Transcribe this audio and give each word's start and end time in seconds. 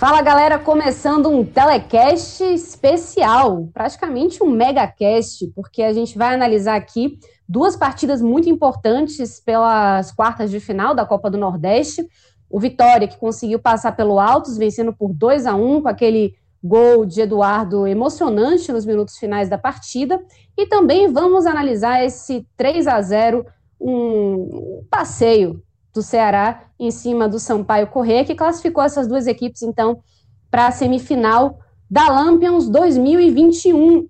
Fala 0.00 0.22
galera, 0.22 0.58
começando 0.58 1.28
um 1.28 1.44
telecast 1.44 2.42
especial, 2.42 3.68
praticamente 3.70 4.42
um 4.42 4.50
megacast, 4.50 5.48
porque 5.54 5.82
a 5.82 5.92
gente 5.92 6.16
vai 6.16 6.32
analisar 6.32 6.74
aqui 6.76 7.18
duas 7.46 7.76
partidas 7.76 8.22
muito 8.22 8.48
importantes 8.48 9.38
pelas 9.38 10.10
quartas 10.10 10.50
de 10.50 10.58
final 10.58 10.94
da 10.94 11.04
Copa 11.04 11.28
do 11.28 11.36
Nordeste. 11.36 12.08
O 12.48 12.58
Vitória, 12.58 13.06
que 13.06 13.18
conseguiu 13.18 13.58
passar 13.58 13.92
pelo 13.92 14.18
Altos, 14.18 14.56
vencendo 14.56 14.90
por 14.90 15.12
2 15.12 15.44
a 15.44 15.54
1 15.54 15.82
com 15.82 15.88
aquele 15.88 16.34
gol 16.64 17.04
de 17.04 17.20
Eduardo 17.20 17.86
emocionante 17.86 18.72
nos 18.72 18.86
minutos 18.86 19.18
finais 19.18 19.50
da 19.50 19.58
partida. 19.58 20.18
E 20.56 20.64
também 20.64 21.12
vamos 21.12 21.44
analisar 21.44 22.02
esse 22.02 22.46
3 22.56 22.86
a 22.86 23.02
0 23.02 23.44
um 23.78 24.82
passeio 24.90 25.62
do 25.92 26.02
Ceará 26.02 26.64
em 26.78 26.90
cima 26.90 27.28
do 27.28 27.38
Sampaio 27.38 27.88
Corrêa, 27.88 28.24
que 28.24 28.34
classificou 28.34 28.82
essas 28.82 29.06
duas 29.06 29.26
equipes, 29.26 29.62
então, 29.62 30.02
para 30.50 30.66
a 30.66 30.72
semifinal 30.72 31.58
da 31.90 32.08
Lampions 32.08 32.68
2021. 32.68 34.08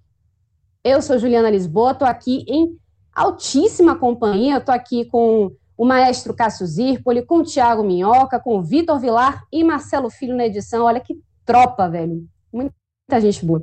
Eu 0.84 1.02
sou 1.02 1.18
Juliana 1.18 1.50
Lisboa, 1.50 1.92
estou 1.92 2.06
aqui 2.06 2.44
em 2.48 2.76
altíssima 3.14 3.96
companhia, 3.96 4.58
estou 4.58 4.74
aqui 4.74 5.04
com 5.06 5.50
o 5.76 5.84
maestro 5.86 6.34
Cássio 6.34 6.66
Zirpoli, 6.66 7.24
com 7.24 7.38
o 7.38 7.42
Thiago 7.42 7.82
Minhoca, 7.82 8.38
com 8.38 8.58
o 8.58 8.62
Vitor 8.62 8.98
Vilar 8.98 9.44
e 9.50 9.64
Marcelo 9.64 10.10
Filho 10.10 10.36
na 10.36 10.46
edição. 10.46 10.84
Olha 10.84 11.00
que 11.00 11.18
tropa, 11.44 11.88
velho. 11.88 12.26
Muita 12.52 13.20
gente 13.20 13.44
boa. 13.44 13.62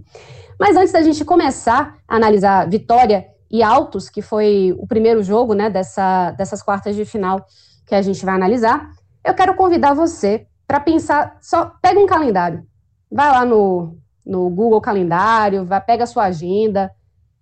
Mas 0.60 0.76
antes 0.76 0.92
da 0.92 1.02
gente 1.02 1.24
começar 1.24 1.96
a 2.08 2.16
analisar 2.16 2.68
Vitória 2.68 3.28
e 3.50 3.62
Altos, 3.62 4.10
que 4.10 4.22
foi 4.22 4.76
o 4.80 4.88
primeiro 4.88 5.22
jogo 5.22 5.54
né, 5.54 5.70
dessa, 5.70 6.32
dessas 6.32 6.64
quartas 6.64 6.96
de 6.96 7.06
final 7.06 7.46
que 7.88 7.96
a 7.96 8.02
gente 8.02 8.26
vai 8.26 8.36
analisar, 8.36 8.92
eu 9.24 9.34
quero 9.34 9.56
convidar 9.56 9.94
você 9.94 10.46
para 10.68 10.80
pensar, 10.80 11.38
só 11.42 11.72
pega 11.82 12.00
um 12.00 12.06
calendário, 12.06 12.64
vai 13.10 13.32
lá 13.32 13.44
no, 13.46 13.98
no 14.26 14.50
Google 14.50 14.82
Calendário, 14.82 15.66
vai, 15.66 15.80
pega 15.80 16.04
a 16.04 16.08
sua 16.08 16.26
agenda, 16.26 16.92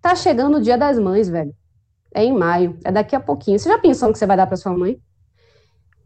tá 0.00 0.14
chegando 0.14 0.58
o 0.58 0.60
Dia 0.60 0.78
das 0.78 0.96
Mães, 0.98 1.28
velho. 1.28 1.52
É 2.14 2.24
em 2.24 2.32
maio, 2.32 2.78
é 2.84 2.92
daqui 2.92 3.16
a 3.16 3.20
pouquinho. 3.20 3.58
Você 3.58 3.68
já 3.68 3.78
pensou 3.78 4.08
no 4.08 4.12
que 4.12 4.18
você 4.18 4.24
vai 4.24 4.36
dar 4.36 4.46
para 4.46 4.56
sua 4.56 4.72
mãe? 4.72 4.98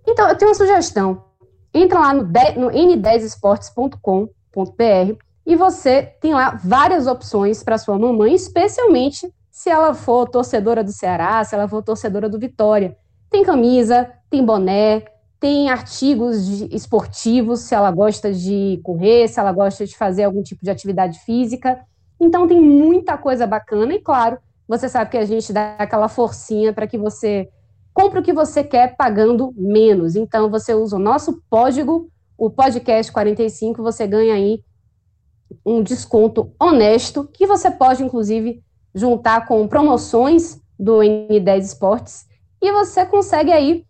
Então, 0.06 0.28
eu 0.28 0.36
tenho 0.36 0.50
uma 0.50 0.56
sugestão. 0.56 1.24
Entra 1.72 2.00
lá 2.00 2.14
no, 2.14 2.22
no 2.22 2.70
n10esportes.com.br 2.70 5.18
e 5.46 5.54
você 5.54 6.02
tem 6.20 6.34
lá 6.34 6.58
várias 6.64 7.06
opções 7.06 7.62
para 7.62 7.78
sua 7.78 7.96
mamãe, 7.98 8.34
especialmente 8.34 9.32
se 9.50 9.68
ela 9.68 9.94
for 9.94 10.28
torcedora 10.28 10.82
do 10.82 10.90
Ceará, 10.90 11.44
se 11.44 11.54
ela 11.54 11.68
for 11.68 11.82
torcedora 11.82 12.28
do 12.28 12.38
Vitória. 12.38 12.96
Tem 13.30 13.44
camisa, 13.44 14.10
tem 14.28 14.44
boné, 14.44 15.04
tem 15.38 15.70
artigos 15.70 16.48
esportivos, 16.70 17.60
se 17.60 17.74
ela 17.74 17.90
gosta 17.90 18.32
de 18.32 18.78
correr, 18.82 19.28
se 19.28 19.40
ela 19.40 19.52
gosta 19.52 19.86
de 19.86 19.96
fazer 19.96 20.24
algum 20.24 20.42
tipo 20.42 20.62
de 20.62 20.70
atividade 20.70 21.18
física. 21.20 21.80
Então 22.20 22.46
tem 22.46 22.60
muita 22.60 23.16
coisa 23.16 23.46
bacana 23.46 23.94
e 23.94 24.00
claro, 24.00 24.38
você 24.68 24.88
sabe 24.88 25.10
que 25.10 25.16
a 25.16 25.24
gente 25.24 25.52
dá 25.52 25.76
aquela 25.78 26.08
forcinha 26.08 26.72
para 26.72 26.86
que 26.86 26.98
você 26.98 27.48
compre 27.94 28.20
o 28.20 28.22
que 28.22 28.32
você 28.32 28.62
quer 28.62 28.96
pagando 28.96 29.52
menos. 29.56 30.14
Então 30.14 30.50
você 30.50 30.74
usa 30.74 30.96
o 30.96 31.00
nosso 31.00 31.42
código, 31.48 32.10
o 32.36 32.50
podcast 32.50 33.10
45, 33.10 33.82
você 33.82 34.06
ganha 34.06 34.34
aí 34.34 34.62
um 35.64 35.82
desconto 35.82 36.52
honesto 36.60 37.28
que 37.32 37.46
você 37.46 37.70
pode 37.70 38.02
inclusive 38.02 38.62
juntar 38.94 39.46
com 39.46 39.66
promoções 39.66 40.60
do 40.78 40.98
N10 40.98 41.58
Esportes 41.60 42.29
e 42.60 42.72
você 42.72 43.06
consegue 43.06 43.52
aí 43.52 43.84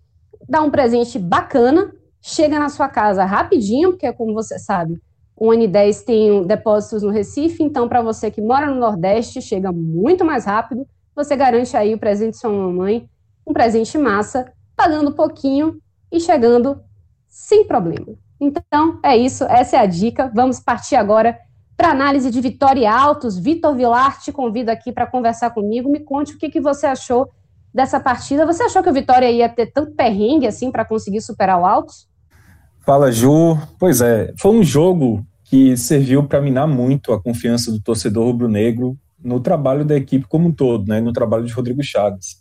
dar 0.49 0.63
um 0.63 0.71
presente 0.71 1.19
bacana, 1.19 1.93
chega 2.21 2.59
na 2.59 2.69
sua 2.69 2.89
casa 2.89 3.25
rapidinho, 3.25 3.91
porque 3.91 4.13
como 4.13 4.35
você 4.35 4.59
sabe, 4.59 5.01
o 5.37 5.49
N10 5.49 6.05
tem 6.05 6.47
depósitos 6.47 7.03
no 7.03 7.11
Recife, 7.11 7.63
então 7.63 7.89
para 7.89 8.03
você 8.03 8.31
que 8.31 8.43
mora 8.43 8.67
no 8.67 8.79
Nordeste, 8.79 9.41
chega 9.41 9.73
muito 9.73 10.25
mais 10.25 10.45
rápido, 10.45 10.87
você 11.15 11.35
garante 11.35 11.77
aí 11.77 11.95
o 11.95 11.99
presente 11.99 12.33
de 12.33 12.39
sua 12.39 12.51
mamãe, 12.51 13.09
um 13.47 13.53
presente 13.53 13.97
massa, 13.97 14.53
pagando 14.77 15.13
pouquinho 15.13 15.81
e 16.13 16.21
chegando 16.21 16.83
sem 17.29 17.67
problema. 17.67 18.15
Então, 18.41 18.99
é 19.03 19.17
isso, 19.17 19.45
essa 19.45 19.77
é 19.77 19.81
a 19.81 19.87
dica. 19.87 20.31
Vamos 20.35 20.61
partir 20.61 20.97
agora 20.97 21.39
para 21.77 21.91
análise 21.91 22.31
de 22.31 22.41
Vitória 22.41 22.91
Altos. 22.91 23.39
Vitor 23.39 23.75
Vilar 23.75 24.21
te 24.21 24.33
convido 24.33 24.71
aqui 24.71 24.93
para 24.93 25.07
conversar 25.07 25.51
comigo. 25.51 25.91
Me 25.91 26.01
conte 26.01 26.35
o 26.35 26.39
que, 26.39 26.49
que 26.49 26.61
você 26.61 26.87
achou 26.87 27.31
dessa 27.73 28.01
partida. 28.01 28.47
Você 28.47 28.65
achou 28.65 28.83
que 28.83 28.91
o 28.91 28.93
Vitória 28.93 29.31
ia 29.31 29.49
ter 29.49 29.67
tanto 29.67 29.93
perrengue 29.93 30.47
assim 30.47 30.71
para 30.71 30.85
conseguir 30.85 31.21
superar 31.21 31.61
o 31.61 31.65
Altos? 31.65 32.09
Fala, 32.85 33.13
Ju. 33.13 33.59
Pois 33.79 34.01
é, 34.01 34.33
foi 34.39 34.53
um 34.53 34.63
jogo 34.63 35.25
que 35.45 35.77
serviu 35.77 36.23
para 36.25 36.41
minar 36.41 36.67
muito 36.67 37.13
a 37.13 37.21
confiança 37.21 37.73
do 37.73 37.81
torcedor 37.81 38.25
rubro-negro 38.25 38.97
no 39.23 39.41
trabalho 39.41 39.85
da 39.85 39.97
equipe 39.97 40.27
como 40.27 40.49
um 40.49 40.53
todo, 40.53 40.89
né, 40.89 41.01
no 41.01 41.13
trabalho 41.13 41.45
de 41.45 41.53
Rodrigo 41.53 41.83
Chaves. 41.83 42.39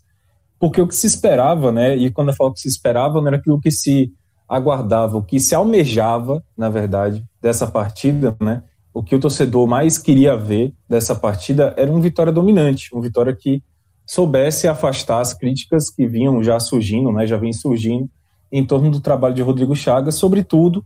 Porque 0.60 0.82
o 0.82 0.88
que 0.88 0.96
se 0.96 1.08
esperava, 1.08 1.72
né, 1.72 1.96
e 1.96 2.12
quando 2.12 2.30
eu 2.30 2.36
falo 2.36 2.54
que 2.54 2.60
se 2.60 2.68
esperava, 2.68 3.20
não 3.20 3.28
era 3.28 3.38
aquilo 3.38 3.60
que 3.60 3.72
se 3.72 4.14
aguardava, 4.48 5.18
o 5.18 5.24
que 5.24 5.40
se 5.40 5.56
almejava, 5.56 6.44
na 6.58 6.70
verdade, 6.70 7.26
dessa 7.42 7.68
partida, 7.68 8.36
né, 8.40 8.64
o 8.94 9.04
que 9.04 9.16
o 9.16 9.20
torcedor 9.20 9.68
mais 9.68 9.98
queria 9.98 10.36
ver 10.38 10.74
dessa 10.88 11.16
partida 11.16 11.74
era 11.78 11.92
um 11.92 12.02
Vitória 12.02 12.32
dominante, 12.32 12.90
um 12.94 13.02
Vitória 13.02 13.36
que 13.36 13.64
soubesse 14.10 14.68
afastar 14.68 15.22
as 15.22 15.36
críticas 15.36 15.88
que 15.92 16.08
vinham 16.08 16.44
já 16.44 16.60
surgindo, 16.60 17.12
né, 17.12 17.28
já 17.28 17.38
vem 17.38 17.54
surgindo 17.54 18.10
em 18.52 18.66
torno 18.66 18.90
do 18.90 19.00
trabalho 19.00 19.36
de 19.36 19.44
Rodrigo 19.44 19.76
Chagas, 19.76 20.16
sobretudo 20.16 20.84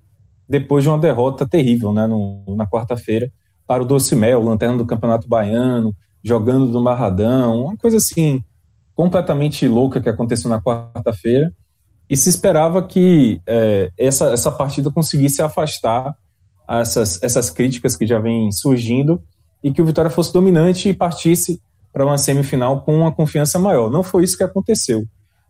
depois 0.47 0.83
de 0.83 0.89
uma 0.89 0.99
derrota 0.99 1.47
terrível 1.47 1.93
né, 1.93 2.05
no, 2.05 2.43
na 2.49 2.67
quarta-feira 2.67 3.31
para 3.65 3.81
o 3.81 3.85
Doce 3.85 4.13
Mel, 4.13 4.43
lanterna 4.43 4.77
do 4.77 4.85
Campeonato 4.85 5.29
Baiano, 5.29 5.95
jogando 6.21 6.69
do 6.69 6.81
Marradão, 6.81 7.67
uma 7.67 7.77
coisa 7.77 7.95
assim 7.95 8.43
completamente 8.93 9.65
louca 9.69 10.01
que 10.01 10.09
aconteceu 10.09 10.49
na 10.49 10.61
quarta-feira. 10.61 11.53
E 12.09 12.17
se 12.17 12.27
esperava 12.27 12.83
que 12.83 13.41
é, 13.47 13.89
essa, 13.97 14.33
essa 14.33 14.51
partida 14.51 14.91
conseguisse 14.91 15.41
afastar 15.41 16.13
essas, 16.67 17.23
essas 17.23 17.49
críticas 17.49 17.95
que 17.95 18.05
já 18.05 18.19
vêm 18.19 18.51
surgindo 18.51 19.23
e 19.63 19.71
que 19.71 19.81
o 19.81 19.85
Vitória 19.85 20.11
fosse 20.11 20.33
dominante 20.33 20.89
e 20.89 20.93
partisse 20.93 21.61
para 21.93 22.05
uma 22.05 22.17
semifinal 22.17 22.81
com 22.81 22.95
uma 22.95 23.11
confiança 23.11 23.59
maior. 23.59 23.89
Não 23.91 24.01
foi 24.01 24.23
isso 24.23 24.35
que 24.35 24.43
aconteceu. 24.43 25.05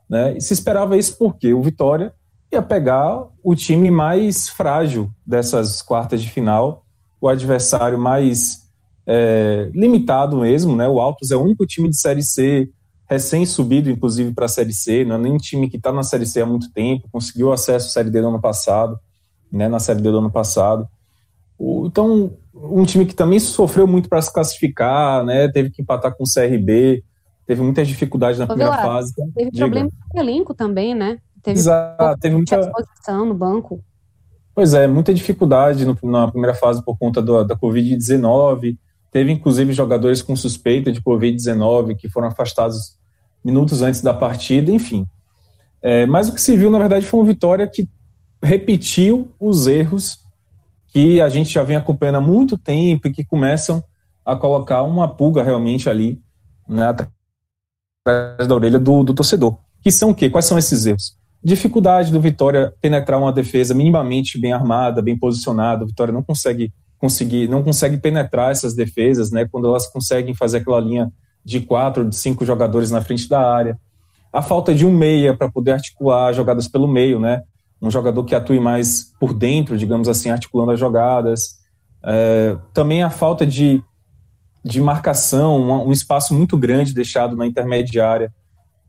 Né? 0.09 0.37
E 0.37 0.41
se 0.41 0.53
esperava 0.53 0.97
isso 0.97 1.17
porque 1.17 1.53
o 1.53 1.61
Vitória 1.61 2.13
ia 2.51 2.61
pegar 2.61 3.25
o 3.41 3.55
time 3.55 3.89
mais 3.89 4.49
frágil 4.49 5.09
dessas 5.25 5.81
quartas 5.81 6.21
de 6.21 6.29
final, 6.29 6.83
o 7.19 7.29
adversário 7.29 7.97
mais 7.97 8.69
é, 9.07 9.71
limitado 9.73 10.37
mesmo. 10.37 10.75
Né? 10.75 10.87
O 10.87 10.99
Altos 10.99 11.31
é 11.31 11.35
o 11.35 11.41
único 11.41 11.65
time 11.65 11.89
de 11.89 11.97
Série 11.97 12.21
C 12.21 12.69
recém-subido, 13.09 13.89
inclusive, 13.89 14.33
para 14.33 14.45
a 14.45 14.49
Série 14.49 14.73
C, 14.73 15.05
não 15.05 15.15
é 15.15 15.19
nem 15.19 15.37
time 15.37 15.69
que 15.69 15.77
está 15.77 15.91
na 15.91 16.03
Série 16.03 16.25
C 16.25 16.41
há 16.41 16.45
muito 16.45 16.71
tempo, 16.71 17.07
conseguiu 17.11 17.51
acesso 17.51 17.87
à 17.87 17.91
Série 17.91 18.09
D 18.09 18.21
do 18.21 18.27
ano 18.27 18.41
passado, 18.41 18.99
né, 19.51 19.67
na 19.67 19.79
Série 19.79 20.01
D 20.01 20.09
do 20.09 20.17
ano 20.17 20.31
passado. 20.31 20.87
Então, 21.85 22.31
um 22.63 22.85
time 22.85 23.05
que 23.05 23.13
também 23.13 23.39
sofreu 23.39 23.85
muito 23.85 24.07
para 24.07 24.21
se 24.21 24.31
classificar, 24.31 25.23
né? 25.25 25.47
Teve 25.49 25.69
que 25.69 25.81
empatar 25.81 26.15
com 26.15 26.23
o 26.23 26.27
CRB, 26.27 27.03
teve 27.45 27.61
muitas 27.61 27.87
dificuldades 27.87 28.39
na 28.39 28.47
primeira 28.47 28.77
fase. 28.77 29.13
Teve 29.35 29.51
Diga. 29.51 29.65
problema 29.65 29.89
com 30.09 30.17
o 30.17 30.21
elenco 30.21 30.53
também, 30.53 30.95
né? 30.95 31.17
Teve 31.41 31.59
Exato, 31.59 32.19
teve 32.21 32.35
muita 32.35 32.59
exposição 32.59 33.25
no 33.25 33.33
banco. 33.33 33.83
Pois 34.55 34.73
é, 34.73 34.87
muita 34.87 35.13
dificuldade 35.13 35.85
no, 35.85 35.97
na 36.03 36.29
primeira 36.29 36.53
fase 36.53 36.83
por 36.83 36.97
conta 36.97 37.21
do, 37.21 37.43
da 37.43 37.55
Covid-19. 37.55 38.77
Teve 39.11 39.31
inclusive 39.31 39.73
jogadores 39.73 40.21
com 40.21 40.35
suspeita 40.35 40.91
de 40.91 41.01
Covid-19 41.01 41.97
que 41.97 42.09
foram 42.09 42.29
afastados 42.29 42.97
minutos 43.43 43.81
antes 43.81 44.01
da 44.01 44.13
partida, 44.13 44.71
enfim. 44.71 45.05
É, 45.81 46.05
mas 46.05 46.29
o 46.29 46.33
que 46.33 46.41
se 46.41 46.55
viu, 46.55 46.71
na 46.71 46.79
verdade, 46.79 47.05
foi 47.05 47.19
uma 47.19 47.25
vitória 47.25 47.67
que 47.67 47.89
repetiu 48.41 49.31
os 49.39 49.67
erros 49.67 50.22
que 50.93 51.19
a 51.19 51.27
gente 51.27 51.51
já 51.51 51.63
vem 51.63 51.75
acompanhando 51.75 52.17
há 52.17 52.21
muito 52.21 52.55
tempo 52.55 53.07
e 53.07 53.11
que 53.11 53.25
começam 53.25 53.83
a 54.23 54.35
colocar 54.35 54.83
uma 54.83 55.07
pulga 55.07 55.41
realmente 55.41 55.89
ali 55.89 56.21
né, 56.69 56.87
atrás 56.87 58.47
da 58.47 58.53
orelha 58.53 58.77
do, 58.77 59.03
do 59.03 59.13
torcedor. 59.13 59.57
Que 59.81 59.91
são 59.91 60.11
o 60.11 60.15
quê? 60.15 60.29
Quais 60.29 60.45
são 60.45 60.57
esses 60.57 60.85
erros? 60.85 61.17
Dificuldade 61.43 62.11
do 62.11 62.21
Vitória 62.21 62.71
penetrar 62.79 63.19
uma 63.19 63.33
defesa 63.33 63.73
minimamente 63.73 64.39
bem 64.39 64.53
armada, 64.53 65.01
bem 65.01 65.17
posicionada. 65.17 65.83
O 65.83 65.87
Vitória 65.87 66.13
não 66.13 66.23
consegue 66.23 66.71
conseguir, 66.99 67.49
não 67.49 67.63
consegue 67.63 67.97
penetrar 67.97 68.51
essas 68.51 68.75
defesas, 68.75 69.31
né? 69.31 69.45
Quando 69.51 69.67
elas 69.67 69.87
conseguem 69.87 70.33
fazer 70.35 70.59
aquela 70.59 70.79
linha 70.79 71.11
de 71.43 71.59
quatro, 71.59 72.07
de 72.07 72.15
cinco 72.15 72.45
jogadores 72.45 72.91
na 72.91 73.01
frente 73.01 73.27
da 73.27 73.41
área. 73.41 73.77
A 74.31 74.41
falta 74.41 74.73
de 74.73 74.85
um 74.85 74.91
meia 74.91 75.35
para 75.35 75.51
poder 75.51 75.71
articular 75.71 76.31
jogadas 76.33 76.67
pelo 76.67 76.87
meio, 76.87 77.19
né? 77.19 77.41
Um 77.83 77.91
jogador 77.91 78.23
que 78.23 78.33
atue 78.33 78.59
mais 78.59 79.13
por 79.19 79.33
dentro, 79.33 79.77
digamos 79.77 80.07
assim, 80.07 80.29
articulando 80.29 80.71
as 80.71 80.79
jogadas. 80.79 81.59
É, 82.03 82.57
também 82.73 83.03
a 83.03 83.09
falta 83.09 83.45
de 83.45 83.83
de 84.63 84.79
marcação, 84.79 85.57
um, 85.59 85.87
um 85.89 85.91
espaço 85.91 86.33
muito 86.33 86.57
grande 86.57 86.93
deixado 86.93 87.35
na 87.35 87.45
intermediária, 87.45 88.33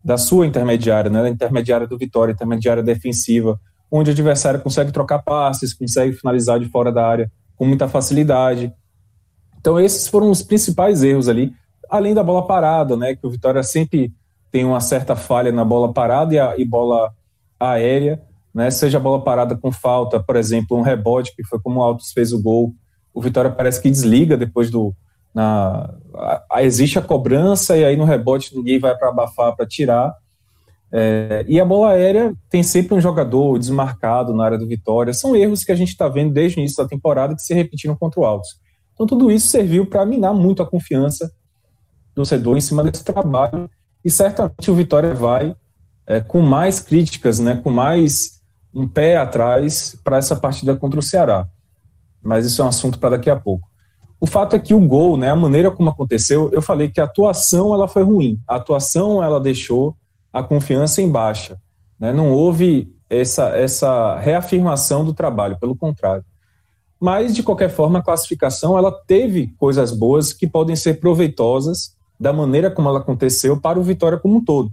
da 0.05 0.17
sua 0.17 0.47
intermediária, 0.47 1.11
né, 1.11 1.23
da 1.23 1.29
intermediária 1.29 1.87
do 1.87 1.99
Vitória, 1.99 2.33
intermediária 2.33 2.83
defensiva, 2.83 3.59
onde 3.91 4.11
o 4.11 4.13
adversário 4.13 4.61
consegue 4.61 4.93
trocar 4.93 5.21
passes, 5.21 5.75
consegue 5.75 6.13
finalizar 6.13 6.61
de 6.61 6.67
fora 6.67 6.93
da 6.93 7.07
área 7.07 7.33
com 7.57 7.65
muita 7.65 7.89
facilidade. 7.89 8.73
Então 9.59 9.81
esses 9.81 10.07
foram 10.07 10.31
os 10.31 10.43
principais 10.43 11.03
erros 11.03 11.29
ali, 11.29 11.53
além 11.91 12.15
da 12.15 12.23
bola 12.23 12.47
parada, 12.47 12.97
né, 12.97 13.17
que 13.17 13.27
o 13.27 13.31
Vitória 13.31 13.63
sempre 13.63 14.13
tem 14.53 14.65
uma 14.65 14.81
certa 14.81 15.17
falha 15.17 15.51
na 15.51 15.65
bola 15.65 15.93
parada 15.93 16.33
e, 16.35 16.39
a, 16.39 16.55
e 16.57 16.65
bola 16.65 17.13
aérea, 17.59 18.23
né, 18.55 18.71
seja 18.71 18.99
a 18.99 19.01
bola 19.01 19.23
parada 19.23 19.57
com 19.57 19.73
falta, 19.73 20.23
por 20.23 20.37
exemplo, 20.37 20.79
um 20.79 20.83
rebote, 20.83 21.35
que 21.35 21.45
foi 21.45 21.59
como 21.61 21.81
o 21.81 21.83
Altos 21.83 22.13
fez 22.13 22.33
o 22.33 22.41
gol, 22.41 22.73
o 23.13 23.21
Vitória 23.21 23.51
parece 23.51 23.83
que 23.83 23.91
desliga 23.91 24.37
depois 24.37 24.71
do, 24.71 24.95
na, 25.35 25.93
a, 26.51 26.63
existe 26.63 26.99
a 26.99 27.03
cobrança 27.03 27.77
e 27.77 27.85
aí 27.85 27.97
no 27.97 28.05
rebote 28.05 28.57
ninguém 28.57 28.79
vai 28.79 28.97
para 28.97 29.09
abafar 29.09 29.55
para 29.57 29.67
tirar. 29.67 30.15
É, 30.93 31.45
e 31.49 31.59
a 31.59 31.65
bola 31.65 31.91
aérea 31.91 32.33
tem 32.49 32.63
sempre 32.63 32.95
um 32.95 33.01
jogador 33.01 33.59
desmarcado 33.59 34.33
na 34.33 34.45
área 34.45 34.59
do 34.59 34.67
Vitória. 34.67 35.13
São 35.13 35.35
erros 35.35 35.65
que 35.65 35.73
a 35.73 35.75
gente 35.75 35.89
está 35.89 36.09
vendo 36.09 36.33
desde 36.33 36.59
o 36.59 36.61
início 36.61 36.83
da 36.83 36.89
temporada 36.89 37.35
que 37.35 37.43
se 37.43 37.53
repetiram 37.53 37.97
contra 37.97 38.21
o 38.21 38.25
Altos. 38.25 38.61
Então 38.95 39.07
tudo 39.07 39.31
isso 39.31 39.49
serviu 39.49 39.87
para 39.87 40.07
minar 40.07 40.33
muito 40.33 40.63
a 40.63 40.67
confiança 40.67 41.27
do 41.27 42.15
torcedor 42.17 42.57
em 42.57 42.61
cima 42.61 42.85
desse 42.85 43.05
trabalho 43.05 43.69
e 44.05 44.11
certamente 44.11 44.71
o 44.71 44.75
Vitória 44.75 45.13
vai 45.15 45.57
é, 46.07 46.21
com 46.21 46.41
mais 46.41 46.79
críticas, 46.79 47.41
né, 47.41 47.61
com 47.63 47.71
mais 47.71 48.41
um 48.75 48.89
pé 48.89 49.17
atrás 49.17 49.97
para 50.03 50.17
essa 50.17 50.35
partida 50.35 50.75
contra 50.77 50.99
o 50.99 51.03
Ceará. 51.03 51.47
Mas 52.23 52.47
isso 52.47 52.61
é 52.61 52.65
um 52.65 52.69
assunto 52.69 52.99
para 52.99 53.11
daqui 53.11 53.31
a 53.31 53.37
pouco. 53.37 53.69
O 54.21 54.27
fato 54.27 54.57
é 54.57 54.59
que 54.59 54.73
o 54.73 54.81
gol, 54.81 55.17
né, 55.17 55.31
a 55.31 55.37
maneira 55.37 55.71
como 55.71 55.91
aconteceu, 55.91 56.51
eu 56.53 56.63
falei 56.63 56.89
que 56.89 57.01
a 57.01 57.05
atuação 57.05 57.75
ela 57.75 57.87
foi 57.87 58.03
ruim. 58.03 58.41
A 58.49 58.57
atuação 58.57 59.23
ela 59.23 59.39
deixou 59.39 59.95
a 60.33 60.43
confiança 60.43 61.03
em 61.03 61.09
baixa. 61.09 61.59
Né? 61.99 62.13
Não 62.13 62.33
houve 62.33 62.93
essa, 63.09 63.51
essa 63.51 64.19
reafirmação 64.19 65.05
do 65.05 65.13
trabalho, 65.13 65.59
pelo 65.59 65.77
contrário. 65.77 66.25
Mas, 66.99 67.35
de 67.35 67.43
qualquer 67.43 67.69
forma, 67.69 67.99
a 67.99 68.03
classificação 68.03 68.79
ela 68.79 68.91
teve 68.91 69.49
coisas 69.59 69.93
boas 69.93 70.33
que 70.33 70.47
podem 70.47 70.75
ser 70.75 71.01
proveitosas 71.01 71.95
da 72.19 72.33
maneira 72.33 72.71
como 72.71 72.89
ela 72.89 73.01
aconteceu 73.01 73.61
para 73.61 73.79
o 73.79 73.83
Vitória 73.83 74.19
como 74.19 74.37
um 74.37 74.45
todo. 74.45 74.73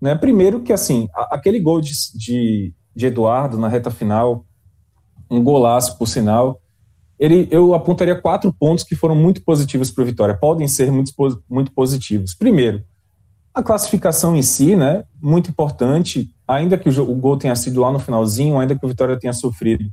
Né? 0.00 0.14
Primeiro 0.14 0.60
que, 0.60 0.72
assim, 0.72 1.08
aquele 1.30 1.58
gol 1.58 1.80
de, 1.80 1.92
de, 2.14 2.72
de 2.94 3.06
Eduardo 3.06 3.58
na 3.58 3.68
reta 3.68 3.90
final, 3.90 4.44
um 5.30 5.42
golaço, 5.42 5.98
por 5.98 6.06
sinal, 6.06 6.60
ele, 7.18 7.48
eu 7.50 7.74
apontaria 7.74 8.20
quatro 8.20 8.52
pontos 8.52 8.84
que 8.84 8.94
foram 8.94 9.14
muito 9.14 9.42
positivos 9.42 9.90
para 9.90 10.02
o 10.02 10.06
Vitória, 10.06 10.36
podem 10.36 10.68
ser 10.68 10.90
muito, 10.90 11.12
muito 11.48 11.72
positivos. 11.72 12.34
Primeiro, 12.34 12.82
a 13.54 13.62
classificação 13.62 14.34
em 14.36 14.42
si, 14.42 14.74
né, 14.74 15.04
muito 15.22 15.50
importante, 15.50 16.34
ainda 16.46 16.76
que 16.76 16.88
o, 16.88 17.10
o 17.10 17.14
gol 17.14 17.36
tenha 17.36 17.54
sido 17.54 17.80
lá 17.80 17.92
no 17.92 18.00
finalzinho, 18.00 18.58
ainda 18.58 18.76
que 18.76 18.84
o 18.84 18.88
Vitória 18.88 19.18
tenha 19.18 19.32
sofrido, 19.32 19.84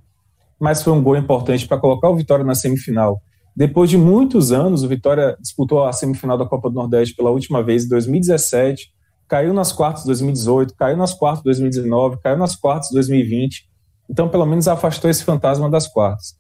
mas 0.59 0.81
foi 0.81 0.93
um 0.93 1.01
gol 1.01 1.15
importante 1.15 1.67
para 1.67 1.77
colocar 1.77 2.09
o 2.09 2.15
Vitória 2.15 2.43
na 2.43 2.55
semifinal. 2.55 3.21
Depois 3.55 3.89
de 3.89 3.97
muitos 3.97 4.51
anos, 4.51 4.83
o 4.83 4.87
Vitória 4.87 5.37
disputou 5.39 5.83
a 5.83 5.93
semifinal 5.93 6.37
da 6.37 6.45
Copa 6.45 6.69
do 6.69 6.75
Nordeste 6.75 7.15
pela 7.15 7.29
última 7.29 7.61
vez 7.61 7.85
em 7.85 7.89
2017, 7.89 8.91
caiu 9.31 9.53
nas 9.53 9.71
quartas 9.71 10.03
em 10.03 10.07
2018, 10.07 10.75
caiu 10.75 10.97
nas 10.97 11.13
quartas 11.13 11.39
em 11.39 11.61
2019, 11.61 12.17
caiu 12.17 12.37
nas 12.37 12.53
quartas 12.53 12.91
em 12.91 12.95
2020. 12.95 13.65
Então, 14.09 14.27
pelo 14.27 14.45
menos 14.45 14.67
afastou 14.67 15.09
esse 15.09 15.23
fantasma 15.23 15.69
das 15.69 15.87
quartas. 15.87 16.35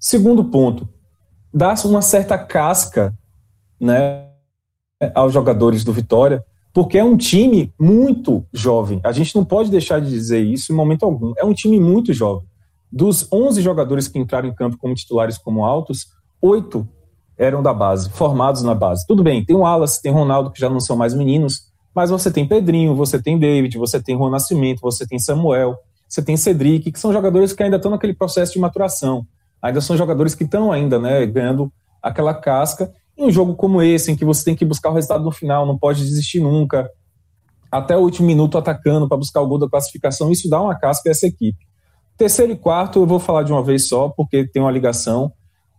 Segundo 0.00 0.42
ponto, 0.42 0.88
dá 1.52 1.74
uma 1.84 2.00
certa 2.00 2.38
casca 2.38 3.14
né, 3.78 4.26
aos 5.14 5.34
jogadores 5.34 5.84
do 5.84 5.92
Vitória, 5.92 6.42
porque 6.72 6.96
é 6.96 7.04
um 7.04 7.14
time 7.14 7.74
muito 7.78 8.42
jovem. 8.54 9.02
A 9.04 9.12
gente 9.12 9.36
não 9.36 9.44
pode 9.44 9.70
deixar 9.70 10.00
de 10.00 10.08
dizer 10.08 10.40
isso 10.40 10.72
em 10.72 10.74
momento 10.74 11.04
algum. 11.04 11.34
É 11.36 11.44
um 11.44 11.52
time 11.52 11.78
muito 11.78 12.14
jovem. 12.14 12.48
Dos 12.90 13.30
11 13.30 13.60
jogadores 13.60 14.08
que 14.08 14.18
entraram 14.18 14.48
em 14.48 14.54
campo 14.54 14.78
como 14.78 14.94
titulares 14.94 15.36
como 15.36 15.62
altos, 15.62 16.06
oito 16.40 16.88
eram 17.36 17.62
da 17.62 17.74
base, 17.74 18.08
formados 18.08 18.62
na 18.62 18.74
base. 18.74 19.06
Tudo 19.06 19.22
bem, 19.22 19.44
tem 19.44 19.54
o 19.54 19.66
Alas, 19.66 19.98
tem 19.98 20.10
o 20.10 20.14
Ronaldo, 20.14 20.50
que 20.50 20.58
já 20.58 20.70
não 20.70 20.80
são 20.80 20.96
mais 20.96 21.12
meninos, 21.12 21.73
mas 21.94 22.10
você 22.10 22.30
tem 22.30 22.46
Pedrinho, 22.46 22.94
você 22.94 23.22
tem 23.22 23.38
David, 23.38 23.78
você 23.78 24.02
tem 24.02 24.16
Juan 24.16 24.30
Nascimento, 24.30 24.80
você 24.80 25.06
tem 25.06 25.18
Samuel, 25.18 25.76
você 26.08 26.22
tem 26.22 26.36
Cedric, 26.36 26.90
que 26.90 26.98
são 26.98 27.12
jogadores 27.12 27.52
que 27.52 27.62
ainda 27.62 27.76
estão 27.76 27.90
naquele 27.90 28.14
processo 28.14 28.52
de 28.52 28.58
maturação 28.58 29.26
ainda 29.64 29.80
são 29.80 29.96
jogadores 29.96 30.34
que 30.34 30.44
estão 30.44 30.70
ainda, 30.70 30.98
né, 30.98 31.24
ganhando 31.24 31.72
aquela 32.02 32.34
casca. 32.34 32.92
Em 33.16 33.24
um 33.24 33.30
jogo 33.30 33.54
como 33.54 33.80
esse, 33.80 34.12
em 34.12 34.16
que 34.16 34.24
você 34.24 34.44
tem 34.44 34.54
que 34.54 34.64
buscar 34.64 34.90
o 34.90 34.92
resultado 34.92 35.24
no 35.24 35.30
final, 35.30 35.64
não 35.64 35.78
pode 35.78 36.04
desistir 36.04 36.38
nunca, 36.38 36.90
até 37.72 37.96
o 37.96 38.00
último 38.00 38.26
minuto 38.26 38.58
atacando 38.58 39.08
para 39.08 39.16
buscar 39.16 39.40
o 39.40 39.48
gol 39.48 39.58
da 39.58 39.68
classificação, 39.68 40.30
isso 40.30 40.50
dá 40.50 40.60
uma 40.60 40.74
casca 40.74 41.08
a 41.08 41.12
essa 41.12 41.26
equipe. 41.26 41.64
Terceiro 42.18 42.52
e 42.52 42.56
quarto, 42.56 42.98
eu 42.98 43.06
vou 43.06 43.18
falar 43.18 43.42
de 43.42 43.52
uma 43.52 43.62
vez 43.62 43.88
só, 43.88 44.10
porque 44.10 44.46
tem 44.46 44.60
uma 44.60 44.70
ligação. 44.70 45.32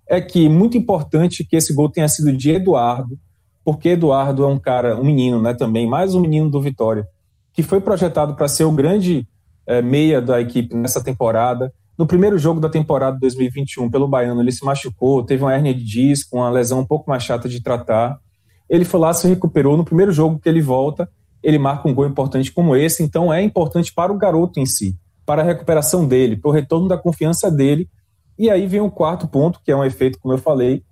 É 0.09 0.19
que 0.19 0.49
muito 0.49 0.75
importante 0.75 1.45
que 1.45 1.55
esse 1.55 1.71
gol 1.71 1.87
tenha 1.87 2.07
sido 2.07 2.35
de 2.35 2.51
Eduardo, 2.51 3.19
porque 3.65 3.89
Eduardo 3.89 4.45
é 4.45 4.47
um 4.47 4.57
cara, 4.57 4.95
um 4.95 5.03
menino, 5.03 5.41
né, 5.41 5.53
também, 5.53 5.85
mais 5.85 6.15
um 6.15 6.21
menino 6.21 6.49
do 6.49 6.61
Vitória, 6.61 7.05
que 7.51 7.61
foi 7.61 7.81
projetado 7.81 8.35
para 8.35 8.47
ser 8.47 8.63
o 8.63 8.71
grande 8.71 9.27
é, 9.67 9.81
meia 9.81 10.21
da 10.21 10.39
equipe 10.39 10.73
nessa 10.73 11.03
temporada 11.03 11.73
no 11.97 12.05
primeiro 12.05 12.37
jogo 12.37 12.59
da 12.59 12.67
temporada 12.67 13.17
2021 13.19 13.89
pelo 13.89 14.07
Baiano, 14.07 14.41
ele 14.41 14.51
se 14.51 14.65
machucou, 14.65 15.23
teve 15.23 15.43
uma 15.43 15.53
hérnia 15.53 15.73
de 15.73 15.83
disco, 15.83 16.37
uma 16.37 16.49
lesão 16.49 16.79
um 16.79 16.85
pouco 16.85 17.09
mais 17.09 17.23
chata 17.23 17.47
de 17.47 17.61
tratar. 17.61 18.19
Ele 18.69 18.83
foi 18.83 18.99
lá, 18.99 19.13
se 19.13 19.27
recuperou. 19.27 19.77
No 19.77 19.85
primeiro 19.85 20.11
jogo 20.11 20.37
que 20.37 20.49
ele 20.49 20.61
volta, 20.61 21.09
ele 21.41 21.57
marca 21.57 21.87
um 21.87 21.93
gol 21.93 22.05
importante 22.05 22.51
como 22.51 22.75
esse. 22.75 23.01
Então 23.01 23.33
é 23.33 23.41
importante 23.41 23.93
para 23.93 24.11
o 24.11 24.17
garoto 24.17 24.59
em 24.59 24.65
si, 24.65 24.97
para 25.25 25.41
a 25.41 25.45
recuperação 25.45 26.05
dele, 26.05 26.35
para 26.35 26.49
o 26.49 26.53
retorno 26.53 26.87
da 26.89 26.97
confiança 26.97 27.49
dele. 27.49 27.87
E 28.37 28.49
aí 28.49 28.67
vem 28.67 28.81
o 28.81 28.91
quarto 28.91 29.25
ponto, 29.25 29.61
que 29.63 29.71
é 29.71 29.75
um 29.75 29.83
efeito, 29.83 30.19
como 30.19 30.33
eu 30.33 30.37
falei, 30.37 30.83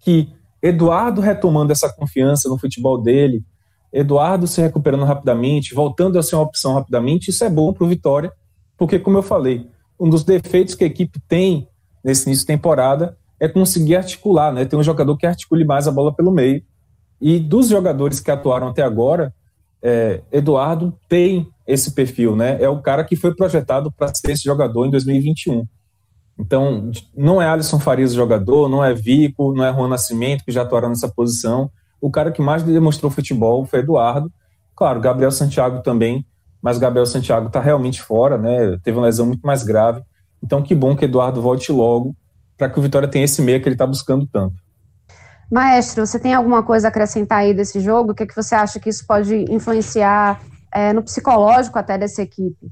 que 0.00 0.30
Eduardo 0.62 1.20
retomando 1.20 1.72
essa 1.72 1.92
confiança 1.92 2.48
no 2.48 2.58
futebol 2.58 3.00
dele, 3.00 3.42
Eduardo 3.92 4.46
se 4.46 4.60
recuperando 4.60 5.04
rapidamente, 5.04 5.74
voltando 5.74 6.18
a 6.18 6.22
ser 6.22 6.36
uma 6.36 6.44
opção 6.44 6.74
rapidamente, 6.74 7.30
isso 7.30 7.44
é 7.44 7.50
bom 7.50 7.72
para 7.72 7.84
o 7.84 7.88
Vitória, 7.88 8.32
porque, 8.76 8.98
como 8.98 9.18
eu 9.18 9.22
falei, 9.22 9.68
um 9.98 10.08
dos 10.08 10.24
defeitos 10.24 10.74
que 10.74 10.84
a 10.84 10.86
equipe 10.86 11.20
tem 11.28 11.68
nesse 12.02 12.26
início 12.26 12.44
de 12.44 12.46
temporada 12.46 13.16
é 13.38 13.48
conseguir 13.48 13.96
articular, 13.96 14.52
né? 14.52 14.64
Tem 14.64 14.78
um 14.78 14.82
jogador 14.82 15.16
que 15.16 15.26
articule 15.26 15.64
mais 15.64 15.88
a 15.88 15.90
bola 15.90 16.14
pelo 16.14 16.30
meio. 16.30 16.62
E 17.20 17.38
dos 17.38 17.68
jogadores 17.68 18.20
que 18.20 18.30
atuaram 18.30 18.68
até 18.68 18.82
agora, 18.82 19.34
é, 19.82 20.20
Eduardo 20.30 20.94
tem 21.08 21.48
esse 21.66 21.92
perfil, 21.92 22.36
né? 22.36 22.62
É 22.62 22.68
o 22.68 22.80
cara 22.80 23.04
que 23.04 23.16
foi 23.16 23.34
projetado 23.34 23.90
para 23.92 24.14
ser 24.14 24.32
esse 24.32 24.44
jogador 24.44 24.86
em 24.86 24.90
2021. 24.90 25.66
Então, 26.40 26.90
não 27.16 27.40
é 27.40 27.46
Alisson 27.46 27.78
Farias 27.78 28.12
o 28.12 28.16
jogador, 28.16 28.68
não 28.68 28.84
é 28.84 28.94
Vico, 28.94 29.54
não 29.54 29.64
é 29.64 29.72
Juan 29.72 29.88
Nascimento, 29.88 30.44
que 30.44 30.52
já 30.52 30.62
atuaram 30.62 30.88
nessa 30.88 31.08
posição. 31.08 31.70
O 32.00 32.10
cara 32.10 32.32
que 32.32 32.40
mais 32.40 32.62
demonstrou 32.62 33.10
futebol 33.10 33.64
foi 33.66 33.80
Eduardo. 33.80 34.32
Claro, 34.74 35.00
Gabriel 35.00 35.30
Santiago 35.30 35.82
também 35.82 36.24
mas 36.62 36.78
Gabriel 36.78 37.06
Santiago 37.06 37.46
está 37.46 37.60
realmente 37.60 38.02
fora, 38.02 38.36
né? 38.36 38.78
Teve 38.82 38.98
uma 38.98 39.06
lesão 39.06 39.26
muito 39.26 39.46
mais 39.46 39.62
grave. 39.62 40.02
Então, 40.42 40.62
que 40.62 40.74
bom 40.74 40.96
que 40.96 41.04
Eduardo 41.04 41.40
volte 41.40 41.72
logo 41.72 42.14
para 42.56 42.68
que 42.68 42.78
o 42.78 42.82
Vitória 42.82 43.08
tenha 43.08 43.24
esse 43.24 43.40
meio 43.40 43.60
que 43.60 43.68
ele 43.68 43.74
está 43.74 43.86
buscando 43.86 44.26
tanto. 44.26 44.54
Maestro, 45.50 46.06
você 46.06 46.18
tem 46.18 46.34
alguma 46.34 46.62
coisa 46.62 46.88
a 46.88 46.90
acrescentar 46.90 47.38
aí 47.38 47.54
desse 47.54 47.80
jogo? 47.80 48.12
O 48.12 48.14
que, 48.14 48.22
é 48.22 48.26
que 48.26 48.36
você 48.36 48.54
acha 48.54 48.78
que 48.78 48.88
isso 48.88 49.06
pode 49.06 49.46
influenciar 49.50 50.40
é, 50.70 50.92
no 50.92 51.02
psicológico 51.02 51.78
até 51.78 51.96
dessa 51.96 52.22
equipe? 52.22 52.70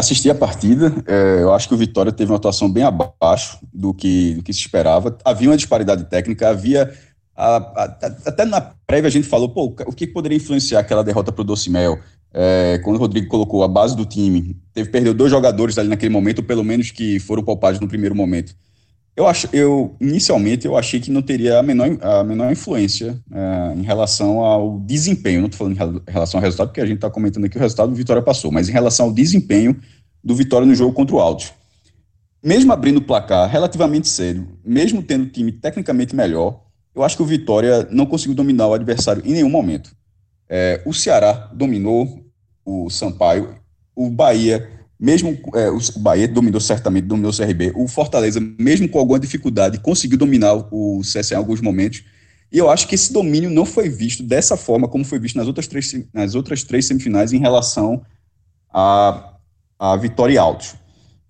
Assisti 0.00 0.30
a 0.30 0.34
partida, 0.34 0.94
é, 1.06 1.42
eu 1.42 1.52
acho 1.52 1.68
que 1.68 1.74
o 1.74 1.76
Vitória 1.76 2.10
teve 2.10 2.32
uma 2.32 2.38
atuação 2.38 2.72
bem 2.72 2.82
abaixo 2.82 3.58
do 3.70 3.92
que, 3.92 4.32
do 4.32 4.42
que 4.42 4.50
se 4.50 4.60
esperava. 4.60 5.18
Havia 5.22 5.50
uma 5.50 5.58
disparidade 5.58 6.04
técnica, 6.04 6.48
havia. 6.48 6.90
A, 7.36 7.56
a, 7.56 7.84
até 8.24 8.46
na 8.46 8.62
prévia 8.86 9.08
a 9.08 9.10
gente 9.10 9.28
falou, 9.28 9.50
pô, 9.50 9.76
o 9.86 9.92
que 9.92 10.06
poderia 10.06 10.36
influenciar 10.36 10.80
aquela 10.80 11.04
derrota 11.04 11.30
para 11.30 11.42
o 11.42 11.44
Docimel? 11.44 11.98
É, 12.32 12.80
quando 12.82 12.96
o 12.96 12.98
Rodrigo 12.98 13.28
colocou 13.28 13.62
a 13.62 13.68
base 13.68 13.94
do 13.94 14.06
time, 14.06 14.56
teve 14.72 14.88
perdeu 14.88 15.12
dois 15.12 15.30
jogadores 15.30 15.76
ali 15.76 15.90
naquele 15.90 16.14
momento, 16.14 16.38
ou 16.38 16.44
pelo 16.44 16.64
menos 16.64 16.90
que 16.90 17.20
foram 17.20 17.42
poupados 17.42 17.78
no 17.78 17.86
primeiro 17.86 18.14
momento. 18.14 18.54
Eu 19.20 19.26
acho, 19.26 19.50
eu 19.52 19.94
inicialmente 20.00 20.66
eu 20.66 20.78
achei 20.78 20.98
que 20.98 21.10
não 21.10 21.20
teria 21.20 21.58
a 21.58 21.62
menor, 21.62 21.90
a 22.00 22.24
menor 22.24 22.50
influência 22.50 23.22
é, 23.30 23.74
em 23.76 23.82
relação 23.82 24.40
ao 24.40 24.80
desempenho. 24.80 25.40
Não 25.40 25.48
estou 25.48 25.58
falando 25.58 26.02
em 26.08 26.10
relação 26.10 26.38
ao 26.38 26.42
resultado, 26.42 26.68
porque 26.68 26.80
a 26.80 26.86
gente 26.86 26.96
está 26.96 27.10
comentando 27.10 27.44
aqui 27.44 27.58
o 27.58 27.60
resultado 27.60 27.90
do 27.90 27.94
Vitória 27.94 28.22
passou, 28.22 28.50
mas 28.50 28.70
em 28.70 28.72
relação 28.72 29.04
ao 29.04 29.12
desempenho 29.12 29.78
do 30.24 30.34
Vitória 30.34 30.66
no 30.66 30.74
jogo 30.74 30.94
contra 30.94 31.14
o 31.14 31.20
Alto. 31.20 31.52
Mesmo 32.42 32.72
abrindo 32.72 32.96
o 32.96 33.02
placar 33.02 33.46
relativamente 33.50 34.08
cedo, 34.08 34.58
mesmo 34.64 35.02
tendo 35.02 35.24
o 35.24 35.28
time 35.28 35.52
tecnicamente 35.52 36.16
melhor, 36.16 36.62
eu 36.94 37.02
acho 37.02 37.14
que 37.14 37.22
o 37.22 37.26
Vitória 37.26 37.86
não 37.90 38.06
conseguiu 38.06 38.34
dominar 38.34 38.68
o 38.68 38.72
adversário 38.72 39.22
em 39.26 39.34
nenhum 39.34 39.50
momento. 39.50 39.94
É, 40.48 40.80
o 40.86 40.94
Ceará 40.94 41.50
dominou 41.52 42.24
o 42.64 42.88
Sampaio, 42.88 43.54
o 43.94 44.08
Bahia, 44.08 44.79
mesmo 45.00 45.38
é, 45.54 45.70
o 45.70 45.80
Bahia 45.98 46.28
dominou 46.28 46.60
certamente, 46.60 47.06
dominou 47.06 47.30
o 47.30 47.36
CRB, 47.36 47.72
o 47.74 47.88
Fortaleza, 47.88 48.38
mesmo 48.58 48.88
com 48.88 48.98
alguma 48.98 49.18
dificuldade, 49.18 49.78
conseguiu 49.78 50.18
dominar 50.18 50.54
o 50.70 51.00
CSA 51.00 51.34
em 51.34 51.36
alguns 51.38 51.60
momentos. 51.60 52.04
E 52.52 52.58
eu 52.58 52.68
acho 52.68 52.86
que 52.86 52.94
esse 52.94 53.12
domínio 53.12 53.48
não 53.48 53.64
foi 53.64 53.88
visto 53.88 54.22
dessa 54.22 54.56
forma 54.56 54.86
como 54.86 55.04
foi 55.04 55.18
visto 55.18 55.36
nas 55.36 55.46
outras 55.46 55.66
três, 55.66 55.94
nas 56.12 56.34
outras 56.34 56.62
três 56.62 56.84
semifinais 56.84 57.32
em 57.32 57.38
relação 57.38 58.02
à 58.72 59.36
a, 59.78 59.92
a 59.92 59.96
Vitória 59.96 60.34
e 60.34 60.38
Altos. 60.38 60.74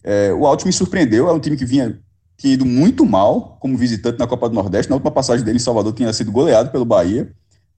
É, 0.02 0.32
o 0.32 0.46
Altos 0.46 0.64
me 0.64 0.72
surpreendeu, 0.72 1.28
é 1.28 1.32
um 1.32 1.40
time 1.40 1.56
que 1.56 1.64
vinha 1.64 1.98
tinha 2.36 2.54
ido 2.54 2.64
muito 2.64 3.04
mal 3.04 3.58
como 3.60 3.76
visitante 3.76 4.18
na 4.18 4.26
Copa 4.26 4.48
do 4.48 4.54
Nordeste. 4.54 4.88
Na 4.88 4.96
última 4.96 5.10
passagem 5.10 5.44
dele 5.44 5.58
em 5.58 5.60
Salvador 5.60 5.92
tinha 5.92 6.10
sido 6.10 6.32
goleado 6.32 6.70
pelo 6.70 6.86
Bahia 6.86 7.30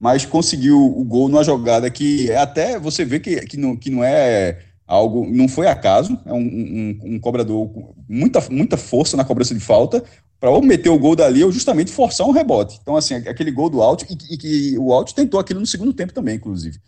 mas 0.03 0.25
conseguiu 0.25 0.77
o 0.77 1.01
gol 1.05 1.29
numa 1.29 1.45
jogada 1.45 1.89
que 1.89 2.29
é 2.29 2.35
até 2.35 2.77
você 2.77 3.05
vê 3.05 3.21
que, 3.21 3.37
que, 3.45 3.55
não, 3.55 3.73
que 3.73 3.89
não 3.89 4.03
é 4.03 4.59
algo, 4.87 5.25
não 5.29 5.47
foi 5.47 5.67
acaso, 5.67 6.19
é 6.25 6.33
um, 6.33 6.37
um, 6.37 6.99
um 7.15 7.19
cobrador 7.19 7.69
com 7.69 7.93
muita, 8.07 8.41
muita 8.49 8.77
força 8.77 9.17
na 9.17 9.25
cobrança 9.25 9.53
de 9.53 9.59
falta, 9.59 10.03
para 10.39 10.49
ou 10.49 10.61
meter 10.61 10.89
o 10.89 10.99
gol 10.99 11.15
dali 11.15 11.43
ou 11.43 11.51
justamente 11.51 11.91
forçar 11.91 12.27
um 12.27 12.31
rebote. 12.31 12.77
Então, 12.81 12.97
assim, 12.97 13.13
aquele 13.15 13.49
gol 13.49 13.69
do 13.69 13.81
Alt, 13.81 14.03
e, 14.29 14.37
que 14.37 14.77
o 14.77 14.91
Alt 14.91 15.13
tentou 15.13 15.39
aquilo 15.39 15.59
no 15.59 15.65
segundo 15.65 15.93
tempo 15.93 16.13
também, 16.13 16.35
inclusive. 16.35 16.79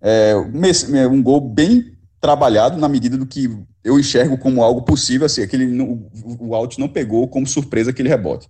É, 0.00 0.34
um 1.10 1.22
gol 1.22 1.40
bem 1.40 1.92
trabalhado 2.20 2.78
na 2.78 2.88
medida 2.88 3.16
do 3.16 3.24
que 3.24 3.48
eu 3.82 3.98
enxergo 3.98 4.36
como 4.36 4.62
algo 4.62 4.82
possível, 4.82 5.24
assim, 5.24 5.42
aquele, 5.42 5.80
o, 5.80 6.06
o 6.38 6.54
Alt 6.54 6.76
não 6.76 6.88
pegou 6.88 7.26
como 7.28 7.46
surpresa 7.46 7.90
aquele 7.90 8.10
rebote. 8.10 8.46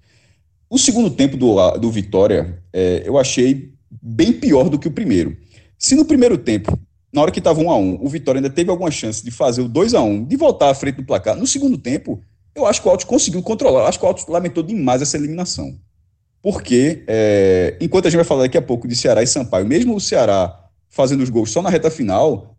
O 0.68 0.76
segundo 0.76 1.10
tempo 1.10 1.36
do, 1.36 1.70
do 1.78 1.90
Vitória, 1.90 2.60
é, 2.72 3.02
eu 3.06 3.16
achei 3.16 3.72
bem 4.02 4.32
pior 4.32 4.68
do 4.68 4.78
que 4.78 4.88
o 4.88 4.92
primeiro. 4.92 5.36
Se 5.78 5.94
no 5.94 6.04
primeiro 6.04 6.36
tempo, 6.36 6.78
na 7.12 7.22
hora 7.22 7.30
que 7.30 7.38
estava 7.38 7.60
1 7.60 7.70
a 7.70 7.76
1 7.76 7.98
o 8.04 8.08
Vitória 8.08 8.38
ainda 8.38 8.50
teve 8.50 8.70
alguma 8.70 8.90
chance 8.90 9.24
de 9.24 9.30
fazer 9.30 9.62
o 9.62 9.68
2 9.68 9.94
a 9.94 10.02
1 10.02 10.24
de 10.24 10.36
voltar 10.36 10.70
à 10.70 10.74
frente 10.74 10.96
do 10.96 11.04
placar, 11.04 11.36
no 11.36 11.46
segundo 11.46 11.78
tempo, 11.78 12.22
eu 12.54 12.66
acho 12.66 12.82
que 12.82 12.88
o 12.88 12.90
Alto 12.90 13.06
conseguiu 13.06 13.42
controlar. 13.42 13.80
Eu 13.80 13.86
acho 13.86 13.98
que 13.98 14.04
o 14.04 14.08
Alto 14.08 14.30
lamentou 14.30 14.62
demais 14.62 15.00
essa 15.00 15.16
eliminação. 15.16 15.78
Porque, 16.42 17.04
é, 17.06 17.76
enquanto 17.80 18.06
a 18.06 18.10
gente 18.10 18.18
vai 18.18 18.24
falar 18.24 18.42
daqui 18.42 18.58
a 18.58 18.62
pouco 18.62 18.86
de 18.86 18.96
Ceará 18.96 19.22
e 19.22 19.26
Sampaio, 19.26 19.66
mesmo 19.66 19.94
o 19.94 20.00
Ceará 20.00 20.68
fazendo 20.88 21.22
os 21.22 21.30
gols 21.30 21.50
só 21.50 21.62
na 21.62 21.70
reta 21.70 21.90
final, 21.90 22.56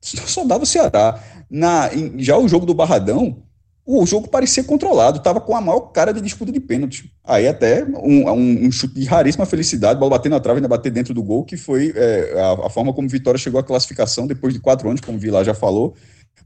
só 0.00 0.44
dava 0.44 0.64
o 0.64 0.66
Ceará. 0.66 1.22
Na, 1.48 1.92
em, 1.92 2.22
já 2.22 2.38
o 2.38 2.48
jogo 2.48 2.66
do 2.66 2.74
Barradão, 2.74 3.42
o 3.84 4.06
jogo 4.06 4.28
parecia 4.28 4.62
controlado, 4.62 5.18
estava 5.18 5.40
com 5.40 5.56
a 5.56 5.60
maior 5.60 5.80
cara 5.80 6.12
de 6.12 6.20
disputa 6.20 6.52
de 6.52 6.60
pênalti. 6.60 7.12
Aí 7.24 7.48
até 7.48 7.84
um, 7.84 8.28
um, 8.30 8.66
um, 8.66 8.72
chute 8.72 8.94
de 8.94 9.04
raríssima 9.04 9.46
felicidade, 9.46 9.98
bola 9.98 10.12
batendo 10.12 10.32
na 10.32 10.40
trave 10.40 10.58
e 10.58 10.60
ainda 10.60 10.68
bater 10.68 10.92
dentro 10.92 11.12
do 11.12 11.22
gol, 11.22 11.44
que 11.44 11.56
foi 11.56 11.92
é, 11.96 12.40
a, 12.40 12.66
a, 12.66 12.70
forma 12.70 12.92
como 12.92 13.08
Vitória 13.08 13.38
chegou 13.38 13.58
à 13.58 13.64
classificação 13.64 14.26
depois 14.26 14.54
de 14.54 14.60
quatro 14.60 14.88
anos, 14.88 15.00
como 15.00 15.18
o 15.18 15.44
já 15.44 15.54
falou. 15.54 15.94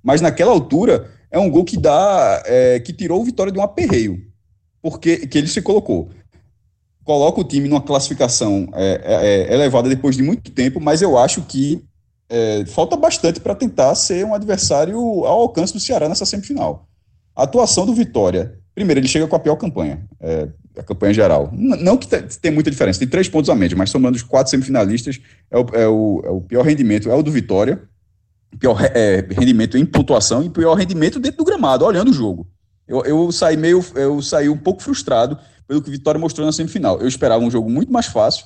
Mas 0.02 0.20
naquela 0.20 0.52
altura 0.52 1.10
é 1.30 1.38
um 1.38 1.50
gol 1.50 1.64
que 1.64 1.76
dá, 1.76 2.42
é, 2.46 2.80
que 2.80 2.92
tirou 2.92 3.20
o 3.20 3.24
Vitória 3.24 3.52
de 3.52 3.58
um 3.58 3.62
aperreio, 3.62 4.22
porque 4.80 5.26
que 5.26 5.36
ele 5.36 5.48
se 5.48 5.60
colocou. 5.60 6.10
Coloca 7.04 7.40
o 7.40 7.44
time 7.44 7.68
numa 7.68 7.82
classificação 7.82 8.68
é, 8.72 9.00
é, 9.04 9.52
é 9.52 9.54
elevada 9.54 9.88
depois 9.88 10.16
de 10.16 10.22
muito 10.22 10.50
tempo, 10.50 10.80
mas 10.80 11.02
eu 11.02 11.18
acho 11.18 11.42
que 11.42 11.84
é, 12.28 12.64
falta 12.66 12.96
bastante 12.96 13.40
para 13.40 13.54
tentar 13.54 13.94
ser 13.94 14.24
um 14.24 14.34
adversário 14.34 14.98
ao 14.98 15.42
alcance 15.42 15.72
do 15.72 15.80
Ceará 15.80 16.08
nessa 16.08 16.24
semifinal. 16.24 16.88
A 17.34 17.42
atuação 17.42 17.84
do 17.84 17.94
Vitória, 17.94 18.58
primeiro, 18.74 19.00
ele 19.00 19.08
chega 19.08 19.26
com 19.26 19.36
a 19.36 19.38
pior 19.38 19.56
campanha, 19.56 20.04
é, 20.20 20.48
a 20.78 20.82
campanha 20.82 21.12
geral. 21.12 21.50
Não 21.52 21.96
que 21.96 22.06
tem 22.40 22.50
muita 22.50 22.70
diferença, 22.70 22.98
tem 22.98 23.08
três 23.08 23.28
pontos 23.28 23.50
a 23.50 23.54
média, 23.54 23.76
mas 23.76 23.90
somando 23.90 24.16
os 24.16 24.22
quatro 24.22 24.50
semifinalistas, 24.50 25.20
é 25.50 25.58
o, 25.58 25.66
é 25.72 25.88
o, 25.88 26.22
é 26.24 26.30
o 26.30 26.40
pior 26.40 26.62
rendimento, 26.62 27.10
é 27.10 27.14
o 27.14 27.22
do 27.22 27.32
Vitória, 27.32 27.82
pior 28.58 28.80
é, 28.94 29.26
rendimento 29.30 29.76
em 29.76 29.84
pontuação 29.84 30.42
e 30.44 30.50
pior 30.50 30.74
rendimento 30.74 31.18
dentro 31.18 31.38
do 31.38 31.44
gramado, 31.44 31.84
olhando 31.84 32.10
o 32.10 32.14
jogo. 32.14 32.46
Eu, 32.86 33.04
eu 33.04 33.32
saí 33.32 33.56
meio, 33.56 33.84
eu 33.94 34.20
saí 34.22 34.48
um 34.48 34.56
pouco 34.56 34.82
frustrado 34.82 35.38
pelo 35.66 35.82
que 35.82 35.88
o 35.88 35.92
Vitória 35.92 36.20
mostrou 36.20 36.46
na 36.46 36.52
semifinal. 36.52 37.00
Eu 37.00 37.08
esperava 37.08 37.42
um 37.42 37.50
jogo 37.50 37.68
muito 37.68 37.92
mais 37.92 38.06
fácil 38.06 38.44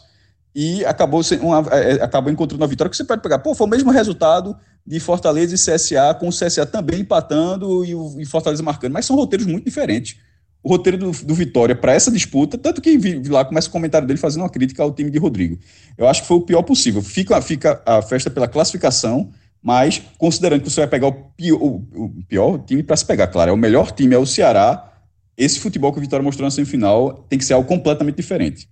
e 0.60 0.84
acabou, 0.84 1.20
uma, 1.40 1.64
é, 1.70 1.92
é, 1.92 2.02
acabou 2.02 2.32
encontrando 2.32 2.64
a 2.64 2.66
vitória 2.66 2.90
que 2.90 2.96
você 2.96 3.04
pode 3.04 3.22
pegar. 3.22 3.38
Pô, 3.38 3.54
foi 3.54 3.64
o 3.64 3.70
mesmo 3.70 3.92
resultado 3.92 4.56
de 4.84 4.98
Fortaleza 4.98 5.54
e 5.54 5.56
CSA, 5.56 6.12
com 6.18 6.26
o 6.26 6.32
CSA 6.32 6.66
também 6.66 6.98
empatando 6.98 7.84
e 7.84 7.94
o 7.94 8.20
e 8.20 8.26
Fortaleza 8.26 8.60
marcando, 8.60 8.92
mas 8.92 9.06
são 9.06 9.14
roteiros 9.14 9.46
muito 9.46 9.66
diferentes. 9.66 10.16
O 10.60 10.68
roteiro 10.68 10.98
do, 10.98 11.12
do 11.12 11.32
Vitória 11.32 11.76
para 11.76 11.92
essa 11.92 12.10
disputa, 12.10 12.58
tanto 12.58 12.82
que 12.82 12.98
vi, 12.98 13.20
vi, 13.20 13.28
lá 13.28 13.44
começa 13.44 13.68
o 13.68 13.70
comentário 13.70 14.08
dele 14.08 14.18
fazendo 14.18 14.42
uma 14.42 14.50
crítica 14.50 14.82
ao 14.82 14.92
time 14.92 15.12
de 15.12 15.18
Rodrigo. 15.20 15.60
Eu 15.96 16.08
acho 16.08 16.22
que 16.22 16.26
foi 16.26 16.38
o 16.38 16.40
pior 16.40 16.64
possível. 16.64 17.02
Fica, 17.02 17.40
fica 17.40 17.80
a 17.86 18.02
festa 18.02 18.28
pela 18.28 18.48
classificação, 18.48 19.30
mas 19.62 20.02
considerando 20.18 20.62
que 20.62 20.68
você 20.68 20.80
vai 20.80 20.88
pegar 20.88 21.06
o 21.06 21.12
pior, 21.12 21.62
o, 21.62 21.86
o 21.94 22.24
pior 22.26 22.58
time 22.64 22.82
para 22.82 22.96
se 22.96 23.06
pegar, 23.06 23.28
claro, 23.28 23.52
é 23.52 23.54
o 23.54 23.56
melhor 23.56 23.92
time, 23.92 24.12
é 24.12 24.18
o 24.18 24.26
Ceará. 24.26 24.92
Esse 25.36 25.60
futebol 25.60 25.92
que 25.92 25.98
o 25.98 26.02
Vitória 26.02 26.24
mostrou 26.24 26.44
na 26.44 26.50
semifinal 26.50 27.24
tem 27.28 27.38
que 27.38 27.44
ser 27.44 27.52
algo 27.52 27.68
completamente 27.68 28.16
diferente. 28.16 28.68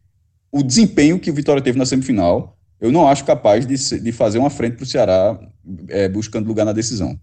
O 0.57 0.63
desempenho 0.63 1.21
que 1.21 1.31
o 1.31 1.35
Vitória 1.35 1.63
teve 1.63 1.79
na 1.79 1.85
semifinal, 1.85 2.57
eu 2.81 2.91
não 2.91 3.07
acho 3.07 3.27
capaz 3.27 3.67
de, 3.67 4.01
de 4.01 4.11
fazer 4.11 4.39
uma 4.39 4.49
frente 4.49 4.77
para 4.77 4.85
o 4.85 4.87
Ceará 4.87 5.39
é, 5.91 6.09
buscando 6.09 6.49
lugar 6.49 6.65
na 6.65 6.73
decisão. 6.73 7.15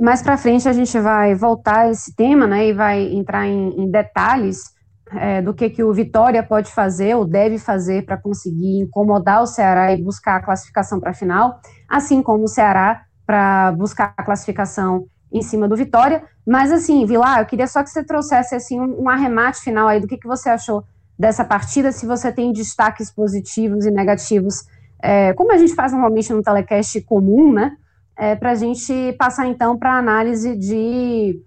Mais 0.00 0.20
para 0.20 0.36
frente 0.36 0.68
a 0.68 0.72
gente 0.72 0.98
vai 0.98 1.32
voltar 1.36 1.82
a 1.82 1.90
esse 1.92 2.12
tema, 2.16 2.44
né, 2.44 2.66
e 2.66 2.72
vai 2.72 3.04
entrar 3.14 3.46
em, 3.46 3.68
em 3.80 3.88
detalhes 3.88 4.64
é, 5.12 5.40
do 5.40 5.54
que, 5.54 5.70
que 5.70 5.84
o 5.84 5.92
Vitória 5.92 6.42
pode 6.42 6.72
fazer 6.72 7.14
ou 7.14 7.24
deve 7.24 7.56
fazer 7.56 8.04
para 8.04 8.16
conseguir 8.16 8.80
incomodar 8.80 9.44
o 9.44 9.46
Ceará 9.46 9.92
e 9.92 10.02
buscar 10.02 10.34
a 10.34 10.42
classificação 10.42 10.98
para 10.98 11.10
a 11.10 11.14
final, 11.14 11.60
assim 11.88 12.20
como 12.20 12.44
o 12.44 12.48
Ceará 12.48 13.02
para 13.24 13.70
buscar 13.78 14.12
a 14.16 14.24
classificação 14.24 15.06
em 15.32 15.40
cima 15.40 15.68
do 15.68 15.76
Vitória. 15.76 16.24
Mas 16.44 16.72
assim, 16.72 17.06
Vilar, 17.06 17.38
eu 17.38 17.46
queria 17.46 17.68
só 17.68 17.80
que 17.84 17.90
você 17.90 18.02
trouxesse 18.02 18.56
assim 18.56 18.80
um, 18.80 19.04
um 19.04 19.08
arremate 19.08 19.60
final 19.60 19.86
aí 19.86 20.00
do 20.00 20.08
que, 20.08 20.16
que 20.16 20.26
você 20.26 20.48
achou 20.48 20.82
dessa 21.18 21.44
partida, 21.44 21.92
se 21.92 22.06
você 22.06 22.30
tem 22.30 22.52
destaques 22.52 23.10
positivos 23.10 23.86
e 23.86 23.90
negativos 23.90 24.64
é, 25.02 25.32
como 25.34 25.52
a 25.52 25.58
gente 25.58 25.74
faz 25.74 25.92
normalmente 25.92 26.32
no 26.32 26.42
telecast 26.42 27.00
comum, 27.02 27.52
né? 27.52 27.76
É, 28.18 28.34
para 28.34 28.52
a 28.52 28.54
gente 28.54 29.12
passar 29.18 29.46
então 29.46 29.78
para 29.78 29.92
a 29.92 29.98
análise 29.98 30.56
de 30.56 31.38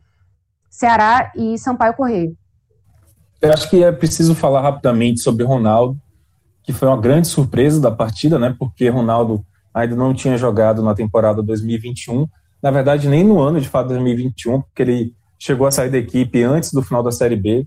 Ceará 0.70 1.32
e 1.36 1.58
Sampaio 1.58 1.96
Correio. 1.96 2.38
Eu 3.42 3.52
acho 3.52 3.70
que 3.70 3.84
é 3.84 3.92
preciso 3.92 4.36
falar 4.36 4.62
rapidamente 4.62 5.20
sobre 5.22 5.44
Ronaldo, 5.44 6.00
que 6.62 6.72
foi 6.72 6.88
uma 6.88 7.00
grande 7.00 7.28
surpresa 7.28 7.82
da 7.82 7.90
partida, 7.90 8.38
né? 8.38 8.56
Porque 8.58 8.88
Ronaldo 8.88 9.44
ainda 9.74 9.96
não 9.96 10.14
tinha 10.14 10.38
jogado 10.38 10.84
na 10.84 10.94
temporada 10.94 11.42
2021, 11.42 12.28
na 12.62 12.70
verdade 12.70 13.08
nem 13.08 13.24
no 13.24 13.40
ano 13.40 13.60
de 13.60 13.68
fato 13.68 13.88
2021, 13.88 14.62
porque 14.62 14.82
ele 14.84 15.14
chegou 15.40 15.66
a 15.66 15.72
sair 15.72 15.90
da 15.90 15.98
equipe 15.98 16.44
antes 16.44 16.72
do 16.72 16.84
final 16.84 17.02
da 17.02 17.12
Série 17.12 17.36
B. 17.36 17.66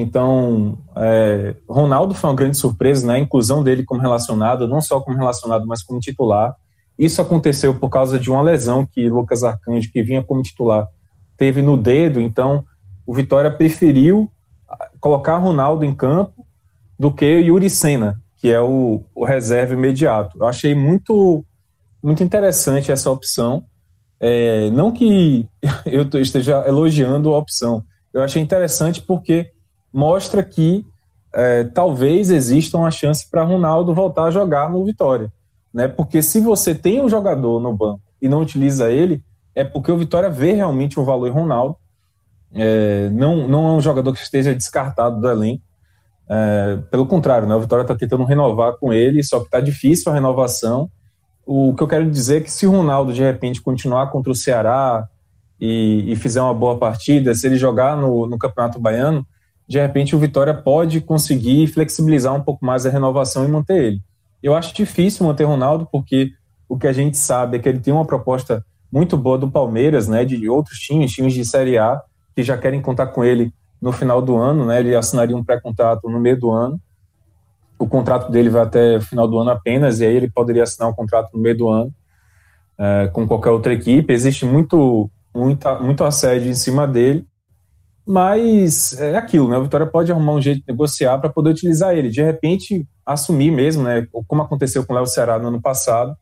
Então, 0.00 0.78
é, 0.94 1.56
Ronaldo 1.68 2.14
foi 2.14 2.30
uma 2.30 2.36
grande 2.36 2.56
surpresa, 2.56 3.04
né? 3.04 3.14
A 3.14 3.18
inclusão 3.18 3.64
dele 3.64 3.82
como 3.82 4.00
relacionado, 4.00 4.68
não 4.68 4.80
só 4.80 5.00
como 5.00 5.18
relacionado, 5.18 5.66
mas 5.66 5.82
como 5.82 5.98
titular. 5.98 6.54
Isso 6.96 7.20
aconteceu 7.20 7.74
por 7.74 7.90
causa 7.90 8.16
de 8.16 8.30
uma 8.30 8.40
lesão 8.40 8.86
que 8.86 9.08
Lucas 9.08 9.42
Arcanjo, 9.42 9.90
que 9.90 10.00
vinha 10.00 10.22
como 10.22 10.40
titular, 10.40 10.86
teve 11.36 11.62
no 11.62 11.76
dedo. 11.76 12.20
Então, 12.20 12.64
o 13.04 13.12
Vitória 13.12 13.50
preferiu 13.50 14.30
colocar 15.00 15.36
Ronaldo 15.38 15.84
em 15.84 15.92
campo 15.92 16.46
do 16.96 17.10
que 17.10 17.26
Yuri 17.26 17.68
Senna, 17.68 18.22
que 18.36 18.52
é 18.52 18.60
o, 18.60 19.02
o 19.12 19.24
reserva 19.24 19.74
imediato. 19.74 20.38
Eu 20.38 20.46
achei 20.46 20.76
muito, 20.76 21.44
muito 22.00 22.22
interessante 22.22 22.92
essa 22.92 23.10
opção. 23.10 23.64
É, 24.20 24.70
não 24.70 24.92
que 24.92 25.48
eu 25.84 26.08
esteja 26.20 26.64
elogiando 26.68 27.34
a 27.34 27.38
opção, 27.38 27.82
eu 28.14 28.22
achei 28.22 28.40
interessante 28.40 29.02
porque 29.02 29.50
mostra 29.92 30.42
que 30.42 30.84
é, 31.32 31.64
talvez 31.64 32.30
exista 32.30 32.76
uma 32.76 32.90
chance 32.90 33.28
para 33.28 33.42
Ronaldo 33.42 33.94
voltar 33.94 34.24
a 34.24 34.30
jogar 34.30 34.70
no 34.70 34.84
Vitória. 34.84 35.32
Né? 35.72 35.88
Porque 35.88 36.22
se 36.22 36.40
você 36.40 36.74
tem 36.74 37.02
um 37.02 37.08
jogador 37.08 37.60
no 37.60 37.72
banco 37.76 38.00
e 38.20 38.28
não 38.28 38.40
utiliza 38.40 38.90
ele, 38.90 39.22
é 39.54 39.64
porque 39.64 39.92
o 39.92 39.98
Vitória 39.98 40.30
vê 40.30 40.52
realmente 40.52 40.98
o 40.98 41.04
valor 41.04 41.28
em 41.28 41.32
Ronaldo. 41.32 41.76
É, 42.54 43.10
não, 43.10 43.46
não 43.48 43.68
é 43.68 43.72
um 43.72 43.80
jogador 43.80 44.12
que 44.12 44.20
esteja 44.20 44.54
descartado 44.54 45.20
do 45.20 45.28
elenco. 45.28 45.62
É, 46.30 46.78
pelo 46.90 47.06
contrário, 47.06 47.48
né? 47.48 47.54
o 47.54 47.60
Vitória 47.60 47.82
está 47.82 47.94
tentando 47.94 48.24
renovar 48.24 48.74
com 48.74 48.92
ele, 48.92 49.22
só 49.22 49.40
que 49.40 49.46
está 49.46 49.60
difícil 49.60 50.10
a 50.10 50.14
renovação. 50.14 50.90
o 51.46 51.74
que 51.74 51.82
eu 51.82 51.88
quero 51.88 52.10
dizer 52.10 52.38
é 52.38 52.40
que 52.40 52.50
se 52.50 52.66
o 52.66 52.70
Ronaldo 52.70 53.12
de 53.12 53.22
repente 53.22 53.62
continuar 53.62 54.08
contra 54.08 54.30
o 54.30 54.34
Ceará 54.34 55.08
e, 55.60 56.04
e 56.06 56.16
fizer 56.16 56.40
uma 56.40 56.54
boa 56.54 56.78
partida, 56.78 57.34
se 57.34 57.46
ele 57.46 57.56
jogar 57.56 57.96
no, 57.96 58.26
no 58.26 58.38
Campeonato 58.38 58.78
Baiano, 58.78 59.26
de 59.68 59.78
repente 59.78 60.16
o 60.16 60.18
Vitória 60.18 60.54
pode 60.54 61.00
conseguir 61.00 61.66
flexibilizar 61.66 62.34
um 62.34 62.40
pouco 62.40 62.64
mais 62.64 62.86
a 62.86 62.90
renovação 62.90 63.44
e 63.44 63.48
manter 63.48 63.84
ele. 63.84 64.00
Eu 64.42 64.54
acho 64.54 64.74
difícil 64.74 65.26
manter 65.26 65.44
Ronaldo, 65.44 65.86
porque 65.90 66.30
o 66.68 66.78
que 66.78 66.86
a 66.86 66.92
gente 66.92 67.18
sabe 67.18 67.56
é 67.56 67.60
que 67.60 67.68
ele 67.68 67.80
tem 67.80 67.92
uma 67.92 68.06
proposta 68.06 68.64
muito 68.90 69.16
boa 69.16 69.36
do 69.36 69.50
Palmeiras, 69.50 70.08
né, 70.08 70.24
de 70.24 70.48
outros 70.48 70.78
times, 70.78 71.12
times 71.12 71.34
de 71.34 71.44
Série 71.44 71.76
A, 71.76 72.00
que 72.34 72.42
já 72.42 72.56
querem 72.56 72.80
contar 72.80 73.08
com 73.08 73.22
ele 73.22 73.52
no 73.80 73.92
final 73.92 74.22
do 74.22 74.36
ano, 74.36 74.64
né, 74.64 74.80
ele 74.80 74.96
assinaria 74.96 75.36
um 75.36 75.44
pré-contrato 75.44 76.08
no 76.08 76.18
meio 76.18 76.38
do 76.38 76.50
ano, 76.50 76.80
o 77.78 77.86
contrato 77.86 78.32
dele 78.32 78.48
vai 78.48 78.62
até 78.62 78.96
o 78.96 79.02
final 79.02 79.28
do 79.28 79.38
ano 79.38 79.50
apenas, 79.50 80.00
e 80.00 80.06
aí 80.06 80.16
ele 80.16 80.30
poderia 80.30 80.62
assinar 80.62 80.88
um 80.88 80.94
contrato 80.94 81.30
no 81.34 81.40
meio 81.40 81.56
do 81.56 81.68
ano 81.68 81.94
é, 82.78 83.08
com 83.12 83.26
qualquer 83.26 83.50
outra 83.50 83.72
equipe. 83.72 84.12
Existe 84.12 84.44
muito, 84.44 85.10
muita, 85.34 85.78
muito 85.78 86.02
assédio 86.02 86.50
em 86.50 86.54
cima 86.54 86.88
dele, 86.88 87.24
mas 88.10 88.98
é 88.98 89.18
aquilo, 89.18 89.50
né? 89.50 89.56
A 89.58 89.60
Vitória 89.60 89.86
pode 89.86 90.10
arrumar 90.10 90.32
um 90.32 90.40
jeito 90.40 90.60
de 90.60 90.64
negociar 90.66 91.18
para 91.18 91.28
poder 91.28 91.50
utilizar 91.50 91.94
ele. 91.94 92.08
De 92.08 92.22
repente, 92.22 92.88
assumir 93.04 93.50
mesmo, 93.50 93.82
né? 93.82 94.06
Como 94.26 94.40
aconteceu 94.40 94.82
com 94.86 94.94
o 94.94 94.96
Léo 94.96 95.04
Ceará 95.04 95.38
no 95.38 95.48
ano 95.48 95.60
passado, 95.60 96.16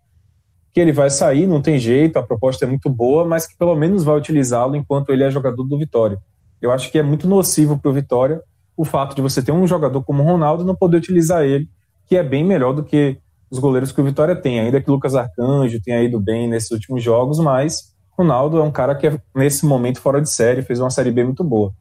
que 0.75 0.81
ele 0.81 0.91
vai 0.91 1.11
sair, 1.11 1.47
não 1.47 1.63
tem 1.63 1.79
jeito, 1.79 2.19
a 2.19 2.25
proposta 2.25 2.65
é 2.65 2.69
muito 2.69 2.91
boa, 2.91 3.25
mas 3.25 3.47
que 3.47 3.57
pelo 3.57 3.77
menos 3.77 4.03
vai 4.03 4.19
utilizá-lo 4.19 4.75
enquanto 4.75 5.11
ele 5.11 5.23
é 5.23 5.31
jogador 5.31 5.63
do 5.63 5.79
Vitória. 5.79 6.19
Eu 6.61 6.73
acho 6.73 6.91
que 6.91 6.99
é 6.99 7.05
muito 7.05 7.29
nocivo 7.29 7.79
para 7.79 7.89
o 7.89 7.95
Vitória 7.95 8.43
o 8.77 8.85
fato 8.85 9.15
de 9.15 9.23
você 9.23 9.41
ter 9.41 9.53
um 9.53 9.65
jogador 9.65 10.03
como 10.03 10.25
o 10.25 10.27
Ronaldo 10.27 10.65
não 10.65 10.75
poder 10.75 10.97
utilizar 10.97 11.45
ele, 11.45 11.69
que 12.09 12.17
é 12.17 12.23
bem 12.25 12.45
melhor 12.45 12.73
do 12.73 12.83
que 12.83 13.17
os 13.49 13.61
goleiros 13.61 13.93
que 13.93 14.01
o 14.01 14.05
Vitória 14.05 14.35
tem. 14.35 14.59
Ainda 14.59 14.81
que 14.81 14.91
o 14.91 14.93
Lucas 14.93 15.15
Arcanjo 15.15 15.81
tenha 15.81 16.03
ido 16.03 16.19
bem 16.19 16.49
nesses 16.49 16.73
últimos 16.73 17.01
jogos, 17.01 17.39
mas 17.39 17.95
Ronaldo 18.19 18.59
é 18.59 18.63
um 18.63 18.71
cara 18.71 18.95
que 18.95 19.07
é, 19.07 19.21
nesse 19.35 19.67
momento, 19.67 20.01
fora 20.01 20.21
de 20.21 20.31
série, 20.31 20.63
fez 20.63 20.81
uma 20.81 20.91
série 20.91 21.11
B 21.11 21.25
muito 21.25 21.45
boa. 21.45 21.73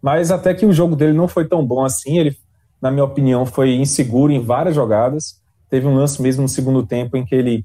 Mas 0.00 0.30
até 0.30 0.54
que 0.54 0.66
o 0.66 0.72
jogo 0.72 0.96
dele 0.96 1.12
não 1.12 1.28
foi 1.28 1.46
tão 1.46 1.64
bom 1.64 1.84
assim, 1.84 2.18
ele, 2.18 2.36
na 2.80 2.90
minha 2.90 3.04
opinião, 3.04 3.46
foi 3.46 3.74
inseguro 3.74 4.32
em 4.32 4.40
várias 4.40 4.74
jogadas. 4.74 5.40
Teve 5.70 5.86
um 5.86 5.94
lance 5.94 6.20
mesmo 6.20 6.42
no 6.42 6.48
segundo 6.48 6.84
tempo 6.86 7.16
em 7.16 7.24
que 7.24 7.34
ele 7.34 7.64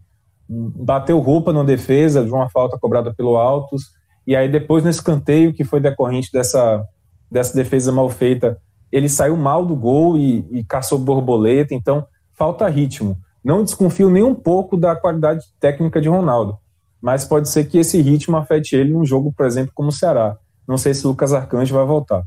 bateu 0.50 1.20
roupa 1.20 1.54
na 1.54 1.64
defesa 1.64 2.26
de 2.26 2.32
uma 2.32 2.50
falta 2.50 2.78
cobrada 2.78 3.14
pelo 3.14 3.38
Altos, 3.38 3.92
e 4.26 4.36
aí 4.36 4.50
depois 4.50 4.84
no 4.84 4.90
escanteio, 4.90 5.54
que 5.54 5.64
foi 5.64 5.80
decorrente 5.80 6.32
dessa, 6.32 6.84
dessa 7.30 7.56
defesa 7.56 7.92
mal 7.92 8.10
feita, 8.10 8.60
ele 8.92 9.08
saiu 9.08 9.38
mal 9.38 9.66
do 9.66 9.76
gol 9.76 10.18
e, 10.18 10.46
e 10.52 10.64
caçou 10.64 10.98
borboleta, 10.98 11.76
então 11.76 12.06
falta 12.34 12.68
ritmo. 12.68 13.18
Não 13.44 13.64
desconfio 13.64 14.10
nem 14.10 14.24
um 14.24 14.34
pouco 14.34 14.76
da 14.76 14.96
qualidade 14.96 15.46
técnica 15.60 16.02
de 16.02 16.10
Ronaldo, 16.10 16.58
mas 17.02 17.26
pode 17.26 17.50
ser 17.50 17.66
que 17.66 17.78
esse 17.78 18.02
ritmo 18.02 18.38
afete 18.38 18.76
ele 18.76 18.92
num 18.92 19.06
jogo, 19.06 19.32
por 19.32 19.46
exemplo, 19.46 19.72
como 19.74 19.90
o 19.90 19.92
Ceará. 19.94 20.38
Não 20.68 20.78
sei 20.78 20.94
se 20.94 21.06
o 21.06 21.10
Lucas 21.10 21.34
Arcanjo 21.34 21.74
vai 21.74 21.86
voltar. 21.86 22.24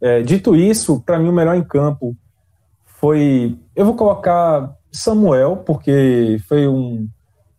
É, 0.00 0.22
dito 0.22 0.54
isso, 0.54 1.00
para 1.00 1.18
mim 1.18 1.28
o 1.28 1.32
melhor 1.32 1.56
em 1.56 1.64
campo 1.64 2.16
foi. 2.84 3.56
Eu 3.74 3.84
vou 3.84 3.94
colocar 3.94 4.76
Samuel, 4.92 5.58
porque 5.58 6.40
foi 6.48 6.68
um, 6.68 7.08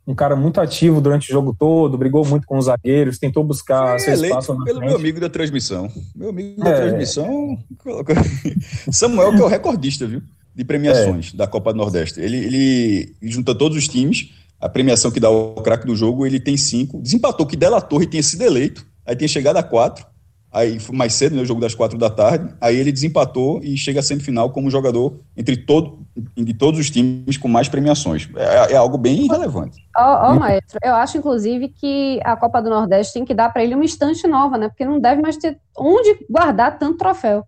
um 0.08 0.15
cara 0.15 0.36
muito 0.36 0.60
ativo 0.60 1.00
durante 1.00 1.29
o 1.29 1.34
jogo 1.34 1.55
todo, 1.58 1.98
brigou 1.98 2.25
muito 2.25 2.48
com 2.48 2.58
os 2.58 2.65
zagueiros, 2.65 3.19
tentou 3.19 3.43
buscar 3.43 3.96
é, 3.96 4.00
seu 4.00 4.13
espaço 4.13 4.53
na 4.53 4.65
pelo 4.65 4.79
frente. 4.79 4.89
meu 4.89 5.00
amigo 5.00 5.19
da 5.19 5.29
transmissão. 5.29 5.91
Meu 6.15 6.29
amigo 6.29 6.60
da 6.63 6.69
é. 6.69 6.81
transmissão, 6.81 7.58
Samuel, 8.91 9.36
que 9.36 9.41
é 9.41 9.46
o 9.46 9.48
recordista, 9.48 10.08
viu? 10.08 10.22
De 10.55 10.65
premiações 10.65 11.31
é. 11.34 11.38
da 11.38 11.46
Copa 11.46 11.72
do 11.72 11.77
Nordeste. 11.77 12.19
Ele, 12.19 12.38
ele 12.38 13.15
junta 13.22 13.53
todos 13.53 13.77
os 13.77 13.88
times, 13.88 14.31
a 14.60 14.70
premiação 14.70 15.12
que 15.12 15.20
dá 15.20 15.30
o 15.30 15.56
craque 15.56 15.88
do 15.88 15.96
jogo, 15.96 16.25
ele 16.25 16.39
tem 16.39 16.58
cinco. 16.58 17.01
Desempatou 17.01 17.46
que 17.46 17.56
Della 17.56 17.82
Torre 17.82 18.06
tinha 18.06 18.24
sido 18.24 18.44
eleito, 18.44 18.86
aí 19.06 19.16
tinha 19.16 19.28
chegado 19.28 19.58
a 19.58 19.63
quatro 19.63 20.06
aí 20.51 20.77
mais 20.92 21.14
cedo, 21.14 21.36
né, 21.36 21.42
o 21.42 21.46
jogo 21.46 21.62
das 21.62 21.75
quatro 21.75 21.98
da 21.98 22.10
tarde, 22.10 22.53
aí 22.60 22.75
ele 22.75 22.92
desempatou 22.92 23.62
e 23.64 23.77
chega 23.77 24.00
à 24.00 24.03
semifinal 24.03 24.50
como 24.50 24.70
jogador 24.70 25.20
entre 25.38 25.55
todo, 25.55 26.00
de 26.36 26.53
todos 26.53 26.79
os 26.79 26.90
times 26.90 27.38
com 27.38 27.48
mais 27.48 27.70
premiações. 27.70 28.27
É, 28.36 28.74
é 28.74 28.75
algo 28.75 28.98
bem 28.98 29.27
relevante. 29.27 29.77
Ó, 29.96 30.01
oh, 30.01 30.31
oh, 30.31 30.40
maestro, 30.40 30.79
eu 30.83 30.96
acho, 30.96 31.18
inclusive, 31.18 31.70
que 31.70 32.20
a 32.24 32.36
Copa 32.36 32.62
do 32.62 32.70
Nordeste 32.70 33.14
tem 33.14 33.25
que 33.25 33.33
dar 33.33 33.51
para 33.51 33.64
ele 33.64 33.75
uma 33.75 33.86
estante 33.86 34.27
nova, 34.27 34.57
né? 34.57 34.70
Porque 34.70 34.86
não 34.86 35.00
deve 35.00 35.22
mais 35.22 35.38
ter 35.38 35.60
onde 35.77 36.25
guardar 36.29 36.77
tanto 36.79 36.98
troféu. 36.98 37.46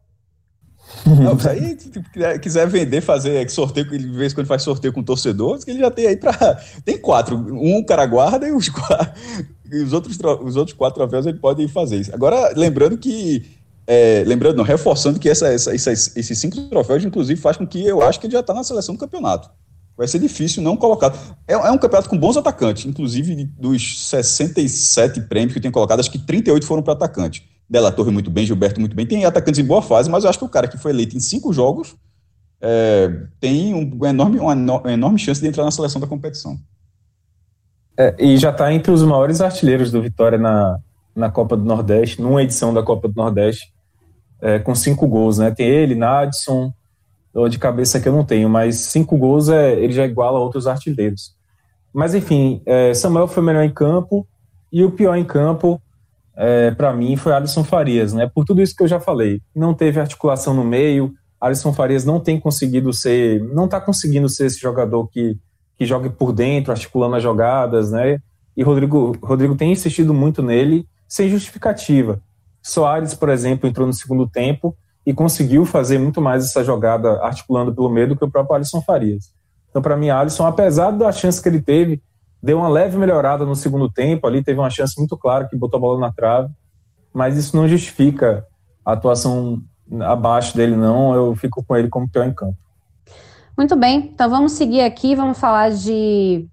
Não, 1.06 1.38
se 1.40 1.50
aí 1.50 1.76
tipo, 1.76 2.02
quiser 2.42 2.68
vender, 2.68 3.02
fazer 3.02 3.50
sorteio, 3.50 3.90
de 3.90 4.08
vez 4.10 4.34
quando 4.34 4.48
faz 4.48 4.62
sorteio 4.62 4.94
com 4.94 5.04
torcedores, 5.04 5.64
que 5.64 5.72
ele 5.72 5.80
já 5.80 5.92
tem 5.92 6.08
aí 6.08 6.18
para. 6.18 6.56
Tem 6.86 6.98
quatro. 6.98 7.36
Um 7.36 7.84
cara 7.84 8.06
guarda 8.06 8.48
e 8.48 8.52
os 8.52 8.70
quatro, 8.70 9.14
os 9.72 9.94
outros, 9.94 10.18
os 10.44 10.56
outros 10.56 10.78
quatro 10.78 11.00
troféus 11.00 11.26
ele 11.26 11.40
pode 11.40 11.68
fazer 11.68 11.98
isso. 11.98 12.14
Agora, 12.14 12.54
lembrando 12.56 12.98
que. 12.98 13.60
É, 13.88 14.24
lembrando, 14.26 14.58
não, 14.58 14.64
reforçando 14.64 15.20
que 15.20 15.28
essa, 15.28 15.48
essa, 15.48 15.74
esses 15.74 16.38
cinco 16.38 16.62
troféus, 16.70 17.04
inclusive, 17.04 17.40
faz 17.40 17.58
com 17.58 17.66
que 17.66 17.84
eu 17.86 18.02
acho 18.02 18.20
que 18.20 18.28
ele 18.28 18.34
já 18.34 18.40
está 18.40 18.54
na 18.54 18.64
seleção 18.64 18.96
do 18.96 19.00
campeonato. 19.00 19.50
Vai 19.98 20.08
ser 20.08 20.20
difícil 20.20 20.64
não 20.64 20.78
colocar. 20.78 21.14
É, 21.48 21.54
é, 21.54 21.72
um 21.72 21.78
campeonato 21.78 22.10
com 22.10 22.18
bons 22.18 22.38
atacantes, 22.38 22.86
inclusive 22.86 23.46
dos 23.60 24.08
67 24.08 25.22
prêmios 25.22 25.54
que 25.54 25.60
tem 25.60 25.72
colocado, 25.72 26.00
acho 26.00 26.12
que 26.12 26.20
38 26.20 26.66
foram 26.66 26.82
para 26.82 26.94
atacante. 26.94 27.51
Della 27.72 27.90
Torre 27.90 28.12
muito 28.12 28.30
bem, 28.30 28.46
Gilberto 28.46 28.82
muito 28.82 28.94
bem. 28.94 29.06
Tem 29.06 29.24
atacantes 29.24 29.58
em 29.58 29.64
boa 29.64 29.82
fase, 29.82 30.10
mas 30.10 30.26
eu 30.26 30.30
acho 30.30 30.38
que 30.38 30.44
o 30.44 30.50
cara 30.50 30.68
que 30.68 30.78
foi 30.78 30.92
eleito 30.92 31.16
em 31.16 31.22
cinco 31.22 31.54
jogos 31.54 31.96
é, 32.60 33.10
tem 33.40 33.74
um 33.74 34.06
enorme, 34.06 34.40
uma 34.40 34.92
enorme 34.92 35.18
chance 35.18 35.40
de 35.40 35.48
entrar 35.48 35.64
na 35.64 35.72
seleção 35.72 36.02
da 36.02 36.06
competição. 36.06 36.60
É, 37.98 38.14
e 38.20 38.36
já 38.36 38.50
está 38.50 38.74
entre 38.74 38.92
os 38.92 39.02
maiores 39.04 39.40
artilheiros 39.40 39.90
do 39.90 40.02
Vitória 40.02 40.38
na, 40.38 40.80
na 41.16 41.32
Copa 41.32 41.56
do 41.56 41.64
Nordeste, 41.64 42.22
numa 42.22 42.44
edição 42.44 42.74
da 42.74 42.84
Copa 42.84 43.08
do 43.08 43.16
Nordeste, 43.16 43.72
é, 44.42 44.60
com 44.60 44.76
cinco 44.76 45.08
gols, 45.08 45.38
né? 45.38 45.50
Tem 45.52 45.66
ele, 45.66 45.96
Nadson, 45.96 46.74
de 47.50 47.58
cabeça 47.58 48.02
que 48.02 48.10
eu 48.10 48.14
não 48.14 48.26
tenho, 48.26 48.50
mas 48.50 48.76
cinco 48.76 49.18
gols 49.18 49.48
é, 49.48 49.80
ele 49.80 49.94
já 49.94 50.06
iguala 50.06 50.40
outros 50.40 50.68
artilheiros. 50.68 51.34
Mas 51.94 52.14
enfim, 52.14 52.62
é, 52.66 52.94
Samuel 52.94 53.30
foi 53.30 53.42
melhor 53.42 53.64
em 53.64 53.74
campo 53.74 54.28
e 54.70 54.84
o 54.84 54.92
pior 54.92 55.16
em 55.16 55.24
campo, 55.24 55.82
é, 56.36 56.72
para 56.72 56.94
mim, 56.94 57.16
foi 57.16 57.34
Alisson 57.34 57.64
Farias, 57.64 58.14
né? 58.14 58.30
Por 58.34 58.46
tudo 58.46 58.62
isso 58.62 58.76
que 58.76 58.84
eu 58.84 58.88
já 58.88 59.00
falei, 59.00 59.42
não 59.56 59.74
teve 59.74 60.00
articulação 60.00 60.54
no 60.54 60.64
meio, 60.64 61.14
Alisson 61.40 61.74
Farias 61.74 62.06
não 62.06 62.20
tem 62.20 62.40
conseguido 62.40 62.94
ser, 62.94 63.44
não 63.54 63.66
está 63.66 63.82
conseguindo 63.82 64.30
ser 64.30 64.46
esse 64.46 64.60
jogador 64.60 65.08
que 65.08 65.38
que 65.82 65.86
jogue 65.88 66.12
por 66.12 66.32
dentro, 66.32 66.72
articulando 66.72 67.16
as 67.16 67.24
jogadas, 67.24 67.92
né? 67.92 68.20
E 68.56 68.62
Rodrigo, 68.62 69.18
Rodrigo 69.20 69.56
tem 69.56 69.72
insistido 69.72 70.14
muito 70.14 70.44
nele, 70.44 70.88
sem 71.08 71.28
justificativa. 71.28 72.22
Soares, 72.62 73.16
por 73.16 73.30
exemplo, 73.30 73.68
entrou 73.68 73.88
no 73.88 73.94
segundo 73.94 74.28
tempo 74.28 74.78
e 75.04 75.12
conseguiu 75.12 75.66
fazer 75.66 75.98
muito 75.98 76.22
mais 76.22 76.46
essa 76.46 76.64
jogada 76.64 77.14
articulando 77.24 77.74
pelo 77.74 77.90
meio 77.90 78.10
do 78.10 78.16
que 78.16 78.24
o 78.24 78.30
próprio 78.30 78.58
Alisson 78.58 78.80
Farias. 78.84 79.34
Então, 79.72 79.82
para 79.82 79.98
mim, 79.98 80.12
Alisson, 80.12 80.46
apesar 80.46 80.92
da 80.92 81.12
chance 81.12 81.42
que 81.42 81.50
ele 81.50 81.60
teve, 81.60 82.00
deu 82.42 82.58
uma 82.58 82.70
leve 82.70 82.98
melhorada 82.98 83.46
no 83.46 83.56
segundo 83.56 83.90
tempo. 83.90 84.28
Ali 84.28 84.44
teve 84.44 84.60
uma 84.60 84.70
chance 84.70 84.98
muito 84.98 85.18
clara 85.18 85.48
que 85.48 85.56
botou 85.56 85.78
a 85.78 85.82
bola 85.82 86.00
na 86.00 86.12
trave, 86.12 86.52
mas 87.14 87.38
isso 87.38 87.56
não 87.56 87.68
justifica 87.68 88.46
a 88.86 88.94
atuação 88.94 89.62
abaixo 90.02 90.56
dele, 90.56 90.76
não. 90.76 91.14
Eu 91.14 91.36
fico 91.36 91.64
com 91.64 91.76
ele 91.76 91.90
como 91.90 92.10
pior 92.10 92.26
em 92.26 92.34
campo. 92.34 92.58
Muito 93.58 93.76
bem, 93.76 94.12
então 94.14 94.30
vamos 94.30 94.54
seguir 94.54 94.82
aqui, 94.82 95.14
vamos 95.14 95.38
falar 95.38 95.72
de 95.72 96.48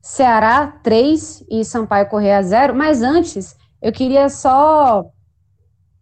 Ceará 0.00 0.66
3 0.82 1.44
e 1.50 1.64
Sampaio 1.64 2.08
Correia 2.08 2.42
0, 2.42 2.74
mas 2.74 3.02
antes 3.02 3.56
eu 3.82 3.92
queria 3.92 4.28
só 4.28 5.04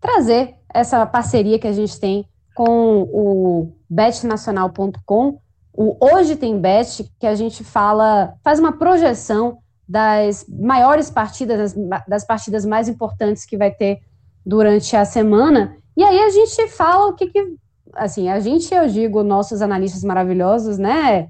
trazer 0.00 0.54
essa 0.72 1.04
parceria 1.06 1.58
que 1.58 1.66
a 1.66 1.72
gente 1.72 1.98
tem 1.98 2.26
com 2.54 3.02
o 3.02 3.72
betnacional.com, 3.88 5.40
o 5.72 5.96
Hoje 6.00 6.36
Tem 6.36 6.58
Bet, 6.58 7.10
que 7.18 7.26
a 7.26 7.34
gente 7.34 7.64
fala, 7.64 8.34
faz 8.42 8.58
uma 8.58 8.72
projeção 8.72 9.58
das 9.88 10.46
maiores 10.48 11.10
partidas, 11.10 11.72
das, 11.74 12.04
das 12.06 12.24
partidas 12.24 12.64
mais 12.64 12.88
importantes 12.88 13.44
que 13.44 13.56
vai 13.56 13.70
ter 13.70 14.00
durante 14.44 14.96
a 14.96 15.04
semana, 15.04 15.76
e 15.96 16.02
aí 16.02 16.20
a 16.20 16.30
gente 16.30 16.68
fala 16.68 17.08
o 17.08 17.14
que, 17.14 17.26
que 17.26 17.56
assim, 17.94 18.28
a 18.28 18.38
gente, 18.40 18.72
eu 18.72 18.86
digo, 18.88 19.22
nossos 19.22 19.60
analistas 19.62 20.04
maravilhosos, 20.04 20.78
né, 20.78 21.28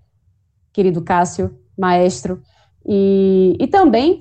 querido 0.73 1.03
Cássio, 1.03 1.57
maestro, 1.77 2.43
e, 2.87 3.57
e 3.59 3.67
também 3.67 4.21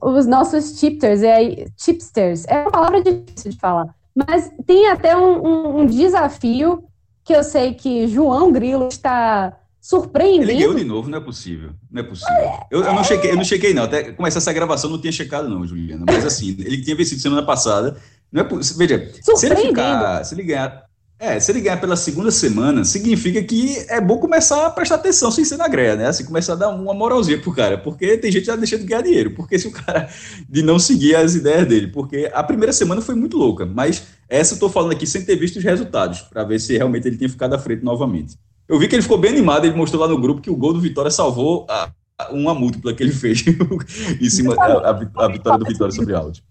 os 0.00 0.26
nossos 0.26 0.78
tipsters, 0.78 1.22
é, 1.22 1.66
tipsters, 1.76 2.46
é 2.46 2.62
uma 2.62 2.70
palavra 2.70 3.02
difícil 3.02 3.50
de 3.50 3.58
falar, 3.58 3.94
mas 4.14 4.50
tem 4.66 4.88
até 4.88 5.16
um, 5.16 5.46
um, 5.46 5.78
um 5.80 5.86
desafio 5.86 6.84
que 7.28 7.34
eu 7.34 7.44
sei 7.44 7.74
que 7.74 8.08
João 8.08 8.50
Grilo 8.50 8.88
está 8.88 9.54
surpreendendo. 9.82 10.50
Ele 10.50 10.60
ganhou 10.60 10.74
de 10.74 10.82
novo, 10.82 11.10
não 11.10 11.18
é 11.18 11.20
possível. 11.20 11.72
Não 11.90 12.00
é 12.00 12.02
possível. 12.02 12.34
Eu, 12.70 12.82
eu, 12.82 12.94
não 12.94 13.04
chequei, 13.04 13.30
eu 13.32 13.36
não 13.36 13.44
chequei, 13.44 13.74
não. 13.74 13.82
Até 13.82 14.12
começar 14.12 14.38
essa 14.38 14.50
gravação, 14.50 14.88
não 14.88 14.98
tinha 14.98 15.12
checado, 15.12 15.46
não, 15.46 15.66
Juliana. 15.66 16.06
Mas 16.06 16.24
assim, 16.24 16.56
ele 16.58 16.82
tinha 16.82 16.96
vencido 16.96 17.20
semana 17.20 17.44
passada. 17.44 17.98
Não 18.32 18.40
é 18.40 18.44
possível. 18.44 18.78
Veja, 18.78 19.12
se 19.36 19.44
ele 19.44 19.56
ficar. 19.56 20.24
Se 20.24 20.34
ele 20.34 20.42
ganhar 20.42 20.88
É, 21.18 21.38
se 21.38 21.52
ele 21.52 21.60
ganhar 21.60 21.78
pela 21.78 21.96
segunda 21.96 22.30
semana, 22.30 22.82
significa 22.82 23.42
que 23.42 23.76
é 23.90 24.00
bom 24.00 24.16
começar 24.16 24.64
a 24.64 24.70
prestar 24.70 24.94
atenção 24.94 25.30
sem 25.30 25.44
ser 25.44 25.58
na 25.58 25.68
greia, 25.68 25.96
né? 25.96 26.06
Assim, 26.06 26.24
começar 26.24 26.54
a 26.54 26.56
dar 26.56 26.68
uma 26.70 26.94
moralzinha 26.94 27.38
pro 27.38 27.52
cara, 27.52 27.76
porque 27.76 28.16
tem 28.16 28.32
gente 28.32 28.46
já 28.46 28.56
deixando 28.56 28.80
de 28.80 28.86
ganhar 28.86 29.02
dinheiro, 29.02 29.32
porque 29.34 29.58
se 29.58 29.68
o 29.68 29.72
cara 29.72 30.08
de 30.48 30.62
não 30.62 30.78
seguir 30.78 31.14
as 31.14 31.34
ideias 31.34 31.66
dele, 31.66 31.88
porque 31.88 32.30
a 32.32 32.42
primeira 32.42 32.72
semana 32.72 33.02
foi 33.02 33.14
muito 33.14 33.36
louca, 33.36 33.66
mas 33.66 34.02
essa 34.28 34.54
eu 34.54 34.58
tô 34.58 34.68
falando 34.68 34.92
aqui 34.92 35.06
sem 35.06 35.24
ter 35.24 35.36
visto 35.36 35.56
os 35.56 35.64
resultados, 35.64 36.22
para 36.22 36.44
ver 36.44 36.58
se 36.60 36.76
realmente 36.76 37.08
ele 37.08 37.16
tinha 37.16 37.30
ficado 37.30 37.54
à 37.54 37.58
frente 37.58 37.82
novamente. 37.82 38.36
Eu 38.68 38.78
vi 38.78 38.86
que 38.86 38.94
ele 38.94 39.02
ficou 39.02 39.16
bem 39.16 39.30
animado, 39.30 39.64
ele 39.64 39.74
mostrou 39.74 40.02
lá 40.02 40.08
no 40.08 40.20
grupo 40.20 40.42
que 40.42 40.50
o 40.50 40.56
gol 40.56 40.74
do 40.74 40.80
Vitória 40.80 41.10
salvou 41.10 41.66
a, 41.70 41.90
a 42.18 42.32
uma 42.32 42.54
múltipla 42.54 42.92
que 42.92 43.02
ele 43.02 43.12
fez 43.12 43.42
em 44.20 44.28
cima 44.28 44.54
da 44.54 44.92
vitória 44.92 45.58
do 45.58 45.64
Vitória 45.64 45.94
sobre 45.94 46.12
o 46.12 46.16
Áudio. 46.18 46.42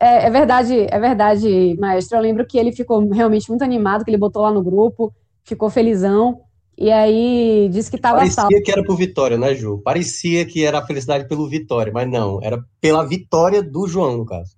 É, 0.00 0.26
é, 0.26 0.30
verdade, 0.30 0.86
é 0.90 0.98
verdade, 0.98 1.76
maestro. 1.78 2.16
Eu 2.16 2.22
lembro 2.22 2.46
que 2.46 2.58
ele 2.58 2.72
ficou 2.72 3.06
realmente 3.10 3.48
muito 3.48 3.62
animado, 3.62 4.04
que 4.04 4.10
ele 4.10 4.18
botou 4.18 4.42
lá 4.42 4.50
no 4.50 4.62
grupo, 4.62 5.14
ficou 5.44 5.68
felizão. 5.68 6.40
E 6.76 6.90
aí 6.90 7.68
disse 7.70 7.90
que 7.90 7.96
estava 7.96 8.16
Parecia 8.16 8.34
salvo. 8.34 8.62
que 8.64 8.72
era 8.72 8.82
por 8.82 8.96
Vitória, 8.96 9.36
né, 9.36 9.54
Ju? 9.54 9.80
Parecia 9.84 10.44
que 10.46 10.64
era 10.64 10.78
a 10.78 10.86
felicidade 10.86 11.28
pelo 11.28 11.48
Vitória, 11.48 11.92
mas 11.92 12.10
não, 12.10 12.40
era 12.42 12.64
pela 12.80 13.06
vitória 13.06 13.62
do 13.62 13.86
João, 13.86 14.16
no 14.16 14.24
caso. 14.24 14.56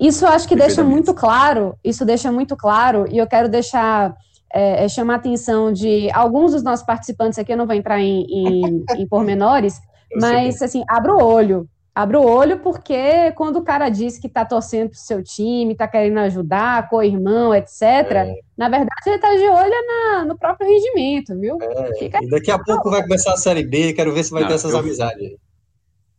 Isso 0.00 0.26
acho 0.26 0.48
que 0.48 0.56
deixa 0.56 0.82
muito 0.82 1.12
claro, 1.12 1.76
isso 1.84 2.04
deixa 2.04 2.32
muito 2.32 2.56
claro, 2.56 3.06
e 3.10 3.18
eu 3.18 3.26
quero 3.26 3.48
deixar, 3.48 4.14
é, 4.52 4.84
é, 4.84 4.88
chamar 4.88 5.14
a 5.14 5.16
atenção 5.16 5.72
de 5.72 6.10
alguns 6.12 6.52
dos 6.52 6.62
nossos 6.62 6.86
participantes 6.86 7.38
aqui, 7.38 7.52
eu 7.52 7.56
não 7.56 7.66
vou 7.66 7.76
entrar 7.76 8.00
em, 8.00 8.24
em, 8.28 8.84
em 8.96 9.06
pormenores, 9.06 9.78
mas 10.16 10.62
assim, 10.62 10.82
abra 10.88 11.14
o 11.14 11.22
olho, 11.22 11.68
Abre 11.92 12.16
o 12.16 12.22
olho, 12.22 12.60
porque 12.60 13.32
quando 13.32 13.56
o 13.56 13.62
cara 13.62 13.88
diz 13.88 14.16
que 14.16 14.28
está 14.28 14.44
torcendo 14.44 14.90
para 14.90 14.96
o 14.96 15.00
seu 15.00 15.22
time, 15.22 15.72
está 15.72 15.88
querendo 15.88 16.18
ajudar, 16.18 16.88
co-irmão, 16.88 17.52
etc., 17.52 17.82
é. 17.82 18.34
na 18.56 18.68
verdade 18.68 19.00
ele 19.06 19.16
está 19.16 19.34
de 19.34 19.42
olho 19.42 19.86
na, 19.86 20.24
no 20.24 20.38
próprio 20.38 20.68
rendimento, 20.68 21.38
viu? 21.38 21.58
É. 21.60 22.04
E 22.22 22.30
daqui 22.30 22.50
a 22.50 22.58
pouco 22.58 22.90
vai 22.90 23.02
começar 23.02 23.32
a 23.32 23.36
Série 23.36 23.64
B, 23.64 23.92
quero 23.92 24.14
ver 24.14 24.22
se 24.22 24.30
vai 24.30 24.42
Não, 24.42 24.48
ter 24.48 24.54
essas 24.54 24.72
eu... 24.72 24.78
amizades. 24.78 25.32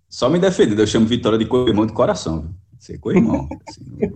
Só 0.10 0.30
me 0.30 0.40
defendendo, 0.40 0.80
eu 0.80 0.88
chamo 0.88 1.06
Vitória 1.06 1.40
de 1.40 1.46
co-irmão 1.46 1.86
de 1.86 1.94
coração. 1.94 2.54
Ser 2.82 2.98
co-irmão. 2.98 3.48
assim, 3.70 4.10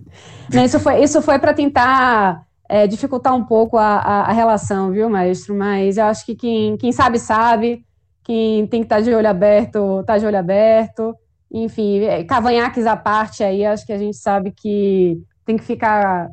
isso 0.64 0.80
foi, 0.80 1.02
isso 1.02 1.22
foi 1.22 1.38
para 1.38 1.54
tentar 1.54 2.44
é, 2.68 2.86
dificultar 2.86 3.34
um 3.34 3.44
pouco 3.44 3.78
a, 3.78 3.96
a, 3.96 4.20
a, 4.22 4.32
relação, 4.32 4.90
viu, 4.90 5.08
maestro? 5.08 5.54
Mas 5.54 5.96
eu 5.96 6.04
acho 6.04 6.26
que 6.26 6.34
quem, 6.34 6.76
quem 6.76 6.92
sabe, 6.92 7.18
sabe. 7.18 7.82
Quem 8.24 8.66
tem 8.66 8.80
que 8.80 8.86
estar 8.86 8.96
tá 8.96 9.02
de 9.02 9.14
olho 9.14 9.28
aberto, 9.28 10.00
está 10.00 10.18
de 10.18 10.26
olho 10.26 10.38
aberto 10.38 11.14
enfim, 11.50 12.00
é, 12.04 12.24
cavanhaques 12.24 12.86
à 12.86 12.96
parte 12.96 13.42
aí, 13.42 13.64
acho 13.64 13.86
que 13.86 13.92
a 13.92 13.98
gente 13.98 14.16
sabe 14.16 14.50
que 14.50 15.22
tem 15.44 15.56
que 15.56 15.64
ficar. 15.64 16.28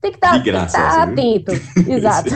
Tem 0.00 0.12
que 0.12 0.18
estar, 0.18 0.42
tá, 0.42 0.66
tá 0.66 1.02
atento. 1.02 1.52
Exato. 1.88 2.30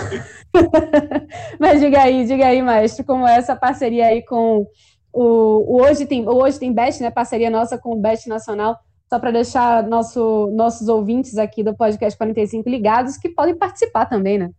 Mas 1.60 1.80
diga 1.80 2.02
aí, 2.02 2.24
diga 2.24 2.46
aí, 2.46 2.60
maestro, 2.62 3.04
como 3.04 3.26
é 3.28 3.36
essa 3.36 3.54
parceria 3.54 4.06
aí 4.06 4.24
com 4.24 4.66
o, 5.12 5.76
o 5.76 5.82
Hoje 5.82 6.06
tem 6.06 6.26
o 6.26 6.32
Hoje 6.32 6.58
tem 6.58 6.72
Best, 6.72 7.02
né? 7.02 7.10
Parceria 7.10 7.50
nossa 7.50 7.78
com 7.78 7.92
o 7.92 8.00
Best 8.00 8.28
Nacional, 8.28 8.76
só 9.12 9.18
para 9.18 9.32
deixar 9.32 9.86
nosso, 9.88 10.50
nossos 10.54 10.88
ouvintes 10.88 11.36
aqui 11.36 11.64
do 11.64 11.74
podcast 11.74 12.16
45 12.16 12.68
ligados 12.68 13.16
que 13.16 13.28
podem 13.28 13.56
participar 13.56 14.06
também, 14.06 14.38
né? 14.38 14.50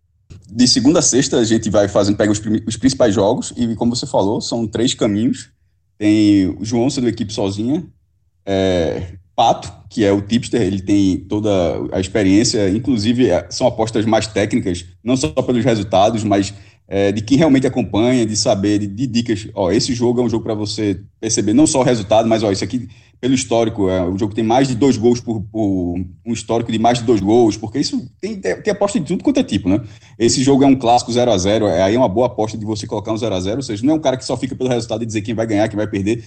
De 0.50 0.68
segunda 0.68 1.00
a 1.00 1.02
sexta 1.02 1.38
a 1.38 1.44
gente 1.44 1.70
vai 1.70 1.88
fazendo, 1.88 2.18
pega 2.18 2.32
os, 2.32 2.42
os 2.68 2.78
principais 2.78 3.16
jogos 3.16 3.54
e, 3.56 3.76
como 3.76 3.96
você 3.96 4.06
falou, 4.06 4.42
são 4.42 4.68
três 4.68 4.94
caminhos 4.94 5.52
tem 6.02 6.48
o 6.60 6.66
João 6.66 6.90
sendo 6.90 7.08
equipe 7.08 7.32
sozinha, 7.32 7.86
é, 8.44 9.14
Pato, 9.36 9.72
que 9.88 10.04
é 10.04 10.12
o 10.12 10.20
tipster, 10.20 10.60
ele 10.60 10.82
tem 10.82 11.20
toda 11.20 11.50
a 11.92 12.00
experiência, 12.00 12.68
inclusive 12.72 13.30
é, 13.30 13.46
são 13.52 13.68
apostas 13.68 14.04
mais 14.04 14.26
técnicas, 14.26 14.84
não 15.04 15.16
só 15.16 15.30
pelos 15.30 15.64
resultados, 15.64 16.24
mas 16.24 16.56
é, 16.93 17.10
de 17.10 17.21
quem 17.21 17.38
realmente 17.38 17.65
acompanha, 17.65 18.25
de 18.25 18.36
saber, 18.36 18.77
de, 18.77 18.86
de 18.86 19.08
dicas. 19.08 19.47
Ó, 19.56 19.71
esse 19.71 19.93
jogo 19.93 20.19
é 20.19 20.23
um 20.25 20.30
jogo 20.30 20.43
para 20.43 20.54
você 20.54 20.99
perceber 21.21 21.54
não 21.54 21.65
só 21.65 21.80
o 21.80 21.84
resultado, 21.84 22.27
mas 22.27 22.43
ó, 22.43 22.51
isso 22.51 22.65
aqui 22.65 22.89
pelo 23.21 23.34
histórico, 23.34 23.88
é 23.88 24.04
um 24.04 24.17
jogo 24.17 24.32
que 24.32 24.36
tem 24.36 24.43
mais 24.43 24.67
de 24.67 24.75
dois 24.75 24.97
gols 24.97 25.21
por, 25.21 25.41
por, 25.43 25.95
um 26.25 26.34
histórico 26.34 26.69
de 26.69 26.77
mais 26.77 26.97
de 26.99 27.06
dois 27.06 27.21
gols, 27.21 27.56
porque 27.56 27.80
isso 27.80 28.10
tem, 28.19 28.41
tem 28.41 28.73
aposta 28.73 28.99
de 28.99 29.06
tudo 29.06 29.23
quanto 29.23 29.39
é 29.39 29.43
tipo, 29.43 29.69
né? 29.69 29.80
Esse 30.19 30.43
jogo 30.43 30.63
é 30.63 30.67
um 30.67 30.75
clássico 30.75 31.13
0 31.13 31.32
a 31.32 31.38
0 31.38 31.67
é, 31.67 31.84
aí 31.84 31.95
é 31.95 31.97
uma 31.97 32.10
boa 32.10 32.25
aposta 32.25 32.58
de 32.58 32.65
você 32.65 32.86
colocar 32.86 33.13
um 33.13 33.17
0 33.17 33.34
a 33.34 33.39
0 33.39 33.58
ou 33.58 33.62
seja, 33.62 33.86
não 33.86 33.93
é 33.93 33.95
um 33.95 34.01
cara 34.01 34.17
que 34.17 34.25
só 34.25 34.36
fica 34.36 34.56
pelo 34.56 34.69
resultado 34.69 35.04
e 35.04 35.06
dizer 35.06 35.21
quem 35.21 35.36
vai 35.36 35.47
ganhar, 35.47 35.69
quem 35.69 35.77
vai 35.77 35.88
perder. 35.88 36.25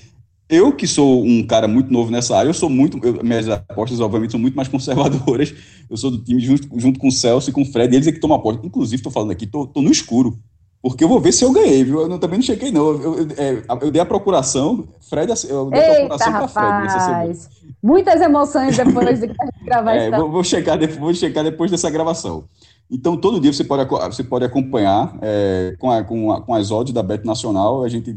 Eu, 0.48 0.72
que 0.72 0.86
sou 0.86 1.24
um 1.24 1.46
cara 1.46 1.66
muito 1.66 1.92
novo 1.92 2.10
nessa 2.10 2.36
área, 2.36 2.48
eu 2.48 2.54
sou 2.54 2.70
muito. 2.70 2.98
Eu, 3.02 3.24
minhas 3.24 3.48
apostas, 3.48 3.98
obviamente, 3.98 4.30
são 4.30 4.40
muito 4.40 4.54
mais 4.54 4.68
conservadoras. 4.68 5.52
Eu 5.90 5.96
sou 5.96 6.10
do 6.10 6.22
time 6.22 6.40
junto, 6.40 6.68
junto 6.78 7.00
com 7.00 7.08
o 7.08 7.12
Celso 7.12 7.50
e 7.50 7.52
com 7.52 7.62
o 7.62 7.64
Fred, 7.64 7.94
eles 7.94 8.06
é 8.06 8.12
que 8.12 8.20
tomam 8.20 8.36
aposta. 8.36 8.64
Inclusive, 8.64 8.96
estou 8.96 9.10
falando 9.10 9.30
aqui, 9.30 9.46
estou 9.46 9.70
no 9.76 9.90
escuro. 9.90 10.38
Porque 10.84 11.02
eu 11.02 11.08
vou 11.08 11.18
ver 11.18 11.32
se 11.32 11.42
eu 11.42 11.50
ganhei, 11.50 11.82
viu? 11.82 12.02
Eu 12.02 12.08
não, 12.10 12.18
também 12.18 12.38
não 12.38 12.44
chequei, 12.44 12.70
não. 12.70 12.88
Eu, 12.88 13.18
eu, 13.20 13.28
é, 13.38 13.62
eu, 13.80 13.90
dei 13.90 14.02
a 14.02 14.04
procuração, 14.04 14.86
Fred, 15.00 15.32
eu 15.48 15.70
dei 15.70 15.80
Eita, 15.80 15.92
a 15.92 16.18
procuração 16.18 16.32
para 16.32 16.48
Fred 16.48 16.82
nessa 16.82 17.00
semana. 17.00 17.34
Muitas 17.82 18.20
emoções 18.20 18.76
depois 18.76 19.18
de 19.18 19.30
gravar 19.64 19.94
é, 19.94 20.10
vou, 20.10 20.30
vou, 20.30 20.44
checar, 20.44 20.78
vou 20.98 21.14
checar 21.14 21.42
depois 21.42 21.70
dessa 21.70 21.88
gravação. 21.88 22.44
Então, 22.90 23.16
todo 23.16 23.40
dia 23.40 23.50
você 23.50 23.64
pode, 23.64 23.88
você 24.14 24.22
pode 24.22 24.44
acompanhar 24.44 25.16
é, 25.22 25.74
com, 25.78 25.90
a, 25.90 26.04
com, 26.04 26.30
a, 26.30 26.42
com, 26.42 26.54
as 26.54 26.70
odds 26.70 26.92
da 26.92 27.02
Bet 27.02 27.24
Nacional, 27.24 27.82
a 27.82 27.88
gente 27.88 28.14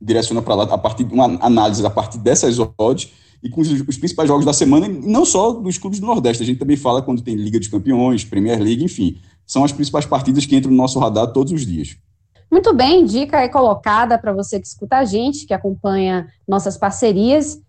direciona 0.00 0.40
para 0.40 0.54
lá 0.54 0.64
a 0.64 0.78
partir 0.78 1.04
de 1.04 1.12
uma 1.12 1.36
análise 1.44 1.84
a 1.84 1.90
partir 1.90 2.16
dessas 2.16 2.56
odds 2.78 3.12
e 3.42 3.50
com 3.50 3.60
os, 3.60 3.70
os, 3.70 3.98
principais 3.98 4.26
jogos 4.26 4.46
da 4.46 4.54
semana, 4.54 4.88
não 4.88 5.26
só 5.26 5.52
dos 5.52 5.76
clubes 5.76 6.00
do 6.00 6.06
Nordeste, 6.06 6.42
a 6.42 6.46
gente 6.46 6.58
também 6.58 6.78
fala 6.78 7.02
quando 7.02 7.20
tem 7.20 7.34
Liga 7.34 7.58
dos 7.58 7.68
Campeões, 7.68 8.24
Premier 8.24 8.58
League, 8.58 8.82
enfim. 8.82 9.18
São 9.46 9.64
as 9.64 9.72
principais 9.72 10.04
partidas 10.04 10.44
que 10.44 10.56
entram 10.56 10.70
no 10.70 10.76
nosso 10.76 10.98
radar 10.98 11.28
todos 11.32 11.52
os 11.52 11.64
dias. 11.64 11.96
Muito 12.50 12.72
bem, 12.74 13.04
dica 13.04 13.40
é 13.40 13.48
colocada 13.48 14.18
para 14.18 14.32
você 14.32 14.60
que 14.60 14.66
escuta 14.66 14.98
a 14.98 15.04
gente, 15.04 15.46
que 15.46 15.54
acompanha 15.54 16.28
nossas 16.46 16.76
parcerias. 16.76 17.60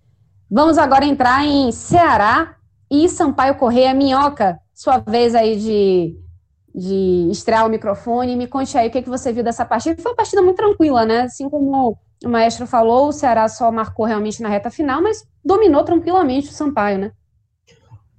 Vamos 0.49 0.77
agora 0.77 1.05
entrar 1.05 1.45
em 1.45 1.71
Ceará 1.71 2.55
e 2.89 3.09
Sampaio 3.09 3.55
Correia 3.55 3.93
Minhoca. 3.93 4.59
Sua 4.73 4.99
vez 4.99 5.35
aí 5.35 5.59
de, 5.59 6.15
de 6.73 7.29
estrear 7.31 7.65
o 7.65 7.69
microfone. 7.69 8.35
Me 8.35 8.47
conte 8.47 8.77
aí 8.77 8.87
o 8.87 8.91
que, 8.91 9.01
que 9.01 9.09
você 9.09 9.33
viu 9.33 9.43
dessa 9.43 9.65
partida. 9.65 10.01
Foi 10.01 10.11
uma 10.11 10.15
partida 10.15 10.41
muito 10.41 10.57
tranquila, 10.57 11.05
né? 11.05 11.21
Assim 11.21 11.49
como 11.49 11.97
o 12.23 12.29
maestro 12.29 12.65
falou, 12.65 13.09
o 13.09 13.11
Ceará 13.11 13.47
só 13.49 13.71
marcou 13.71 14.05
realmente 14.05 14.41
na 14.41 14.49
reta 14.49 14.69
final, 14.71 15.01
mas 15.01 15.27
dominou 15.43 15.83
tranquilamente 15.83 16.49
o 16.49 16.53
Sampaio, 16.53 16.97
né? 16.97 17.11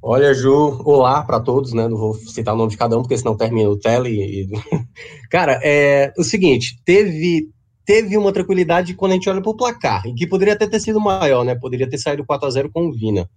Olha, 0.00 0.32
Ju, 0.32 0.80
olá 0.84 1.22
para 1.22 1.40
todos, 1.40 1.72
né? 1.72 1.88
Não 1.88 1.96
vou 1.96 2.14
citar 2.14 2.54
o 2.54 2.56
nome 2.56 2.70
de 2.70 2.76
cada 2.76 2.96
um, 2.96 3.02
porque 3.02 3.18
senão 3.18 3.37
termina 3.37 3.68
o 3.68 3.76
tele. 3.76 4.11
E... 4.11 4.48
Cara, 5.28 5.61
é 5.62 6.12
o 6.16 6.22
seguinte: 6.22 6.80
teve, 6.84 7.48
teve 7.84 8.16
uma 8.16 8.32
tranquilidade 8.32 8.94
quando 8.94 9.12
a 9.12 9.14
gente 9.14 9.28
olha 9.28 9.42
para 9.42 9.50
o 9.50 9.56
placar, 9.56 10.06
e 10.06 10.14
que 10.14 10.26
poderia 10.26 10.54
até 10.54 10.68
ter 10.68 10.78
sido 10.78 11.00
maior, 11.00 11.44
né? 11.44 11.56
Poderia 11.56 11.88
ter 11.88 11.98
saído 11.98 12.24
4 12.24 12.46
a 12.46 12.50
0 12.50 12.70
com 12.72 12.87
o 12.87 12.92
Vina. 12.92 13.28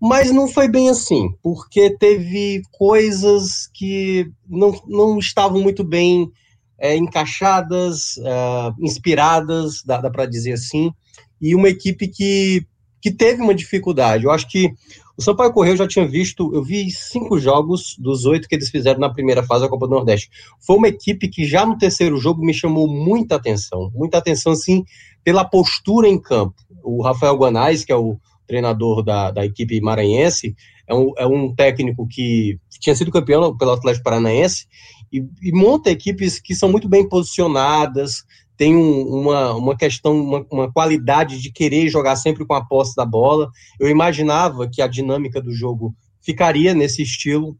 Mas 0.00 0.32
não 0.32 0.48
foi 0.48 0.66
bem 0.66 0.88
assim, 0.88 1.30
porque 1.40 1.96
teve 1.96 2.62
coisas 2.72 3.68
que 3.72 4.28
não, 4.48 4.74
não 4.88 5.18
estavam 5.20 5.60
muito 5.60 5.84
bem 5.84 6.28
é, 6.76 6.96
encaixadas, 6.96 8.18
é, 8.18 8.72
inspiradas, 8.80 9.84
dá, 9.84 10.00
dá 10.00 10.10
para 10.10 10.26
dizer 10.26 10.54
assim, 10.54 10.92
e 11.40 11.54
uma 11.54 11.68
equipe 11.68 12.08
que, 12.08 12.66
que 13.00 13.12
teve 13.12 13.40
uma 13.40 13.54
dificuldade. 13.54 14.24
Eu 14.24 14.32
acho 14.32 14.48
que 14.48 14.74
o 15.22 15.24
Sampaio 15.24 15.52
Correio 15.52 15.76
já 15.76 15.86
tinha 15.86 16.04
visto, 16.04 16.52
eu 16.52 16.64
vi 16.64 16.90
cinco 16.90 17.38
jogos 17.38 17.94
dos 17.96 18.24
oito 18.24 18.48
que 18.48 18.56
eles 18.56 18.68
fizeram 18.68 18.98
na 18.98 19.08
primeira 19.08 19.44
fase 19.44 19.62
da 19.62 19.68
Copa 19.68 19.86
do 19.86 19.94
Nordeste. 19.94 20.28
Foi 20.60 20.76
uma 20.76 20.88
equipe 20.88 21.28
que 21.28 21.44
já 21.44 21.64
no 21.64 21.78
terceiro 21.78 22.16
jogo 22.16 22.44
me 22.44 22.52
chamou 22.52 22.88
muita 22.88 23.36
atenção, 23.36 23.92
muita 23.94 24.18
atenção, 24.18 24.50
assim, 24.50 24.84
pela 25.22 25.44
postura 25.44 26.08
em 26.08 26.20
campo. 26.20 26.56
O 26.82 27.02
Rafael 27.02 27.36
Guanais, 27.36 27.84
que 27.84 27.92
é 27.92 27.96
o 27.96 28.18
treinador 28.48 29.04
da, 29.04 29.30
da 29.30 29.46
equipe 29.46 29.80
maranhense, 29.80 30.56
é 30.88 30.94
um, 30.94 31.12
é 31.16 31.24
um 31.24 31.54
técnico 31.54 32.04
que 32.08 32.58
tinha 32.80 32.96
sido 32.96 33.12
campeão 33.12 33.56
pelo 33.56 33.70
Atlético 33.70 34.02
Paranaense 34.02 34.66
e, 35.12 35.24
e 35.40 35.52
monta 35.52 35.88
equipes 35.88 36.40
que 36.40 36.52
são 36.52 36.68
muito 36.68 36.88
bem 36.88 37.08
posicionadas, 37.08 38.24
tem 38.56 38.76
um, 38.76 39.02
uma, 39.02 39.54
uma 39.54 39.76
questão, 39.76 40.20
uma, 40.20 40.46
uma, 40.50 40.72
qualidade 40.72 41.40
de 41.40 41.50
querer 41.50 41.88
jogar 41.88 42.16
sempre 42.16 42.46
com 42.46 42.54
a 42.54 42.64
posse 42.64 42.94
da 42.94 43.04
bola. 43.04 43.50
Eu 43.80 43.88
imaginava 43.88 44.68
que 44.68 44.82
a 44.82 44.86
dinâmica 44.86 45.40
do 45.40 45.52
jogo 45.52 45.94
ficaria 46.20 46.74
nesse 46.74 47.02
estilo. 47.02 47.56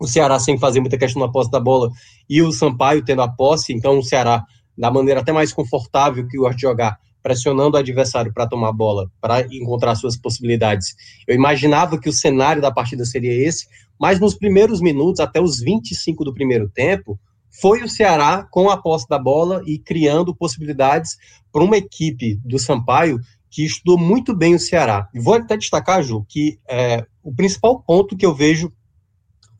O 0.00 0.06
Ceará 0.06 0.38
sem 0.40 0.58
fazer 0.58 0.80
muita 0.80 0.98
questão 0.98 1.22
na 1.22 1.30
posse 1.30 1.50
da 1.50 1.60
bola 1.60 1.90
e 2.28 2.42
o 2.42 2.50
Sampaio 2.50 3.04
tendo 3.04 3.22
a 3.22 3.28
posse, 3.28 3.72
então 3.72 3.98
o 3.98 4.02
Ceará, 4.02 4.44
da 4.76 4.90
maneira 4.90 5.20
até 5.20 5.32
mais 5.32 5.52
confortável 5.52 6.26
que 6.26 6.36
gosta 6.36 6.56
de 6.56 6.62
jogar, 6.62 6.98
pressionando 7.22 7.76
o 7.76 7.80
adversário 7.80 8.32
para 8.32 8.48
tomar 8.48 8.70
a 8.70 8.72
bola, 8.72 9.08
para 9.20 9.42
encontrar 9.54 9.94
suas 9.94 10.16
possibilidades. 10.16 10.94
Eu 11.28 11.36
imaginava 11.36 12.00
que 12.00 12.08
o 12.08 12.12
cenário 12.12 12.60
da 12.60 12.72
partida 12.72 13.04
seria 13.04 13.32
esse, 13.46 13.66
mas 14.00 14.18
nos 14.18 14.34
primeiros 14.34 14.80
minutos, 14.80 15.20
até 15.20 15.40
os 15.40 15.60
25 15.60 16.24
do 16.24 16.34
primeiro 16.34 16.68
tempo, 16.68 17.16
foi 17.60 17.82
o 17.82 17.88
Ceará 17.88 18.46
com 18.50 18.70
a 18.70 18.76
posse 18.76 19.06
da 19.08 19.18
bola 19.18 19.62
e 19.66 19.78
criando 19.78 20.34
possibilidades 20.34 21.16
para 21.52 21.62
uma 21.62 21.76
equipe 21.76 22.40
do 22.44 22.58
Sampaio 22.58 23.20
que 23.50 23.64
estudou 23.64 23.98
muito 23.98 24.34
bem 24.34 24.54
o 24.54 24.58
Ceará. 24.58 25.08
E 25.14 25.20
vou 25.20 25.34
até 25.34 25.56
destacar, 25.56 26.02
Ju, 26.02 26.24
que 26.26 26.58
é, 26.66 27.04
o 27.22 27.34
principal 27.34 27.82
ponto 27.82 28.16
que 28.16 28.24
eu 28.24 28.34
vejo 28.34 28.72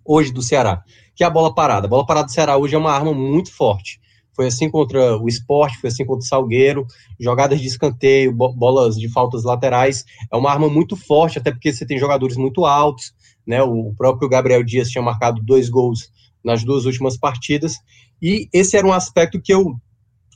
hoje 0.02 0.32
do 0.32 0.40
Ceará, 0.40 0.82
que 1.14 1.22
é 1.22 1.26
a 1.26 1.30
bola 1.30 1.54
parada. 1.54 1.86
A 1.86 1.90
bola 1.90 2.06
parada 2.06 2.26
do 2.26 2.32
Ceará 2.32 2.56
hoje 2.56 2.74
é 2.74 2.78
uma 2.78 2.90
arma 2.90 3.12
muito 3.12 3.52
forte. 3.52 4.00
Foi 4.34 4.46
assim 4.46 4.70
contra 4.70 5.18
o 5.18 5.28
esporte, 5.28 5.78
foi 5.78 5.90
assim 5.90 6.06
contra 6.06 6.24
o 6.24 6.26
Salgueiro, 6.26 6.86
jogadas 7.20 7.60
de 7.60 7.66
escanteio, 7.66 8.32
bolas 8.32 8.96
de 8.96 9.08
faltas 9.10 9.44
laterais. 9.44 10.06
É 10.32 10.36
uma 10.36 10.50
arma 10.50 10.70
muito 10.70 10.96
forte, 10.96 11.38
até 11.38 11.50
porque 11.50 11.70
você 11.70 11.84
tem 11.84 11.98
jogadores 11.98 12.38
muito 12.38 12.64
altos, 12.64 13.12
né? 13.46 13.62
O 13.62 13.92
próprio 13.94 14.30
Gabriel 14.30 14.64
Dias 14.64 14.88
tinha 14.88 15.02
marcado 15.02 15.42
dois 15.42 15.68
gols 15.68 16.10
nas 16.44 16.64
duas 16.64 16.84
últimas 16.84 17.16
partidas. 17.16 17.76
E 18.20 18.48
esse 18.52 18.76
era 18.76 18.86
um 18.86 18.92
aspecto 18.92 19.40
que 19.40 19.52
eu 19.52 19.76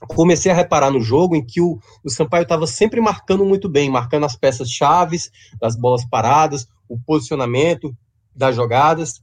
comecei 0.08 0.52
a 0.52 0.54
reparar 0.54 0.90
no 0.90 1.00
jogo 1.00 1.34
em 1.34 1.44
que 1.44 1.60
o, 1.60 1.78
o 2.04 2.10
Sampaio 2.10 2.42
estava 2.42 2.66
sempre 2.66 3.00
marcando 3.00 3.44
muito 3.44 3.68
bem, 3.68 3.90
marcando 3.90 4.24
as 4.24 4.36
peças 4.36 4.70
chaves 4.70 5.30
das 5.60 5.76
bolas 5.76 6.04
paradas, 6.04 6.66
o 6.88 6.98
posicionamento 6.98 7.96
das 8.34 8.54
jogadas. 8.54 9.22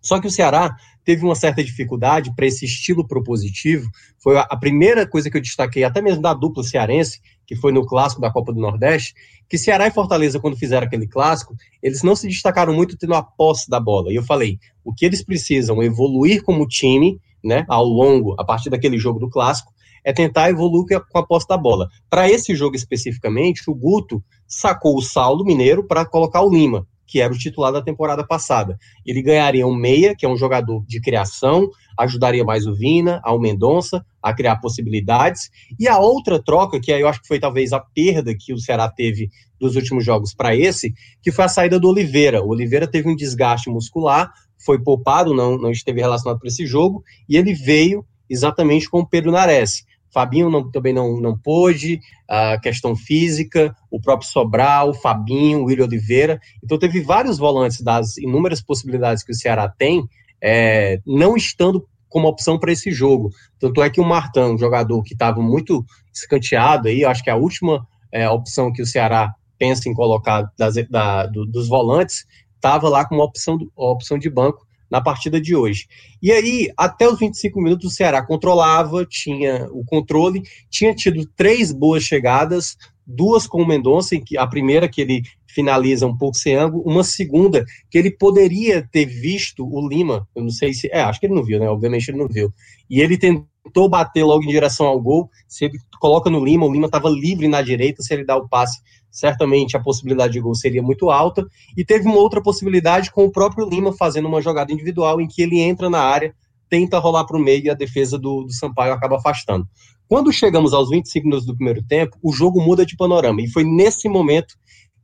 Só 0.00 0.20
que 0.20 0.28
o 0.28 0.30
Ceará 0.30 0.76
teve 1.06 1.24
uma 1.24 1.36
certa 1.36 1.62
dificuldade 1.62 2.34
para 2.34 2.46
esse 2.46 2.64
estilo 2.64 3.06
propositivo. 3.06 3.88
Foi 4.18 4.36
a 4.36 4.56
primeira 4.56 5.06
coisa 5.06 5.30
que 5.30 5.36
eu 5.36 5.40
destaquei, 5.40 5.84
até 5.84 6.02
mesmo 6.02 6.20
da 6.20 6.34
dupla 6.34 6.64
cearense, 6.64 7.20
que 7.46 7.54
foi 7.54 7.70
no 7.70 7.86
clássico 7.86 8.20
da 8.20 8.30
Copa 8.30 8.52
do 8.52 8.60
Nordeste, 8.60 9.14
que 9.48 9.56
Ceará 9.56 9.86
e 9.86 9.92
Fortaleza, 9.92 10.40
quando 10.40 10.58
fizeram 10.58 10.84
aquele 10.84 11.06
clássico, 11.06 11.54
eles 11.80 12.02
não 12.02 12.16
se 12.16 12.26
destacaram 12.26 12.74
muito 12.74 12.98
tendo 12.98 13.14
a 13.14 13.22
posse 13.22 13.70
da 13.70 13.78
bola. 13.78 14.12
E 14.12 14.16
eu 14.16 14.24
falei, 14.24 14.58
o 14.84 14.92
que 14.92 15.06
eles 15.06 15.22
precisam 15.22 15.80
evoluir 15.80 16.42
como 16.42 16.66
time, 16.66 17.20
né, 17.42 17.64
ao 17.68 17.84
longo, 17.84 18.34
a 18.36 18.44
partir 18.44 18.68
daquele 18.68 18.98
jogo 18.98 19.20
do 19.20 19.30
clássico, 19.30 19.72
é 20.02 20.12
tentar 20.12 20.50
evoluir 20.50 21.00
com 21.08 21.18
a 21.18 21.24
posse 21.24 21.46
da 21.46 21.56
bola. 21.56 21.88
Para 22.10 22.28
esse 22.28 22.52
jogo 22.56 22.74
especificamente, 22.74 23.62
o 23.68 23.74
Guto 23.74 24.20
sacou 24.44 24.96
o 24.96 25.02
Saulo 25.02 25.44
Mineiro 25.44 25.84
para 25.84 26.04
colocar 26.04 26.42
o 26.42 26.50
Lima, 26.50 26.84
que 27.16 27.20
era 27.22 27.32
o 27.32 27.38
titular 27.38 27.72
da 27.72 27.80
temporada 27.80 28.26
passada. 28.26 28.78
Ele 29.06 29.22
ganharia 29.22 29.66
um 29.66 29.74
meia, 29.74 30.14
que 30.14 30.26
é 30.26 30.28
um 30.28 30.36
jogador 30.36 30.84
de 30.86 31.00
criação, 31.00 31.66
ajudaria 31.98 32.44
mais 32.44 32.66
o 32.66 32.74
Vina, 32.74 33.22
ao 33.24 33.40
Mendonça, 33.40 34.04
a 34.22 34.34
criar 34.34 34.56
possibilidades. 34.56 35.48
E 35.80 35.88
a 35.88 35.98
outra 35.98 36.38
troca, 36.38 36.78
que 36.78 36.92
eu 36.92 37.08
acho 37.08 37.22
que 37.22 37.28
foi 37.28 37.40
talvez 37.40 37.72
a 37.72 37.80
perda 37.80 38.36
que 38.38 38.52
o 38.52 38.58
Ceará 38.58 38.86
teve 38.90 39.30
dos 39.58 39.76
últimos 39.76 40.04
jogos 40.04 40.34
para 40.34 40.54
esse, 40.54 40.92
que 41.22 41.32
foi 41.32 41.46
a 41.46 41.48
saída 41.48 41.80
do 41.80 41.88
Oliveira. 41.88 42.42
O 42.44 42.50
Oliveira 42.50 42.86
teve 42.86 43.08
um 43.08 43.16
desgaste 43.16 43.70
muscular, 43.70 44.30
foi 44.62 44.78
poupado, 44.78 45.32
não, 45.32 45.56
não 45.56 45.70
esteve 45.70 46.02
relacionado 46.02 46.38
para 46.38 46.48
esse 46.48 46.66
jogo, 46.66 47.02
e 47.26 47.38
ele 47.38 47.54
veio 47.54 48.04
exatamente 48.28 48.90
com 48.90 49.00
o 49.00 49.06
Pedro 49.06 49.32
Nares. 49.32 49.86
Fabinho 50.16 50.48
não, 50.48 50.70
também 50.70 50.94
não, 50.94 51.20
não 51.20 51.36
pôde, 51.36 52.00
a 52.26 52.58
questão 52.58 52.96
física, 52.96 53.76
o 53.90 54.00
próprio 54.00 54.26
Sobral, 54.26 54.94
Fabinho, 54.94 55.64
William 55.64 55.84
Oliveira. 55.84 56.40
Então 56.64 56.78
teve 56.78 57.02
vários 57.02 57.36
volantes 57.36 57.82
das 57.82 58.16
inúmeras 58.16 58.62
possibilidades 58.62 59.22
que 59.22 59.32
o 59.32 59.34
Ceará 59.34 59.68
tem, 59.68 60.08
é, 60.40 61.02
não 61.06 61.36
estando 61.36 61.86
como 62.08 62.28
opção 62.28 62.58
para 62.58 62.72
esse 62.72 62.90
jogo. 62.92 63.28
Tanto 63.58 63.82
é 63.82 63.90
que 63.90 64.00
o 64.00 64.04
Martão, 64.06 64.54
um 64.54 64.58
jogador 64.58 65.02
que 65.02 65.12
estava 65.12 65.42
muito 65.42 65.84
escanteado 66.10 66.88
aí, 66.88 67.04
acho 67.04 67.22
que 67.22 67.28
é 67.28 67.34
a 67.34 67.36
última 67.36 67.86
é, 68.10 68.26
opção 68.26 68.72
que 68.72 68.80
o 68.80 68.86
Ceará 68.86 69.34
pensa 69.58 69.86
em 69.86 69.92
colocar 69.92 70.50
das, 70.56 70.76
da, 70.88 71.26
do, 71.26 71.44
dos 71.44 71.68
volantes, 71.68 72.24
estava 72.54 72.88
lá 72.88 73.04
como 73.04 73.22
opção, 73.22 73.58
opção 73.76 74.18
de 74.18 74.30
banco 74.30 74.65
na 74.90 75.00
partida 75.00 75.40
de 75.40 75.54
hoje. 75.54 75.86
E 76.22 76.30
aí, 76.32 76.70
até 76.76 77.08
os 77.08 77.18
25 77.18 77.60
minutos, 77.60 77.92
o 77.92 77.94
Ceará 77.94 78.24
controlava, 78.24 79.04
tinha 79.04 79.68
o 79.70 79.84
controle, 79.84 80.42
tinha 80.70 80.94
tido 80.94 81.26
três 81.36 81.72
boas 81.72 82.02
chegadas, 82.02 82.76
duas 83.06 83.46
com 83.46 83.62
o 83.62 83.66
Mendonça, 83.66 84.16
a 84.38 84.46
primeira 84.46 84.88
que 84.88 85.00
ele 85.00 85.22
finaliza 85.46 86.06
um 86.06 86.16
pouco 86.16 86.36
sem 86.36 86.54
ângulo, 86.54 86.82
uma 86.84 87.02
segunda 87.02 87.64
que 87.90 87.96
ele 87.96 88.10
poderia 88.10 88.86
ter 88.92 89.06
visto 89.06 89.66
o 89.66 89.88
Lima, 89.88 90.28
eu 90.34 90.42
não 90.42 90.50
sei 90.50 90.74
se, 90.74 90.86
é, 90.92 91.00
acho 91.00 91.18
que 91.18 91.24
ele 91.24 91.34
não 91.34 91.42
viu, 91.42 91.58
né? 91.58 91.66
Obviamente 91.66 92.10
ele 92.10 92.18
não 92.18 92.28
viu. 92.28 92.52
E 92.90 93.00
ele 93.00 93.16
tentou 93.16 93.88
bater 93.88 94.22
logo 94.22 94.44
em 94.44 94.48
direção 94.48 94.86
ao 94.86 95.00
gol, 95.00 95.30
se 95.48 95.64
ele 95.64 95.78
coloca 95.98 96.28
no 96.28 96.44
Lima, 96.44 96.66
o 96.66 96.72
Lima 96.72 96.86
estava 96.86 97.08
livre 97.08 97.48
na 97.48 97.62
direita, 97.62 98.02
se 98.02 98.12
ele 98.12 98.24
dá 98.24 98.36
o 98.36 98.46
passe 98.46 98.80
certamente 99.16 99.76
a 99.76 99.80
possibilidade 99.80 100.34
de 100.34 100.40
gol 100.40 100.54
seria 100.54 100.82
muito 100.82 101.08
alta. 101.08 101.46
E 101.74 101.82
teve 101.82 102.06
uma 102.06 102.18
outra 102.18 102.42
possibilidade 102.42 103.10
com 103.10 103.24
o 103.24 103.32
próprio 103.32 103.66
Lima 103.66 103.94
fazendo 103.94 104.28
uma 104.28 104.42
jogada 104.42 104.70
individual 104.70 105.22
em 105.22 105.26
que 105.26 105.40
ele 105.40 105.58
entra 105.58 105.88
na 105.88 106.00
área, 106.00 106.34
tenta 106.68 106.98
rolar 106.98 107.24
para 107.24 107.38
o 107.38 107.40
meio 107.40 107.64
e 107.64 107.70
a 107.70 107.74
defesa 107.74 108.18
do, 108.18 108.42
do 108.42 108.52
Sampaio 108.52 108.92
acaba 108.92 109.16
afastando. 109.16 109.66
Quando 110.06 110.30
chegamos 110.30 110.74
aos 110.74 110.90
25 110.90 111.24
minutos 111.24 111.46
do 111.46 111.56
primeiro 111.56 111.82
tempo, 111.82 112.18
o 112.22 112.30
jogo 112.30 112.60
muda 112.60 112.84
de 112.84 112.94
panorama. 112.94 113.40
E 113.40 113.48
foi 113.48 113.64
nesse 113.64 114.06
momento 114.06 114.54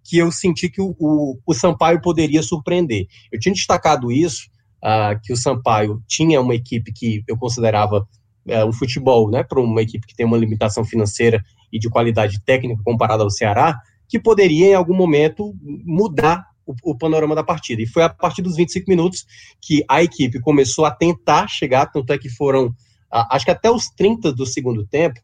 que 0.04 0.18
eu 0.18 0.30
senti 0.30 0.68
que 0.68 0.82
o, 0.82 0.94
o, 0.98 1.38
o 1.46 1.54
Sampaio 1.54 2.00
poderia 2.02 2.42
surpreender. 2.42 3.06
Eu 3.32 3.40
tinha 3.40 3.54
destacado 3.54 4.12
isso, 4.12 4.42
uh, 4.84 5.18
que 5.22 5.32
o 5.32 5.36
Sampaio 5.36 6.02
tinha 6.06 6.38
uma 6.38 6.54
equipe 6.54 6.92
que 6.92 7.24
eu 7.26 7.36
considerava 7.38 8.06
uh, 8.46 8.68
um 8.68 8.72
futebol, 8.72 9.30
né, 9.30 9.42
para 9.42 9.58
uma 9.58 9.80
equipe 9.80 10.06
que 10.06 10.14
tem 10.14 10.26
uma 10.26 10.36
limitação 10.36 10.84
financeira 10.84 11.42
e 11.72 11.78
de 11.78 11.88
qualidade 11.88 12.42
técnica 12.44 12.82
comparada 12.84 13.22
ao 13.22 13.30
Ceará, 13.30 13.80
que 14.12 14.20
poderia, 14.20 14.66
em 14.66 14.74
algum 14.74 14.94
momento, 14.94 15.54
mudar 15.62 16.44
o, 16.66 16.74
o, 16.84 16.94
panorama 16.94 17.34
da 17.34 17.42
partida. 17.42 17.80
E 17.80 17.86
foi 17.86 18.02
a 18.02 18.10
partir 18.10 18.42
dos 18.42 18.56
25 18.56 18.84
minutos 18.86 19.24
que 19.58 19.82
a 19.88 20.02
equipe 20.02 20.38
começou 20.38 20.84
a 20.84 20.90
tentar 20.90 21.48
chegar, 21.48 21.86
tanto 21.86 22.12
é 22.12 22.18
que 22.18 22.28
foram, 22.28 22.74
acho 23.10 23.46
que 23.46 23.50
até 23.50 23.70
os 23.70 23.88
30 23.88 24.30
do 24.30 24.44
segundo 24.44 24.86
tempo, 24.86 25.18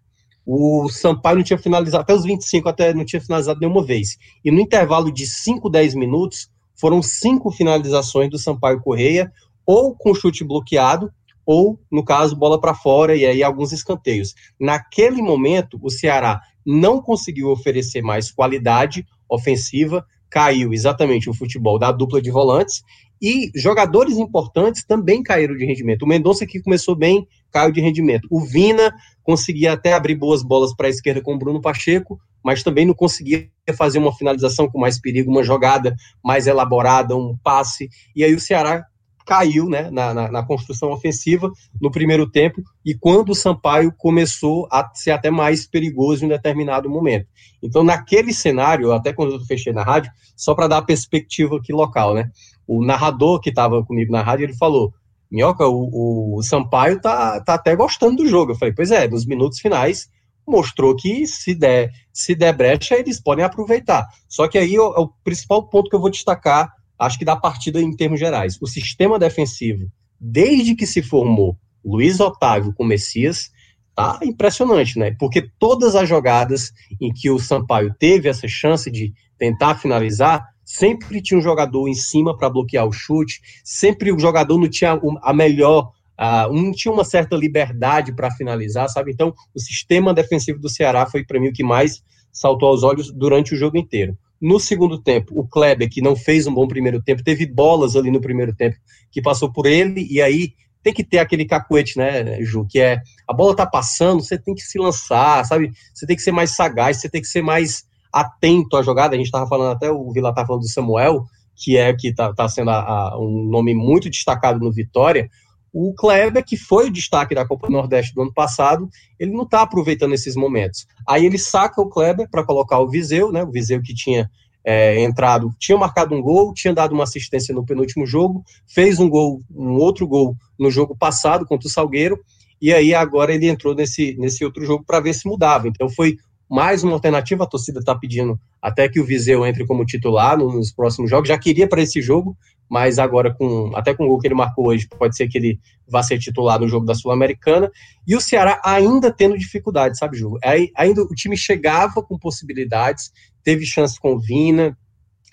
o 0.47 0.89
Sampaio 0.89 1.37
não 1.37 1.45
tinha 1.45 1.59
finalizado, 1.59 2.01
até 2.01 2.15
os 2.15 2.25
25 2.25 2.67
até 2.67 2.95
não 2.95 3.05
tinha 3.05 3.21
finalizado 3.21 3.61
nenhuma 3.61 3.85
vez. 3.85 4.17
E 4.43 4.51
no 4.51 4.59
intervalo 4.59 5.13
de 5.13 5.27
5, 5.27 5.69
10 5.69 5.95
minutos, 5.95 6.49
foram 6.75 7.03
cinco 7.03 7.51
finalizações 7.51 8.31
do 8.31 8.39
Sampaio 8.39 8.81
Correia, 8.81 9.31
ou 9.67 9.95
com 9.95 10.15
chute 10.15 10.43
bloqueado, 10.43 11.13
ou, 11.45 11.79
no 11.93 12.03
caso, 12.03 12.35
bola 12.35 12.59
para 12.59 12.75
fora 12.75 13.15
e 13.15 13.27
aí 13.27 13.43
alguns 13.43 13.71
escanteios. 13.71 14.35
Naquele 14.59 15.21
momento, 15.21 15.79
o 15.83 15.91
Ceará 15.91 16.41
não 16.71 17.01
conseguiu 17.01 17.49
oferecer 17.49 18.03
mais 18.03 18.31
qualidade 18.31 19.07
ofensiva, 19.27 20.05
caiu 20.29 20.75
exatamente 20.75 21.31
o 21.31 21.33
futebol 21.33 21.79
da 21.79 21.91
dupla 21.91 22.21
de 22.21 22.31
volantes 22.31 22.83
e 23.23 23.51
jogadores 23.55 24.19
importantes 24.19 24.85
também 24.85 25.23
caíram 25.23 25.57
de 25.57 25.65
rendimento. 25.65 26.03
O 26.03 26.07
Mendonça, 26.07 26.45
que 26.45 26.61
começou 26.61 26.95
bem, 26.95 27.27
caiu 27.51 27.73
de 27.73 27.81
rendimento. 27.81 28.29
O 28.31 28.41
Vina 28.41 28.93
conseguia 29.23 29.73
até 29.73 29.95
abrir 29.95 30.15
boas 30.15 30.43
bolas 30.43 30.77
para 30.77 30.89
a 30.89 30.91
esquerda 30.91 31.23
com 31.23 31.35
o 31.35 31.39
Bruno 31.39 31.63
Pacheco, 31.63 32.21
mas 32.45 32.63
também 32.63 32.85
não 32.85 32.95
conseguia 32.95 33.49
fazer 33.75 33.99
uma 33.99 34.15
finalização 34.15 34.69
com 34.69 34.79
mais 34.79 35.01
perigo, 35.01 35.31
uma 35.31 35.43
jogada 35.43 35.97
mais 36.23 36.47
elaborada, 36.47 37.17
um 37.17 37.35
passe. 37.43 37.89
E 38.15 38.23
aí 38.23 38.35
o 38.35 38.41
Ceará 38.41 38.85
caiu 39.29 39.69
né, 39.69 39.91
na, 39.91 40.15
na, 40.15 40.33
na, 40.33 40.43
construção 40.43 40.91
ofensiva 40.91 41.53
no 41.79 41.91
primeiro 41.91 42.27
tempo 42.31 42.63
e 42.83 42.95
quando 42.95 43.29
o 43.29 43.35
Sampaio 43.35 43.93
começou 43.95 44.67
a 44.73 44.91
ser 44.95 45.11
até 45.11 45.31
mais 45.31 45.67
perigoso 45.67 46.25
em 46.25 46.29
determinado 46.29 46.89
momento. 46.89 47.27
Então, 47.63 47.85
naquele 47.85 48.33
cenário, 48.33 48.91
até 48.91 49.13
quando 49.13 49.35
eu 49.35 49.41
fechei 49.45 49.71
na 49.71 49.83
rádio, 49.83 50.11
só 50.35 50.55
para 50.55 50.67
dar 50.67 50.79
a 50.79 50.83
perspectiva 50.83 51.59
aqui 51.59 51.75
local, 51.75 52.15
né? 52.15 52.31
O 52.67 52.83
narrador 52.83 53.39
que 53.39 53.51
estava 53.51 53.85
comigo 53.85 54.11
na 54.11 54.23
rádio, 54.23 54.45
ele 54.45 54.57
falou, 54.57 54.95
Minhoca, 55.31 55.67
o, 55.69 56.39
o 56.39 56.43
Sampaio 56.43 56.99
tá, 56.99 57.39
tá 57.43 57.53
até 57.53 57.77
gostando 57.77 58.23
do 58.23 58.27
jogo. 58.27 58.53
Eu 58.53 58.57
falei, 58.57 58.73
pois 58.75 58.91
é, 58.91 59.07
nos 59.07 59.27
minutos 59.27 59.61
finais 59.61 60.09
mostrou 60.47 60.97
que 60.97 61.27
se 61.27 61.55
der, 61.55 61.91
se 62.11 62.35
der 62.35 62.57
brecha, 62.57 62.95
eles 62.95 63.21
podem 63.21 63.45
aproveitar. 63.45 64.07
Só 64.27 64.49
que 64.49 64.57
aí 64.57 64.75
é 64.75 64.81
o 64.81 65.13
principal 65.23 65.69
ponto 65.69 65.91
que 65.91 65.97
eu 65.97 66.01
vou 66.01 66.09
destacar 66.09 66.73
acho 66.99 67.19
que 67.19 67.25
da 67.25 67.37
partida 67.37 67.81
em 67.81 67.95
termos 67.95 68.19
gerais. 68.19 68.59
O 68.61 68.67
sistema 68.67 69.19
defensivo, 69.19 69.91
desde 70.21 70.75
que 70.75 70.87
se 70.87 71.03
formou 71.03 71.57
Luiz 71.85 72.19
Otávio 72.21 72.75
com 72.75 72.85
Messias, 72.85 73.51
tá 73.95 74.21
impressionante, 74.23 74.99
né? 74.99 75.15
Porque 75.19 75.51
todas 75.59 75.95
as 75.95 76.09
jogadas 76.09 76.73
em 77.01 77.13
que 77.13 77.31
o 77.31 77.39
Sampaio 77.39 77.95
teve 77.99 78.29
essa 78.29 78.47
chance 78.47 78.91
de 78.91 79.13
tentar 79.39 79.77
finalizar, 79.77 80.45
sempre 80.65 81.23
tinha 81.23 81.39
um 81.39 81.43
jogador 81.43 81.89
em 81.89 81.95
cima 81.95 82.37
para 82.37 82.51
bloquear 82.51 82.87
o 82.87 82.93
chute, 82.93 83.41
sempre 83.65 84.13
o 84.13 84.19
jogador 84.19 84.59
não 84.59 84.69
tinha 84.69 85.01
a 85.23 85.33
melhor, 85.33 85.93
uh, 86.19 86.53
não 86.53 86.73
tinha 86.73 86.93
uma 86.93 87.05
certa 87.05 87.37
liberdade 87.37 88.15
para 88.15 88.31
finalizar, 88.31 88.89
sabe? 88.89 89.13
Então, 89.13 89.33
o 89.55 89.61
sistema 89.61 90.13
defensivo 90.13 90.61
do 90.61 90.69
Ceará 90.69 91.07
foi 91.07 91.25
para 91.25 91.41
mim 91.41 91.49
o 91.49 91.53
que 91.53 91.65
mais 91.65 92.03
saltou 92.31 92.69
aos 92.69 92.83
olhos 92.83 93.13
durante 93.13 93.55
o 93.55 93.57
jogo 93.57 93.79
inteiro. 93.79 94.17
No 94.41 94.61
segundo 94.61 95.01
tempo, 95.03 95.39
o 95.39 95.47
Kleber, 95.47 95.91
que 95.91 96.01
não 96.01 96.15
fez 96.15 96.47
um 96.47 96.55
bom 96.55 96.67
primeiro 96.69 97.03
tempo, 97.03 97.25
teve 97.25 97.45
bolas 97.45 97.97
ali 97.97 98.11
no 98.11 98.21
primeiro 98.21 98.55
tempo 98.55 98.77
que 99.11 99.21
passou 99.21 99.53
por 99.53 99.67
ele, 99.67 100.07
e 100.11 100.23
aí 100.23 100.53
tem 100.83 100.93
que 100.93 101.05
ter 101.05 101.19
aquele 101.19 101.45
cacuete, 101.45 101.99
né, 101.99 102.41
Ju, 102.43 102.65
que 102.65 102.79
é 102.79 103.01
a 103.27 103.33
bola 103.33 103.55
tá 103.55 103.67
passando, 103.67 104.23
você 104.23 104.39
tem 104.39 104.55
que 104.55 104.63
se 104.63 104.79
lançar, 104.79 105.45
sabe? 105.45 105.73
Você 105.93 106.07
tem 106.07 106.17
que 106.17 106.23
ser 106.23 106.33
mais 106.33 106.55
sagaz, 106.55 106.99
você 106.99 107.09
tem 107.09 107.21
que 107.21 107.27
ser 107.27 107.43
mais 107.43 107.85
atento 108.13 108.77
à 108.77 108.83
jogada. 108.83 109.15
A 109.15 109.19
gente 109.19 109.31
tava 109.31 109.49
falando 109.49 109.73
até, 109.73 109.91
o 109.91 110.11
Vila 110.13 110.35
tá 110.35 110.47
falando 110.47 110.63
do 110.63 110.69
Samuel, 110.69 111.25
que 111.57 111.77
é 111.77 111.93
que 111.93 112.15
tá, 112.15 112.33
tá 112.33 112.49
sendo 112.49 112.71
a, 112.71 112.81
a, 112.81 113.19
um 113.19 113.45
nome 113.45 113.75
muito 113.75 114.09
destacado 114.09 114.61
no 114.61 114.73
Vitória. 114.73 115.29
O 115.73 115.93
Kleber, 115.95 116.45
que 116.45 116.57
foi 116.57 116.87
o 116.87 116.93
destaque 116.93 117.35
da 117.35 117.47
Copa 117.47 117.69
Nordeste 117.69 118.15
do 118.15 118.23
ano 118.23 118.33
passado, 118.33 118.89
ele 119.19 119.33
não 119.33 119.45
está 119.45 119.63
aproveitando 119.63 120.15
esses 120.15 120.35
momentos. 120.35 120.87
Aí 121.07 121.27
ele 121.27 121.39
saca 121.39 121.81
o 121.81 121.89
Kleber 121.89 122.29
para 122.31 122.45
colocar 122.45 122.79
o 122.79 122.89
Viseu, 122.89 123.31
né? 123.31 123.43
O 123.43 123.51
Viseu 123.51 123.83
que 123.83 123.95
tinha 123.95 124.31
é, 124.65 125.03
entrado, 125.03 125.55
tinha 125.59 125.79
marcado 125.79 126.15
um 126.15 126.21
gol, 126.21 126.53
tinha 126.53 126.75
dado 126.75 126.93
uma 126.93 127.05
assistência 127.05 127.55
no 127.55 127.65
penúltimo 127.65 128.07
jogo, 128.07 128.45
fez 128.67 128.99
um 128.99 129.09
gol, 129.09 129.43
um 129.51 129.75
outro 129.77 130.07
gol 130.07 130.37
no 130.59 130.71
jogo 130.71 130.97
passado 130.97 131.47
contra 131.47 131.67
o 131.67 131.71
Salgueiro, 131.71 132.19
e 132.61 132.73
aí 132.73 132.95
agora 132.95 133.33
ele 133.33 133.49
entrou 133.49 133.75
nesse, 133.75 134.15
nesse 134.19 134.45
outro 134.45 134.65
jogo 134.65 134.85
para 134.85 135.01
ver 135.01 135.15
se 135.15 135.27
mudava. 135.27 135.69
Então 135.69 135.89
foi 135.89 136.17
mais 136.51 136.83
uma 136.83 136.95
alternativa, 136.95 137.45
a 137.45 137.47
torcida 137.47 137.79
está 137.79 137.95
pedindo 137.95 138.39
até 138.61 138.89
que 138.89 139.01
o 139.01 139.05
Viseu 139.05 139.47
entre 139.47 139.67
como 139.67 139.85
titular 139.85 140.37
nos 140.37 140.73
próximos 140.73 141.09
jogos, 141.09 141.29
já 141.29 141.39
queria 141.39 141.69
para 141.69 141.83
esse 141.83 142.03
jogo, 142.03 142.37
mas 142.69 142.99
agora 142.99 143.33
com 143.35 143.73
até 143.75 143.95
com 143.95 144.05
o 144.05 144.09
gol 144.09 144.19
que 144.19 144.27
ele 144.27 144.35
marcou 144.35 144.69
hoje, 144.69 144.87
pode 144.87 145.17
ser 145.17 145.29
que 145.29 145.39
ele 145.39 145.59
vá 145.87 146.03
ser 146.03 146.19
titular 146.19 146.61
no 146.61 146.69
jogo 146.69 146.85
da 146.85 146.95
Sul-Americana, 146.95 147.71
e 148.07 148.15
o 148.15 148.21
Ceará 148.21 148.61
ainda 148.65 149.11
tendo 149.11 149.39
dificuldades, 149.39 149.99
sabe, 149.99 150.19
Ju? 150.19 150.37
Ainda 150.77 151.03
o 151.03 151.15
time 151.15 151.37
chegava 151.37 152.03
com 152.03 152.19
possibilidades, 152.19 153.11
teve 153.43 153.65
chance 153.65 153.99
com 153.99 154.15
o 154.15 154.21
Vina, 154.21 154.77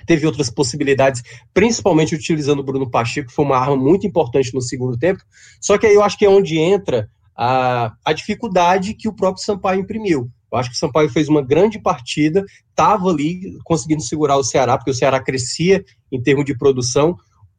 teve 0.05 0.25
outras 0.25 0.49
possibilidades, 0.49 1.21
principalmente 1.53 2.15
utilizando 2.15 2.59
o 2.59 2.63
Bruno 2.63 2.89
Pacheco, 2.89 3.29
que 3.29 3.35
foi 3.35 3.45
uma 3.45 3.57
arma 3.57 3.75
muito 3.75 4.07
importante 4.07 4.53
no 4.53 4.61
segundo 4.61 4.97
tempo, 4.97 5.21
só 5.59 5.77
que 5.77 5.87
aí 5.87 5.95
eu 5.95 6.03
acho 6.03 6.17
que 6.17 6.25
é 6.25 6.29
onde 6.29 6.57
entra 6.57 7.09
a, 7.35 7.93
a 8.05 8.13
dificuldade 8.13 8.93
que 8.93 9.09
o 9.09 9.13
próprio 9.13 9.43
Sampaio 9.43 9.81
imprimiu. 9.81 10.29
Eu 10.55 10.59
acho 10.59 10.69
que 10.69 10.75
o 10.75 10.79
Sampaio 10.79 11.09
fez 11.09 11.27
uma 11.27 11.41
grande 11.41 11.79
partida, 11.79 12.45
estava 12.69 13.09
ali 13.09 13.57
conseguindo 13.63 14.01
segurar 14.01 14.37
o 14.37 14.43
Ceará, 14.43 14.77
porque 14.77 14.91
o 14.91 14.95
Ceará 14.95 15.19
crescia 15.19 15.83
em 16.11 16.21
termos 16.21 16.45
de 16.45 16.57
produção. 16.57 17.15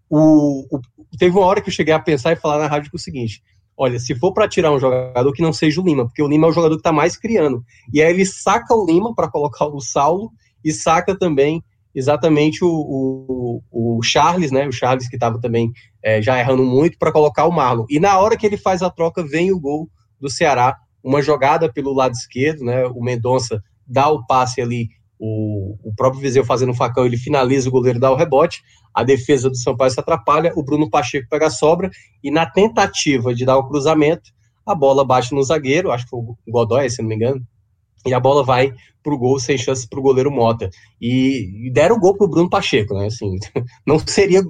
O, 0.09 0.67
o, 0.75 0.81
teve 1.19 1.37
uma 1.37 1.47
hora 1.47 1.61
que 1.61 1.69
eu 1.69 1.75
cheguei 1.75 1.93
a 1.93 1.99
pensar 1.99 2.33
e 2.33 2.37
falar 2.37 2.59
na 2.59 2.67
rádio 2.67 2.91
o 2.95 2.99
seguinte: 2.99 3.43
olha, 3.77 3.99
se 3.99 4.15
for 4.15 4.33
para 4.33 4.49
tirar 4.49 4.73
um 4.73 4.81
jogador 4.81 5.33
que 5.33 5.43
não 5.43 5.53
seja 5.53 5.81
o 5.81 5.85
Lima, 5.85 6.07
porque 6.07 6.23
o 6.23 6.29
Lima 6.29 6.47
é 6.47 6.51
o 6.51 6.55
jogador 6.55 6.75
que 6.77 6.81
está 6.81 6.93
mais 6.93 7.17
criando. 7.17 7.63
E 7.93 8.01
aí 8.01 8.13
ele 8.13 8.25
saca 8.25 8.75
o 8.75 8.87
Lima 8.87 9.15
para 9.15 9.29
colocar 9.29 9.67
o 9.67 9.81
Saulo 9.81 10.31
e 10.65 10.73
saca 10.73 11.17
também 11.17 11.63
exatamente 11.95 12.65
o, 12.65 13.63
o, 13.71 13.97
o 13.99 14.03
Charles, 14.03 14.51
né? 14.51 14.67
O 14.67 14.73
Charles 14.73 15.09
que 15.09 15.17
estava 15.17 15.41
também 15.41 15.71
é, 16.03 16.21
já 16.23 16.39
errando 16.39 16.63
muito 16.63 16.99
para 16.99 17.13
colocar 17.13 17.47
o 17.47 17.53
Marlon. 17.53 17.85
E 17.89 18.01
na 18.01 18.19
hora 18.19 18.37
que 18.37 18.47
ele 18.47 18.57
faz 18.57 18.83
a 18.83 18.91
troca, 18.91 19.23
vem 19.23 19.53
o 19.53 19.61
gol 19.61 19.89
do 20.21 20.31
Ceará 20.31 20.77
uma 21.07 21.23
jogada 21.23 21.73
pelo 21.73 21.95
lado 21.95 22.13
esquerdo, 22.13 22.65
né? 22.65 22.85
O 22.87 23.01
Mendonça 23.01 23.63
dá 23.87 24.09
o 24.09 24.27
passe 24.27 24.61
ali, 24.61 24.89
o, 25.19 25.77
o 25.85 25.95
próprio 25.95 26.21
Viseu 26.21 26.45
fazendo 26.45 26.73
o 26.73 26.75
facão, 26.75 27.07
ele 27.07 27.17
finaliza 27.17 27.69
o 27.69 27.73
goleiro, 27.73 28.01
dá 28.01 28.11
o 28.11 28.17
rebote, 28.17 28.61
a 28.93 29.05
defesa 29.05 29.49
do 29.49 29.57
Sampaio 29.57 29.91
se 29.91 30.01
atrapalha, 30.01 30.53
o 30.57 30.65
Bruno 30.65 30.91
Pacheco 30.91 31.29
pega 31.31 31.47
a 31.47 31.51
sobra, 31.51 31.89
e 32.25 32.31
na 32.31 32.45
tentativa 32.45 33.33
de 33.33 33.45
dar 33.45 33.57
o 33.57 33.69
cruzamento, 33.69 34.33
a 34.67 34.75
bola 34.75 35.05
bate 35.05 35.33
no 35.33 35.45
zagueiro, 35.45 35.93
acho 35.93 36.05
que 36.05 36.11
foi 36.11 36.19
o 36.19 36.37
Godoy, 36.49 36.91
se 36.91 37.01
não 37.01 37.09
me 37.09 37.15
engano, 37.15 37.41
e 38.05 38.13
a 38.13 38.21
bola 38.21 38.45
vai 38.45 38.73
pro 39.03 39.17
gol 39.17 39.39
sem 39.39 39.57
chance 39.57 39.89
pro 39.89 40.03
goleiro 40.03 40.33
Mota. 40.33 40.69
E, 41.01 41.69
e 41.69 41.71
deram 41.71 41.97
o 41.97 42.01
gol 42.01 42.17
pro 42.17 42.29
Bruno 42.29 42.51
Pacheco, 42.51 42.93
né? 42.95 43.07
Assim, 43.07 43.37
não 43.87 43.99
seria. 43.99 44.43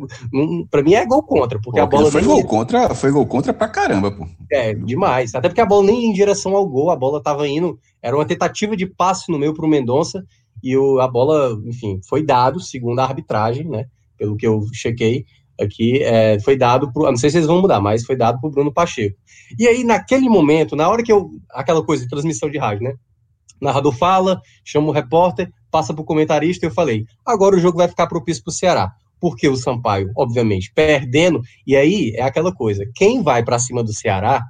para 0.71 0.83
mim 0.83 0.95
é 0.95 1.05
gol 1.05 1.23
contra, 1.23 1.61
porque 1.61 1.79
pô, 1.79 1.85
a 1.85 1.87
bola. 1.87 2.11
Foi 2.11 2.23
nem... 2.23 2.31
gol 2.31 2.45
contra, 2.45 2.95
foi 2.95 3.11
gol 3.11 3.27
contra 3.27 3.53
pra 3.53 3.69
caramba, 3.69 4.11
pô. 4.11 4.27
É, 4.51 4.75
demais. 4.75 5.35
Até 5.35 5.49
porque 5.49 5.61
a 5.61 5.67
bola 5.67 5.87
nem 5.87 6.07
em 6.07 6.13
direção 6.13 6.57
ao 6.57 6.67
gol, 6.67 6.91
a 6.91 6.97
bola 6.97 7.23
tava 7.23 7.47
indo. 7.47 7.79
Era 8.03 8.17
uma 8.17 8.25
tentativa 8.25 8.77
de 8.77 8.87
passe 8.87 9.31
no 9.31 9.39
meio 9.39 9.53
pro 9.53 9.69
Mendonça, 9.69 10.25
e 10.63 10.77
o, 10.77 11.01
a 11.01 11.09
bola, 11.09 11.61
enfim, 11.67 12.01
foi 12.09 12.25
dado, 12.25 12.61
segundo 12.61 12.99
a 12.99 13.05
arbitragem, 13.05 13.69
né? 13.69 13.87
Pelo 14.17 14.37
que 14.37 14.47
eu 14.47 14.65
chequei 14.73 15.27
aqui, 15.61 16.03
é, 16.03 16.39
foi 16.41 16.57
dado 16.57 16.93
pro. 16.93 17.05
Não 17.05 17.17
sei 17.17 17.31
se 17.31 17.37
eles 17.37 17.47
vão 17.47 17.61
mudar, 17.61 17.81
mas 17.81 18.05
foi 18.05 18.17
dado 18.17 18.41
pro 18.41 18.51
Bruno 18.51 18.73
Pacheco. 18.73 19.17
E 19.59 19.67
aí, 19.67 19.85
naquele 19.85 20.29
momento, 20.29 20.75
na 20.75 20.89
hora 20.89 21.03
que 21.03 21.13
eu. 21.13 21.31
Aquela 21.51 21.85
coisa 21.85 22.05
de 22.05 22.09
transmissão 22.09 22.51
de 22.51 22.59
rádio, 22.59 22.85
né? 22.85 22.95
Narrador 23.61 23.92
fala, 23.92 24.40
chama 24.64 24.88
o 24.88 24.92
repórter, 24.92 25.51
passa 25.71 25.92
para 25.92 26.03
o 26.03 26.07
comentarista 26.07 26.64
e 26.64 26.69
eu 26.69 26.75
falei: 26.75 27.05
agora 27.25 27.57
o 27.57 27.61
jogo 27.61 27.79
vai 27.79 27.88
ficar 27.88 28.07
propício 28.07 28.42
para 28.42 28.51
o 28.51 28.55
Ceará. 28.55 28.92
Porque 29.19 29.49
o 29.49 29.57
Sampaio, 29.57 30.11
obviamente, 30.14 30.71
perdendo, 30.75 31.40
e 31.66 31.75
aí 31.75 32.12
é 32.16 32.23
aquela 32.23 32.55
coisa: 32.55 32.85
quem 32.95 33.23
vai 33.23 33.42
para 33.42 33.59
cima 33.59 33.83
do 33.83 33.92
Ceará 33.92 34.42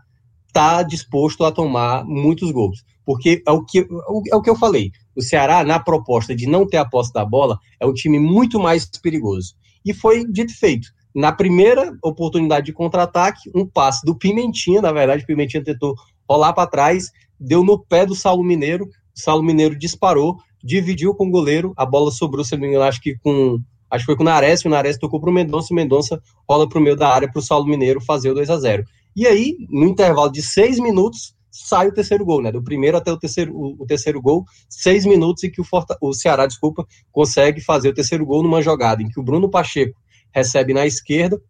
está 0.49 0.83
disposto 0.83 1.45
a 1.45 1.53
tomar 1.53 2.05
muitos 2.05 2.51
gols. 2.51 2.83
Porque 3.05 3.43
é 3.47 3.53
o, 3.53 3.65
que, 3.65 3.87
é 4.31 4.37
o 4.37 4.43
que 4.43 4.51
eu 4.51 4.57
falei: 4.57 4.91
o 5.15 5.23
Ceará, 5.23 5.63
na 5.63 5.79
proposta 5.79 6.35
de 6.35 6.47
não 6.47 6.67
ter 6.67 6.79
a 6.79 6.85
posse 6.85 7.13
da 7.13 7.25
bola, 7.25 7.59
é 7.81 7.87
um 7.87 7.95
time 7.95 8.19
muito 8.19 8.59
mais 8.59 8.85
perigoso. 9.01 9.55
E 9.85 9.95
foi 9.95 10.25
dito 10.25 10.53
e 10.53 10.57
feito. 10.57 10.89
Na 11.15 11.33
primeira 11.33 11.97
oportunidade 12.03 12.67
de 12.67 12.73
contra-ataque, 12.73 13.51
um 13.55 13.65
passe 13.65 14.05
do 14.05 14.15
Pimentinha, 14.15 14.83
na 14.83 14.93
verdade, 14.93 15.23
o 15.23 15.27
Pimentinha 15.27 15.65
tentou 15.65 15.95
rolar 16.29 16.53
para 16.53 16.69
trás, 16.69 17.11
deu 17.39 17.65
no 17.65 17.79
pé 17.79 18.07
do 18.07 18.15
Saulo 18.15 18.43
Mineiro, 18.43 18.87
o 18.87 19.21
Saulo 19.21 19.43
Mineiro 19.43 19.79
disparou, 19.79 20.37
dividiu 20.63 21.15
com 21.15 21.29
o 21.29 21.31
goleiro, 21.31 21.73
a 21.77 21.87
bola 21.87 22.11
sobrou, 22.11 22.45
se 22.45 22.55
não 22.55 22.63
me 22.63 22.69
engano, 22.69 22.85
acho 22.85 23.01
que 23.01 23.17
com 23.19 23.61
acho 23.89 24.03
que 24.03 24.07
foi 24.07 24.17
com 24.17 24.23
o 24.23 24.27
Nares, 24.27 24.65
o 24.65 24.69
Nares 24.69 24.99
tocou 24.99 25.21
para 25.21 25.31
o 25.31 25.33
Mendonça, 25.33 25.73
o 25.73 25.77
Mendonça 25.77 26.21
rola 26.49 26.69
para 26.69 26.79
o 26.79 26.83
meio 26.83 26.97
da 26.97 27.09
área 27.09 27.31
para 27.31 27.39
o 27.39 27.43
Saulo 27.43 27.67
Mineiro 27.67 28.01
fazer 28.01 28.31
o 28.31 28.35
2 28.35 28.51
a 28.51 28.59
0 28.59 28.85
E 29.15 29.27
aí, 29.27 29.57
no 29.71 29.87
intervalo 29.87 30.31
de 30.31 30.43
seis 30.43 30.81
minutos, 30.81 31.37
sai 31.51 31.89
o 31.89 31.93
terceiro 31.93 32.25
gol, 32.25 32.43
né? 32.43 32.53
Do 32.53 32.63
primeiro 32.63 32.97
até 32.97 33.13
o 33.13 33.17
terceiro, 33.17 33.55
o, 33.55 33.83
o 33.83 33.87
terceiro 33.87 34.21
gol, 34.21 34.45
seis 34.69 35.07
minutos 35.07 35.45
e 35.45 35.51
que 35.51 35.61
o, 35.61 35.65
Forta, 35.65 35.97
o 36.01 36.13
Ceará, 36.13 36.47
desculpa, 36.47 36.87
consegue 37.13 37.61
fazer 37.61 37.89
o 37.89 37.95
terceiro 37.95 38.27
gol 38.27 38.43
numa 38.43 38.61
jogada 38.61 39.03
em 39.03 39.09
que 39.09 39.21
o 39.21 39.23
Bruno 39.23 39.49
Pacheco 39.49 39.99
recebe 40.35 40.75
na 40.75 40.87
esquerda, 40.87 41.41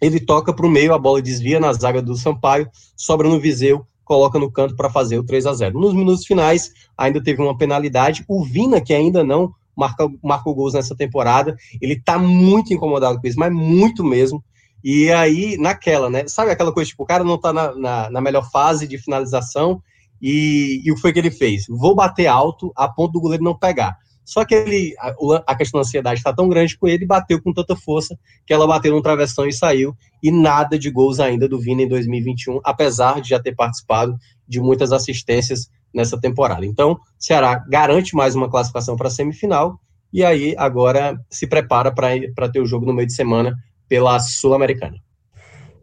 ele 0.00 0.18
toca 0.18 0.52
para 0.52 0.66
o 0.66 0.70
meio, 0.70 0.94
a 0.94 0.98
bola 0.98 1.20
desvia 1.20 1.60
na 1.60 1.72
zaga 1.72 2.00
do 2.00 2.16
Sampaio, 2.16 2.68
sobra 2.96 3.28
no 3.28 3.38
Viseu, 3.38 3.86
coloca 4.04 4.38
no 4.38 4.50
canto 4.50 4.76
para 4.76 4.90
fazer 4.90 5.18
o 5.18 5.24
3 5.24 5.46
a 5.46 5.54
0 5.54 5.80
Nos 5.80 5.94
minutos 5.94 6.26
finais, 6.26 6.72
ainda 6.96 7.22
teve 7.22 7.42
uma 7.42 7.56
penalidade. 7.56 8.24
O 8.28 8.44
Vina, 8.44 8.80
que 8.80 8.92
ainda 8.92 9.24
não 9.24 9.52
marca, 9.76 10.08
marcou 10.22 10.54
gols 10.54 10.74
nessa 10.74 10.94
temporada, 10.94 11.56
ele 11.80 12.00
tá 12.00 12.18
muito 12.18 12.72
incomodado 12.72 13.20
com 13.20 13.26
isso, 13.26 13.38
mas 13.38 13.52
muito 13.52 14.04
mesmo. 14.04 14.42
E 14.82 15.10
aí, 15.10 15.56
naquela, 15.56 16.10
né? 16.10 16.28
Sabe 16.28 16.50
aquela 16.50 16.72
coisa, 16.72 16.90
tipo, 16.90 17.02
o 17.02 17.06
cara 17.06 17.24
não 17.24 17.38
tá 17.38 17.52
na, 17.52 17.74
na, 17.74 18.10
na 18.10 18.20
melhor 18.20 18.48
fase 18.50 18.86
de 18.86 18.98
finalização, 18.98 19.82
e, 20.20 20.80
e 20.84 20.92
o 20.92 20.94
que 20.94 21.00
foi 21.00 21.12
que 21.12 21.18
ele 21.18 21.30
fez? 21.30 21.66
Vou 21.68 21.94
bater 21.94 22.26
alto 22.26 22.72
a 22.76 22.88
ponto 22.88 23.12
do 23.12 23.20
goleiro 23.20 23.44
não 23.44 23.56
pegar. 23.56 23.98
Só 24.24 24.44
que 24.44 24.54
ele, 24.54 24.94
a, 24.98 25.14
a 25.46 25.54
questão 25.54 25.78
da 25.78 25.86
ansiedade 25.86 26.18
está 26.18 26.32
tão 26.32 26.48
grande 26.48 26.78
com 26.78 26.88
ele, 26.88 27.04
bateu 27.04 27.40
com 27.42 27.52
tanta 27.52 27.76
força 27.76 28.18
que 28.46 28.52
ela 28.52 28.66
bateu 28.66 28.94
no 28.94 29.02
travessão 29.02 29.46
e 29.46 29.52
saiu. 29.52 29.94
E 30.22 30.30
nada 30.30 30.78
de 30.78 30.90
gols 30.90 31.20
ainda 31.20 31.48
do 31.48 31.60
Vina 31.60 31.82
em 31.82 31.88
2021, 31.88 32.60
apesar 32.64 33.20
de 33.20 33.28
já 33.28 33.40
ter 33.40 33.54
participado 33.54 34.16
de 34.48 34.60
muitas 34.60 34.92
assistências 34.92 35.68
nessa 35.92 36.18
temporada. 36.18 36.64
Então, 36.64 36.98
Ceará 37.18 37.62
garante 37.68 38.16
mais 38.16 38.34
uma 38.34 38.50
classificação 38.50 38.96
para 38.96 39.08
a 39.08 39.10
semifinal 39.10 39.78
e 40.12 40.24
aí 40.24 40.54
agora 40.56 41.20
se 41.28 41.46
prepara 41.46 41.92
para 41.92 42.48
ter 42.48 42.60
o 42.60 42.66
jogo 42.66 42.86
no 42.86 42.94
meio 42.94 43.06
de 43.06 43.14
semana 43.14 43.54
pela 43.88 44.18
Sul-Americana. 44.18 44.96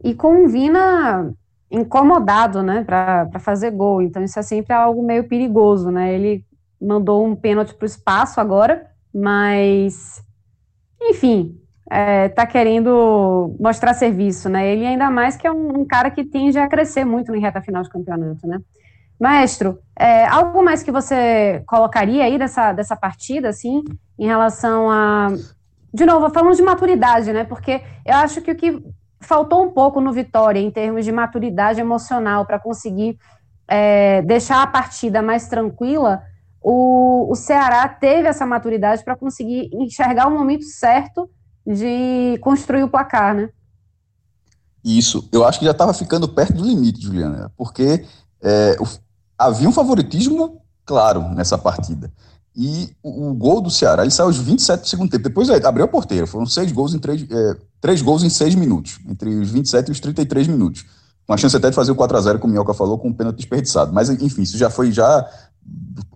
E 0.02 0.14
com 0.14 0.44
o 0.44 0.48
Vina 0.48 1.32
incomodado, 1.70 2.62
né, 2.62 2.84
para 2.84 3.38
fazer 3.40 3.70
gol. 3.70 4.02
Então 4.02 4.22
isso 4.22 4.38
é 4.38 4.42
sempre 4.42 4.74
algo 4.74 5.02
meio 5.02 5.26
perigoso, 5.28 5.90
né? 5.90 6.14
Ele 6.14 6.44
mandou 6.82 7.24
um 7.24 7.36
pênalti 7.36 7.74
para 7.74 7.84
o 7.84 7.86
espaço 7.86 8.40
agora, 8.40 8.86
mas 9.14 10.22
enfim, 11.00 11.58
é, 11.90 12.28
tá 12.28 12.46
querendo 12.46 13.54
mostrar 13.58 13.94
serviço, 13.94 14.48
né? 14.48 14.72
Ele 14.72 14.86
ainda 14.86 15.10
mais 15.10 15.36
que 15.36 15.46
é 15.46 15.52
um, 15.52 15.80
um, 15.80 15.84
cara 15.84 16.10
que 16.10 16.24
tende 16.24 16.58
a 16.58 16.68
crescer 16.68 17.04
muito 17.04 17.34
em 17.34 17.40
reta 17.40 17.60
final 17.60 17.82
de 17.82 17.90
campeonato, 17.90 18.46
né? 18.46 18.58
Maestro, 19.20 19.78
é, 19.96 20.26
algo 20.26 20.64
mais 20.64 20.82
que 20.82 20.90
você 20.90 21.62
colocaria 21.66 22.24
aí 22.24 22.38
dessa, 22.38 22.72
dessa 22.72 22.96
partida, 22.96 23.48
assim, 23.48 23.84
em 24.18 24.26
relação 24.26 24.90
a. 24.90 25.28
De 25.94 26.06
novo, 26.06 26.30
falando 26.30 26.56
de 26.56 26.62
maturidade, 26.62 27.32
né? 27.32 27.44
Porque 27.44 27.82
eu 28.04 28.16
acho 28.16 28.40
que 28.40 28.50
o 28.50 28.56
que 28.56 28.82
faltou 29.20 29.62
um 29.62 29.70
pouco 29.70 30.00
no 30.00 30.12
Vitória, 30.12 30.58
em 30.58 30.70
termos 30.70 31.04
de 31.04 31.12
maturidade 31.12 31.80
emocional, 31.80 32.46
para 32.46 32.58
conseguir 32.58 33.18
é, 33.68 34.22
deixar 34.22 34.62
a 34.62 34.66
partida 34.66 35.22
mais 35.22 35.46
tranquila, 35.46 36.22
o, 36.62 37.30
o 37.30 37.34
Ceará 37.34 37.88
teve 37.88 38.28
essa 38.28 38.46
maturidade 38.46 39.04
para 39.04 39.16
conseguir 39.16 39.70
enxergar 39.72 40.28
o 40.28 40.30
momento 40.30 40.64
certo 40.64 41.28
de 41.66 42.38
construir 42.40 42.82
o 42.82 42.88
placar, 42.88 43.34
né? 43.34 43.50
Isso, 44.84 45.28
eu 45.32 45.44
acho 45.44 45.58
que 45.58 45.64
já 45.64 45.70
estava 45.70 45.94
ficando 45.94 46.28
perto 46.28 46.54
do 46.54 46.64
limite, 46.64 47.02
Juliana, 47.02 47.52
porque 47.56 48.04
é, 48.42 48.76
o, 48.80 48.86
havia 49.38 49.68
um 49.68 49.72
favoritismo 49.72 50.60
claro 50.84 51.22
nessa 51.34 51.56
partida. 51.56 52.12
E 52.54 52.90
o, 53.02 53.30
o, 53.30 53.34
gol 53.34 53.60
do 53.60 53.70
Ceará, 53.70 54.02
ele 54.02 54.10
saiu 54.10 54.26
aos 54.26 54.36
27 54.36 54.82
do 54.82 54.88
segundo 54.88 55.10
tempo. 55.10 55.24
Depois 55.24 55.48
é, 55.48 55.64
abriu 55.64 55.84
a 55.84 55.88
porteira. 55.88 56.26
Foram 56.26 56.44
seis 56.44 56.70
gols 56.70 56.92
em 56.92 56.98
três, 56.98 57.24
é, 57.30 57.56
três 57.80 58.02
gols 58.02 58.22
em 58.22 58.28
seis 58.28 58.54
minutos, 58.54 58.98
entre 59.08 59.30
os 59.30 59.50
27 59.50 59.88
e 59.88 59.92
os 59.92 60.00
33 60.00 60.48
minutos. 60.48 60.84
Com 61.26 61.32
a 61.32 61.36
chance 61.36 61.56
até 61.56 61.70
de 61.70 61.76
fazer 61.76 61.92
o 61.92 61.94
4 61.94 62.16
a 62.16 62.20
0 62.20 62.38
como 62.40 62.50
o 62.50 62.54
Minhoca 62.54 62.74
falou, 62.74 62.98
com 62.98 63.08
um 63.08 63.12
pênalti 63.12 63.36
desperdiçado. 63.36 63.92
Mas, 63.92 64.10
enfim, 64.10 64.42
isso 64.42 64.58
já 64.58 64.68
foi 64.68 64.92
já 64.92 65.26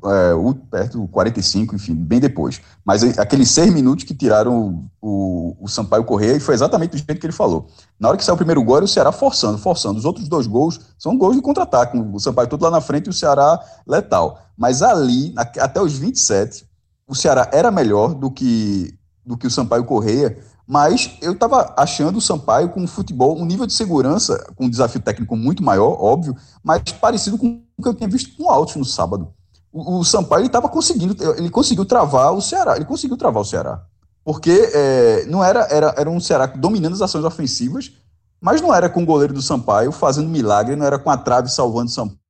é, 0.04 0.32
perto 0.70 1.00
do 1.00 1.08
45, 1.08 1.74
enfim, 1.74 1.94
bem 1.94 2.20
depois. 2.20 2.60
Mas 2.84 3.02
aqueles 3.18 3.50
seis 3.50 3.72
minutos 3.72 4.04
que 4.04 4.14
tiraram 4.14 4.88
o, 5.00 5.56
o, 5.60 5.68
Sampaio 5.68 6.04
correr, 6.04 6.36
e 6.36 6.40
foi 6.40 6.54
exatamente 6.54 6.92
do 6.92 6.96
jeito 6.96 7.18
que 7.18 7.26
ele 7.26 7.32
falou. 7.32 7.68
Na 7.98 8.08
hora 8.08 8.16
que 8.16 8.24
saiu 8.24 8.34
o 8.34 8.38
primeiro 8.38 8.62
gol, 8.62 8.82
o 8.82 8.88
Ceará 8.88 9.10
forçando, 9.12 9.58
forçando. 9.58 9.98
Os 9.98 10.04
outros 10.04 10.28
dois 10.28 10.46
gols 10.46 10.80
são 10.98 11.16
gols 11.16 11.36
de 11.36 11.42
contra-ataque. 11.42 11.98
O 11.98 12.18
Sampaio 12.18 12.48
todo 12.48 12.62
lá 12.62 12.70
na 12.70 12.80
frente 12.80 13.06
e 13.06 13.10
o 13.10 13.12
Ceará 13.12 13.60
letal. 13.86 14.40
Mas 14.56 14.82
ali, 14.82 15.34
até 15.36 15.80
os 15.80 15.96
27, 15.98 16.66
o 17.06 17.14
Ceará 17.14 17.48
era 17.52 17.70
melhor 17.70 18.14
do 18.14 18.30
que, 18.30 18.94
do 19.24 19.36
que 19.36 19.46
o 19.46 19.50
Sampaio 19.50 19.84
Correia, 19.84 20.38
mas 20.66 21.16
eu 21.22 21.32
estava 21.32 21.74
achando 21.76 22.16
o 22.16 22.20
Sampaio 22.20 22.70
com 22.70 22.86
futebol, 22.86 23.38
um 23.38 23.44
nível 23.44 23.66
de 23.66 23.72
segurança, 23.72 24.44
com 24.56 24.64
um 24.64 24.70
desafio 24.70 25.00
técnico 25.00 25.36
muito 25.36 25.62
maior, 25.62 25.96
óbvio, 26.02 26.36
mas 26.62 26.82
parecido 27.00 27.38
com 27.38 27.62
o 27.76 27.82
que 27.82 27.88
eu 27.88 27.94
tinha 27.94 28.08
visto 28.08 28.36
com 28.36 28.44
o 28.44 28.50
Altos 28.50 28.74
no 28.74 28.84
sábado. 28.84 29.28
O, 29.72 29.98
o 29.98 30.04
Sampaio 30.04 30.46
estava 30.46 30.68
conseguindo, 30.68 31.16
ele 31.36 31.50
conseguiu 31.50 31.84
travar 31.84 32.32
o 32.32 32.42
Ceará, 32.42 32.74
ele 32.74 32.84
conseguiu 32.84 33.16
travar 33.16 33.42
o 33.42 33.46
Ceará. 33.46 33.80
Porque 34.24 34.70
é, 34.74 35.24
não 35.26 35.44
era, 35.44 35.68
era, 35.70 35.94
era 35.96 36.10
um 36.10 36.18
Ceará 36.18 36.46
dominando 36.46 36.94
as 36.94 37.02
ações 37.02 37.24
ofensivas, 37.24 37.92
mas 38.40 38.60
não 38.60 38.74
era 38.74 38.88
com 38.88 39.04
o 39.04 39.06
goleiro 39.06 39.32
do 39.32 39.42
Sampaio 39.42 39.92
fazendo 39.92 40.28
milagre, 40.28 40.74
não 40.74 40.84
era 40.84 40.98
com 40.98 41.10
a 41.10 41.16
trave 41.16 41.48
salvando 41.48 41.90
o 41.90 41.94
Sampaio 41.94 42.25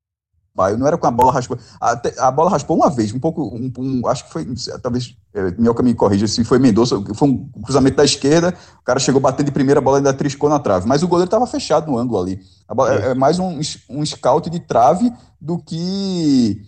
Sampaio, 0.57 0.79
não 0.79 0.87
era 0.87 0.97
com 0.97 1.07
a 1.07 1.11
bola 1.11 1.31
raspou. 1.31 1.59
A, 1.81 2.01
a 2.27 2.31
bola 2.31 2.51
raspou 2.51 2.77
uma 2.77 2.89
vez, 2.89 3.13
um 3.13 3.21
pouco, 3.21 3.55
um, 3.55 3.71
um, 3.79 4.07
acho 4.09 4.25
que 4.25 4.33
foi, 4.33 4.47
talvez, 4.83 5.15
é, 5.35 5.51
Minhoca 5.53 5.83
me 5.83 5.95
corrija 5.95 6.27
se 6.27 6.43
foi 6.43 6.59
Mendonça, 6.59 7.01
foi 7.15 7.29
um 7.29 7.49
cruzamento 7.63 7.97
da 7.97 8.05
esquerda, 8.05 8.55
o 8.81 8.85
cara 8.85 8.99
chegou 8.99 9.21
batendo 9.21 9.47
de 9.47 9.53
primeira, 9.53 9.79
a 9.79 9.83
bola 9.83 9.99
ainda 9.99 10.15
triscou 10.15 10.49
na 10.49 10.59
trave, 10.59 10.89
mas 10.89 11.03
o 11.03 11.09
goleiro 11.09 11.27
estava 11.27 11.47
fechado 11.47 11.91
no 11.91 11.99
ângulo 11.99 12.21
ali. 12.21 12.41
Bola, 12.75 12.95
é. 12.95 13.11
é. 13.11 13.15
mais 13.15 13.39
um, 13.39 13.61
um 13.91 14.05
scout 14.05 14.49
de 14.49 14.61
trave 14.61 15.13
do 15.41 15.59
que 15.59 16.63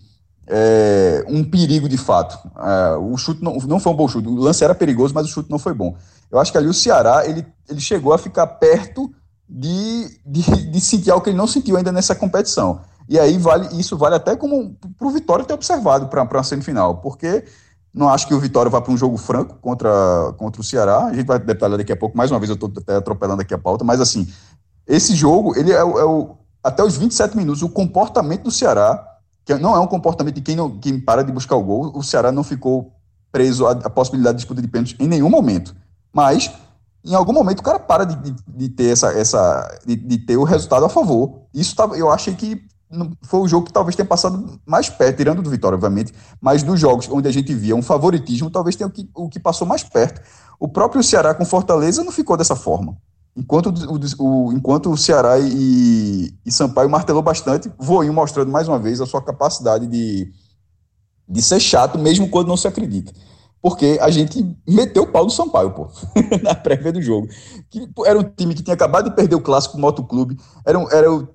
é, 0.47 1.25
um 1.27 1.43
perigo 1.43 1.89
de 1.89 1.97
fato. 1.97 2.39
É, 2.59 2.97
o 2.97 3.17
chute 3.17 3.43
não, 3.43 3.57
não 3.57 3.81
foi 3.81 3.93
um 3.93 3.97
bom 3.97 4.07
chute, 4.07 4.29
o 4.29 4.35
lance 4.35 4.63
era 4.63 4.75
perigoso, 4.75 5.15
mas 5.15 5.27
o 5.27 5.31
chute 5.31 5.51
não 5.51 5.59
foi 5.59 5.73
bom. 5.73 5.97
Eu 6.31 6.39
acho 6.39 6.53
que 6.53 6.59
ali 6.59 6.69
o 6.69 6.75
Ceará, 6.75 7.27
ele, 7.27 7.47
ele 7.69 7.81
chegou 7.81 8.13
a 8.13 8.19
ficar 8.19 8.47
perto 8.47 9.11
de, 9.49 10.21
de, 10.27 10.43
de 10.71 10.81
sentir 10.81 11.11
algo 11.11 11.25
que 11.25 11.31
ele 11.31 11.39
não 11.39 11.47
sentiu 11.47 11.79
ainda 11.79 11.91
nessa 11.91 12.15
competição. 12.15 12.83
E 13.09 13.19
aí 13.19 13.39
vale, 13.39 13.81
isso 13.81 13.97
vale 13.97 14.17
até 14.17 14.37
como 14.37 14.77
para 14.97 15.07
o 15.07 15.11
Vitória 15.11 15.45
ter 15.45 15.55
observado 15.55 16.09
para 16.09 16.41
a 16.41 16.43
semifinal, 16.43 16.99
porque 16.99 17.45
não 17.93 18.09
acho 18.09 18.29
que 18.29 18.35
o 18.35 18.41
Vitória 18.41 18.71
vá 18.71 18.81
para 18.81 18.93
um 18.93 18.97
jogo 18.97 19.17
franco 19.17 19.57
contra, 19.63 19.91
contra 20.37 20.61
o 20.61 20.65
Ceará. 20.65 21.07
A 21.07 21.15
gente 21.15 21.27
vai 21.27 21.39
detalhar 21.39 21.79
daqui 21.79 21.93
a 21.93 21.97
pouco, 21.97 22.17
mais 22.17 22.31
uma 22.31 22.39
vez 22.39 22.51
eu 22.51 22.55
estou 22.55 22.71
até 22.77 22.97
atropelando 22.97 23.41
aqui 23.41 23.55
a 23.55 23.59
pauta, 23.59 23.83
mas 23.83 24.01
assim, 24.01 24.29
esse 24.87 25.15
jogo, 25.17 25.59
ele 25.59 25.73
é, 25.73 25.83
o, 25.83 25.99
é 25.99 26.05
o, 26.05 26.37
até 26.63 26.85
os 26.85 26.97
27 26.97 27.37
minutos, 27.37 27.63
o 27.63 27.69
comportamento 27.71 28.45
do 28.45 28.51
Ceará, 28.51 29.03
que 29.45 29.55
não 29.55 29.75
é 29.75 29.79
um 29.79 29.87
comportamento 29.87 30.35
de 30.35 30.43
quem, 30.43 30.55
não, 30.55 30.79
quem 30.79 31.01
para 31.01 31.25
de 31.25 31.33
buscar 31.33 31.57
o 31.57 31.63
gol, 31.63 31.91
o 31.95 32.03
Ceará 32.03 32.31
não 32.31 32.45
ficou 32.45 32.93
preso 33.33 33.67
à, 33.67 33.73
à 33.73 33.91
possibilidade 33.91 34.37
de 34.37 34.43
disputa 34.43 34.61
de 34.61 34.69
pênalti 34.69 34.97
em 35.01 35.09
nenhum 35.09 35.31
momento. 35.31 35.75
Mas 36.13 36.53
em 37.05 37.15
algum 37.15 37.33
momento 37.33 37.61
o 37.61 37.63
cara 37.63 37.79
para 37.79 38.05
de, 38.05 38.17
de, 38.17 38.37
de 38.47 38.69
ter 38.69 38.93
essa, 38.93 39.13
essa 39.13 39.81
de, 39.87 39.97
de, 39.97 40.19
ter 40.19 40.37
o 40.37 40.45
resultado 40.45 40.85
a 40.85 40.89
favor. 40.89 41.43
Isso 41.55 41.75
eu 41.97 42.11
achei 42.11 42.35
que 42.35 42.63
foi 43.23 43.41
o 43.41 43.49
jogo 43.49 43.67
que 43.67 43.73
talvez 43.73 43.95
tenha 43.95 44.07
passado 44.07 44.59
mais 44.65 44.89
perto, 44.89 45.17
tirando 45.17 45.43
do 45.43 45.51
Vitória, 45.51 45.77
obviamente, 45.77 46.13
mas 46.41 46.63
dos 46.63 46.81
jogos 46.81 47.09
onde 47.11 47.29
a 47.29 47.33
gente 47.33 47.53
via 47.55 47.77
um 47.77 47.83
favoritismo, 47.83 48.51
talvez 48.51 48.77
tenha 48.77 48.89
o 48.89 48.91
que, 48.91 49.09
o 49.15 49.29
que 49.29 49.39
passou 49.39 49.67
mais 49.67 49.83
perto. 49.83 50.21
O 50.59 50.69
próprio 50.69 51.03
Ceará 51.03 51.35
com 51.35 51.45
Fortaleza 51.45 52.03
não 52.03 52.13
ficou 52.13 52.37
dessa 52.37 52.57
forma. 52.57 52.97
Enquanto 53.37 53.67
o, 53.69 54.25
o 54.25 54.53
enquanto 54.53 54.91
o 54.91 54.97
Ceará 54.97 55.39
e, 55.39 56.35
e 56.45 56.51
Sampaio 56.51 56.91
martelou 56.91 57.23
bastante, 57.23 57.71
Voinho 57.79 58.13
mostrando 58.13 58.51
mais 58.51 58.67
uma 58.67 58.79
vez 58.79 59.01
a 59.01 59.07
sua 59.07 59.23
capacidade 59.23 59.87
de, 59.87 60.33
de 61.29 61.43
ser 61.43 61.61
chato, 61.61 61.99
mesmo 61.99 62.29
quando 62.29 62.49
não 62.49 62.57
se 62.57 62.67
acredita. 62.67 63.13
Porque 63.61 63.99
a 64.01 64.09
gente 64.09 64.57
meteu 64.67 65.03
o 65.03 65.07
pau 65.07 65.27
do 65.27 65.33
Sampaio, 65.33 65.73
pô, 65.73 65.89
na 66.43 66.55
prévia 66.55 66.93
do 66.93 67.03
jogo. 67.03 67.29
Que 67.71 67.89
era 68.07 68.19
um 68.19 68.23
time 68.23 68.55
que 68.55 68.63
tinha 68.63 68.75
acabado 68.75 69.11
de 69.11 69.17
perder 69.17 69.35
o 69.35 69.41
clássico 69.41 69.79
Motoclube, 69.79 70.37
era, 70.65 70.79
um, 70.79 70.91
era 70.91 71.13
o 71.13 71.29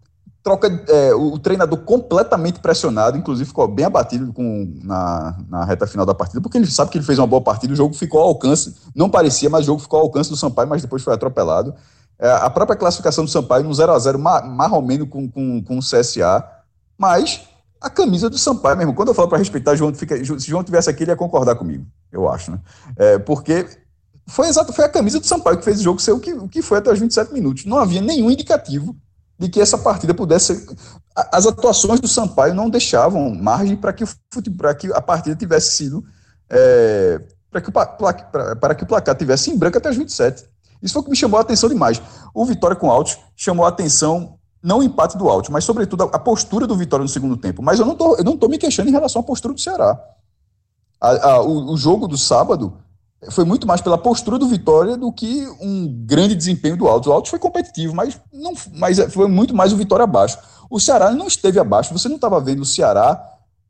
troca 0.43 0.67
é, 0.89 1.15
o 1.15 1.39
treinador 1.39 1.79
completamente 1.79 2.59
pressionado, 2.59 3.17
inclusive 3.17 3.47
ficou 3.47 3.65
bem 3.65 3.85
abatido 3.85 4.33
com, 4.33 4.77
na, 4.83 5.37
na 5.47 5.63
reta 5.63 5.87
final 5.87 6.05
da 6.05 6.13
partida, 6.13 6.41
porque 6.41 6.57
ele 6.57 6.69
sabe 6.69 6.91
que 6.91 6.97
ele 6.97 7.05
fez 7.05 7.17
uma 7.17 7.25
boa 7.25 7.41
partida, 7.41 7.71
o 7.71 7.75
jogo 7.75 7.95
ficou 7.95 8.19
ao 8.19 8.27
alcance, 8.27 8.75
não 8.93 9.09
parecia, 9.09 9.49
mas 9.49 9.61
o 9.61 9.67
jogo 9.67 9.79
ficou 9.79 9.99
ao 9.99 10.05
alcance 10.05 10.29
do 10.29 10.35
Sampaio, 10.35 10.67
mas 10.67 10.81
depois 10.81 11.01
foi 11.01 11.13
atropelado. 11.13 11.73
É, 12.19 12.29
a 12.29 12.49
própria 12.49 12.75
classificação 12.75 13.23
do 13.23 13.31
Sampaio 13.31 13.63
no 13.63 13.71
0x0, 13.71 14.17
mais 14.17 14.71
ou 14.73 14.81
menos 14.81 15.07
com, 15.07 15.29
com, 15.29 15.63
com 15.63 15.77
o 15.77 15.81
CSA, 15.81 16.45
mas 16.97 17.41
a 17.79 17.89
camisa 17.89 18.29
do 18.29 18.37
Sampaio 18.37 18.77
mesmo. 18.77 18.93
Quando 18.93 19.09
eu 19.09 19.13
falo 19.13 19.29
para 19.29 19.37
respeitar, 19.37 19.75
João, 19.75 19.93
fica, 19.93 20.17
se 20.17 20.47
João 20.47 20.63
tivesse 20.63 20.89
aqui, 20.89 21.03
ele 21.03 21.11
ia 21.11 21.15
concordar 21.15 21.55
comigo, 21.55 21.85
eu 22.11 22.29
acho, 22.29 22.51
né? 22.51 22.59
É, 22.97 23.17
porque 23.17 23.65
foi 24.27 24.47
exato, 24.47 24.73
foi 24.73 24.83
a 24.83 24.89
camisa 24.89 25.21
do 25.21 25.25
Sampaio 25.25 25.57
que 25.57 25.63
fez 25.63 25.79
o 25.79 25.83
jogo 25.83 26.01
ser 26.01 26.11
o 26.11 26.19
que, 26.19 26.33
o 26.33 26.49
que 26.49 26.61
foi 26.61 26.79
até 26.79 26.91
os 26.91 26.99
27 26.99 27.33
minutos. 27.33 27.65
Não 27.65 27.77
havia 27.77 28.01
nenhum 28.01 28.29
indicativo 28.29 28.95
de 29.43 29.49
que 29.49 29.59
essa 29.59 29.77
partida 29.77 30.13
pudesse. 30.13 30.65
As 31.13 31.45
atuações 31.45 31.99
do 31.99 32.07
Sampaio 32.07 32.53
não 32.53 32.69
deixavam 32.69 33.35
margem 33.35 33.75
para 33.75 33.91
que, 33.91 34.05
que 34.05 34.93
a 34.93 35.01
partida 35.01 35.35
tivesse 35.35 35.75
sido. 35.75 36.03
É, 36.49 37.21
para 37.51 37.61
que, 37.61 37.71
para 37.71 38.75
que 38.75 38.83
o 38.83 38.87
placar 38.87 39.15
tivesse 39.15 39.51
em 39.51 39.57
branco 39.57 39.77
até 39.77 39.89
os 39.89 39.97
27. 39.97 40.45
Isso 40.81 40.93
foi 40.93 41.01
o 41.01 41.03
que 41.03 41.11
me 41.11 41.15
chamou 41.15 41.37
a 41.37 41.41
atenção 41.41 41.69
demais. 41.69 42.01
O 42.33 42.45
Vitória 42.45 42.75
com 42.75 42.89
Altos 42.89 43.19
chamou 43.35 43.65
a 43.65 43.69
atenção, 43.69 44.39
não 44.61 44.79
o 44.79 44.83
empate 44.83 45.17
do 45.17 45.29
Altos, 45.29 45.49
mas 45.49 45.65
sobretudo 45.65 46.03
a, 46.03 46.19
postura 46.19 46.65
do 46.65 46.75
Vitória 46.75 47.03
no 47.03 47.09
segundo 47.09 47.37
tempo. 47.37 47.61
Mas 47.61 47.79
eu 47.79 47.85
não 47.85 47.95
tô, 47.95 48.15
eu 48.15 48.23
não 48.23 48.33
estou 48.33 48.49
me 48.49 48.57
queixando 48.57 48.89
em 48.89 48.93
relação 48.93 49.21
à 49.21 49.23
postura 49.23 49.53
do 49.53 49.59
Ceará. 49.59 50.01
A, 50.99 51.31
a, 51.31 51.41
o, 51.41 51.73
o 51.73 51.77
jogo 51.77 52.07
do 52.07 52.17
sábado 52.17 52.77
foi 53.29 53.45
muito 53.45 53.67
mais 53.67 53.81
pela 53.81 53.97
postura 53.97 54.37
do 54.37 54.47
Vitória 54.47 54.97
do 54.97 55.11
que 55.11 55.47
um 55.59 55.87
grande 56.05 56.35
desempenho 56.35 56.77
do 56.77 56.87
Altos. 56.87 57.07
O 57.07 57.13
Altos 57.13 57.29
foi 57.29 57.39
competitivo, 57.39 57.95
mas, 57.95 58.19
não, 58.31 58.53
mas 58.73 58.99
foi 59.13 59.27
muito 59.27 59.55
mais 59.55 59.73
o 59.73 59.77
Vitória 59.77 60.03
abaixo. 60.03 60.37
O 60.69 60.79
Ceará 60.79 61.11
não 61.11 61.27
esteve 61.27 61.59
abaixo, 61.59 61.93
você 61.93 62.09
não 62.09 62.15
estava 62.15 62.39
vendo 62.39 62.61
o 62.61 62.65
Ceará, 62.65 63.21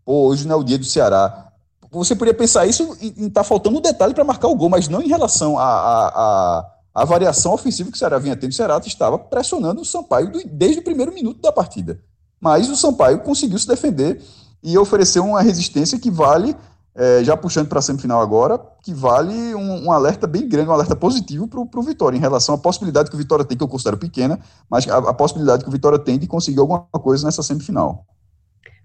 pô, 0.06 0.28
hoje 0.28 0.47
não 0.47 0.56
é 0.56 0.60
o 0.60 0.64
dia 0.64 0.78
do 0.78 0.86
Ceará. 0.86 1.51
Você 1.91 2.16
poderia 2.16 2.38
pensar 2.38 2.66
isso 2.66 2.97
e 2.99 3.28
está 3.28 3.43
faltando 3.43 3.78
um 3.78 3.82
detalhe 3.82 4.14
para 4.14 4.24
marcar 4.24 4.47
o 4.47 4.56
gol, 4.56 4.70
mas 4.70 4.88
não 4.88 5.01
em 5.01 5.08
relação 5.08 5.60
à 5.60 5.64
a, 5.64 6.08
a, 6.08 6.72
a, 6.95 7.06
variação 7.06 7.54
ofensiva 7.54 7.91
que 7.91 7.95
o 7.95 7.99
Ceará 7.99 8.18
vinha 8.18 8.36
tendo. 8.36 8.51
O 8.51 8.56
Ceará 8.56 8.82
estava 8.84 9.20
pressionando 9.20 9.82
o 9.82 9.86
Sampaio 9.86 10.32
desde 10.45 10.80
o 10.80 10.84
primeiro 10.84 11.14
minuto 11.14 11.39
da 11.41 11.51
partida. 11.51 11.99
Mas 12.41 12.68
o 12.70 12.76
Sampaio 12.76 13.20
conseguiu 13.20 13.60
se 13.60 13.68
defender 13.68 14.22
e 14.64 14.78
ofereceu 14.78 15.24
uma 15.24 15.41
resistência 15.41 15.99
que 15.99 16.10
vale 16.10 16.56
é, 16.96 17.24
já 17.24 17.36
puxando 17.36 17.68
para 17.68 17.80
a 17.80 17.82
semifinal 17.82 18.22
agora, 18.22 18.60
que 18.84 18.94
vale 18.94 19.56
um, 19.56 19.86
um, 19.86 19.91
alerta 19.91 20.28
bem 20.28 20.48
grande, 20.48 20.70
um 20.70 20.74
alerta 20.74 20.96
positivo 20.96 21.48
para 21.48 21.60
o 21.60 21.84
Vitória, 21.84 22.18
em 22.18 22.22
relação 22.22 22.54
à 22.54 22.58
possibilidade 22.58 23.10
que 23.10 23.16
o 23.16 23.20
Vitória 23.20 23.44
tem, 23.44 23.58
que 23.58 23.64
eu 23.64 23.68
considero 23.68 23.98
pequena, 23.98 24.39
mas 24.70 24.88
a, 24.88 24.98
a 24.98 25.14
possibilidade 25.14 25.64
que 25.64 25.70
o 25.70 25.72
Vitória 25.72 25.98
tem 25.98 26.20
de 26.20 26.28
conseguir 26.28 26.60
alguma 26.60 26.82
coisa 26.91 27.26
nessa 27.26 27.41
semifinal. 27.41 28.06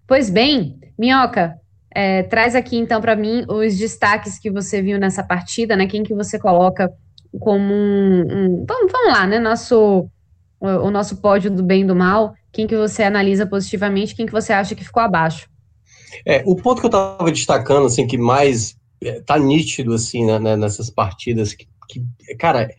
Pois 0.07 0.31
bem, 0.31 0.81
Minhoca, 0.99 1.55
é, 1.95 2.23
traz 2.23 2.55
aqui 2.55 2.77
então 2.77 3.01
para 3.01 3.15
mim 3.15 3.45
os 3.49 3.77
destaques 3.77 4.39
que 4.39 4.51
você 4.51 4.81
viu 4.81 4.99
nessa 4.99 5.23
partida, 5.23 5.77
né? 5.77 5.87
Quem 5.87 6.03
que 6.03 6.15
você 6.15 6.39
coloca 6.39 6.91
como 7.39 7.75
um, 7.75 8.21
um 8.21 8.65
vamos, 8.67 8.91
vamos, 8.91 9.13
lá, 9.13 9.27
né? 9.27 9.39
Nosso 9.39 10.09
o, 10.61 10.67
o 10.67 10.91
nosso 10.91 11.17
pódio 11.17 11.51
do 11.51 11.63
bem 11.63 11.83
e 11.83 11.87
do 11.87 11.95
mal. 11.95 12.35
Quem 12.53 12.67
que 12.67 12.77
você 12.77 13.03
analisa 13.03 13.47
positivamente? 13.47 14.15
Quem 14.15 14.27
que 14.27 14.33
você 14.33 14.53
acha 14.53 14.75
que 14.75 14.85
ficou 14.85 15.03
abaixo? 15.03 15.49
É, 16.25 16.43
o 16.47 16.57
ponto 16.57 16.81
que 16.81 16.87
eu 16.87 16.89
estava 16.89 17.31
destacando, 17.31 17.87
assim, 17.87 18.07
que 18.07 18.19
mais 18.19 18.77
é, 19.03 19.21
tá 19.21 19.39
nítido, 19.39 19.95
assim, 19.95 20.25
né, 20.25 20.39
né, 20.39 20.57
nessas 20.57 20.91
partidas, 20.91 21.53
que, 21.55 21.67
que, 21.89 22.05
cara, 22.37 22.71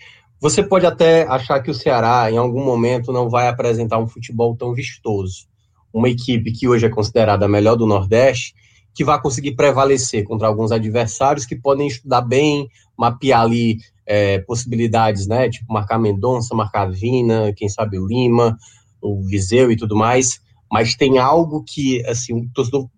você 0.42 0.64
pode 0.64 0.86
até 0.86 1.28
achar 1.28 1.62
que 1.62 1.70
o 1.70 1.74
Ceará, 1.74 2.32
em 2.32 2.38
algum 2.38 2.64
momento, 2.64 3.12
não 3.12 3.30
vai 3.30 3.48
apresentar 3.48 4.00
um 4.00 4.08
futebol 4.08 4.56
tão 4.56 4.74
vistoso. 4.74 5.48
Uma 5.94 6.10
equipe 6.10 6.52
que 6.52 6.68
hoje 6.68 6.86
é 6.86 6.90
considerada 6.90 7.46
a 7.46 7.50
melhor 7.50 7.76
do 7.76 7.86
Nordeste, 7.86 8.54
que 8.94 9.04
vai 9.04 9.22
conseguir 9.22 9.56
prevalecer 9.56 10.24
contra 10.24 10.48
alguns 10.48 10.72
adversários 10.72 11.46
que 11.46 11.56
podem 11.56 11.88
estudar 11.88 12.22
bem, 12.22 12.70
mapear 12.98 13.42
ali 13.42 13.80
é, 14.06 14.40
possibilidades, 14.40 15.28
né? 15.28 15.50
Tipo, 15.50 15.72
marcar 15.72 16.00
Mendonça, 16.00 16.56
marcar 16.56 16.90
Vina, 16.92 17.54
quem 17.56 17.70
sabe 17.70 18.00
o 18.00 18.08
Lima, 18.08 18.58
o 19.02 19.22
Viseu 19.24 19.72
e 19.72 19.78
tudo 19.78 19.96
mais. 19.96 20.42
Mas 20.72 20.96
tem 20.96 21.18
algo 21.18 21.64
que, 21.64 22.06
assim, 22.06 22.34
o 22.34 22.50
torcedor 22.54 22.90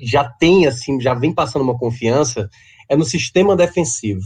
já 0.00 0.24
tem, 0.24 0.66
assim, 0.66 1.00
já 1.00 1.14
vem 1.14 1.32
passando 1.32 1.62
uma 1.62 1.78
confiança, 1.78 2.48
é 2.88 2.96
no 2.96 3.04
sistema 3.04 3.56
defensivo. 3.56 4.22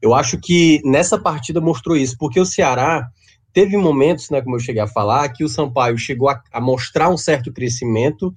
Eu 0.00 0.14
acho 0.14 0.38
que 0.38 0.80
nessa 0.84 1.18
partida 1.18 1.60
mostrou 1.60 1.96
isso, 1.96 2.16
porque 2.18 2.38
o 2.38 2.46
Ceará 2.46 3.08
teve 3.52 3.76
momentos, 3.76 4.28
né, 4.28 4.42
como 4.42 4.56
eu 4.56 4.60
cheguei 4.60 4.82
a 4.82 4.86
falar, 4.86 5.30
que 5.30 5.42
o 5.42 5.48
Sampaio 5.48 5.96
chegou 5.96 6.28
a, 6.28 6.40
a 6.52 6.60
mostrar 6.60 7.08
um 7.08 7.16
certo 7.16 7.52
crescimento 7.52 8.34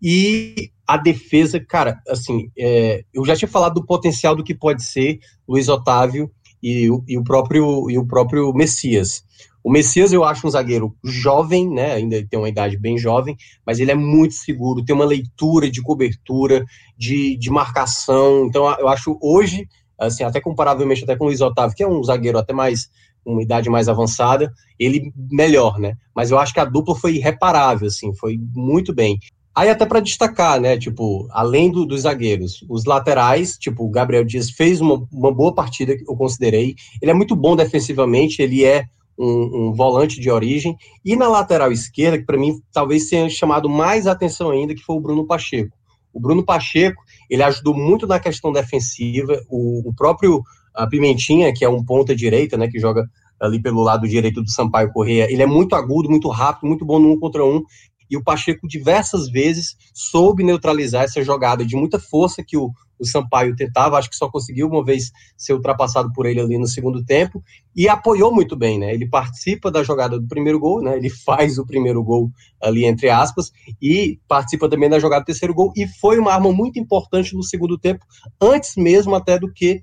e 0.00 0.70
a 0.86 0.96
defesa, 0.96 1.60
cara, 1.60 2.00
assim, 2.08 2.50
é, 2.58 3.04
eu 3.12 3.24
já 3.24 3.36
tinha 3.36 3.48
falado 3.48 3.74
do 3.74 3.86
potencial 3.86 4.34
do 4.34 4.42
que 4.42 4.54
pode 4.54 4.82
ser 4.82 5.18
Luiz 5.46 5.68
Otávio 5.68 6.30
e, 6.62 6.88
e, 7.06 7.18
o 7.18 7.24
próprio 7.24 7.90
e 7.90 7.98
o 7.98 8.06
próprio 8.06 8.52
Messias. 8.52 9.22
O 9.62 9.70
Messias 9.70 10.12
eu 10.12 10.24
acho 10.24 10.46
um 10.46 10.50
zagueiro 10.50 10.96
jovem, 11.04 11.68
né? 11.68 11.92
Ainda 11.92 12.24
tem 12.28 12.38
uma 12.38 12.48
idade 12.48 12.78
bem 12.78 12.96
jovem, 12.96 13.36
mas 13.66 13.78
ele 13.78 13.90
é 13.90 13.94
muito 13.94 14.34
seguro, 14.34 14.84
tem 14.84 14.94
uma 14.94 15.04
leitura 15.04 15.70
de 15.70 15.82
cobertura, 15.82 16.64
de, 16.96 17.36
de 17.36 17.50
marcação. 17.50 18.46
Então 18.46 18.70
eu 18.78 18.88
acho 18.88 19.18
hoje, 19.20 19.68
assim, 19.98 20.24
até 20.24 20.40
comparavelmente 20.40 21.04
até 21.04 21.16
com 21.16 21.24
o 21.24 21.26
Luiz 21.28 21.40
Otávio, 21.40 21.76
que 21.76 21.82
é 21.82 21.88
um 21.88 22.02
zagueiro 22.02 22.38
até 22.38 22.52
mais 22.52 22.88
uma 23.24 23.42
idade 23.42 23.68
mais 23.68 23.88
avançada, 23.88 24.52
ele 24.78 25.12
melhor, 25.30 25.78
né? 25.78 25.94
Mas 26.14 26.30
eu 26.30 26.38
acho 26.38 26.54
que 26.54 26.60
a 26.60 26.64
dupla 26.64 26.94
foi 26.94 27.16
irreparável, 27.16 27.88
assim, 27.88 28.14
foi 28.14 28.38
muito 28.54 28.94
bem. 28.94 29.18
Aí 29.54 29.68
até 29.68 29.84
para 29.84 30.00
destacar, 30.00 30.60
né, 30.60 30.78
tipo, 30.78 31.28
além 31.32 31.70
do, 31.70 31.84
dos 31.84 32.02
zagueiros, 32.02 32.64
os 32.68 32.84
laterais, 32.84 33.58
tipo, 33.58 33.84
o 33.84 33.90
Gabriel 33.90 34.24
Dias 34.24 34.50
fez 34.50 34.80
uma, 34.80 35.06
uma 35.12 35.32
boa 35.32 35.54
partida, 35.54 35.92
eu 35.92 36.16
considerei. 36.16 36.76
Ele 37.02 37.10
é 37.10 37.14
muito 37.14 37.34
bom 37.34 37.56
defensivamente, 37.56 38.40
ele 38.40 38.64
é 38.64 38.84
um, 39.20 39.68
um, 39.68 39.72
volante 39.72 40.18
de 40.18 40.30
origem. 40.30 40.76
E 41.04 41.14
na 41.14 41.28
lateral 41.28 41.70
esquerda, 41.70 42.18
que 42.18 42.24
para 42.24 42.38
mim 42.38 42.60
talvez 42.72 43.08
tenha 43.08 43.28
chamado 43.28 43.68
mais 43.68 44.06
atenção 44.06 44.50
ainda, 44.50 44.74
que 44.74 44.82
foi 44.82 44.96
o 44.96 45.00
Bruno 45.00 45.26
Pacheco. 45.26 45.76
O 46.12 46.18
Bruno 46.18 46.44
Pacheco, 46.44 47.02
ele 47.28 47.42
ajudou 47.42 47.74
muito 47.74 48.06
na 48.06 48.18
questão 48.18 48.50
defensiva. 48.50 49.40
O, 49.48 49.88
o 49.90 49.94
próprio 49.94 50.42
a 50.74 50.86
Pimentinha, 50.86 51.52
que 51.52 51.64
é 51.64 51.68
um 51.68 51.84
ponta 51.84 52.14
direita, 52.14 52.56
né, 52.56 52.68
que 52.68 52.78
joga 52.78 53.08
ali 53.40 53.60
pelo 53.60 53.82
lado 53.82 54.08
direito 54.08 54.42
do 54.42 54.50
Sampaio 54.50 54.92
Correia, 54.92 55.30
ele 55.30 55.42
é 55.42 55.46
muito 55.46 55.74
agudo, 55.74 56.10
muito 56.10 56.28
rápido, 56.28 56.68
muito 56.68 56.84
bom 56.84 56.98
no 56.98 57.12
um 57.12 57.18
contra 57.18 57.44
um, 57.44 57.62
e 58.10 58.16
o 58.16 58.22
Pacheco 58.22 58.66
diversas 58.66 59.30
vezes 59.30 59.76
soube 59.94 60.42
neutralizar 60.42 61.04
essa 61.04 61.22
jogada 61.22 61.64
de 61.64 61.76
muita 61.76 61.98
força 61.98 62.42
que 62.46 62.56
o, 62.56 62.70
o 63.00 63.06
Sampaio 63.06 63.56
tentava, 63.56 63.96
acho 63.96 64.10
que 64.10 64.16
só 64.16 64.28
conseguiu 64.28 64.68
uma 64.68 64.84
vez 64.84 65.10
ser 65.36 65.54
ultrapassado 65.54 66.12
por 66.12 66.26
ele 66.26 66.40
ali 66.40 66.58
no 66.58 66.66
segundo 66.66 67.02
tempo, 67.04 67.42
e 67.74 67.88
apoiou 67.88 68.32
muito 68.32 68.54
bem, 68.54 68.78
né? 68.78 68.92
Ele 68.92 69.08
participa 69.08 69.70
da 69.70 69.82
jogada 69.82 70.20
do 70.20 70.28
primeiro 70.28 70.60
gol, 70.60 70.82
né? 70.82 70.96
Ele 70.96 71.08
faz 71.08 71.58
o 71.58 71.66
primeiro 71.66 72.02
gol 72.04 72.30
ali, 72.62 72.84
entre 72.84 73.08
aspas, 73.08 73.50
e 73.80 74.20
participa 74.28 74.68
também 74.68 74.90
da 74.90 74.98
jogada 74.98 75.22
do 75.22 75.26
terceiro 75.26 75.54
gol, 75.54 75.72
e 75.74 75.86
foi 75.86 76.18
uma 76.18 76.32
arma 76.32 76.52
muito 76.52 76.78
importante 76.78 77.34
no 77.34 77.42
segundo 77.42 77.78
tempo, 77.78 78.04
antes 78.40 78.76
mesmo 78.76 79.14
até 79.14 79.38
do 79.38 79.50
que 79.52 79.82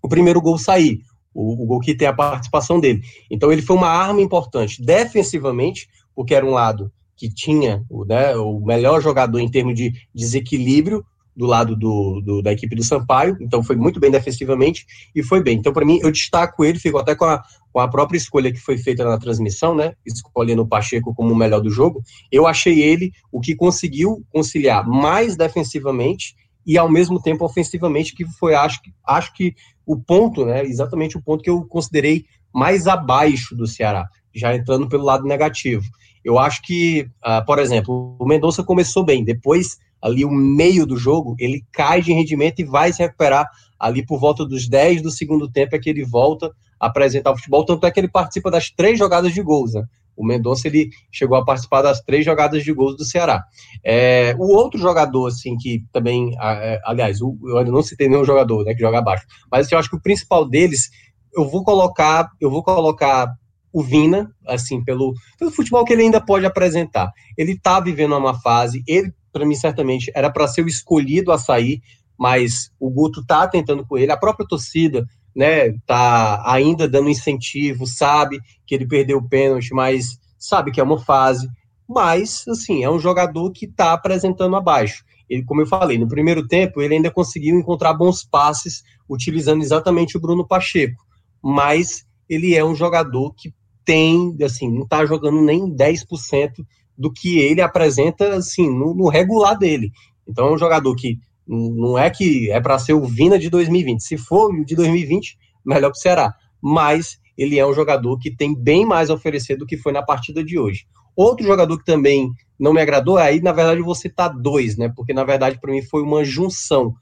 o 0.00 0.08
primeiro 0.08 0.40
gol 0.40 0.56
sair. 0.56 1.00
O, 1.34 1.64
o 1.64 1.66
gol 1.66 1.80
que 1.80 1.96
tem 1.96 2.06
a 2.06 2.12
participação 2.12 2.78
dele. 2.78 3.02
Então 3.28 3.50
ele 3.50 3.60
foi 3.60 3.74
uma 3.74 3.88
arma 3.88 4.20
importante 4.20 4.80
defensivamente, 4.80 5.88
porque 6.14 6.32
era 6.32 6.46
um 6.46 6.50
lado 6.50 6.92
que 7.16 7.28
tinha 7.28 7.84
né, 8.06 8.36
o 8.36 8.60
melhor 8.60 9.00
jogador 9.00 9.38
em 9.38 9.50
termos 9.50 9.74
de 9.74 9.92
desequilíbrio 10.14 11.04
do 11.36 11.46
lado 11.46 11.74
do, 11.74 12.20
do, 12.20 12.42
da 12.42 12.52
equipe 12.52 12.76
do 12.76 12.84
Sampaio, 12.84 13.36
então 13.40 13.62
foi 13.62 13.76
muito 13.76 13.98
bem 13.98 14.10
defensivamente 14.10 14.86
e 15.14 15.22
foi 15.22 15.42
bem. 15.42 15.58
Então, 15.58 15.72
para 15.72 15.84
mim, 15.84 15.98
eu 16.02 16.10
destaco 16.10 16.64
ele, 16.64 16.78
fico 16.78 16.98
até 16.98 17.14
com 17.14 17.24
a, 17.24 17.42
com 17.72 17.80
a 17.80 17.88
própria 17.88 18.16
escolha 18.16 18.52
que 18.52 18.60
foi 18.60 18.78
feita 18.78 19.04
na 19.04 19.18
transmissão, 19.18 19.74
né? 19.74 19.94
Escolhendo 20.06 20.62
o 20.62 20.66
Pacheco 20.66 21.14
como 21.14 21.32
o 21.32 21.36
melhor 21.36 21.60
do 21.60 21.70
jogo. 21.70 22.02
Eu 22.30 22.46
achei 22.46 22.80
ele 22.80 23.12
o 23.32 23.40
que 23.40 23.56
conseguiu 23.56 24.24
conciliar 24.30 24.86
mais 24.86 25.36
defensivamente 25.36 26.36
e 26.66 26.78
ao 26.78 26.90
mesmo 26.90 27.20
tempo 27.20 27.44
ofensivamente, 27.44 28.14
que 28.14 28.24
foi, 28.24 28.54
acho, 28.54 28.80
acho 29.06 29.34
que 29.34 29.54
o 29.84 29.96
ponto, 30.00 30.46
né? 30.46 30.64
Exatamente 30.64 31.16
o 31.16 31.22
ponto 31.22 31.42
que 31.42 31.50
eu 31.50 31.64
considerei 31.64 32.24
mais 32.54 32.86
abaixo 32.86 33.56
do 33.56 33.66
Ceará, 33.66 34.08
já 34.32 34.54
entrando 34.54 34.88
pelo 34.88 35.04
lado 35.04 35.24
negativo. 35.24 35.84
Eu 36.24 36.38
acho 36.38 36.62
que, 36.62 37.06
uh, 37.26 37.44
por 37.44 37.58
exemplo, 37.58 38.16
o 38.18 38.24
Mendonça 38.24 38.62
começou 38.62 39.04
bem, 39.04 39.22
depois, 39.22 39.76
ali 40.04 40.22
o 40.22 40.30
meio 40.30 40.84
do 40.84 40.98
jogo, 40.98 41.34
ele 41.38 41.64
cai 41.72 42.02
de 42.02 42.12
rendimento 42.12 42.60
e 42.60 42.64
vai 42.64 42.92
se 42.92 43.02
recuperar 43.02 43.48
ali 43.80 44.04
por 44.04 44.20
volta 44.20 44.44
dos 44.44 44.68
10 44.68 45.00
do 45.00 45.10
segundo 45.10 45.50
tempo, 45.50 45.74
é 45.74 45.78
que 45.78 45.88
ele 45.88 46.04
volta 46.04 46.50
a 46.78 46.88
apresentar 46.88 47.32
o 47.32 47.36
futebol, 47.36 47.64
tanto 47.64 47.86
é 47.86 47.90
que 47.90 47.98
ele 47.98 48.08
participa 48.08 48.50
das 48.50 48.68
três 48.68 48.98
jogadas 48.98 49.32
de 49.32 49.40
gols, 49.40 49.72
né? 49.72 49.82
O 50.14 50.24
Mendonça 50.24 50.68
ele 50.68 50.90
chegou 51.10 51.38
a 51.38 51.44
participar 51.44 51.80
das 51.80 52.02
três 52.02 52.22
jogadas 52.22 52.62
de 52.62 52.72
gols 52.72 52.96
do 52.96 53.04
Ceará. 53.04 53.42
É, 53.82 54.36
o 54.38 54.46
outro 54.54 54.78
jogador, 54.78 55.26
assim, 55.26 55.56
que 55.56 55.82
também, 55.90 56.36
é, 56.38 56.80
aliás, 56.84 57.20
eu 57.20 57.36
ainda 57.56 57.72
não 57.72 57.82
citei 57.82 58.06
nenhum 58.06 58.26
jogador, 58.26 58.62
né, 58.62 58.74
que 58.74 58.80
joga 58.80 58.98
abaixo, 58.98 59.24
mas 59.50 59.66
assim, 59.66 59.74
eu 59.74 59.78
acho 59.78 59.88
que 59.88 59.96
o 59.96 60.02
principal 60.02 60.46
deles, 60.46 60.90
eu 61.34 61.48
vou 61.48 61.64
colocar, 61.64 62.28
eu 62.38 62.50
vou 62.50 62.62
colocar 62.62 63.32
o 63.72 63.82
Vina, 63.82 64.30
assim, 64.46 64.84
pelo, 64.84 65.14
pelo 65.38 65.50
futebol 65.50 65.84
que 65.84 65.94
ele 65.94 66.02
ainda 66.02 66.20
pode 66.20 66.44
apresentar. 66.44 67.10
Ele 67.36 67.58
tá 67.58 67.80
vivendo 67.80 68.16
uma 68.16 68.38
fase, 68.40 68.84
ele, 68.86 69.12
para 69.34 69.44
mim, 69.44 69.56
certamente, 69.56 70.10
era 70.14 70.30
para 70.30 70.46
ser 70.46 70.62
o 70.62 70.68
escolhido 70.68 71.32
a 71.32 71.38
sair, 71.38 71.82
mas 72.16 72.70
o 72.78 72.88
Guto 72.88 73.26
tá 73.26 73.46
tentando 73.48 73.84
com 73.84 73.98
ele, 73.98 74.12
a 74.12 74.16
própria 74.16 74.46
torcida, 74.46 75.04
né, 75.34 75.72
tá 75.84 76.40
ainda 76.46 76.88
dando 76.88 77.10
incentivo, 77.10 77.84
sabe 77.86 78.38
que 78.64 78.76
ele 78.76 78.86
perdeu 78.86 79.18
o 79.18 79.28
pênalti, 79.28 79.74
mas 79.74 80.16
sabe 80.38 80.70
que 80.70 80.80
é 80.80 80.84
uma 80.84 80.98
fase, 80.98 81.48
mas, 81.88 82.44
assim, 82.46 82.84
é 82.84 82.88
um 82.88 83.00
jogador 83.00 83.50
que 83.50 83.66
tá 83.66 83.92
apresentando 83.92 84.54
abaixo. 84.54 85.04
Ele, 85.28 85.42
como 85.42 85.62
eu 85.62 85.66
falei, 85.66 85.98
no 85.98 86.06
primeiro 86.06 86.46
tempo, 86.46 86.80
ele 86.80 86.94
ainda 86.94 87.10
conseguiu 87.10 87.58
encontrar 87.58 87.92
bons 87.94 88.24
passes, 88.24 88.84
utilizando 89.08 89.62
exatamente 89.62 90.16
o 90.16 90.20
Bruno 90.20 90.46
Pacheco, 90.46 91.02
mas 91.42 92.06
ele 92.28 92.54
é 92.54 92.64
um 92.64 92.74
jogador 92.74 93.34
que 93.34 93.52
tem, 93.84 94.36
assim, 94.42 94.70
não 94.70 94.84
está 94.84 95.04
jogando 95.04 95.42
nem 95.42 95.68
10% 95.68 96.64
do 96.96 97.12
que 97.12 97.38
ele 97.38 97.60
apresenta, 97.60 98.34
assim, 98.34 98.68
no, 98.68 98.94
no, 98.94 99.08
regular 99.08 99.58
dele. 99.58 99.90
Então 100.26 100.48
é 100.48 100.52
um 100.52 100.58
jogador 100.58 100.94
que 100.94 101.18
não 101.46 101.98
é 101.98 102.08
que 102.08 102.50
é 102.50 102.60
para 102.60 102.78
ser 102.78 102.94
o 102.94 103.04
Vina 103.04 103.38
de 103.38 103.50
2020. 103.50 104.00
Se 104.00 104.16
for 104.16 104.50
o 104.50 104.64
de 104.64 104.74
2020, 104.74 105.36
melhor 105.64 105.90
que 105.90 105.98
será. 105.98 106.34
Mas 106.62 107.18
ele 107.36 107.58
é 107.58 107.66
um 107.66 107.74
jogador 107.74 108.18
que 108.18 108.34
tem 108.34 108.54
bem 108.54 108.86
mais 108.86 109.10
a 109.10 109.14
oferecer 109.14 109.56
do 109.56 109.66
que 109.66 109.76
foi 109.76 109.92
na 109.92 110.02
partida 110.02 110.42
de 110.42 110.58
hoje. 110.58 110.86
Outro 111.16 111.46
jogador 111.46 111.78
que 111.78 111.84
também 111.84 112.30
não 112.58 112.72
me 112.72 112.80
agradou, 112.80 113.18
aí 113.18 113.40
na 113.40 113.52
verdade 113.52 113.80
vou 113.80 113.94
citar 113.94 114.32
dois, 114.34 114.76
né? 114.76 114.92
Porque 114.94 115.12
na 115.12 115.24
verdade 115.24 115.60
para 115.60 115.72
mim 115.72 115.82
foi 115.82 116.02
uma 116.02 116.24
junção. 116.24 116.94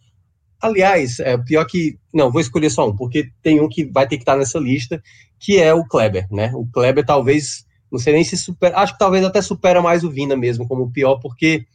Aliás, 0.61 1.19
é 1.19 1.37
pior 1.37 1.65
que. 1.65 1.99
Não, 2.13 2.31
vou 2.31 2.41
escolher 2.41 2.71
só 2.71 2.89
um, 2.89 2.95
porque 2.95 3.31
tem 3.43 3.61
um 3.61 3.69
que 3.69 3.85
vai 3.85 4.07
ter 4.07 4.17
que 4.17 4.23
estar 4.23 4.37
nessa 4.37 4.59
lista, 4.59 5.03
que 5.41 5.59
é 5.59 5.75
o 5.75 5.85
Kleber, 5.85 6.27
né? 6.31 6.53
O 6.55 6.67
Kleber 6.67 7.05
talvez, 7.05 7.67
não 7.93 7.99
sei 7.99 8.15
nem 8.15 8.25
se 8.25 8.39
supera, 8.39 8.79
acho 8.79 8.95
que 8.95 8.99
talvez 8.99 9.23
até 9.23 9.43
supera 9.43 9.83
mais 9.83 10.03
o 10.03 10.11
Vina 10.11 10.35
mesmo 10.35 10.67
como 10.67 10.85
o 10.85 10.91
pior, 10.91 11.17
porque 11.17 11.67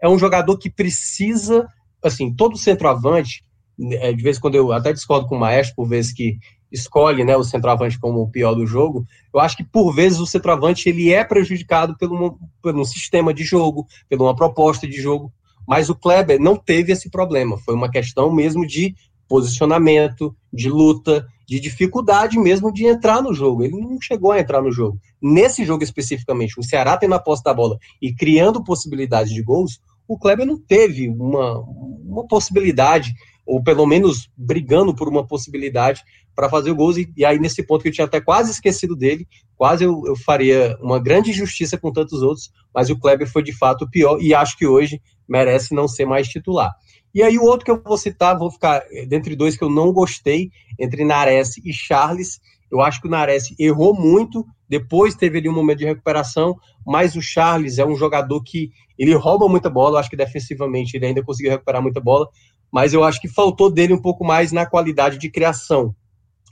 é 0.00 0.08
um 0.08 0.18
jogador 0.18 0.56
que 0.56 0.70
precisa, 0.70 1.66
assim, 2.02 2.32
todo 2.32 2.56
centroavante, 2.56 3.44
é, 3.80 4.12
de 4.12 4.22
vez 4.22 4.38
em 4.38 4.40
quando 4.40 4.54
eu 4.54 4.72
até 4.72 4.92
discordo 4.92 5.26
com 5.26 5.34
o 5.34 5.40
Maestro, 5.40 5.74
por 5.74 5.88
vezes 5.88 6.12
que 6.12 6.38
escolhe, 6.70 7.24
né, 7.24 7.36
o 7.36 7.42
centroavante 7.42 7.98
como 7.98 8.22
o 8.22 8.30
pior 8.30 8.54
do 8.54 8.66
jogo, 8.66 9.04
eu 9.32 9.40
acho 9.40 9.56
que 9.56 9.64
por 9.64 9.92
vezes 9.92 10.20
o 10.20 10.26
centroavante 10.26 10.88
ele 10.88 11.12
é 11.12 11.24
prejudicado 11.24 11.96
pelo, 11.96 12.38
pelo 12.62 12.80
um 12.80 12.84
sistema 12.84 13.34
de 13.34 13.42
jogo, 13.42 13.86
por 14.08 14.22
uma 14.22 14.34
proposta 14.34 14.86
de 14.86 15.00
jogo, 15.00 15.32
mas 15.66 15.88
o 15.88 15.94
Kleber 15.94 16.40
não 16.40 16.56
teve 16.56 16.92
esse 16.92 17.10
problema, 17.10 17.58
foi 17.58 17.74
uma 17.74 17.90
questão 17.90 18.32
mesmo 18.32 18.66
de 18.66 18.94
posicionamento, 19.28 20.36
de 20.52 20.68
luta, 20.68 21.26
de 21.46 21.60
dificuldade 21.60 22.38
mesmo 22.38 22.72
de 22.72 22.86
entrar 22.86 23.22
no 23.22 23.34
jogo. 23.34 23.64
Ele 23.64 23.76
não 23.76 24.00
chegou 24.00 24.32
a 24.32 24.40
entrar 24.40 24.62
no 24.62 24.72
jogo. 24.72 24.98
Nesse 25.20 25.64
jogo 25.64 25.82
especificamente, 25.82 26.58
o 26.58 26.62
Ceará 26.62 26.96
tendo 26.96 27.14
a 27.14 27.18
posse 27.18 27.42
da 27.42 27.52
bola 27.52 27.78
e 28.00 28.14
criando 28.14 28.64
possibilidades 28.64 29.32
de 29.32 29.42
gols, 29.42 29.80
o 30.06 30.18
Kleber 30.18 30.46
não 30.46 30.58
teve 30.58 31.08
uma, 31.08 31.60
uma 31.60 32.26
possibilidade, 32.26 33.14
ou 33.46 33.62
pelo 33.62 33.86
menos 33.86 34.30
brigando 34.36 34.94
por 34.94 35.08
uma 35.08 35.26
possibilidade 35.26 36.02
para 36.34 36.48
fazer 36.48 36.70
o 36.70 36.74
gols. 36.74 36.96
E, 36.96 37.10
e, 37.16 37.24
aí, 37.24 37.38
nesse 37.38 37.62
ponto 37.62 37.82
que 37.82 37.88
eu 37.88 37.92
tinha 37.92 38.06
até 38.06 38.20
quase 38.20 38.50
esquecido 38.50 38.96
dele, 38.96 39.26
quase 39.56 39.84
eu, 39.84 40.02
eu 40.06 40.16
faria 40.16 40.76
uma 40.80 40.98
grande 40.98 41.30
injustiça 41.30 41.78
com 41.78 41.92
tantos 41.92 42.22
outros, 42.22 42.50
mas 42.74 42.90
o 42.90 42.98
Kleber 42.98 43.30
foi 43.30 43.42
de 43.42 43.52
fato 43.52 43.84
o 43.84 43.90
pior 43.90 44.20
e 44.20 44.34
acho 44.34 44.58
que 44.58 44.66
hoje 44.66 45.00
merece 45.28 45.74
não 45.74 45.88
ser 45.88 46.04
mais 46.04 46.28
titular. 46.28 46.74
E 47.14 47.22
aí 47.22 47.38
o 47.38 47.44
outro 47.44 47.64
que 47.64 47.70
eu 47.70 47.80
vou 47.80 47.96
citar, 47.96 48.36
vou 48.36 48.50
ficar 48.50 48.82
eh, 48.90 49.06
dentre 49.06 49.36
dois 49.36 49.56
que 49.56 49.62
eu 49.62 49.70
não 49.70 49.92
gostei, 49.92 50.50
entre 50.78 51.04
Nares 51.04 51.56
e 51.58 51.72
Charles. 51.72 52.40
Eu 52.70 52.80
acho 52.80 53.00
que 53.00 53.06
o 53.06 53.10
Nares 53.10 53.54
errou 53.56 53.94
muito, 53.94 54.44
depois 54.68 55.14
teve 55.14 55.38
ali 55.38 55.48
um 55.48 55.54
momento 55.54 55.78
de 55.78 55.84
recuperação, 55.84 56.56
mas 56.84 57.14
o 57.14 57.22
Charles 57.22 57.78
é 57.78 57.86
um 57.86 57.94
jogador 57.94 58.42
que 58.42 58.72
ele 58.98 59.14
rouba 59.14 59.48
muita 59.48 59.70
bola, 59.70 59.94
eu 59.94 60.00
acho 60.00 60.10
que 60.10 60.16
defensivamente 60.16 60.96
ele 60.96 61.06
ainda 61.06 61.22
conseguiu 61.22 61.52
recuperar 61.52 61.80
muita 61.80 62.00
bola, 62.00 62.28
mas 62.72 62.92
eu 62.92 63.04
acho 63.04 63.20
que 63.20 63.28
faltou 63.28 63.70
dele 63.70 63.92
um 63.92 64.02
pouco 64.02 64.24
mais 64.24 64.50
na 64.50 64.66
qualidade 64.66 65.16
de 65.18 65.30
criação. 65.30 65.94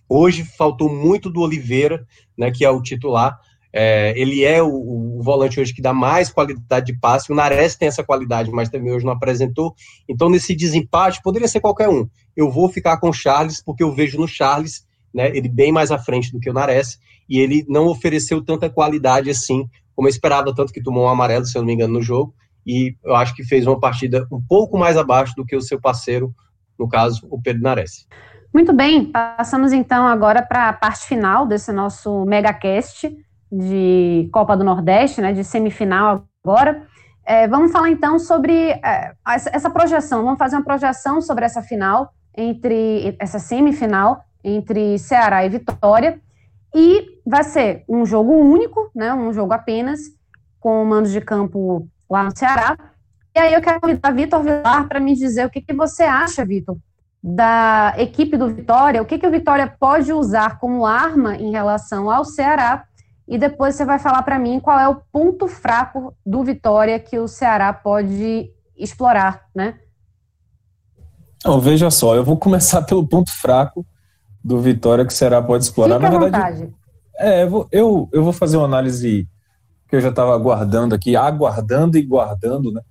Hoje 0.08 0.44
faltou 0.44 0.88
muito 0.88 1.28
do 1.28 1.40
Oliveira, 1.40 2.06
né, 2.38 2.50
que 2.52 2.64
é 2.64 2.70
o 2.70 2.82
titular, 2.82 3.36
é, 3.72 4.12
ele 4.20 4.44
é 4.44 4.62
o, 4.62 4.68
o, 4.68 5.22
volante 5.22 5.58
hoje 5.58 5.72
que 5.72 5.80
dá 5.80 5.94
mais 5.94 6.30
qualidade 6.30 6.86
de 6.86 6.98
passe. 6.98 7.32
O 7.32 7.34
Nares 7.34 7.76
tem 7.76 7.88
essa 7.88 8.04
qualidade, 8.04 8.50
mas 8.50 8.68
também 8.68 8.92
hoje 8.92 9.04
não 9.04 9.12
apresentou. 9.12 9.74
Então, 10.08 10.28
nesse 10.28 10.54
desempate, 10.54 11.22
poderia 11.22 11.48
ser 11.48 11.60
qualquer 11.60 11.88
um. 11.88 12.06
Eu 12.36 12.50
vou 12.50 12.68
ficar 12.68 12.98
com 12.98 13.08
o 13.08 13.12
Charles, 13.12 13.62
porque 13.62 13.82
eu 13.82 13.94
vejo 13.94 14.18
no 14.18 14.28
Charles 14.28 14.86
né, 15.14 15.28
ele 15.36 15.48
bem 15.48 15.70
mais 15.70 15.90
à 15.90 15.98
frente 15.98 16.32
do 16.32 16.40
que 16.40 16.50
o 16.50 16.52
Nares, 16.52 16.98
e 17.28 17.38
ele 17.38 17.64
não 17.68 17.86
ofereceu 17.86 18.42
tanta 18.42 18.70
qualidade 18.70 19.30
assim, 19.30 19.68
como 19.94 20.08
eu 20.08 20.10
esperava, 20.10 20.54
tanto 20.54 20.72
que 20.72 20.82
tomou 20.82 21.04
um 21.04 21.08
amarelo, 21.08 21.44
se 21.44 21.56
eu 21.56 21.60
não 21.60 21.66
me 21.66 21.74
engano, 21.74 21.94
no 21.94 22.02
jogo. 22.02 22.34
E 22.66 22.94
eu 23.04 23.14
acho 23.14 23.34
que 23.34 23.44
fez 23.44 23.66
uma 23.66 23.78
partida 23.78 24.26
um 24.30 24.40
pouco 24.40 24.78
mais 24.78 24.96
abaixo 24.96 25.34
do 25.36 25.44
que 25.44 25.56
o 25.56 25.60
seu 25.60 25.80
parceiro, 25.80 26.34
no 26.78 26.88
caso, 26.88 27.26
o 27.30 27.40
Pedro 27.40 27.62
Nares. 27.62 28.06
Muito 28.54 28.72
bem, 28.72 29.10
passamos 29.10 29.72
então 29.72 30.06
agora 30.06 30.42
para 30.42 30.68
a 30.68 30.72
parte 30.72 31.06
final 31.06 31.46
desse 31.46 31.72
nosso 31.72 32.24
megacast 32.26 33.10
de 33.52 34.30
Copa 34.32 34.56
do 34.56 34.64
Nordeste, 34.64 35.20
né, 35.20 35.34
de 35.34 35.44
semifinal 35.44 36.24
agora. 36.42 36.86
É, 37.24 37.46
vamos 37.46 37.70
falar 37.70 37.90
então 37.90 38.18
sobre 38.18 38.70
é, 38.70 39.12
essa 39.26 39.68
projeção. 39.68 40.24
Vamos 40.24 40.38
fazer 40.38 40.56
uma 40.56 40.64
projeção 40.64 41.20
sobre 41.20 41.44
essa 41.44 41.62
final 41.62 42.12
entre 42.34 43.14
essa 43.20 43.38
semifinal 43.38 44.24
entre 44.42 44.98
Ceará 44.98 45.44
e 45.44 45.48
Vitória. 45.48 46.20
E 46.74 47.20
vai 47.26 47.44
ser 47.44 47.84
um 47.88 48.04
jogo 48.06 48.32
único, 48.32 48.90
né, 48.94 49.12
um 49.12 49.32
jogo 49.32 49.52
apenas, 49.52 50.00
com 50.58 50.84
mandos 50.84 51.12
de 51.12 51.20
campo 51.20 51.86
lá 52.10 52.24
no 52.24 52.36
Ceará. 52.36 52.76
E 53.34 53.38
aí 53.38 53.52
eu 53.52 53.60
quero 53.60 53.80
convidar 53.80 54.10
Vitor 54.10 54.42
Vilar 54.42 54.88
para 54.88 54.98
me 55.00 55.14
dizer 55.14 55.46
o 55.46 55.50
que, 55.50 55.60
que 55.60 55.74
você 55.74 56.02
acha, 56.02 56.44
Vitor, 56.44 56.76
da 57.22 57.94
equipe 57.98 58.36
do 58.36 58.48
Vitória, 58.48 59.02
o 59.02 59.06
que, 59.06 59.18
que 59.18 59.26
o 59.26 59.30
Vitória 59.30 59.72
pode 59.78 60.12
usar 60.12 60.58
como 60.58 60.86
arma 60.86 61.36
em 61.36 61.50
relação 61.50 62.10
ao 62.10 62.24
Ceará, 62.24 62.84
e 63.32 63.38
depois 63.38 63.74
você 63.74 63.82
vai 63.86 63.98
falar 63.98 64.22
para 64.24 64.38
mim 64.38 64.60
qual 64.60 64.78
é 64.78 64.86
o 64.86 65.00
ponto 65.10 65.48
fraco 65.48 66.14
do 66.24 66.44
Vitória 66.44 66.98
que 66.98 67.18
o 67.18 67.26
Ceará 67.26 67.72
pode 67.72 68.52
explorar, 68.76 69.46
né? 69.54 69.78
Não, 71.42 71.58
veja 71.58 71.90
só, 71.90 72.14
eu 72.14 72.22
vou 72.22 72.36
começar 72.36 72.82
pelo 72.84 73.08
ponto 73.08 73.32
fraco 73.32 73.86
do 74.44 74.60
Vitória 74.60 75.06
que 75.06 75.14
o 75.14 75.16
Ceará 75.16 75.40
pode 75.40 75.64
explorar. 75.64 75.98
Fique 75.98 76.12
Na 76.12 76.18
verdade, 76.18 76.58
vontade. 76.60 76.74
é, 77.16 77.44
eu 77.44 77.48
vou, 77.48 77.68
eu, 77.72 78.08
eu 78.12 78.22
vou 78.22 78.34
fazer 78.34 78.58
uma 78.58 78.66
análise 78.66 79.26
que 79.88 79.96
eu 79.96 80.00
já 80.02 80.10
estava 80.10 80.34
aguardando 80.34 80.94
aqui, 80.94 81.16
aguardando 81.16 81.96
e 81.96 82.02
guardando, 82.02 82.70
né? 82.70 82.82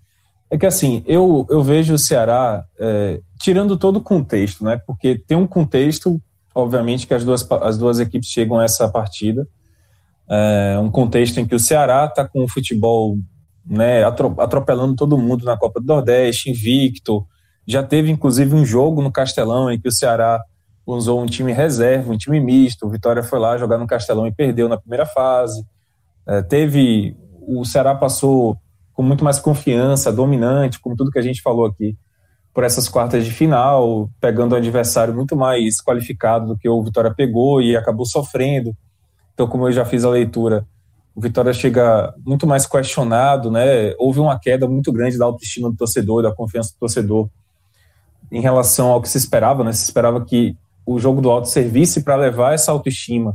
É 0.49 0.57
que 0.57 0.65
assim, 0.65 1.03
eu, 1.05 1.45
eu 1.51 1.61
vejo 1.61 1.93
o 1.93 1.99
Ceará 1.99 2.65
é, 2.79 3.21
tirando 3.39 3.77
todo 3.77 3.97
o 3.97 4.01
contexto, 4.01 4.63
né? 4.63 4.81
Porque 4.87 5.19
tem 5.19 5.37
um 5.37 5.45
contexto, 5.45 6.19
obviamente, 6.55 7.05
que 7.05 7.13
as 7.13 7.23
duas, 7.23 7.47
as 7.61 7.77
duas 7.77 7.99
equipes 7.99 8.27
chegam 8.27 8.57
a 8.57 8.63
essa 8.63 8.89
partida. 8.89 9.47
É, 10.31 10.79
um 10.79 10.89
contexto 10.89 11.39
em 11.39 11.45
que 11.45 11.53
o 11.53 11.59
Ceará 11.59 12.05
está 12.05 12.25
com 12.25 12.43
o 12.43 12.47
futebol 12.47 13.17
né, 13.65 14.03
atropelando 14.03 14.95
todo 14.95 15.17
mundo 15.17 15.43
na 15.43 15.57
Copa 15.57 15.81
do 15.81 15.85
Nordeste, 15.85 16.49
invicto. 16.49 17.25
Já 17.67 17.83
teve, 17.83 18.09
inclusive, 18.09 18.55
um 18.55 18.65
jogo 18.65 19.01
no 19.01 19.11
Castelão 19.11 19.69
em 19.69 19.79
que 19.79 19.89
o 19.89 19.91
Ceará 19.91 20.41
usou 20.85 21.21
um 21.21 21.25
time 21.25 21.51
reserva, 21.51 22.11
um 22.11 22.17
time 22.17 22.39
misto. 22.39 22.85
O 22.85 22.89
Vitória 22.89 23.21
foi 23.21 23.39
lá 23.39 23.57
jogar 23.57 23.77
no 23.77 23.85
Castelão 23.85 24.25
e 24.25 24.31
perdeu 24.33 24.69
na 24.69 24.77
primeira 24.77 25.05
fase. 25.05 25.63
É, 26.25 26.41
teve. 26.41 27.15
O 27.47 27.65
Ceará 27.65 27.93
passou 27.93 28.57
com 28.93 29.03
muito 29.03 29.23
mais 29.23 29.39
confiança, 29.39 30.13
dominante, 30.13 30.79
como 30.79 30.95
tudo 30.95 31.11
que 31.11 31.19
a 31.19 31.23
gente 31.23 31.41
falou 31.41 31.65
aqui, 31.65 31.97
por 32.53 32.63
essas 32.63 32.87
quartas 32.87 33.25
de 33.25 33.31
final, 33.31 34.09
pegando 34.19 34.53
um 34.53 34.57
adversário 34.57 35.13
muito 35.13 35.35
mais 35.35 35.81
qualificado 35.81 36.47
do 36.47 36.57
que 36.57 36.69
o 36.69 36.83
Vitória 36.83 37.13
pegou 37.13 37.61
e 37.61 37.75
acabou 37.75 38.05
sofrendo. 38.05 38.75
Então, 39.41 39.49
como 39.49 39.67
eu 39.67 39.71
já 39.71 39.83
fiz 39.83 40.05
a 40.05 40.09
leitura, 40.11 40.67
o 41.15 41.19
Vitória 41.19 41.51
chega 41.51 42.13
muito 42.23 42.45
mais 42.45 42.67
questionado, 42.67 43.49
né? 43.49 43.95
Houve 43.97 44.19
uma 44.19 44.37
queda 44.37 44.67
muito 44.67 44.91
grande 44.91 45.17
da 45.17 45.25
autoestima 45.25 45.67
do 45.67 45.75
torcedor, 45.75 46.21
da 46.21 46.31
confiança 46.31 46.73
do 46.73 46.77
torcedor 46.77 47.27
em 48.31 48.39
relação 48.39 48.91
ao 48.91 49.01
que 49.01 49.09
se 49.09 49.17
esperava, 49.17 49.63
né? 49.63 49.73
Se 49.73 49.83
esperava 49.83 50.23
que 50.23 50.55
o 50.85 50.99
jogo 50.99 51.21
do 51.21 51.31
alto 51.31 51.47
servisse 51.47 52.03
para 52.03 52.15
levar 52.15 52.53
essa 52.53 52.71
autoestima 52.71 53.33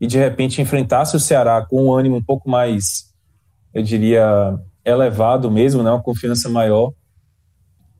e 0.00 0.06
de 0.06 0.16
repente 0.16 0.62
enfrentasse 0.62 1.14
o 1.16 1.20
Ceará 1.20 1.66
com 1.68 1.84
um 1.84 1.92
ânimo 1.92 2.16
um 2.16 2.22
pouco 2.22 2.48
mais, 2.48 3.12
eu 3.74 3.82
diria, 3.82 4.58
elevado 4.82 5.50
mesmo, 5.50 5.82
né? 5.82 5.90
Uma 5.90 6.02
confiança 6.02 6.48
maior. 6.48 6.94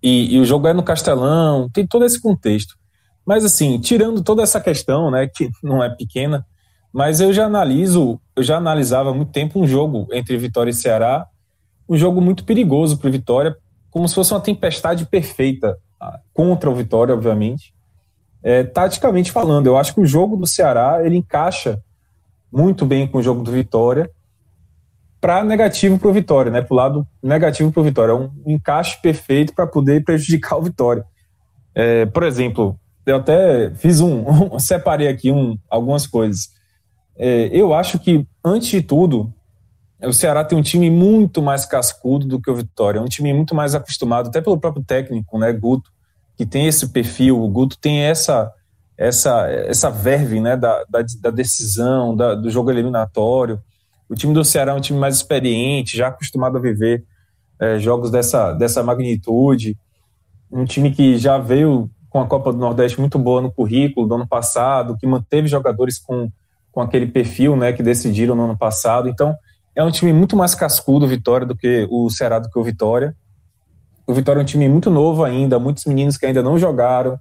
E, 0.03 0.37
e, 0.37 0.41
o 0.41 0.45
jogo 0.47 0.69
é 0.69 0.73
no 0.73 0.83
Castelão, 0.83 1.69
tem 1.69 1.87
todo 1.87 2.07
esse 2.07 2.19
contexto. 2.19 2.77
Mas 3.27 3.45
assim, 3.45 3.79
tirando 3.79 4.23
toda 4.23 4.43
essa 4.43 4.59
questão, 4.59 5.11
né, 5.11 5.27
que 5.29 5.51
não 5.63 5.85
é 5.85 5.91
pequena, 5.95 6.47
mas 6.93 7.21
eu 7.21 7.33
já 7.33 7.47
analiso, 7.47 8.21
eu 8.37 8.43
já 8.43 8.57
analisava 8.57 9.11
há 9.11 9.15
muito 9.15 9.33
tempo 9.33 9.61
um 9.61 9.67
jogo 9.67 10.07
entre 10.13 10.37
Vitória 10.37 10.71
e 10.71 10.75
Ceará, 10.75 11.27
um 11.89 11.97
jogo 11.97 12.21
muito 12.21 12.45
perigoso 12.45 12.99
para 12.99 13.09
o 13.09 13.13
Vitória, 13.13 13.57
como 13.91 14.09
se 14.09 14.15
fosse 14.15 14.33
uma 14.33 14.41
tempestade 14.41 15.07
perfeita 15.07 15.79
ah, 16.01 16.21
contra 16.33 16.71
o 16.71 16.75
Vitória, 16.75 17.15
obviamente. 17.15 17.75
É, 18.43 18.65
taticamente 18.65 19.31
falando, 19.31 19.67
eu 19.67 19.77
acho 19.77 19.95
que 19.95 20.01
o 20.01 20.07
jogo 20.07 20.37
do 20.37 20.47
Ceará 20.47 21.05
ele 21.05 21.17
encaixa 21.17 21.81
muito 22.53 22.85
bem 22.85 23.07
com 23.07 23.19
o 23.19 23.23
jogo 23.23 23.43
do 23.43 23.53
Vitória 23.53 24.11
para 25.21 25.45
negativo 25.45 25.99
para 25.99 26.09
o 26.09 26.13
Vitória, 26.13 26.51
né? 26.51 26.61
Para 26.61 26.75
o 26.75 26.77
lado 26.77 27.07
negativo 27.23 27.71
para 27.71 27.81
o 27.81 27.85
Vitória. 27.85 28.11
É 28.11 28.15
um 28.15 28.31
encaixe 28.45 29.01
perfeito 29.01 29.55
para 29.55 29.69
poder 29.69 30.03
prejudicar 30.03 30.57
o 30.59 30.63
Vitória. 30.63 31.05
É, 31.75 32.05
por 32.07 32.25
exemplo, 32.25 32.77
eu 33.07 33.17
até 33.17 33.73
fiz 33.77 34.01
um, 34.01 34.25
um 34.55 34.59
separei 34.61 35.07
aqui 35.07 35.31
um, 35.31 35.57
algumas 35.71 36.07
coisas. 36.07 36.51
É, 37.17 37.49
eu 37.53 37.75
acho 37.75 37.99
que, 37.99 38.27
antes 38.45 38.69
de 38.69 38.83
tudo, 38.83 39.33
o 40.03 40.13
Ceará 40.13 40.45
tem 40.45 40.59
um 40.59 40.63
time 40.63 40.91
muito 40.91 41.41
mais 41.41 41.65
cascudo 41.65 42.27
do 42.27 42.41
que 42.41 42.51
o 42.51 42.57
Vitória. 42.57 42.99
É 42.99 43.03
um 43.03 43.09
time 43.09 43.33
muito 43.33 43.55
mais 43.55 43.75
acostumado, 43.75 44.29
até 44.29 44.41
pelo 44.41 44.59
próprio 44.59 44.85
técnico, 44.85 45.39
né, 45.39 45.53
Guto, 45.53 45.91
que 46.37 46.45
tem 46.45 46.67
esse 46.67 46.89
perfil. 46.89 47.41
O 47.43 47.49
Guto 47.49 47.79
tem 47.79 48.01
essa 48.01 48.53
essa 48.97 49.49
essa 49.49 49.91
verve, 49.91 50.41
né, 50.41 50.57
da, 50.57 50.85
da, 50.89 51.05
da 51.21 51.31
decisão, 51.31 52.15
da, 52.15 52.35
do 52.35 52.51
jogo 52.51 52.71
eliminatório. 52.71 53.61
O 54.09 54.15
time 54.15 54.35
do 54.35 54.45
Ceará 54.45 54.73
é 54.73 54.75
um 54.75 54.81
time 54.81 54.99
mais 54.99 55.17
experiente, 55.17 55.97
já 55.97 56.09
acostumado 56.09 56.59
a 56.59 56.61
viver 56.61 57.05
é, 57.59 57.79
jogos 57.79 58.11
dessa, 58.11 58.53
dessa 58.53 58.83
magnitude. 58.83 59.79
Um 60.51 60.65
time 60.65 60.91
que 60.91 61.17
já 61.17 61.39
veio 61.39 61.89
com 62.11 62.21
a 62.21 62.27
Copa 62.27 62.53
do 62.53 62.59
Nordeste 62.59 63.01
muito 63.01 63.19
boa 63.19 63.41
no 63.41 63.51
currículo 63.51 64.07
do 64.07 64.17
ano 64.17 64.27
passado, 64.27 64.97
que 64.99 65.07
manteve 65.07 65.49
jogadores 65.49 65.99
com, 65.99 66.31
com 66.73 66.81
aquele 66.81 67.07
perfil 67.07 67.55
né, 67.55 67.73
que 67.73 67.83
decidiram 67.83 68.35
no 68.35 68.45
ano 68.45 68.57
passado. 68.57 69.09
Então, 69.09 69.37
é 69.77 69.85
um 69.85 69.91
time 69.91 70.13
muito 70.13 70.37
mais 70.37 70.55
cascudo, 70.55 71.07
Vitória, 71.07 71.47
do 71.47 71.55
que 71.55 71.87
o 71.91 72.11
Ceará, 72.11 72.39
do 72.39 72.51
que 72.51 72.59
o 72.59 72.65
Vitória. 72.65 73.15
O 74.07 74.15
Vitória 74.15 74.41
é 74.41 74.43
um 74.43 74.47
time 74.47 74.69
muito 74.69 74.91
novo 74.91 75.23
ainda, 75.23 75.59
muitos 75.59 75.85
meninos 75.85 76.17
que 76.17 76.27
ainda 76.27 76.43
não 76.43 76.59
jogaram 76.59 77.21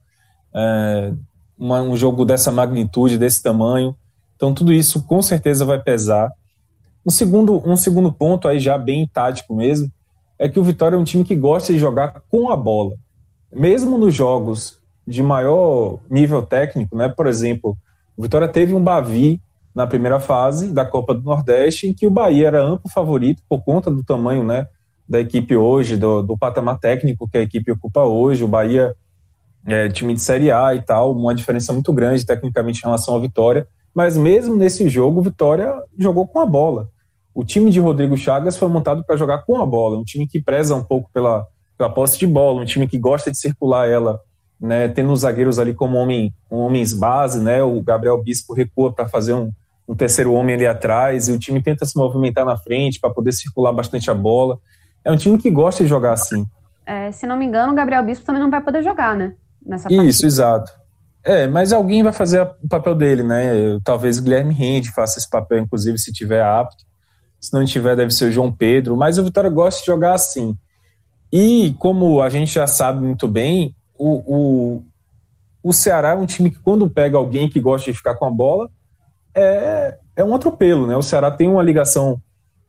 é, 0.56 1.14
uma, 1.58 1.82
um 1.82 1.96
jogo 1.96 2.26
dessa 2.26 2.52
magnitude, 2.52 3.18
desse 3.18 3.44
tamanho. 3.44 3.96
Então, 4.36 4.54
tudo 4.54 4.74
isso 4.74 5.04
com 5.04 5.22
certeza 5.22 5.66
vai 5.66 5.82
pesar. 5.82 6.32
Um 7.06 7.12
segundo, 7.12 7.62
um 7.68 7.76
segundo 7.76 8.12
ponto 8.12 8.48
aí 8.48 8.60
já 8.60 8.78
bem 8.78 9.08
tático 9.08 9.56
mesmo, 9.56 9.92
é 10.40 10.50
que 10.50 10.60
o 10.60 10.64
Vitória 10.64 10.96
é 10.96 11.00
um 11.00 11.04
time 11.04 11.24
que 11.24 11.36
gosta 11.36 11.72
de 11.72 11.78
jogar 11.78 12.22
com 12.30 12.50
a 12.50 12.56
bola. 12.56 12.96
Mesmo 13.54 13.98
nos 13.98 14.16
jogos 14.16 14.80
de 15.06 15.22
maior 15.22 16.00
nível 16.10 16.42
técnico, 16.42 16.96
né? 16.96 17.10
Por 17.10 17.28
exemplo, 17.28 17.78
Vitória 18.22 18.48
teve 18.48 18.74
um 18.74 18.84
Bavi 18.84 19.42
na 19.74 19.88
primeira 19.88 20.20
fase 20.20 20.72
da 20.72 20.86
Copa 20.86 21.14
do 21.14 21.22
Nordeste, 21.22 21.88
em 21.88 21.94
que 21.94 22.06
o 22.06 22.12
Bahia 22.12 22.48
era 22.48 22.64
amplo 22.64 22.90
favorito 22.92 23.42
por 23.48 23.64
conta 23.64 23.90
do 23.90 24.04
tamanho, 24.04 24.44
né, 24.44 24.68
da 25.08 25.20
equipe 25.20 25.56
hoje, 25.56 25.98
do, 25.98 26.22
do 26.22 26.38
patamar 26.38 26.80
técnico 26.80 27.28
que 27.28 27.38
a 27.38 27.42
equipe 27.42 27.72
ocupa 27.72 28.04
hoje. 28.04 28.44
O 28.44 28.48
Bahia 28.48 28.96
é 29.66 29.90
time 29.90 30.14
de 30.14 30.22
Série 30.22 30.52
A 30.52 30.74
e 30.76 30.82
tal, 30.82 31.12
uma 31.14 31.34
diferença 31.36 31.72
muito 31.72 31.92
grande 31.94 32.26
tecnicamente 32.26 32.80
em 32.80 32.86
relação 32.86 33.14
ao 33.14 33.22
Vitória. 33.22 33.68
Mas 33.94 34.16
mesmo 34.16 34.56
nesse 34.56 34.88
jogo, 34.88 35.20
o 35.20 35.24
Vitória 35.24 35.74
jogou 35.98 36.28
com 36.28 36.40
a 36.40 36.46
bola. 36.46 36.90
O 37.34 37.44
time 37.44 37.70
de 37.70 37.80
Rodrigo 37.80 38.18
Chagas 38.18 38.58
foi 38.58 38.68
montado 38.68 39.04
para 39.04 39.16
jogar 39.16 39.40
com 39.40 39.62
a 39.62 39.66
bola, 39.66 39.98
um 39.98 40.04
time 40.04 40.28
que 40.28 40.42
preza 40.42 40.76
um 40.76 40.84
pouco 40.84 41.10
pela, 41.14 41.48
pela 41.78 41.90
posse 41.90 42.20
de 42.20 42.28
bola, 42.28 42.62
um 42.62 42.66
time 42.66 42.88
que 42.88 42.98
gosta 42.98 43.32
de 43.32 43.38
circular 43.38 43.88
ela, 43.88 44.20
né, 44.62 44.88
tendo 44.88 45.12
os 45.12 45.22
zagueiros 45.22 45.58
ali 45.58 45.74
como 45.74 45.98
homem, 45.98 46.34
homens 46.50 46.94
base, 46.94 47.42
né, 47.42 47.64
o 47.64 47.82
Gabriel 47.82 48.22
Bispo 48.22 48.54
recua 48.54 48.94
para 48.94 49.10
fazer 49.10 49.34
um, 49.34 49.52
um 49.88 49.96
terceiro 49.96 50.34
homem 50.34 50.56
ali 50.56 50.68
atrás, 50.68 51.28
e 51.28 51.32
o 51.32 51.40
time 51.40 51.62
tenta 51.62 51.86
se 51.86 51.98
movimentar 51.98 52.46
na 52.46 52.56
frente 52.56 53.00
para 53.00 53.10
poder 53.10 53.32
circular 53.32 53.74
bastante 53.74 54.12
a 54.12 54.14
bola. 54.14 54.60
É 55.04 55.12
um 55.12 55.18
time 55.18 55.38
que 55.38 55.50
gosta 55.50 55.84
de 55.84 55.90
jogar 55.90 56.14
assim. 56.14 56.46
É, 56.86 57.12
se 57.12 57.26
não 57.26 57.36
me 57.36 57.46
engano, 57.46 57.72
o 57.72 57.76
Gabriel 57.76 58.04
Bispo 58.04 58.26
também 58.26 58.42
não 58.42 58.52
vai 58.52 58.62
poder 58.62 58.84
jogar, 58.84 59.16
né? 59.16 59.34
Nessa 59.66 59.88
Isso, 59.90 60.04
partida. 60.04 60.28
exato. 60.28 60.82
É, 61.24 61.48
mas 61.48 61.72
alguém 61.72 62.04
vai 62.04 62.14
fazer 62.14 62.42
o 62.64 62.68
papel 62.68 62.96
dele, 62.96 63.24
né? 63.24 63.80
Talvez 63.84 64.20
Guilherme 64.20 64.54
Rende 64.54 64.92
faça 64.92 65.20
esse 65.20 65.30
papel, 65.30 65.60
inclusive, 65.60 65.98
se 65.98 66.12
tiver 66.12 66.44
apto. 66.44 66.84
Se 67.40 67.54
não 67.54 67.64
tiver, 67.66 67.96
deve 67.96 68.12
ser 68.12 68.26
o 68.26 68.32
João 68.32 68.52
Pedro. 68.52 68.98
Mas 68.98 69.18
o 69.18 69.24
Vitória 69.24 69.50
gosta 69.50 69.80
de 69.80 69.86
jogar 69.86 70.14
assim. 70.14 70.56
E 71.32 71.76
como 71.80 72.22
a 72.22 72.30
gente 72.30 72.54
já 72.54 72.68
sabe 72.68 73.02
muito 73.06 73.28
bem, 73.28 73.76
o, 74.04 74.24
o, 74.26 74.84
o 75.64 75.74
Ceará 75.74 76.10
é 76.10 76.16
um 76.16 76.26
time 76.26 76.50
que, 76.50 76.60
quando 76.60 76.90
pega 76.90 77.18
alguém 77.18 77.50
que 77.50 77.60
gosta 77.60 77.92
de 77.92 77.98
ficar 77.98 78.16
com 78.16 78.26
a 78.26 78.32
bola, 78.32 78.70
é, 79.36 79.98
é 80.16 80.24
um 80.24 80.34
atropelo, 80.34 80.88
né? 80.88 80.96
O 80.96 81.04
Ceará 81.04 81.30
tem 81.32 81.48
uma 81.48 81.64
ligação 81.64 82.22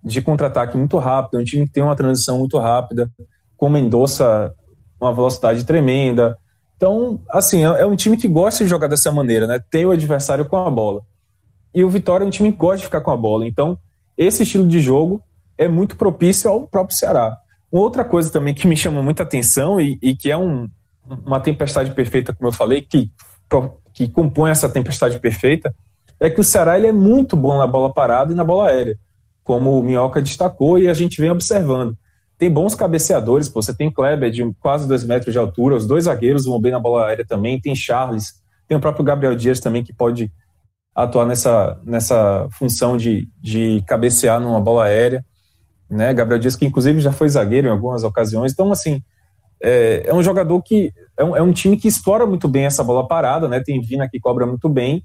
de 0.03 0.21
contra-ataque 0.21 0.77
muito 0.77 0.99
rápida, 0.99 1.41
um 1.41 1.45
time 1.45 1.67
que 1.67 1.73
tem 1.73 1.83
uma 1.83 1.97
transição 1.97 2.39
muito 2.39 2.59
rápida, 2.59 3.11
com 3.57 3.69
Mendonça 3.69 4.55
uma 5.01 5.13
velocidade 5.13 5.65
tremenda, 5.65 6.39
então, 6.83 7.21
assim, 7.31 7.65
é, 7.65 7.83
é 7.83 7.87
um 7.87 7.95
time 7.95 8.17
que 8.17 8.27
gosta 8.27 8.65
de 8.65 8.71
jogar 8.71 8.89
dessa 8.89 9.13
maneira, 9.13 9.47
né? 9.47 9.61
Tem 9.71 9.87
o 9.87 9.93
adversário 9.93 10.45
com 10.45 10.57
a 10.57 10.69
bola. 10.69 11.03
E 11.73 11.85
o 11.85 11.89
Vitória 11.89 12.25
é 12.25 12.27
um 12.27 12.31
time 12.31 12.51
que 12.51 12.59
gosta 12.59 12.79
de 12.79 12.85
ficar 12.87 13.01
com 13.01 13.13
a 13.13 13.17
bola. 13.17 13.47
Então, 13.47 13.79
esse 14.19 14.43
estilo 14.43 14.67
de 14.67 14.81
jogo 14.81 15.23
é 15.57 15.69
muito 15.69 15.97
propício 15.97 16.51
ao 16.51 16.67
próprio 16.67 16.97
Ceará. 16.97 17.39
Outra 17.71 18.05
coisa 18.05 18.33
também 18.33 18.53
que 18.53 18.67
me 18.67 18.77
chama 18.77 19.01
muita 19.01 19.23
atenção 19.23 19.81
e, 19.81 19.97
e 20.03 20.17
que 20.17 20.29
é 20.29 20.37
um, 20.37 20.69
uma 21.07 21.41
tempestade 21.41 21.91
perfeita, 21.93 22.33
como 22.33 22.49
eu 22.49 22.53
falei, 22.53 22.83
que, 22.83 23.11
que 23.93 24.09
compõe 24.09 24.51
essa 24.51 24.69
tempestade 24.69 25.19
perfeita, 25.19 25.75
é 26.19 26.31
que 26.31 26.41
o 26.41 26.45
Ceará 26.45 26.79
ele 26.79 26.87
é 26.87 26.93
muito 26.93 27.37
bom 27.37 27.59
na 27.59 27.67
bola 27.67 27.93
parada 27.93 28.33
e 28.33 28.37
na 28.37 28.45
bola 28.45 28.69
aérea, 28.69 28.99
como 29.43 29.79
o 29.79 29.83
Minhoca 29.83 30.23
destacou 30.23 30.79
e 30.79 30.89
a 30.89 30.95
gente 30.95 31.21
vem 31.21 31.31
observando. 31.31 31.97
Tem 32.39 32.51
bons 32.51 32.75
cabeceadores, 32.75 33.49
pô. 33.49 33.63
Você 33.63 33.75
tem 33.75 33.91
Kleber 33.91 34.31
de 34.31 34.53
quase 34.61 34.87
dois 34.89 35.05
metros 35.05 35.33
de 35.33 35.39
altura, 35.39 35.77
os 35.77 35.87
dois 35.87 36.05
zagueiros 36.05 36.45
vão 36.45 36.61
bem 36.61 36.73
na 36.73 36.79
bola 36.81 37.07
aérea 37.07 37.25
também. 37.25 37.61
Tem 37.61 37.75
Charles, 37.75 38.35
tem 38.67 38.77
o 38.77 38.81
próprio 38.81 39.05
Gabriel 39.05 39.35
Dias 39.35 39.61
também 39.61 39.85
que 39.85 39.93
pode 39.93 40.33
atuar 40.95 41.27
nessa, 41.27 41.81
nessa 41.85 42.49
função 42.53 42.97
de, 42.97 43.29
de 43.41 43.83
cabecear 43.87 44.41
numa 44.41 44.61
bola 44.61 44.85
aérea. 44.85 45.25
né? 45.89 46.13
Gabriel 46.15 46.41
Dias, 46.41 46.57
que 46.57 46.65
inclusive 46.65 47.01
já 47.01 47.13
foi 47.13 47.29
zagueiro 47.29 47.69
em 47.69 47.71
algumas 47.71 48.03
ocasiões. 48.03 48.53
Então, 48.53 48.73
assim, 48.73 49.03
é, 49.63 50.03
é 50.07 50.15
um 50.15 50.23
jogador 50.23 50.61
que. 50.63 50.93
É 51.17 51.25
um, 51.25 51.37
é 51.37 51.43
um, 51.43 51.53
time 51.53 51.77
que 51.77 51.87
explora 51.87 52.27
muito 52.27 52.49
bem 52.49 52.65
essa 52.65 52.83
bola 52.83 53.07
parada, 53.07 53.47
né? 53.47 53.61
Tem 53.61 53.81
Vina 53.81 54.09
que 54.09 54.19
cobra 54.19 54.45
muito 54.45 54.69
bem. 54.69 55.05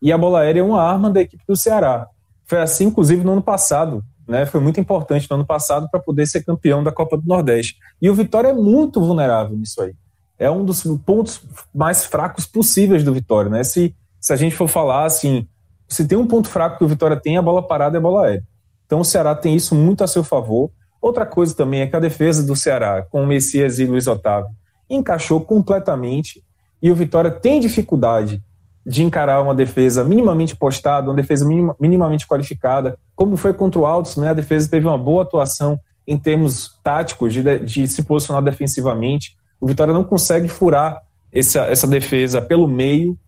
E 0.00 0.12
a 0.12 0.16
bola 0.16 0.40
aérea 0.40 0.60
é 0.60 0.62
uma 0.62 0.82
arma 0.82 1.10
da 1.10 1.20
equipe 1.20 1.42
do 1.46 1.56
Ceará. 1.56 2.08
Foi 2.46 2.58
assim, 2.58 2.86
inclusive, 2.86 3.22
no 3.22 3.32
ano 3.32 3.42
passado. 3.42 4.02
Né, 4.26 4.44
foi 4.44 4.60
muito 4.60 4.78
importante 4.78 5.26
no 5.30 5.36
ano 5.36 5.46
passado 5.46 5.88
para 5.90 5.98
poder 5.98 6.26
ser 6.26 6.44
campeão 6.44 6.84
da 6.84 6.92
Copa 6.92 7.16
do 7.16 7.26
Nordeste. 7.26 7.78
E 8.00 8.10
o 8.10 8.14
Vitória 8.14 8.48
é 8.48 8.52
muito 8.52 9.00
vulnerável 9.00 9.56
nisso 9.56 9.80
aí. 9.80 9.94
É 10.38 10.50
um 10.50 10.66
dos 10.66 10.82
pontos 11.04 11.40
mais 11.74 12.04
fracos 12.04 12.44
possíveis 12.44 13.02
do 13.02 13.14
Vitória. 13.14 13.50
Né? 13.50 13.64
Se, 13.64 13.96
se 14.20 14.32
a 14.32 14.36
gente 14.36 14.54
for 14.54 14.68
falar 14.68 15.06
assim, 15.06 15.48
se 15.88 16.06
tem 16.06 16.18
um 16.18 16.26
ponto 16.26 16.46
fraco 16.46 16.76
que 16.76 16.84
o 16.84 16.88
Vitória 16.88 17.16
tem, 17.16 17.38
a 17.38 17.42
bola 17.42 17.66
parada 17.66 17.96
é 17.96 17.98
a 17.98 18.02
bola 18.02 18.26
aérea. 18.26 18.44
Então 18.84 19.00
o 19.00 19.04
Ceará 19.04 19.34
tem 19.34 19.56
isso 19.56 19.74
muito 19.74 20.04
a 20.04 20.06
seu 20.06 20.22
favor. 20.22 20.70
Outra 21.00 21.24
coisa 21.24 21.54
também 21.54 21.80
é 21.80 21.86
que 21.86 21.96
a 21.96 22.00
defesa 22.00 22.42
do 22.44 22.56
Ceará, 22.56 23.02
com 23.02 23.22
o 23.22 23.26
Messias 23.26 23.78
e 23.78 23.84
Luiz 23.84 24.06
Otávio, 24.06 24.50
encaixou 24.90 25.40
completamente 25.40 26.42
e 26.82 26.90
o 26.90 26.94
Vitória 26.94 27.30
tem 27.30 27.60
dificuldade 27.60 28.42
de 28.84 29.02
encarar 29.02 29.42
uma 29.42 29.54
defesa 29.54 30.02
minimamente 30.02 30.56
postada, 30.56 31.10
uma 31.10 31.16
defesa 31.16 31.46
minimamente 31.78 32.26
qualificada, 32.26 32.98
como 33.14 33.36
foi 33.36 33.52
contra 33.52 33.80
o 33.80 33.84
Altos, 33.84 34.16
né? 34.16 34.30
A 34.30 34.34
defesa 34.34 34.70
teve 34.70 34.86
uma 34.86 34.96
boa 34.96 35.22
atuação 35.22 35.78
em 36.06 36.16
termos 36.16 36.78
táticos 36.82 37.34
de, 37.34 37.58
de 37.58 37.86
se 37.86 38.02
posicionar 38.02 38.42
defensivamente. 38.42 39.36
O 39.60 39.66
Vitória 39.66 39.92
não 39.92 40.04
consegue 40.04 40.48
furar 40.48 41.02
essa, 41.30 41.66
essa 41.66 41.86
defesa 41.86 42.40
pelo 42.40 42.66
meio. 42.66 43.18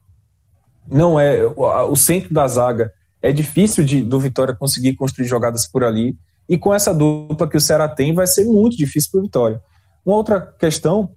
Não 0.89 1.21
é 1.21 1.45
o, 1.45 1.91
o 1.91 1.97
centro 1.97 2.33
da 2.33 2.49
zaga 2.49 2.93
é 3.23 3.31
difícil 3.33 3.85
de, 3.85 4.03
do 4.03 4.19
Vitória 4.19 4.55
conseguir 4.55 4.95
construir 4.95 5.27
jogadas 5.27 5.67
por 5.67 5.85
ali. 5.85 6.17
E 6.51 6.59
com 6.59 6.75
essa 6.75 6.93
dupla 6.93 7.49
que 7.49 7.57
o 7.57 7.61
Ceará 7.61 7.89
tem, 7.89 8.13
vai 8.13 8.27
ser 8.27 8.45
muito 8.45 8.77
difícil 8.77 9.13
para 9.13 9.21
o 9.21 9.23
Vitória. 9.23 9.63
Uma 10.05 10.17
outra 10.17 10.41
questão, 10.41 11.11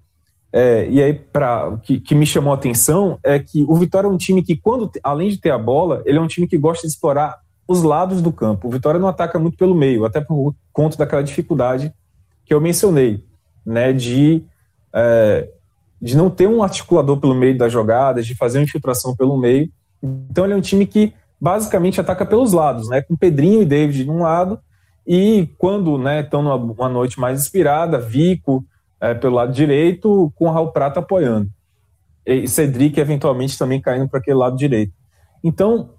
é, 0.52 0.88
e 0.88 1.02
aí 1.02 1.12
pra, 1.12 1.76
que, 1.82 2.00
que, 2.00 2.14
me 2.14 2.24
chamou 2.24 2.54
a 2.54 2.56
atenção, 2.56 3.18
é 3.24 3.40
que 3.40 3.66
o 3.68 3.74
Vitória 3.74 4.06
é 4.06 4.12
um 4.12 4.16
time 4.16 4.44
que, 4.44 4.56
quando 4.56 4.92
além 5.02 5.30
de 5.30 5.40
ter 5.40 5.50
a 5.50 5.58
bola, 5.58 6.04
ele 6.06 6.20
é 6.20 6.22
um 6.22 6.28
time 6.28 6.48
que 6.48 6.56
gosta 6.56 6.86
de 6.86 6.94
explorar 6.94 7.40
os 7.68 7.82
lados 7.82 8.22
do 8.22 8.32
campo. 8.32 8.68
O 8.68 8.72
Vitória 8.72 9.00
não 9.00 9.08
ataca 9.08 9.40
muito 9.40 9.58
pelo 9.58 9.74
meio, 9.74 10.06
até 10.06 10.22
por 10.22 10.54
conta 10.72 10.98
daquela 10.98 11.24
dificuldade 11.24 11.92
que 12.46 12.54
eu 12.54 12.62
mencionei, 12.62 13.26
né, 13.66 13.92
de, 13.92 14.44
é, 14.94 15.50
de 16.00 16.16
não 16.16 16.30
ter 16.30 16.46
um 16.46 16.62
articulador 16.62 17.20
pelo 17.20 17.34
meio 17.34 17.58
das 17.58 17.74
jogadas, 17.74 18.28
de 18.28 18.36
fazer 18.36 18.60
uma 18.60 18.66
infiltração 18.66 19.16
pelo 19.16 19.36
meio. 19.36 19.68
Então 20.30 20.46
ele 20.46 20.54
é 20.54 20.58
um 20.58 20.62
time 20.62 20.86
que 20.86 21.12
basicamente 21.42 22.00
ataca 22.00 22.24
pelos 22.24 22.54
lados, 22.54 22.88
né, 22.88 23.02
com 23.02 23.16
Pedrinho 23.16 23.64
e 23.64 23.66
David 23.66 24.04
de 24.04 24.12
um 24.12 24.22
lado 24.22 24.60
e 25.06 25.50
quando 25.58 25.98
né, 25.98 26.22
estão 26.22 26.42
numa 26.42 26.90
noite 26.90 27.20
mais 27.20 27.42
inspirada, 27.42 28.00
Vico 28.00 28.66
é, 29.02 29.14
pelo 29.14 29.36
lado 29.36 29.52
direito, 29.52 30.32
com 30.36 30.50
Raul 30.50 30.72
Prata 30.72 31.02
apoiando. 31.02 31.50
E 32.26 32.48
Cedric 32.48 33.00
eventualmente 33.00 33.58
também 33.58 33.82
caindo 33.82 34.08
para 34.08 34.20
aquele 34.20 34.38
lado 34.38 34.56
direito. 34.56 34.94
Então, 35.44 35.90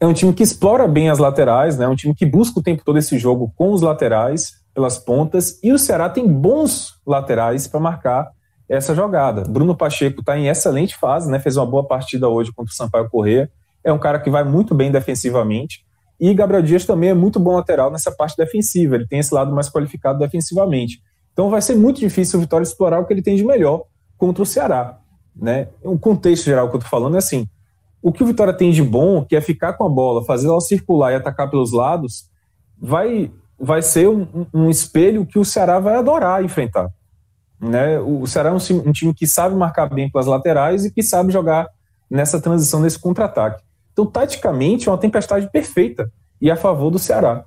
é 0.00 0.06
um 0.06 0.14
time 0.14 0.32
que 0.32 0.42
explora 0.42 0.88
bem 0.88 1.10
as 1.10 1.18
laterais, 1.18 1.76
né? 1.76 1.84
É 1.84 1.88
um 1.88 1.94
time 1.94 2.14
que 2.14 2.24
busca 2.24 2.58
o 2.58 2.62
tempo 2.62 2.82
todo 2.84 2.98
esse 2.98 3.18
jogo 3.18 3.52
com 3.54 3.70
os 3.70 3.82
laterais, 3.82 4.54
pelas 4.74 4.98
pontas, 4.98 5.58
e 5.62 5.72
o 5.72 5.78
Ceará 5.78 6.08
tem 6.08 6.26
bons 6.26 6.94
laterais 7.06 7.66
para 7.66 7.80
marcar 7.80 8.30
essa 8.68 8.94
jogada. 8.94 9.42
Bruno 9.42 9.76
Pacheco 9.76 10.20
está 10.20 10.38
em 10.38 10.48
excelente 10.48 10.96
fase, 10.96 11.30
né? 11.30 11.38
Fez 11.38 11.56
uma 11.56 11.66
boa 11.66 11.86
partida 11.86 12.28
hoje 12.28 12.52
contra 12.52 12.72
o 12.72 12.74
Sampaio 12.74 13.08
Corrêa. 13.08 13.50
É 13.84 13.92
um 13.92 13.98
cara 13.98 14.18
que 14.18 14.28
vai 14.28 14.44
muito 14.44 14.74
bem 14.74 14.90
defensivamente. 14.90 15.85
E 16.18 16.32
Gabriel 16.32 16.62
Dias 16.62 16.84
também 16.84 17.10
é 17.10 17.14
muito 17.14 17.38
bom 17.38 17.54
lateral 17.54 17.90
nessa 17.90 18.10
parte 18.10 18.36
defensiva, 18.36 18.94
ele 18.94 19.06
tem 19.06 19.18
esse 19.18 19.34
lado 19.34 19.54
mais 19.54 19.68
qualificado 19.68 20.18
defensivamente. 20.18 21.00
Então 21.32 21.50
vai 21.50 21.60
ser 21.60 21.74
muito 21.74 22.00
difícil 22.00 22.38
o 22.38 22.42
Vitória 22.42 22.64
explorar 22.64 22.98
o 22.98 23.04
que 23.04 23.12
ele 23.12 23.22
tem 23.22 23.36
de 23.36 23.44
melhor 23.44 23.82
contra 24.16 24.42
o 24.42 24.46
Ceará. 24.46 24.98
Né? 25.34 25.68
O 25.82 25.98
contexto 25.98 26.44
geral 26.44 26.68
que 26.70 26.76
eu 26.76 26.78
estou 26.78 26.90
falando 26.90 27.16
é 27.16 27.18
assim: 27.18 27.46
o 28.00 28.10
que 28.10 28.22
o 28.22 28.26
Vitória 28.26 28.54
tem 28.54 28.70
de 28.70 28.82
bom, 28.82 29.22
que 29.22 29.36
é 29.36 29.40
ficar 29.40 29.74
com 29.74 29.84
a 29.84 29.88
bola, 29.88 30.24
fazer 30.24 30.48
ela 30.48 30.60
circular 30.60 31.12
e 31.12 31.16
atacar 31.16 31.50
pelos 31.50 31.72
lados, 31.72 32.30
vai, 32.80 33.30
vai 33.60 33.82
ser 33.82 34.08
um, 34.08 34.46
um 34.54 34.70
espelho 34.70 35.26
que 35.26 35.38
o 35.38 35.44
Ceará 35.44 35.78
vai 35.78 35.96
adorar 35.96 36.42
enfrentar. 36.42 36.88
Né? 37.60 37.98
O 37.98 38.26
Ceará 38.26 38.50
é 38.50 38.52
um, 38.52 38.88
um 38.88 38.92
time 38.92 39.12
que 39.12 39.26
sabe 39.26 39.54
marcar 39.54 39.92
bem 39.92 40.10
pelas 40.10 40.26
laterais 40.26 40.84
e 40.84 40.90
que 40.90 41.02
sabe 41.02 41.32
jogar 41.32 41.66
nessa 42.10 42.40
transição, 42.40 42.80
nesse 42.80 42.98
contra-ataque. 42.98 43.62
Então, 43.96 44.04
taticamente, 44.04 44.90
é 44.90 44.92
uma 44.92 44.98
tempestade 44.98 45.50
perfeita 45.50 46.12
e 46.38 46.50
a 46.50 46.56
favor 46.56 46.90
do 46.90 46.98
Ceará. 46.98 47.46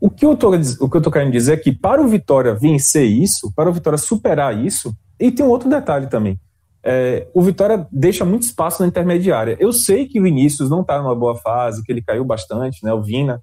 O 0.00 0.08
que 0.08 0.24
eu 0.24 0.32
estou 0.32 1.12
querendo 1.12 1.30
dizer 1.30 1.52
é 1.52 1.56
que 1.58 1.70
para 1.70 2.00
o 2.00 2.08
Vitória 2.08 2.54
vencer 2.54 3.04
isso, 3.04 3.52
para 3.54 3.68
o 3.68 3.72
Vitória 3.74 3.98
superar 3.98 4.56
isso, 4.56 4.96
e 5.20 5.30
tem 5.30 5.44
um 5.44 5.50
outro 5.50 5.68
detalhe 5.68 6.06
também. 6.06 6.40
É, 6.82 7.28
o 7.34 7.42
Vitória 7.42 7.86
deixa 7.92 8.24
muito 8.24 8.44
espaço 8.44 8.80
na 8.80 8.88
intermediária. 8.88 9.54
Eu 9.60 9.70
sei 9.70 10.08
que 10.08 10.18
o 10.18 10.22
Vinícius 10.22 10.70
não 10.70 10.80
está 10.80 10.96
numa 10.96 11.14
boa 11.14 11.36
fase, 11.36 11.84
que 11.84 11.92
ele 11.92 12.00
caiu 12.00 12.24
bastante, 12.24 12.82
né? 12.82 12.94
O 12.94 13.02
Vina, 13.02 13.42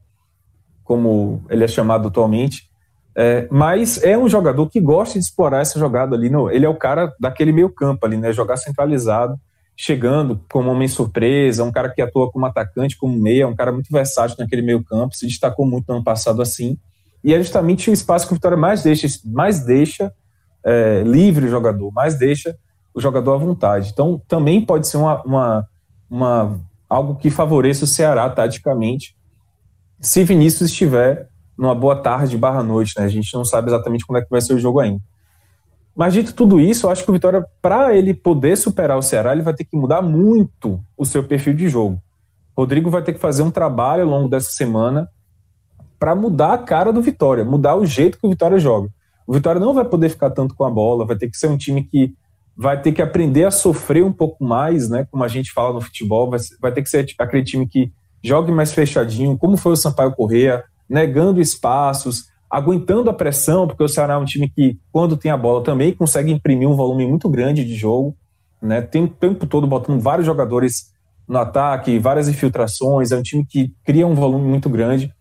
como 0.83 1.45
ele 1.51 1.63
é 1.63 1.67
chamado 1.67 2.07
atualmente. 2.07 2.63
É, 3.15 3.47
mas 3.51 4.03
é 4.03 4.17
um 4.17 4.27
jogador 4.27 4.67
que 4.69 4.81
gosta 4.81 5.19
de 5.19 5.23
explorar 5.23 5.61
essa 5.61 5.77
jogada 5.77 6.15
ali. 6.15 6.31
Ele 6.51 6.65
é 6.65 6.69
o 6.69 6.75
cara 6.75 7.13
daquele 7.19 7.51
meio 7.51 7.69
campo 7.69 8.07
ali, 8.07 8.17
né? 8.17 8.33
Jogar 8.33 8.57
centralizado 8.57 9.39
chegando 9.81 10.41
como 10.51 10.69
homem 10.69 10.89
surpresa, 10.89 11.63
um 11.63 11.71
cara 11.71 11.87
que 11.87 12.01
atua 12.01 12.29
como 12.29 12.45
atacante, 12.45 12.97
como 12.97 13.17
meia, 13.17 13.47
um 13.47 13.55
cara 13.55 13.71
muito 13.71 13.89
versátil 13.89 14.35
naquele 14.37 14.61
meio 14.61 14.83
campo, 14.83 15.15
se 15.15 15.25
destacou 15.25 15.65
muito 15.65 15.87
no 15.87 15.95
ano 15.95 16.03
passado 16.03 16.41
assim, 16.41 16.77
e 17.23 17.33
é 17.33 17.37
justamente 17.37 17.89
o 17.89 17.93
espaço 17.93 18.27
que 18.27 18.33
o 18.33 18.35
Vitória 18.35 18.57
mais 18.57 18.83
deixa, 18.83 19.07
mais 19.23 19.61
deixa 19.61 20.13
é, 20.65 21.01
livre 21.03 21.45
o 21.45 21.49
jogador, 21.49 21.93
mais 21.93 22.19
deixa 22.19 22.57
o 22.93 22.99
jogador 22.99 23.35
à 23.35 23.37
vontade. 23.37 23.91
Então, 23.93 24.21
também 24.27 24.59
pode 24.59 24.85
ser 24.85 24.97
uma, 24.97 25.23
uma, 25.23 25.67
uma 26.09 26.59
algo 26.89 27.15
que 27.15 27.29
favoreça 27.29 27.85
o 27.85 27.87
Ceará 27.87 28.29
taticamente, 28.29 29.15
se 30.01 30.25
Vinícius 30.25 30.71
estiver 30.71 31.29
numa 31.57 31.73
boa 31.73 31.95
tarde 31.95 32.37
barra 32.37 32.61
noite, 32.61 32.95
né? 32.97 33.05
A 33.05 33.09
gente 33.09 33.33
não 33.33 33.45
sabe 33.45 33.69
exatamente 33.69 34.05
como 34.05 34.19
é 34.19 34.21
que 34.21 34.29
vai 34.29 34.41
ser 34.41 34.55
o 34.55 34.59
jogo 34.59 34.81
ainda. 34.81 35.01
Mas 35.99 36.13
dito 36.13 36.33
tudo 36.33 36.61
isso, 36.61 36.85
eu 36.85 36.91
acho 36.91 37.03
que 37.03 37.09
o 37.09 37.13
Vitória, 37.13 37.45
para 37.61 37.93
ele 37.93 38.13
poder 38.13 38.55
superar 38.55 38.97
o 38.97 39.01
Ceará, 39.01 39.33
ele 39.33 39.41
vai 39.41 39.53
ter 39.53 39.65
que 39.65 39.75
mudar 39.75 40.01
muito 40.01 40.79
o 40.97 41.03
seu 41.03 41.21
perfil 41.25 41.53
de 41.53 41.67
jogo. 41.67 42.01
Rodrigo 42.57 42.89
vai 42.89 43.01
ter 43.01 43.11
que 43.11 43.19
fazer 43.19 43.43
um 43.43 43.51
trabalho 43.51 44.03
ao 44.03 44.09
longo 44.09 44.29
dessa 44.29 44.49
semana 44.51 45.09
para 45.99 46.15
mudar 46.15 46.53
a 46.53 46.57
cara 46.57 46.93
do 46.93 47.01
Vitória, 47.01 47.43
mudar 47.43 47.75
o 47.75 47.85
jeito 47.85 48.17
que 48.17 48.25
o 48.25 48.29
Vitória 48.29 48.57
joga. 48.57 48.87
O 49.27 49.33
Vitória 49.33 49.59
não 49.59 49.73
vai 49.73 49.83
poder 49.83 50.07
ficar 50.07 50.29
tanto 50.29 50.55
com 50.55 50.63
a 50.63 50.71
bola, 50.71 51.05
vai 51.05 51.17
ter 51.17 51.29
que 51.29 51.35
ser 51.35 51.47
um 51.47 51.57
time 51.57 51.83
que 51.83 52.13
vai 52.55 52.81
ter 52.81 52.93
que 52.93 53.01
aprender 53.01 53.43
a 53.43 53.51
sofrer 53.51 54.01
um 54.01 54.13
pouco 54.13 54.41
mais, 54.41 54.89
né? 54.89 55.05
Como 55.11 55.21
a 55.25 55.27
gente 55.27 55.51
fala 55.51 55.73
no 55.73 55.81
futebol, 55.81 56.29
vai, 56.29 56.39
vai 56.61 56.71
ter 56.71 56.81
que 56.81 56.89
ser 56.89 57.05
aquele 57.19 57.43
time 57.43 57.67
que 57.67 57.91
jogue 58.23 58.53
mais 58.53 58.71
fechadinho, 58.71 59.37
como 59.37 59.57
foi 59.57 59.73
o 59.73 59.75
Sampaio 59.75 60.13
Correa, 60.13 60.63
negando 60.87 61.41
espaços, 61.41 62.28
aguentando 62.49 63.09
a 63.09 63.13
pressão, 63.13 63.67
porque 63.67 63.83
o 63.83 63.87
Ceará 63.87 64.15
é 64.15 64.17
um 64.17 64.25
time 64.25 64.49
que, 64.49 64.79
quando 64.91 65.15
tem 65.15 65.31
a 65.31 65.37
bola, 65.37 65.63
também 65.63 65.93
consegue 65.93 66.31
imprimir 66.31 66.67
um 66.67 66.75
volume 66.75 67.05
muito 67.05 67.29
grande 67.29 67.63
de 67.63 67.75
jogo, 67.75 68.15
né? 68.61 68.81
Tem 68.81 69.03
o 69.03 69.07
tempo 69.07 69.45
todo 69.45 69.67
botando 69.67 70.01
vários 70.01 70.25
jogadores 70.25 70.91
no 71.27 71.37
ataque, 71.37 71.99
várias 71.99 72.27
infiltrações, 72.27 73.11
é 73.11 73.17
um 73.17 73.21
time 73.21 73.45
que 73.45 73.71
cria 73.85 74.07
um 74.07 74.15
volume 74.15 74.49
muito 74.49 74.67
grande. 74.67 75.13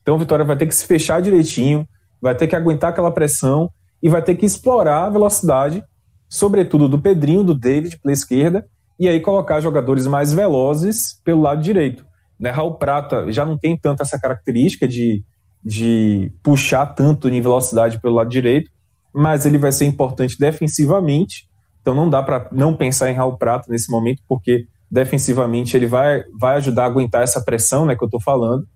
Então 0.00 0.16
o 0.16 0.18
Vitória 0.18 0.44
vai 0.44 0.56
ter 0.56 0.66
que 0.66 0.74
se 0.74 0.86
fechar 0.86 1.20
direitinho, 1.20 1.86
vai 2.20 2.34
ter 2.34 2.46
que 2.46 2.56
aguentar 2.56 2.90
aquela 2.90 3.10
pressão 3.10 3.70
e 4.02 4.08
vai 4.08 4.22
ter 4.22 4.34
que 4.34 4.46
explorar 4.46 5.04
a 5.04 5.10
velocidade, 5.10 5.84
sobretudo 6.28 6.88
do 6.88 6.98
Pedrinho, 6.98 7.44
do 7.44 7.54
David 7.54 7.98
pela 7.98 8.12
esquerda, 8.12 8.66
e 8.98 9.08
aí 9.08 9.20
colocar 9.20 9.60
jogadores 9.60 10.06
mais 10.06 10.32
velozes 10.32 11.20
pelo 11.22 11.42
lado 11.42 11.62
direito. 11.62 12.04
Né? 12.40 12.50
Raul 12.50 12.74
Prata 12.74 13.30
já 13.30 13.44
não 13.44 13.58
tem 13.58 13.76
tanto 13.76 14.02
essa 14.02 14.18
característica 14.18 14.88
de 14.88 15.22
de 15.64 16.32
puxar 16.42 16.86
tanto 16.86 17.28
em 17.28 17.40
velocidade 17.40 18.00
pelo 18.00 18.16
lado 18.16 18.30
direito, 18.30 18.70
mas 19.14 19.46
ele 19.46 19.58
vai 19.58 19.70
ser 19.70 19.84
importante 19.84 20.38
defensivamente. 20.38 21.48
Então 21.80 21.94
não 21.94 22.08
dá 22.08 22.22
para 22.22 22.48
não 22.52 22.74
pensar 22.74 23.10
em 23.10 23.14
Raul 23.14 23.36
Prato 23.36 23.70
nesse 23.70 23.90
momento, 23.90 24.22
porque 24.28 24.66
defensivamente 24.90 25.76
ele 25.76 25.86
vai, 25.86 26.22
vai 26.38 26.56
ajudar 26.56 26.84
a 26.84 26.86
aguentar 26.86 27.22
essa 27.22 27.40
pressão 27.40 27.86
né, 27.86 27.96
que 27.96 28.02
eu 28.02 28.06
estou 28.06 28.20
falando, 28.20 28.66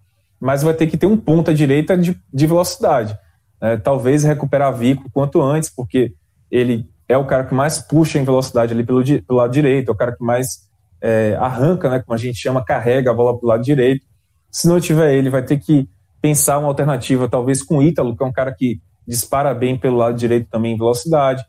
mas 0.40 0.62
vai 0.62 0.74
ter 0.74 0.86
que 0.86 0.96
ter 0.96 1.06
um 1.06 1.16
ponta 1.16 1.52
direita 1.52 1.96
de, 1.96 2.18
de 2.32 2.46
velocidade. 2.46 3.16
É, 3.60 3.76
talvez 3.76 4.22
recuperar 4.22 4.74
Vico 4.74 5.10
quanto 5.12 5.40
antes, 5.42 5.70
porque 5.70 6.14
ele 6.50 6.88
é 7.08 7.16
o 7.16 7.26
cara 7.26 7.44
que 7.44 7.54
mais 7.54 7.78
puxa 7.78 8.18
em 8.18 8.24
velocidade 8.24 8.72
ali 8.72 8.84
pelo, 8.84 9.02
pelo 9.04 9.38
lado 9.38 9.52
direito, 9.52 9.88
é 9.88 9.92
o 9.92 9.96
cara 9.96 10.16
que 10.16 10.22
mais 10.22 10.66
é, 11.00 11.36
arranca, 11.38 11.88
né, 11.88 12.00
como 12.00 12.14
a 12.14 12.18
gente 12.18 12.38
chama, 12.38 12.64
carrega 12.64 13.10
a 13.10 13.14
bola 13.14 13.36
para 13.36 13.46
o 13.46 13.48
lado 13.48 13.62
direito. 13.62 14.04
Se 14.50 14.66
não 14.66 14.80
tiver 14.80 15.14
ele, 15.14 15.30
vai 15.30 15.42
ter 15.42 15.58
que 15.58 15.88
pensar 16.20 16.58
uma 16.58 16.68
alternativa, 16.68 17.28
talvez 17.28 17.62
com 17.62 17.78
o 17.78 17.82
Ítalo, 17.82 18.16
que 18.16 18.22
é 18.22 18.26
um 18.26 18.32
cara 18.32 18.52
que 18.52 18.80
dispara 19.06 19.54
bem 19.54 19.78
pelo 19.78 19.96
lado 19.96 20.16
direito 20.16 20.48
também 20.50 20.74
em 20.74 20.76
velocidade. 20.78 21.44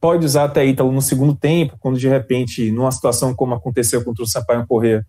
Pode 0.00 0.24
usar 0.24 0.44
até 0.44 0.64
Ítalo 0.64 0.92
no 0.92 1.02
segundo 1.02 1.34
tempo, 1.34 1.76
quando 1.80 1.98
de 1.98 2.08
repente, 2.08 2.70
numa 2.70 2.90
situação 2.90 3.34
como 3.34 3.54
aconteceu 3.54 4.04
contra 4.04 4.24
o 4.24 4.26
Sampaio 4.26 4.66
Corrêa, 4.66 5.06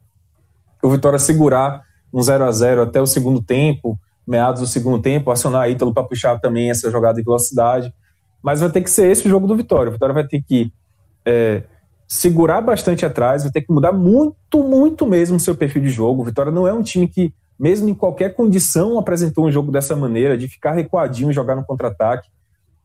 o 0.82 0.90
Vitória 0.90 1.20
segurar 1.20 1.82
um 2.14 2.22
0 2.22 2.46
a 2.46 2.52
0 2.52 2.82
até 2.84 3.02
o 3.02 3.08
segundo 3.08 3.42
tempo, 3.42 4.00
meados 4.26 4.62
do 4.62 4.68
segundo 4.68 5.02
tempo, 5.02 5.32
acionar 5.32 5.70
Ítalo 5.70 5.94
para 5.94 6.04
puxar 6.04 6.40
também 6.40 6.70
essa 6.70 6.90
jogada 6.92 7.16
de 7.16 7.24
velocidade. 7.24 7.94
Mas 8.42 8.60
vai 8.60 8.70
ter 8.70 8.82
que 8.82 8.90
ser 8.90 9.12
esse 9.12 9.26
o 9.26 9.30
jogo 9.30 9.48
do 9.48 9.56
Vitória. 9.56 9.90
O 9.90 9.94
Vitória 9.94 10.14
vai 10.14 10.28
ter 10.28 10.42
que 10.42 10.72
é, 11.26 11.64
segurar 12.08 12.62
bastante 12.62 13.06
atrás, 13.06 13.44
vai 13.44 13.52
ter 13.52 13.62
que 13.62 13.74
mudar 13.74 13.92
muito, 13.92 14.64
muito 14.64 15.06
mesmo 15.06 15.38
o 15.38 15.40
seu 15.40 15.56
perfil 15.56 15.82
de 15.82 15.90
jogo. 15.90 16.22
O 16.22 16.26
Vitória 16.26 16.52
não 16.52 16.68
é 16.68 16.74
um 16.74 16.84
time 16.84 17.08
que, 17.08 17.34
mesmo 17.60 17.90
em 17.90 17.94
qualquer 17.94 18.34
condição, 18.36 19.00
apresentou 19.00 19.46
um 19.46 19.52
jogo 19.52 19.72
dessa 19.72 19.96
maneira, 19.96 20.38
de 20.38 20.48
ficar 20.48 20.74
recuadinho, 20.74 21.34
jogar 21.34 21.56
no 21.56 21.66
contra-ataque. 21.66 22.30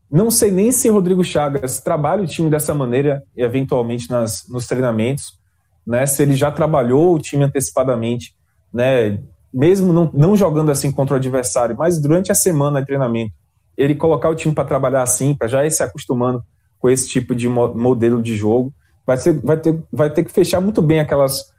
Não 0.09 0.29
sei 0.29 0.51
nem 0.51 0.71
se 0.71 0.89
Rodrigo 0.89 1.23
Chagas 1.23 1.79
trabalha 1.79 2.23
o 2.23 2.27
time 2.27 2.49
dessa 2.49 2.73
maneira, 2.73 3.23
eventualmente 3.35 4.09
nas, 4.09 4.47
nos 4.47 4.67
treinamentos, 4.67 5.39
né? 5.85 6.05
Se 6.05 6.21
ele 6.21 6.35
já 6.35 6.51
trabalhou 6.51 7.15
o 7.15 7.19
time 7.19 7.43
antecipadamente, 7.43 8.35
né? 8.73 9.19
mesmo 9.53 9.93
não, 9.93 10.09
não 10.13 10.35
jogando 10.35 10.71
assim 10.71 10.91
contra 10.91 11.13
o 11.13 11.17
adversário, 11.17 11.75
mas 11.77 12.01
durante 12.01 12.31
a 12.31 12.35
semana 12.35 12.79
de 12.79 12.87
treinamento, 12.87 13.33
ele 13.77 13.93
colocar 13.93 14.29
o 14.29 14.35
time 14.35 14.53
para 14.53 14.65
trabalhar 14.65 15.03
assim, 15.03 15.35
para 15.35 15.47
já 15.47 15.65
ir 15.65 15.71
se 15.71 15.83
acostumando 15.83 16.43
com 16.79 16.89
esse 16.89 17.07
tipo 17.07 17.35
de 17.35 17.47
modelo 17.47 18.21
de 18.21 18.35
jogo, 18.35 18.73
vai, 19.05 19.17
ser, 19.17 19.39
vai, 19.41 19.57
ter, 19.57 19.79
vai 19.91 20.09
ter 20.09 20.23
que 20.23 20.31
fechar 20.31 20.59
muito 20.59 20.81
bem 20.81 20.99
aquelas 20.99 21.52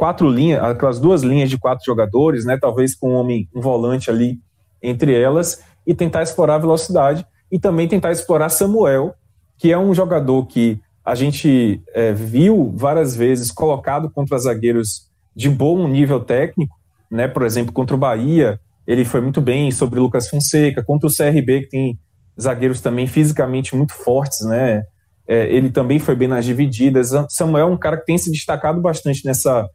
quatro 0.00 0.30
linhas, 0.30 0.64
aquelas 0.64 0.98
duas 0.98 1.22
linhas 1.22 1.50
de 1.50 1.58
quatro 1.58 1.84
jogadores, 1.84 2.46
né? 2.46 2.56
Talvez 2.58 2.94
com 2.94 3.10
um 3.10 3.16
homem, 3.16 3.46
um 3.54 3.60
volante 3.60 4.08
ali 4.08 4.40
entre 4.82 5.12
elas, 5.14 5.62
e 5.86 5.94
tentar 5.94 6.22
explorar 6.22 6.54
a 6.54 6.58
velocidade 6.58 7.26
e 7.52 7.58
também 7.58 7.86
tentar 7.86 8.10
explorar 8.10 8.48
Samuel, 8.48 9.14
que 9.58 9.70
é 9.70 9.76
um 9.76 9.92
jogador 9.92 10.46
que 10.46 10.80
a 11.04 11.14
gente 11.14 11.82
é, 11.92 12.14
viu 12.14 12.72
várias 12.74 13.14
vezes 13.14 13.50
colocado 13.52 14.08
contra 14.08 14.38
zagueiros 14.38 15.06
de 15.36 15.50
bom 15.50 15.86
nível 15.86 16.18
técnico, 16.20 16.74
né? 17.10 17.28
Por 17.28 17.42
exemplo, 17.42 17.70
contra 17.70 17.94
o 17.94 17.98
Bahia, 17.98 18.58
ele 18.86 19.04
foi 19.04 19.20
muito 19.20 19.42
bem 19.42 19.70
sobre 19.70 20.00
o 20.00 20.02
Lucas 20.02 20.30
Fonseca, 20.30 20.82
contra 20.82 21.08
o 21.08 21.14
CRB, 21.14 21.64
que 21.64 21.68
tem 21.68 21.98
zagueiros 22.40 22.80
também 22.80 23.06
fisicamente 23.06 23.76
muito 23.76 23.92
fortes, 23.92 24.46
né? 24.46 24.82
É, 25.28 25.46
ele 25.54 25.68
também 25.68 25.98
foi 25.98 26.16
bem 26.16 26.26
nas 26.26 26.46
divididas. 26.46 27.10
Samuel 27.28 27.68
é 27.68 27.70
um 27.70 27.76
cara 27.76 27.98
que 27.98 28.06
tem 28.06 28.16
se 28.16 28.32
destacado 28.32 28.80
bastante 28.80 29.26
nessa, 29.26 29.68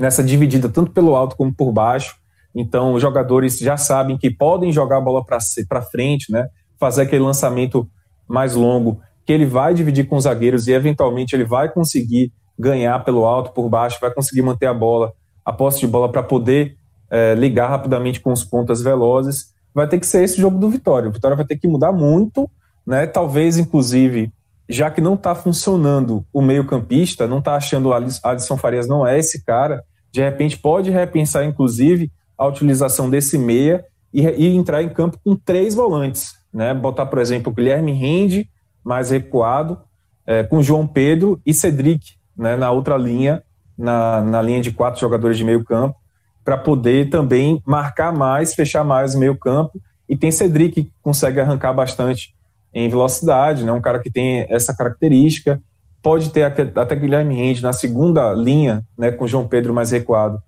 nessa 0.00 0.24
dividida, 0.24 0.66
tanto 0.68 0.92
pelo 0.92 1.14
alto 1.14 1.36
como 1.36 1.52
por 1.52 1.70
baixo. 1.70 2.16
Então, 2.54 2.94
os 2.94 3.02
jogadores 3.02 3.58
já 3.58 3.76
sabem 3.76 4.16
que 4.16 4.30
podem 4.30 4.72
jogar 4.72 4.96
a 4.96 5.00
bola 5.00 5.22
para 5.22 5.82
frente, 5.82 6.32
né? 6.32 6.48
Fazer 6.78 7.02
aquele 7.02 7.22
lançamento 7.22 7.86
mais 8.26 8.54
longo, 8.54 9.00
que 9.26 9.32
ele 9.32 9.44
vai 9.44 9.74
dividir 9.74 10.08
com 10.08 10.16
os 10.16 10.24
zagueiros 10.24 10.66
e, 10.66 10.72
eventualmente, 10.72 11.36
ele 11.36 11.44
vai 11.44 11.68
conseguir 11.68 12.32
ganhar 12.58 12.98
pelo 13.04 13.26
alto, 13.26 13.52
por 13.52 13.68
baixo, 13.68 13.98
vai 14.00 14.12
conseguir 14.12 14.42
manter 14.42 14.66
a 14.66 14.74
bola 14.74 15.12
a 15.44 15.52
posse 15.52 15.80
de 15.80 15.86
bola 15.86 16.10
para 16.10 16.22
poder 16.22 16.76
é, 17.10 17.34
ligar 17.34 17.68
rapidamente 17.68 18.20
com 18.20 18.32
os 18.32 18.44
pontas 18.44 18.80
velozes, 18.82 19.52
vai 19.74 19.88
ter 19.88 19.98
que 19.98 20.06
ser 20.06 20.22
esse 20.22 20.40
jogo 20.40 20.58
do 20.58 20.70
Vitória. 20.70 21.08
O 21.08 21.12
Vitória 21.12 21.36
vai 21.36 21.46
ter 21.46 21.56
que 21.56 21.68
mudar 21.68 21.92
muito, 21.92 22.48
né? 22.86 23.06
Talvez, 23.06 23.58
inclusive, 23.58 24.32
já 24.68 24.90
que 24.90 25.00
não 25.00 25.14
está 25.14 25.34
funcionando 25.34 26.24
o 26.32 26.40
meio-campista, 26.40 27.26
não 27.26 27.38
está 27.38 27.54
achando 27.54 27.88
o 27.88 27.92
Alisson 27.92 28.56
Farias 28.56 28.86
não 28.86 29.06
é 29.06 29.18
esse 29.18 29.44
cara, 29.44 29.82
de 30.12 30.20
repente 30.20 30.58
pode 30.58 30.90
repensar, 30.90 31.44
inclusive, 31.44 32.10
a 32.36 32.46
utilização 32.46 33.08
desse 33.08 33.38
meia 33.38 33.84
e, 34.12 34.22
e 34.22 34.56
entrar 34.56 34.82
em 34.82 34.88
campo 34.88 35.18
com 35.22 35.36
três 35.36 35.74
volantes, 35.74 36.34
né? 36.52 36.74
Botar, 36.74 37.06
por 37.06 37.18
exemplo, 37.18 37.52
o 37.52 37.54
Guilherme 37.54 37.92
Rende 37.92 38.48
mais 38.84 39.10
recuado, 39.10 39.78
é, 40.26 40.42
com 40.42 40.62
João 40.62 40.86
Pedro 40.86 41.40
e 41.44 41.52
Cedric 41.52 42.14
né, 42.36 42.56
na 42.56 42.70
outra 42.70 42.96
linha, 42.96 43.42
na, 43.76 44.20
na 44.20 44.42
linha 44.42 44.60
de 44.60 44.72
quatro 44.72 45.00
jogadores 45.00 45.36
de 45.36 45.44
meio 45.44 45.64
campo, 45.64 45.96
para 46.44 46.56
poder 46.56 47.10
também 47.10 47.62
marcar 47.66 48.12
mais, 48.12 48.54
fechar 48.54 48.84
mais 48.84 49.14
o 49.14 49.18
meio 49.18 49.36
campo. 49.36 49.80
E 50.08 50.16
tem 50.16 50.30
Cedric 50.30 50.84
que 50.84 50.92
consegue 51.02 51.40
arrancar 51.40 51.72
bastante 51.72 52.34
em 52.72 52.88
velocidade, 52.88 53.64
né? 53.64 53.72
um 53.72 53.80
cara 53.80 53.98
que 53.98 54.10
tem 54.10 54.46
essa 54.48 54.74
característica. 54.74 55.60
Pode 56.02 56.30
ter 56.30 56.42
até 56.42 56.96
Guilherme 56.96 57.34
Rende 57.34 57.62
na 57.62 57.72
segunda 57.72 58.32
linha, 58.32 58.84
né, 58.96 59.10
com 59.10 59.26
João 59.26 59.46
Pedro 59.46 59.74
mais 59.74 59.90
recuado, 59.90 60.42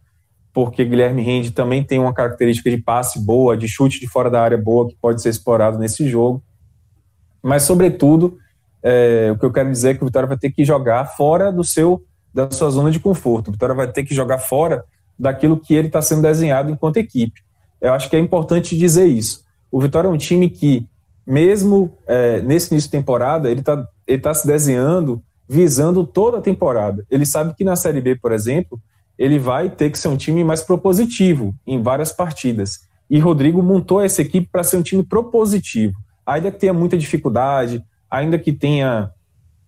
porque 0.52 0.84
Guilherme 0.84 1.22
Rende 1.22 1.50
também 1.50 1.82
tem 1.84 1.98
uma 1.98 2.12
característica 2.12 2.70
de 2.70 2.78
passe 2.78 3.18
boa, 3.20 3.56
de 3.56 3.68
chute 3.68 4.00
de 4.00 4.08
fora 4.08 4.30
da 4.30 4.42
área 4.42 4.58
boa, 4.58 4.88
que 4.88 4.96
pode 5.00 5.20
ser 5.20 5.28
explorado 5.28 5.78
nesse 5.78 6.08
jogo. 6.08 6.42
Mas, 7.42 7.64
sobretudo, 7.64 8.38
é, 8.82 9.30
o 9.32 9.38
que 9.38 9.44
eu 9.44 9.52
quero 9.52 9.70
dizer 9.70 9.90
é 9.90 9.94
que 9.94 10.02
o 10.02 10.06
Vitória 10.06 10.28
vai 10.28 10.38
ter 10.38 10.50
que 10.50 10.64
jogar 10.64 11.04
fora 11.16 11.52
do 11.52 11.64
seu 11.64 12.02
da 12.32 12.50
sua 12.50 12.70
zona 12.70 12.90
de 12.90 12.98
conforto. 12.98 13.48
O 13.48 13.52
Vitória 13.52 13.74
vai 13.74 13.86
ter 13.86 14.04
que 14.04 14.14
jogar 14.14 14.38
fora 14.38 14.84
daquilo 15.18 15.58
que 15.58 15.74
ele 15.74 15.88
está 15.88 16.00
sendo 16.00 16.22
desenhado 16.22 16.70
enquanto 16.70 16.96
equipe. 16.96 17.42
Eu 17.80 17.92
acho 17.92 18.08
que 18.08 18.16
é 18.16 18.18
importante 18.18 18.76
dizer 18.76 19.06
isso. 19.06 19.44
O 19.70 19.80
Vitória 19.80 20.08
é 20.08 20.10
um 20.10 20.16
time 20.16 20.48
que, 20.48 20.86
mesmo 21.26 21.92
é, 22.06 22.40
nesse 22.40 22.72
início 22.72 22.88
de 22.88 22.96
temporada, 22.96 23.50
ele 23.50 23.60
está 23.60 23.86
ele 24.06 24.20
tá 24.20 24.32
se 24.34 24.46
desenhando 24.46 25.22
visando 25.52 26.06
toda 26.06 26.38
a 26.38 26.40
temporada. 26.40 27.04
Ele 27.10 27.26
sabe 27.26 27.54
que 27.54 27.62
na 27.62 27.76
Série 27.76 28.00
B, 28.00 28.16
por 28.16 28.32
exemplo, 28.32 28.80
ele 29.18 29.38
vai 29.38 29.68
ter 29.68 29.90
que 29.90 29.98
ser 29.98 30.08
um 30.08 30.16
time 30.16 30.42
mais 30.42 30.62
propositivo 30.62 31.54
em 31.66 31.82
várias 31.82 32.10
partidas. 32.10 32.80
E 33.10 33.18
Rodrigo 33.18 33.62
montou 33.62 34.00
essa 34.00 34.22
equipe 34.22 34.48
para 34.50 34.64
ser 34.64 34.78
um 34.78 34.82
time 34.82 35.02
propositivo. 35.02 35.92
Ainda 36.24 36.50
que 36.50 36.58
tenha 36.58 36.72
muita 36.72 36.96
dificuldade, 36.96 37.84
ainda 38.10 38.38
que 38.38 38.50
tenha 38.50 39.10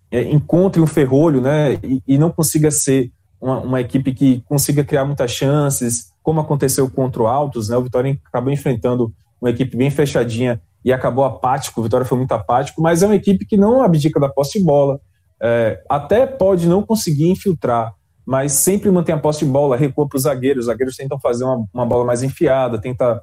é, 0.09 0.23
encontre 0.23 0.81
um 0.81 0.87
ferrolho 0.87 1.39
né, 1.39 1.75
e, 1.83 2.01
e 2.07 2.17
não 2.17 2.31
consiga 2.31 2.71
ser 2.71 3.11
uma, 3.39 3.59
uma, 3.59 3.79
equipe 3.79 4.11
que 4.11 4.41
consiga 4.47 4.83
criar 4.83 5.05
muitas 5.05 5.29
chances, 5.29 6.11
como 6.23 6.39
aconteceu 6.39 6.89
contra 6.89 7.21
o 7.21 7.27
Altos, 7.27 7.69
né, 7.69 7.77
o 7.77 7.83
Vitória 7.83 8.19
acabou 8.25 8.51
enfrentando 8.51 9.13
uma 9.39 9.51
equipe 9.51 9.77
bem 9.77 9.91
fechadinha 9.91 10.59
e 10.83 10.91
acabou 10.91 11.25
apático, 11.25 11.79
o 11.79 11.83
Vitória 11.83 12.07
foi 12.07 12.17
muito 12.17 12.31
apático, 12.31 12.81
mas 12.81 13.03
é 13.03 13.05
uma 13.05 13.15
equipe 13.15 13.45
que 13.45 13.55
não 13.55 13.83
abdica 13.83 14.19
da 14.19 14.29
posse 14.29 14.57
de 14.57 14.65
bola, 14.65 14.99
é, 15.41 15.83
até 15.89 16.25
pode 16.25 16.67
não 16.67 16.83
conseguir 16.83 17.29
infiltrar, 17.29 17.93
mas 18.25 18.53
sempre 18.53 18.89
mantém 18.89 19.13
a 19.13 19.19
posse 19.19 19.45
de 19.45 19.51
bola, 19.51 19.77
recua 19.77 20.07
para 20.07 20.17
os 20.17 20.23
zagueiros, 20.23 20.61
os 20.61 20.65
zagueiros 20.65 20.95
tentam 20.95 21.19
fazer 21.19 21.43
uma, 21.43 21.65
uma 21.73 21.85
bola 21.85 22.05
mais 22.05 22.23
enfiada, 22.23 22.79
tenta 22.79 23.21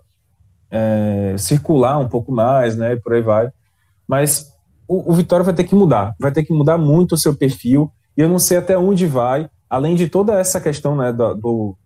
é, 0.71 1.35
circular 1.39 1.99
um 1.99 2.09
pouco 2.09 2.31
mais, 2.31 2.77
né, 2.77 2.97
por 2.97 3.13
aí 3.15 3.23
vai, 3.23 3.51
mas 4.07 4.53
o, 4.87 5.13
o 5.13 5.15
Vitória 5.15 5.45
vai 5.45 5.55
ter 5.55 5.65
que 5.65 5.75
mudar, 5.75 6.15
vai 6.19 6.31
ter 6.31 6.45
que 6.45 6.53
mudar 6.53 6.79
muito 6.79 7.15
o 7.15 7.19
seu 7.19 7.35
perfil, 7.35 7.91
e 8.17 8.21
eu 8.21 8.29
não 8.29 8.39
sei 8.39 8.59
até 8.59 8.77
onde 8.77 9.07
vai, 9.07 9.49
além 9.69 9.95
de 9.95 10.07
toda 10.07 10.39
essa 10.39 10.61
questão 10.61 10.95
né, 10.95 11.13
do, 11.13 11.35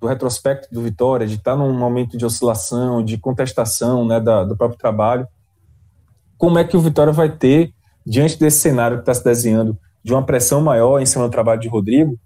do, 0.00 0.06
retrospecto 0.06 0.68
do 0.72 0.82
Vitória, 0.82 1.26
de 1.26 1.36
estar 1.36 1.54
num 1.54 1.72
momento 1.72 2.18
de 2.18 2.26
oscilação, 2.26 3.02
de 3.02 3.16
contestação 3.16 4.04
né, 4.04 4.18
da, 4.18 4.42
do 4.42 4.56
próprio 4.56 4.78
trabalho, 4.78 5.26
como 6.36 6.58
é 6.58 6.64
que 6.64 6.76
o 6.76 6.80
Vitória 6.80 7.12
vai 7.12 7.30
ter, 7.30 7.72
diante 8.04 8.38
desse 8.38 8.58
cenário 8.58 8.96
que 8.98 9.02
está 9.02 9.14
se 9.14 9.22
desenhando, 9.24 9.78
de 10.06 10.12
uma 10.12 10.22
pressão 10.22 10.60
maior 10.60 11.00
em 11.00 11.04
cima 11.04 11.24
do 11.24 11.32
trabalho 11.32 11.60
de 11.60 11.66
Rodrigo, 11.66 12.16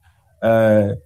é, 0.44 0.98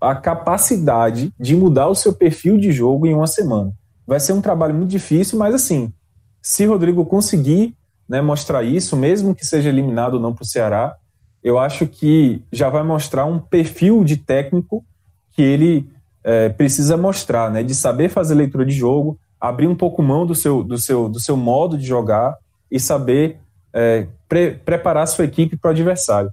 a 0.00 0.14
capacidade 0.14 1.34
de 1.40 1.56
mudar 1.56 1.88
o 1.88 1.94
seu 1.96 2.12
perfil 2.12 2.56
de 2.56 2.70
jogo 2.70 3.04
em 3.04 3.12
uma 3.12 3.26
semana. 3.26 3.72
Vai 4.06 4.20
ser 4.20 4.32
um 4.32 4.40
trabalho 4.40 4.72
muito 4.72 4.90
difícil, 4.90 5.36
mas 5.36 5.52
assim, 5.52 5.92
se 6.40 6.64
Rodrigo 6.64 7.04
conseguir 7.04 7.74
né, 8.08 8.20
mostrar 8.20 8.62
isso, 8.62 8.96
mesmo 8.96 9.34
que 9.34 9.44
seja 9.44 9.70
eliminado 9.70 10.14
ou 10.14 10.20
não 10.20 10.32
para 10.32 10.44
o 10.44 10.46
Ceará, 10.46 10.94
eu 11.42 11.58
acho 11.58 11.84
que 11.88 12.44
já 12.52 12.70
vai 12.70 12.84
mostrar 12.84 13.24
um 13.24 13.40
perfil 13.40 14.04
de 14.04 14.16
técnico 14.16 14.84
que 15.32 15.42
ele 15.42 15.90
é, 16.22 16.48
precisa 16.48 16.96
mostrar, 16.96 17.50
né, 17.50 17.64
de 17.64 17.74
saber 17.74 18.08
fazer 18.08 18.36
leitura 18.36 18.64
de 18.64 18.72
jogo, 18.72 19.18
abrir 19.40 19.66
um 19.66 19.74
pouco 19.74 20.00
mão 20.00 20.24
do 20.24 20.36
seu, 20.36 20.62
do 20.62 20.78
seu, 20.78 21.08
do 21.08 21.18
seu 21.18 21.36
modo 21.36 21.76
de 21.76 21.84
jogar 21.84 22.36
e 22.70 22.78
saber 22.78 23.40
é, 23.74 24.06
pre 24.30 24.52
preparar 24.52 25.06
sua 25.06 25.26
equipe 25.26 25.58
para 25.58 25.68
o 25.68 25.72
adversário. 25.72 26.30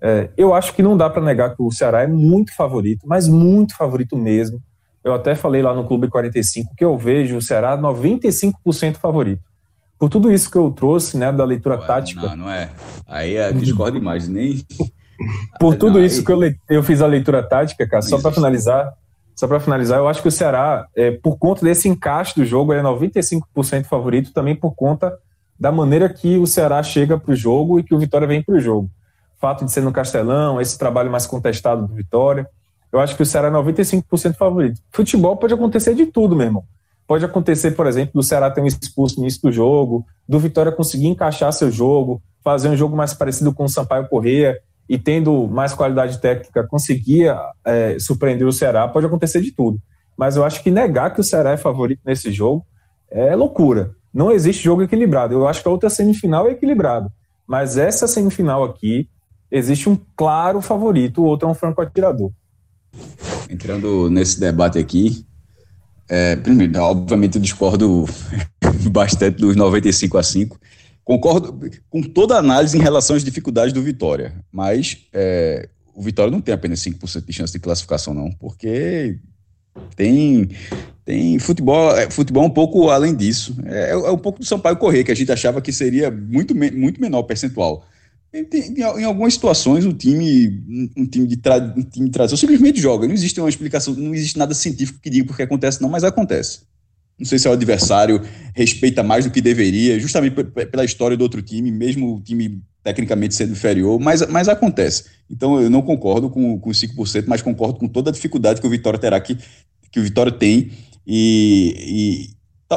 É, 0.00 0.30
eu 0.36 0.52
acho 0.52 0.74
que 0.74 0.82
não 0.82 0.96
dá 0.96 1.08
para 1.08 1.22
negar 1.22 1.54
que 1.54 1.62
o 1.62 1.70
Ceará 1.70 2.02
é 2.02 2.08
muito 2.08 2.52
favorito, 2.56 3.06
mas 3.06 3.28
muito 3.28 3.76
favorito 3.76 4.16
mesmo. 4.16 4.60
Eu 5.04 5.14
até 5.14 5.36
falei 5.36 5.62
lá 5.62 5.72
no 5.72 5.84
Clube 5.84 6.08
45 6.08 6.74
que 6.76 6.84
eu 6.84 6.98
vejo 6.98 7.36
o 7.36 7.42
Ceará 7.42 7.78
95% 7.78 8.96
favorito 8.96 9.54
por 9.98 10.08
tudo 10.08 10.30
isso 10.30 10.50
que 10.50 10.58
eu 10.58 10.70
trouxe, 10.70 11.16
né, 11.16 11.32
da 11.32 11.44
leitura 11.44 11.76
não, 11.76 11.86
tática. 11.86 12.20
Não, 12.20 12.36
não 12.36 12.50
é. 12.50 12.68
Aí 13.06 13.36
é 13.36 13.52
discordo 13.52 13.98
demais, 13.98 14.28
nem. 14.28 14.62
Por 15.60 15.76
tudo 15.76 15.98
não, 15.98 16.04
isso 16.04 16.18
aí... 16.18 16.26
que 16.26 16.32
eu, 16.32 16.40
le... 16.40 16.58
eu 16.68 16.82
fiz 16.82 17.00
a 17.00 17.06
leitura 17.06 17.40
tática, 17.40 17.88
cara, 17.88 18.02
só 18.02 18.20
para 18.20 18.32
finalizar, 18.32 18.92
só 19.34 19.46
para 19.46 19.60
finalizar, 19.60 19.98
eu 19.98 20.08
acho 20.08 20.20
que 20.20 20.26
o 20.26 20.32
Ceará, 20.32 20.86
é, 20.94 21.12
por 21.12 21.38
conta 21.38 21.64
desse 21.64 21.88
encaixe 21.88 22.34
do 22.34 22.44
jogo, 22.44 22.72
é 22.72 22.82
95% 22.82 23.84
favorito, 23.84 24.32
também 24.32 24.56
por 24.56 24.74
conta 24.74 25.16
da 25.58 25.70
maneira 25.70 26.08
que 26.08 26.38
o 26.38 26.46
Ceará 26.46 26.82
chega 26.82 27.18
para 27.18 27.32
o 27.32 27.36
jogo 27.36 27.78
e 27.78 27.82
que 27.82 27.94
o 27.94 27.98
Vitória 27.98 28.26
vem 28.26 28.42
para 28.42 28.56
o 28.56 28.60
jogo. 28.60 28.90
Fato 29.40 29.64
de 29.64 29.72
ser 29.72 29.82
no 29.82 29.92
Castelão, 29.92 30.60
esse 30.60 30.78
trabalho 30.78 31.10
mais 31.10 31.26
contestado 31.26 31.86
do 31.86 31.94
Vitória. 31.94 32.48
Eu 32.92 33.00
acho 33.00 33.16
que 33.16 33.22
o 33.22 33.26
Ceará 33.26 33.48
é 33.48 33.50
95% 33.50 34.34
favorito. 34.34 34.80
Futebol 34.90 35.36
pode 35.36 35.54
acontecer 35.54 35.94
de 35.94 36.06
tudo, 36.06 36.36
meu 36.36 36.46
irmão. 36.46 36.64
Pode 37.06 37.24
acontecer, 37.24 37.72
por 37.72 37.86
exemplo, 37.86 38.12
do 38.14 38.22
Ceará 38.22 38.50
ter 38.50 38.60
um 38.60 38.66
expulso 38.66 39.16
no 39.16 39.24
início 39.24 39.42
do 39.42 39.52
jogo, 39.52 40.06
do 40.28 40.38
Vitória 40.38 40.72
conseguir 40.72 41.06
encaixar 41.06 41.52
seu 41.52 41.70
jogo, 41.70 42.22
fazer 42.42 42.68
um 42.68 42.76
jogo 42.76 42.96
mais 42.96 43.12
parecido 43.12 43.52
com 43.52 43.64
o 43.64 43.68
Sampaio 43.68 44.08
Correia 44.08 44.58
e 44.88 44.98
tendo 44.98 45.48
mais 45.48 45.74
qualidade 45.74 46.20
técnica, 46.20 46.66
conseguir 46.66 47.34
é, 47.64 47.98
surpreender 47.98 48.46
o 48.46 48.52
Ceará. 48.52 48.86
Pode 48.88 49.06
acontecer 49.06 49.40
de 49.40 49.52
tudo. 49.52 49.78
mas 50.16 50.36
eu 50.36 50.44
acho 50.44 50.62
que 50.62 50.70
negar 50.70 51.12
que 51.12 51.20
o 51.20 51.24
Ceará 51.24 51.50
é 51.50 51.56
favorito 51.56 52.00
nesse 52.04 52.30
jogo 52.30 52.64
é 53.10 53.34
loucura. 53.34 53.94
Não 54.14 54.30
existe 54.30 54.62
jogo 54.62 54.82
equilibrado. 54.82 55.34
Eu 55.34 55.48
acho 55.48 55.60
que 55.60 55.68
a 55.68 55.72
outra 55.72 55.90
semifinal 55.90 56.46
é 56.46 56.52
equilibrada. 56.52 57.12
Mas 57.44 57.76
essa 57.76 58.06
semifinal 58.06 58.62
aqui, 58.62 59.08
existe 59.50 59.88
um 59.88 59.98
claro 60.16 60.60
favorito, 60.60 61.20
o 61.20 61.24
outro 61.24 61.48
é 61.48 61.50
um 61.50 61.54
franco 61.54 61.82
atirador. 61.82 62.30
Entrando 63.50 64.08
nesse 64.08 64.38
debate 64.38 64.78
aqui, 64.78 65.26
é, 66.08 66.36
primeiro, 66.36 66.78
obviamente 66.80 67.36
eu 67.36 67.42
discordo 67.42 68.04
bastante 68.90 69.38
dos 69.38 69.56
95 69.56 70.16
a 70.16 70.22
5. 70.22 70.60
Concordo 71.04 71.58
com 71.90 72.00
toda 72.00 72.36
a 72.36 72.38
análise 72.38 72.78
em 72.78 72.80
relação 72.80 73.16
às 73.16 73.24
dificuldades 73.24 73.72
do 73.72 73.82
Vitória, 73.82 74.34
mas 74.50 75.06
é, 75.12 75.68
o 75.94 76.00
Vitória 76.02 76.30
não 76.30 76.40
tem 76.40 76.54
apenas 76.54 76.80
5% 76.80 77.26
de 77.26 77.32
chance 77.32 77.52
de 77.52 77.58
classificação, 77.58 78.14
não, 78.14 78.30
porque 78.32 79.18
tem, 79.96 80.50
tem 81.04 81.38
futebol, 81.38 81.96
é, 81.96 82.10
futebol 82.10 82.44
um 82.44 82.50
pouco 82.50 82.90
além 82.90 83.14
disso. 83.14 83.56
É, 83.64 83.90
é 83.90 84.10
um 84.10 84.18
pouco 84.18 84.38
do 84.38 84.44
Sampaio 84.44 84.76
Correr, 84.76 85.04
que 85.04 85.12
a 85.12 85.16
gente 85.16 85.30
achava 85.30 85.60
que 85.60 85.72
seria 85.72 86.10
muito, 86.10 86.54
muito 86.54 87.00
menor 87.00 87.22
percentual. 87.24 87.84
Em, 88.32 89.04
algumas 89.04 89.34
situações, 89.34 89.84
o 89.86 89.92
time, 89.92 90.90
um 90.96 91.06
time 91.06 91.24
de, 91.26 91.36
tra, 91.36 91.72
um 91.76 91.82
time 91.82 92.10
simplesmente 92.36 92.80
joga. 92.80 93.06
Não 93.06 93.14
existe 93.14 93.38
uma 93.38 93.48
explicação, 93.48 93.94
não 93.94 94.12
existe 94.12 94.36
nada 94.36 94.52
científico 94.54 94.98
que 95.00 95.08
diga 95.08 95.26
porque 95.26 95.44
acontece, 95.44 95.80
não, 95.80 95.88
mas 95.88 96.02
acontece. 96.02 96.62
Não 97.16 97.24
sei 97.24 97.38
se 97.38 97.46
é 97.46 97.50
o 97.50 97.52
adversário 97.52 98.20
respeita 98.52 99.04
mais 99.04 99.24
do 99.24 99.30
que 99.30 99.40
deveria, 99.40 100.00
justamente 100.00 100.34
pela 100.42 100.84
história 100.84 101.16
do 101.16 101.22
outro 101.22 101.40
time, 101.40 101.70
mesmo 101.70 102.16
o 102.16 102.20
time 102.20 102.60
tecnicamente 102.84 103.34
sendo 103.34 103.52
inferior, 103.52 103.98
mas, 103.98 104.24
mas 104.28 104.46
acontece. 104.46 105.06
Então 105.28 105.60
eu 105.60 105.70
não 105.70 105.80
concordo 105.80 106.28
com, 106.28 106.60
com 106.60 106.70
5%, 106.70 107.24
mas 107.26 107.40
concordo 107.40 107.78
com 107.78 107.88
toda 107.88 108.10
a 108.10 108.12
dificuldade 108.12 108.60
que 108.60 108.66
o 108.66 108.70
Vitória 108.70 108.98
terá 108.98 109.18
que, 109.18 109.38
que 109.90 109.98
o 109.98 110.02
Vitória 110.02 110.30
tem 110.30 110.70
e, 111.06 112.28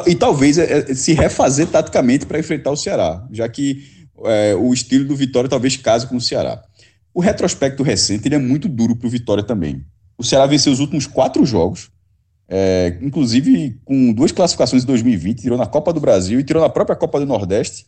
e, 0.06 0.10
e 0.10 0.14
talvez 0.14 0.56
é, 0.56 0.90
é, 0.90 0.94
se 0.94 1.12
refazer 1.12 1.66
taticamente 1.66 2.24
para 2.24 2.38
enfrentar 2.38 2.70
o 2.70 2.76
Ceará, 2.76 3.26
já 3.30 3.46
que 3.48 3.84
é, 4.24 4.54
o 4.54 4.72
estilo 4.72 5.04
do 5.04 5.14
Vitória 5.14 5.48
talvez 5.48 5.76
case 5.76 6.06
com 6.06 6.16
o 6.16 6.20
Ceará. 6.20 6.62
O 7.12 7.20
retrospecto 7.20 7.82
recente 7.82 8.28
ele 8.28 8.34
é 8.34 8.38
muito 8.38 8.66
duro 8.66 8.96
para 8.96 9.06
o 9.06 9.10
Vitória 9.10 9.44
também. 9.44 9.84
O 10.16 10.24
Ceará 10.24 10.46
venceu 10.46 10.72
os 10.72 10.80
últimos 10.80 11.06
quatro 11.06 11.44
jogos, 11.44 11.90
é, 12.48 12.98
inclusive 13.02 13.78
com 13.84 14.10
duas 14.14 14.32
classificações 14.32 14.84
em 14.84 14.86
2020, 14.86 15.42
tirou 15.42 15.58
na 15.58 15.66
Copa 15.66 15.92
do 15.92 16.00
Brasil 16.00 16.40
e 16.40 16.44
tirou 16.44 16.62
na 16.62 16.70
própria 16.70 16.96
Copa 16.96 17.20
do 17.20 17.26
Nordeste. 17.26 17.86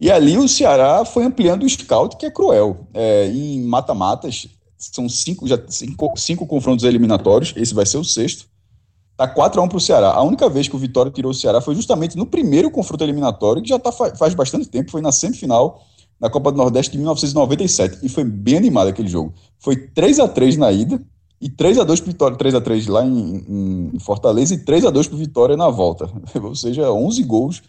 E 0.00 0.10
ali 0.10 0.36
o 0.36 0.46
Ceará 0.46 1.04
foi 1.04 1.24
ampliando 1.24 1.62
o 1.62 1.68
scout, 1.68 2.16
que 2.16 2.26
é 2.26 2.30
cruel. 2.30 2.86
É, 2.92 3.28
em 3.28 3.62
mata-matas, 3.62 4.46
são 4.76 5.08
cinco, 5.08 5.46
já, 5.46 5.58
cinco, 5.68 6.12
cinco 6.16 6.46
confrontos 6.46 6.84
eliminatórios, 6.84 7.54
esse 7.56 7.72
vai 7.72 7.86
ser 7.86 7.98
o 7.98 8.04
sexto. 8.04 8.46
Tá 9.16 9.26
4 9.26 9.58
a 9.58 9.64
1 9.64 9.68
para 9.68 9.78
o 9.78 9.80
Ceará. 9.80 10.10
A 10.10 10.22
única 10.22 10.48
vez 10.50 10.68
que 10.68 10.76
o 10.76 10.78
Vitória 10.78 11.10
tirou 11.10 11.30
o 11.30 11.34
Ceará 11.34 11.62
foi 11.62 11.74
justamente 11.74 12.18
no 12.18 12.26
primeiro 12.26 12.70
confronto 12.70 13.02
eliminatório, 13.02 13.62
que 13.62 13.70
já 13.70 13.78
tá, 13.78 13.90
faz 13.90 14.34
bastante 14.34 14.68
tempo, 14.68 14.90
foi 14.90 15.00
na 15.00 15.10
semifinal 15.10 15.82
da 16.20 16.28
Copa 16.28 16.52
do 16.52 16.58
Nordeste 16.58 16.92
de 16.92 16.98
1997. 16.98 17.98
E 18.02 18.10
foi 18.10 18.24
bem 18.24 18.58
animado 18.58 18.88
aquele 18.88 19.08
jogo. 19.08 19.32
Foi 19.58 19.76
3 19.76 20.20
a 20.20 20.28
3 20.28 20.58
na 20.58 20.70
ida 20.70 21.00
e 21.40 21.48
3 21.48 21.78
a 21.78 21.84
2 21.84 22.00
para 22.00 22.12
Vitória, 22.12 22.36
3 22.36 22.54
a 22.56 22.60
3 22.60 22.86
lá 22.88 23.06
em, 23.06 23.90
em 23.94 23.98
Fortaleza 23.98 24.52
e 24.52 24.58
3 24.58 24.84
a 24.84 24.90
2 24.90 25.08
para 25.08 25.16
Vitória 25.16 25.56
na 25.56 25.70
volta. 25.70 26.10
Ou 26.42 26.54
seja, 26.54 26.92
11 26.92 27.22
gols 27.22 27.62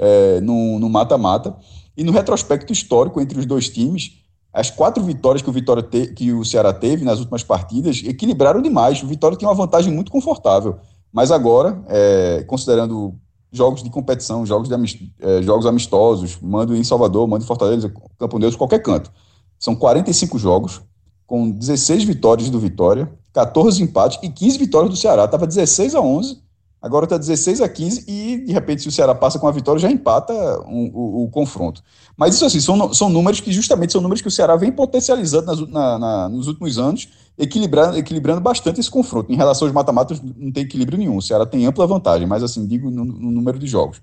é, 0.00 0.40
no 0.40 0.88
mata-mata. 0.88 1.54
E 1.96 2.02
no 2.02 2.12
retrospecto 2.12 2.72
histórico 2.72 3.20
entre 3.20 3.38
os 3.38 3.44
dois 3.44 3.68
times, 3.68 4.20
as 4.52 4.70
quatro 4.70 5.04
vitórias 5.04 5.42
que 5.42 5.50
o, 5.50 5.52
Vitória 5.52 5.82
te, 5.82 6.08
que 6.08 6.32
o 6.32 6.44
Ceará 6.44 6.72
teve 6.72 7.04
nas 7.04 7.18
últimas 7.18 7.44
partidas 7.44 8.02
equilibraram 8.04 8.62
demais. 8.62 9.02
O 9.02 9.06
Vitória 9.06 9.36
tinha 9.36 9.48
uma 9.48 9.54
vantagem 9.54 9.92
muito 9.92 10.10
confortável. 10.10 10.78
Mas 11.12 11.30
agora, 11.30 11.82
é, 11.88 12.44
considerando 12.46 13.14
jogos 13.52 13.82
de 13.82 13.90
competição, 13.90 14.46
jogos, 14.46 14.68
de 14.68 14.74
amist, 14.74 15.00
é, 15.20 15.42
jogos 15.42 15.66
amistosos, 15.66 16.38
mando 16.40 16.74
em 16.74 16.82
Salvador, 16.82 17.28
mando 17.28 17.44
em 17.44 17.46
Fortaleza, 17.46 17.92
Campo 18.18 18.38
Neus, 18.38 18.56
qualquer 18.56 18.80
canto. 18.80 19.12
São 19.58 19.74
45 19.74 20.38
jogos, 20.38 20.80
com 21.26 21.50
16 21.50 22.04
vitórias 22.04 22.48
do 22.48 22.58
Vitória, 22.58 23.12
14 23.32 23.82
empates 23.82 24.18
e 24.22 24.28
15 24.28 24.58
vitórias 24.58 24.90
do 24.90 24.96
Ceará. 24.96 25.24
Estava 25.24 25.46
16 25.46 25.94
a 25.94 26.00
11, 26.00 26.42
agora 26.80 27.04
está 27.04 27.18
16 27.18 27.60
a 27.60 27.68
15 27.68 28.04
e, 28.08 28.38
de 28.44 28.52
repente, 28.52 28.82
se 28.82 28.88
o 28.88 28.92
Ceará 28.92 29.14
passa 29.14 29.38
com 29.38 29.46
a 29.46 29.50
vitória, 29.50 29.80
já 29.80 29.90
empata 29.90 30.32
um, 30.66 30.90
o, 31.24 31.28
confronto. 31.30 31.82
Mas 32.16 32.34
isso, 32.34 32.44
assim, 32.44 32.60
são, 32.60 32.92
são 32.94 33.08
números 33.08 33.40
que 33.40 33.52
justamente 33.52 33.92
são 33.92 34.00
números 34.00 34.22
que 34.22 34.28
o 34.28 34.30
Ceará 34.30 34.56
vem 34.56 34.72
potencializando 34.72 35.46
nas, 35.46 35.60
na, 35.68 35.98
na, 35.98 36.28
nos 36.28 36.46
últimos 36.46 36.78
anos, 36.78 37.08
equilibrando, 37.38 37.98
equilibrando 37.98 38.40
bastante 38.40 38.80
esse 38.80 38.90
confronto. 38.90 39.30
Em 39.32 39.36
relação 39.36 39.66
aos 39.66 39.74
mata-matas, 39.74 40.20
não 40.20 40.50
tem 40.50 40.62
equilíbrio 40.62 40.98
nenhum. 40.98 41.16
O 41.16 41.22
Ceará 41.22 41.44
tem 41.44 41.66
ampla 41.66 41.86
vantagem, 41.86 42.26
mas, 42.26 42.42
assim, 42.42 42.66
digo 42.66 42.90
no, 42.90 43.04
no 43.04 43.30
número 43.30 43.58
de 43.58 43.66
jogos. 43.66 44.00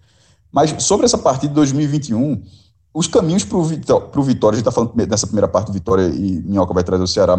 Mas 0.51 0.83
sobre 0.83 1.05
essa 1.05 1.17
partida 1.17 1.49
de 1.49 1.55
2021 1.55 2.41
os 2.93 3.07
caminhos 3.07 3.43
para 3.43 3.57
o 3.57 3.63
Vitória, 3.63 4.55
a 4.55 4.59
gente 4.59 4.67
está 4.67 4.71
falando 4.71 4.93
dessa 5.05 5.27
primeira 5.27 5.47
parte 5.47 5.67
do 5.67 5.73
Vitória 5.73 6.07
e 6.07 6.41
Minhoca 6.41 6.73
vai 6.73 6.83
trazer 6.83 7.03
o 7.03 7.07
Ceará 7.07 7.37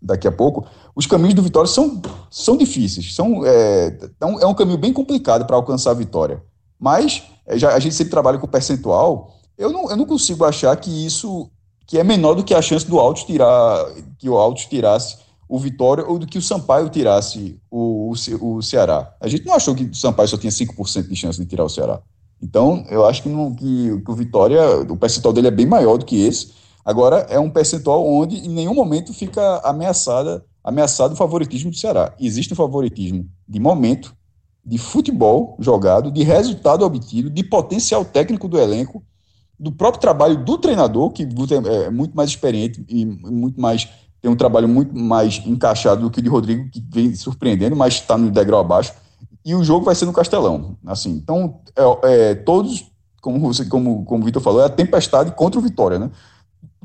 daqui 0.00 0.26
a 0.26 0.32
pouco. 0.32 0.66
Os 0.94 1.06
caminhos 1.06 1.34
do 1.34 1.42
Vitória 1.42 1.68
são, 1.68 2.00
são 2.30 2.56
difíceis, 2.56 3.14
são, 3.14 3.46
é, 3.46 3.96
é 4.40 4.46
um 4.46 4.54
caminho 4.54 4.78
bem 4.78 4.92
complicado 4.92 5.46
para 5.46 5.54
alcançar 5.54 5.92
a 5.92 5.94
vitória. 5.94 6.42
Mas 6.80 7.22
é, 7.46 7.56
já, 7.56 7.72
a 7.74 7.78
gente 7.78 7.94
sempre 7.94 8.10
trabalha 8.10 8.38
com 8.38 8.48
percentual. 8.48 9.36
Eu 9.56 9.70
não, 9.70 9.88
eu 9.88 9.96
não 9.96 10.04
consigo 10.04 10.44
achar 10.44 10.74
que 10.76 11.06
isso 11.06 11.48
que 11.86 11.98
é 11.98 12.02
menor 12.02 12.34
do 12.34 12.42
que 12.42 12.54
a 12.54 12.62
chance 12.62 12.86
do 12.86 12.98
Alto 12.98 13.24
tirar 13.24 13.86
que 14.18 14.28
o 14.28 14.36
Alto 14.36 14.68
tirasse 14.68 15.18
o 15.48 15.58
Vitória 15.58 16.04
ou 16.04 16.18
do 16.18 16.26
que 16.26 16.38
o 16.38 16.42
Sampaio 16.42 16.88
tirasse 16.88 17.60
o, 17.70 18.10
o, 18.10 18.56
o 18.56 18.62
Ceará. 18.62 19.14
A 19.20 19.28
gente 19.28 19.44
não 19.44 19.54
achou 19.54 19.74
que 19.74 19.84
o 19.84 19.94
Sampaio 19.94 20.28
só 20.28 20.38
tinha 20.38 20.50
5% 20.50 21.06
de 21.06 21.14
chance 21.14 21.38
de 21.38 21.46
tirar 21.46 21.64
o 21.64 21.68
Ceará. 21.68 22.00
Então, 22.42 22.84
eu 22.90 23.06
acho 23.06 23.22
que, 23.22 23.30
que, 23.30 24.00
que, 24.00 24.10
o 24.10 24.14
Vitória, 24.14 24.60
o 24.80 24.96
percentual 24.96 25.32
dele 25.32 25.46
é 25.46 25.50
bem 25.50 25.64
maior 25.64 25.96
do 25.96 26.04
que 26.04 26.24
esse. 26.26 26.52
Agora, 26.84 27.18
é 27.30 27.38
um 27.38 27.48
percentual 27.48 28.04
onde 28.04 28.36
em 28.36 28.48
nenhum 28.48 28.74
momento 28.74 29.14
fica 29.14 29.60
ameaçada, 29.64 30.44
ameaçado 30.64 31.12
o 31.12 31.16
favoritismo 31.16 31.70
do 31.70 31.76
Ceará. 31.76 32.12
Existe 32.18 32.52
um 32.52 32.56
favoritismo 32.56 33.28
de 33.48 33.60
momento, 33.60 34.12
de 34.64 34.76
futebol 34.76 35.56
jogado, 35.60 36.10
de 36.10 36.24
resultado 36.24 36.84
obtido, 36.84 37.30
de 37.30 37.44
potencial 37.44 38.04
técnico 38.04 38.48
do 38.48 38.58
elenco, 38.58 39.04
do 39.58 39.70
próprio 39.70 40.00
trabalho 40.00 40.44
do 40.44 40.58
treinador, 40.58 41.10
que 41.10 41.22
é 41.22 41.90
muito 41.90 42.16
mais 42.16 42.30
experiente 42.30 42.84
e 42.88 43.04
muito 43.04 43.60
mais 43.60 43.88
tem 44.20 44.30
um 44.30 44.36
trabalho 44.36 44.68
muito 44.68 44.96
mais 44.96 45.42
encaixado 45.44 46.02
do 46.02 46.10
que 46.10 46.20
o 46.20 46.22
de 46.22 46.28
Rodrigo, 46.28 46.70
que 46.70 46.80
vem 46.88 47.12
surpreendendo, 47.12 47.74
mas 47.74 47.94
está 47.94 48.16
no 48.16 48.30
degrau 48.30 48.60
abaixo 48.60 48.94
e 49.44 49.54
o 49.54 49.64
jogo 49.64 49.84
vai 49.84 49.94
ser 49.94 50.06
no 50.06 50.12
Castelão. 50.12 50.76
Assim, 50.86 51.10
então, 51.10 51.60
é, 51.76 52.30
é, 52.30 52.34
todos, 52.34 52.90
como 53.20 53.40
você, 53.40 53.64
como, 53.64 54.04
como 54.04 54.22
o 54.22 54.24
Vitor 54.24 54.42
falou, 54.42 54.62
é 54.62 54.66
a 54.66 54.70
tempestade 54.70 55.32
contra 55.32 55.58
o 55.58 55.62
Vitória, 55.62 55.98
né? 55.98 56.10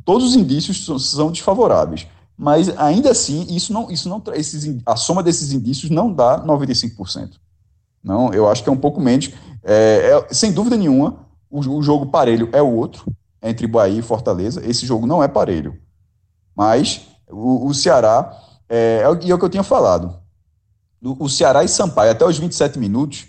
Todos 0.03 0.30
os 0.30 0.36
indícios 0.36 0.86
são, 0.86 0.97
são 0.97 1.32
desfavoráveis, 1.32 2.08
mas 2.38 2.76
ainda 2.78 3.12
assim, 3.12 3.45
isso 3.49 3.74
não, 3.74 3.91
isso 3.91 4.08
não, 4.08 4.24
esses, 4.34 4.82
a 4.86 4.95
soma 4.95 5.22
desses 5.22 5.51
indícios 5.51 5.89
não 5.89 6.12
dá 6.12 6.43
95%. 6.43 7.32
Não, 8.03 8.34
eu 8.34 8.47
acho 8.47 8.64
que 8.64 8.70
é 8.70 8.72
um 8.72 8.78
pouco 8.78 9.01
menos. 9.01 9.32
É, 9.64 10.24
é, 10.30 10.34
sem 10.34 10.51
dúvida 10.51 10.78
nenhuma, 10.78 11.28
o, 11.49 11.60
o 11.60 11.84
jogo 11.84 12.05
parelho 12.05 12.49
é 12.53 12.62
o 12.62 12.74
outro 12.74 13.05
entre 13.41 13.68
Bahia 13.68 13.99
e 13.99 14.03
Fortaleza. 14.03 14.66
Esse 14.66 14.86
jogo 14.86 15.05
não 15.05 15.22
é 15.22 15.28
parelho, 15.28 15.78
mas 16.55 17.01
o, 17.30 17.68
o 17.68 17.74
Ceará 17.74 18.32
é, 18.70 19.01
é, 19.01 19.03
é 19.03 19.10
o 19.10 19.18
que 19.18 19.45
eu 19.45 19.49
tinha 19.49 19.64
falado 19.64 20.26
o 21.02 21.30
Ceará 21.30 21.64
e 21.64 21.68
Sampaio 21.68 22.12
até 22.12 22.26
os 22.26 22.38
27 22.38 22.80
minutos, 22.80 23.26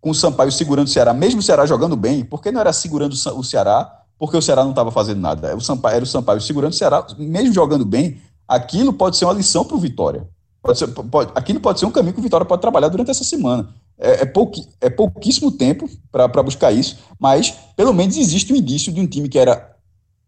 com 0.00 0.10
o 0.10 0.14
Sampaio 0.14 0.52
segurando 0.52 0.86
o 0.86 0.90
Ceará, 0.90 1.12
mesmo 1.14 1.40
o 1.40 1.42
Ceará 1.42 1.66
jogando 1.66 1.96
bem, 1.96 2.24
porque 2.24 2.50
não 2.50 2.60
era 2.60 2.72
segurando 2.72 3.12
o 3.12 3.44
Ceará, 3.44 4.02
porque 4.18 4.36
o 4.36 4.42
Ceará 4.42 4.62
não 4.62 4.70
estava 4.70 4.90
fazendo 4.90 5.20
nada. 5.20 5.54
O 5.56 5.60
Sampaio, 5.60 5.96
era 5.96 6.04
o 6.04 6.08
Sampaio 6.08 6.40
segurando 6.40 6.72
o 6.72 6.76
Ceará, 6.76 7.06
mesmo 7.18 7.52
jogando 7.52 7.84
bem, 7.84 8.20
aquilo 8.46 8.92
pode 8.92 9.16
ser 9.16 9.24
uma 9.24 9.34
lição 9.34 9.64
para 9.64 9.76
o 9.76 9.80
Vitória. 9.80 10.28
Pode 10.62 10.78
ser, 10.78 10.88
pode, 10.88 11.30
aquilo 11.34 11.60
pode 11.60 11.78
ser 11.78 11.86
um 11.86 11.90
caminho 11.90 12.14
que 12.14 12.20
o 12.20 12.22
Vitória 12.22 12.46
pode 12.46 12.60
trabalhar 12.60 12.88
durante 12.88 13.10
essa 13.10 13.24
semana. 13.24 13.68
É, 13.98 14.22
é, 14.22 14.26
pouqui, 14.26 14.66
é 14.80 14.90
pouquíssimo 14.90 15.52
tempo 15.52 15.88
para 16.10 16.42
buscar 16.42 16.72
isso, 16.72 16.98
mas 17.18 17.54
pelo 17.76 17.92
menos 17.92 18.16
existe 18.16 18.52
um 18.52 18.56
indício 18.56 18.92
de 18.92 19.00
um 19.00 19.06
time 19.06 19.28
que 19.28 19.38
era 19.38 19.76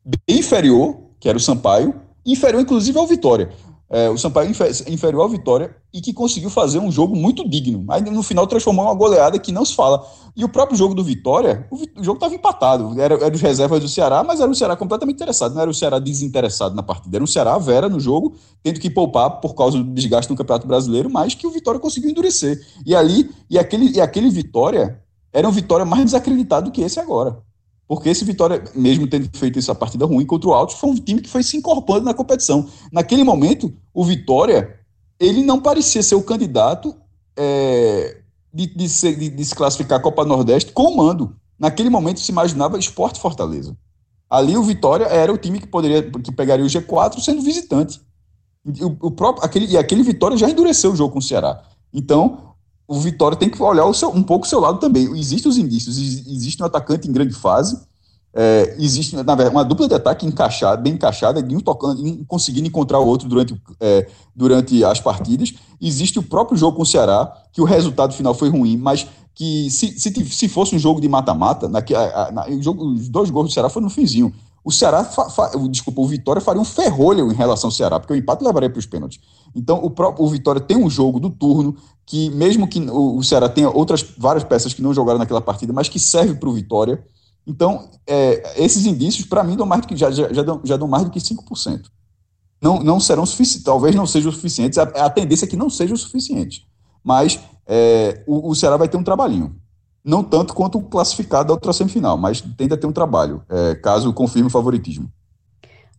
bem 0.05 0.39
inferior, 0.39 0.97
que 1.21 1.29
era 1.29 1.37
o 1.37 1.41
Sampaio, 1.41 1.95
inferior 2.25 2.63
inclusive 2.63 2.99
ao 2.99 3.07
Vitória 3.07 3.51
é, 3.91 4.11
o 4.11 4.19
Sampaio 4.19 4.51
inferior 4.87 5.23
ao 5.23 5.29
Vitória 5.29 5.75
e 5.93 6.01
que 6.01 6.13
conseguiu 6.13 6.51
fazer 6.51 6.79
um 6.79 6.91
jogo 6.91 7.17
muito 7.17 7.49
digno. 7.49 7.87
Aí 7.89 8.03
no 8.03 8.23
final 8.23 8.47
transformou 8.47 8.85
uma 8.85 8.95
goleada 8.95 9.39
que 9.39 9.51
não 9.51 9.65
se 9.65 9.75
fala. 9.75 10.07
E 10.37 10.45
o 10.45 10.49
próprio 10.49 10.77
jogo 10.77 10.95
do 10.95 11.03
Vitória, 11.03 11.67
o, 11.71 11.77
o 11.77 12.05
jogo 12.05 12.17
estava 12.17 12.35
empatado. 12.35 13.01
Era, 13.01 13.15
era 13.15 13.35
os 13.35 13.41
reservas 13.41 13.81
do 13.81 13.89
Ceará, 13.89 14.23
mas 14.23 14.41
era 14.41 14.51
o 14.51 14.55
Ceará 14.55 14.77
completamente 14.77 15.17
interessado. 15.17 15.55
Não 15.55 15.63
era 15.63 15.71
o 15.71 15.75
Ceará 15.75 15.99
desinteressado 15.99 16.75
na 16.75 16.83
partida. 16.83 17.17
Era 17.17 17.25
um 17.25 17.27
Ceará 17.27 17.57
vera 17.57 17.89
no 17.89 17.99
jogo, 17.99 18.35
tendo 18.63 18.79
que 18.79 18.91
poupar 18.91 19.41
por 19.41 19.55
causa 19.55 19.79
do 19.79 19.85
desgaste 19.85 20.31
no 20.31 20.37
Campeonato 20.37 20.67
Brasileiro, 20.67 21.09
mas 21.09 21.35
que 21.35 21.47
o 21.47 21.51
Vitória 21.51 21.81
conseguiu 21.81 22.11
endurecer. 22.11 22.61
E 22.85 22.95
ali, 22.95 23.31
e 23.49 23.59
aquele, 23.59 23.97
e 23.97 24.01
aquele 24.01 24.29
Vitória 24.29 25.03
era 25.33 25.49
um 25.49 25.53
Vitória 25.53 25.87
mais 25.87 26.05
desacreditado 26.05 26.67
do 26.67 26.73
que 26.73 26.83
esse 26.83 27.01
agora. 27.01 27.43
Porque 27.89 28.11
esse 28.11 28.23
Vitória, 28.23 28.63
mesmo 28.75 29.07
tendo 29.07 29.35
feito 29.37 29.59
essa 29.59 29.75
partida 29.75 30.05
ruim 30.05 30.27
contra 30.27 30.51
o 30.51 30.53
Alto, 30.53 30.77
foi 30.77 30.91
um 30.91 30.95
time 30.95 31.23
que 31.23 31.31
foi 31.31 31.43
se 31.43 31.57
incorporando 31.57 32.05
na 32.05 32.13
competição. 32.13 32.69
Naquele 32.93 33.25
momento, 33.25 33.73
o 33.95 34.05
Vitória, 34.05 34.79
ele 35.19 35.43
não 35.43 35.59
parecia 35.59 36.03
ser 36.03 36.15
o 36.15 36.23
candidato 36.23 36.95
é, 37.35 38.19
de, 38.53 38.67
de, 38.67 38.89
se, 38.91 39.17
de, 39.17 39.31
de, 39.31 39.45
se 39.45 39.55
classificar 39.55 39.99
a 39.99 40.03
Copa 40.03 40.23
Nordeste 40.23 40.71
com 40.71 40.95
mando. 40.95 41.35
Naquele 41.59 41.89
momento 41.89 42.21
se 42.21 42.31
imaginava 42.31 42.79
Esporte 42.79 43.19
Fortaleza. 43.19 43.75
Ali 44.29 44.55
o 44.55 44.63
Vitória 44.63 45.07
era 45.07 45.33
o 45.33 45.39
time 45.39 45.59
que 45.59 45.67
poderia 45.67 46.03
que 46.03 46.31
pegaria 46.31 46.67
o 46.67 46.69
G4 46.69 47.21
sendo 47.21 47.41
visitante. 47.41 48.03
O, 48.67 49.07
o 49.07 49.11
próprio, 49.11 49.43
aquele, 49.43 49.65
e 49.65 49.79
aquele 49.79 50.03
Vitória 50.03 50.37
já 50.37 50.51
endureceu 50.51 50.93
o 50.93 50.97
jogo 50.97 51.15
com 51.15 51.21
o 51.21 51.23
Ceará. 51.23 51.63
Então, 51.91 52.48
o 52.89 52.99
Vitória 52.99 53.37
tem 53.37 53.51
que 53.51 53.63
olhar 53.63 53.93
seu, 53.93 54.09
um 54.09 54.23
pouco 54.23 54.47
o 54.47 54.49
seu 54.49 54.59
lado 54.59 54.81
também. 54.81 55.05
Existem 55.19 55.51
os 55.51 55.59
indícios, 55.59 55.99
existe 55.99 56.63
um 56.63 56.67
atacante 56.67 57.07
em 57.07 57.13
grande 57.13 57.35
fase, 57.35 57.79
é, 58.35 58.77
existe, 58.79 59.15
na 59.15 59.35
verdade, 59.35 59.51
uma 59.51 59.65
dupla 59.65 59.87
de 59.87 59.95
ataque 59.95 60.27
encaixada, 60.27 60.81
bem 60.81 60.95
encaixada, 60.95 61.43
de 61.43 61.55
um 61.55 61.61
tocando, 61.61 62.03
um 62.03 62.25
conseguindo 62.25 62.67
encontrar 62.67 62.99
o 62.99 63.07
outro 63.07 63.29
durante, 63.29 63.61
é, 63.79 64.09
durante 64.35 64.83
as 64.85 65.01
partidas. 65.01 65.53
Existe 65.81 66.19
o 66.19 66.23
próprio 66.23 66.57
jogo 66.57 66.77
com 66.77 66.83
o 66.83 66.87
Ceará, 66.87 67.31
que 67.53 67.61
o 67.61 67.65
resultado 67.65 68.15
final 68.15 68.35
foi 68.35 68.49
ruim, 68.49 68.77
mas 68.77 69.07
que 69.35 69.71
se, 69.71 69.99
se, 69.99 70.25
se 70.25 70.49
fosse 70.49 70.75
um 70.75 70.79
jogo 70.79 71.01
de 71.01 71.09
mata-mata, 71.09 71.69
na, 71.69 71.81
na, 72.33 72.47
os 72.49 73.09
dois 73.09 73.31
gols 73.31 73.49
do 73.49 73.53
Ceará 73.53 73.69
foram 73.69 73.85
no 73.85 73.91
finzinho. 73.91 74.33
O 74.65 74.73
Ceará, 74.73 75.05
fa, 75.05 75.31
fa, 75.31 75.51
desculpa, 75.71 76.01
o 76.01 76.07
Vitória 76.07 76.43
faria 76.43 76.61
um 76.61 76.65
ferrolho 76.65 77.31
em 77.31 77.35
relação 77.35 77.69
ao 77.69 77.73
Ceará, 77.73 77.99
porque 77.99 78.13
o 78.13 78.17
empate 78.17 78.45
levaria 78.45 78.69
para 78.69 78.79
os 78.79 78.87
pênaltis. 78.87 79.21
Então, 79.59 79.79
o, 79.83 79.91
próprio, 79.91 80.25
o 80.25 80.29
Vitória 80.29 80.61
tem 80.61 80.77
um 80.77 80.89
jogo 80.89 81.19
do 81.19 81.31
turno 81.31 81.77
que, 82.07 82.31
mesmo 82.31 82.69
que 82.69 82.81
o, 82.91 83.23
Ceará 83.23 83.49
tenha 83.49 83.69
outras 83.69 84.03
várias 84.17 84.45
peças 84.45 84.73
que 84.73 84.81
não 84.81 84.95
jogaram 84.95 85.19
naquela 85.19 85.41
partida, 85.41 85.73
mas 85.73 85.89
que 85.89 85.99
serve 85.99 86.35
para 86.35 86.49
o 86.49 86.53
Vitória 86.53 87.05
então, 87.49 87.89
é, 88.07 88.63
esses 88.63 88.85
indícios, 88.85 89.27
para 89.27 89.43
mim, 89.43 89.57
dão 89.57 89.65
mais 89.65 89.81
do 89.81 89.89
que, 89.89 89.97
já, 89.97 90.11
já, 90.11 90.31
já, 90.31 90.43
dão, 90.43 90.61
já 90.63 90.77
dão 90.77 90.87
mais 90.87 91.05
do 91.05 91.11
que 91.11 91.19
5%. 91.19 91.87
Não, 92.61 92.81
não 92.81 93.01
serão 93.01 93.25
suficientes, 93.25 93.65
talvez 93.65 93.95
não 93.95 94.07
sejam 94.07 94.31
suficientes, 94.31 94.77
a, 94.77 94.83
a 94.83 95.09
tendência 95.09 95.47
é 95.47 95.49
que 95.49 95.57
não 95.57 95.71
sejam 95.71 95.97
suficientes. 95.97 96.67
Mas 97.03 97.41
é, 97.67 98.23
o, 98.27 98.51
o 98.51 98.55
Ceará 98.55 98.77
vai 98.77 98.87
ter 98.87 98.99
um 98.99 99.03
trabalhinho. 99.03 99.57
Não 100.05 100.23
tanto 100.23 100.53
quanto 100.53 100.77
o 100.77 100.83
classificado 100.83 101.49
da 101.49 101.55
outra 101.55 101.73
semifinal, 101.73 102.19
mas 102.19 102.43
tende 102.43 102.75
a 102.75 102.77
ter 102.77 102.87
um 102.87 102.93
trabalho, 102.93 103.43
é, 103.49 103.75
caso 103.77 104.13
confirme 104.13 104.49
o 104.49 104.53
favoritismo. 104.53 105.11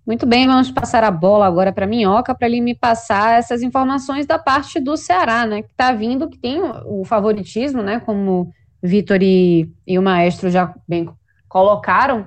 Muito 0.09 0.25
bem, 0.25 0.47
vamos 0.47 0.71
passar 0.71 1.03
a 1.03 1.11
bola 1.11 1.45
agora 1.45 1.71
para 1.71 1.85
Minhoca, 1.85 2.33
para 2.33 2.47
ele 2.47 2.61
me 2.61 2.73
passar 2.73 3.37
essas 3.37 3.61
informações 3.61 4.25
da 4.25 4.39
parte 4.39 4.79
do 4.79 4.97
Ceará, 4.97 5.45
né? 5.45 5.61
Que 5.61 5.69
está 5.69 5.91
vindo, 5.91 6.27
que 6.27 6.35
tem 6.35 6.59
o, 6.59 7.05
favoritismo, 7.05 7.83
né? 7.83 7.99
Como 7.99 8.51
Vitor 8.81 9.21
e, 9.21 9.71
e 9.85 9.99
o 9.99 10.01
Maestro 10.01 10.49
já 10.49 10.73
bem 10.87 11.07
colocaram, 11.47 12.25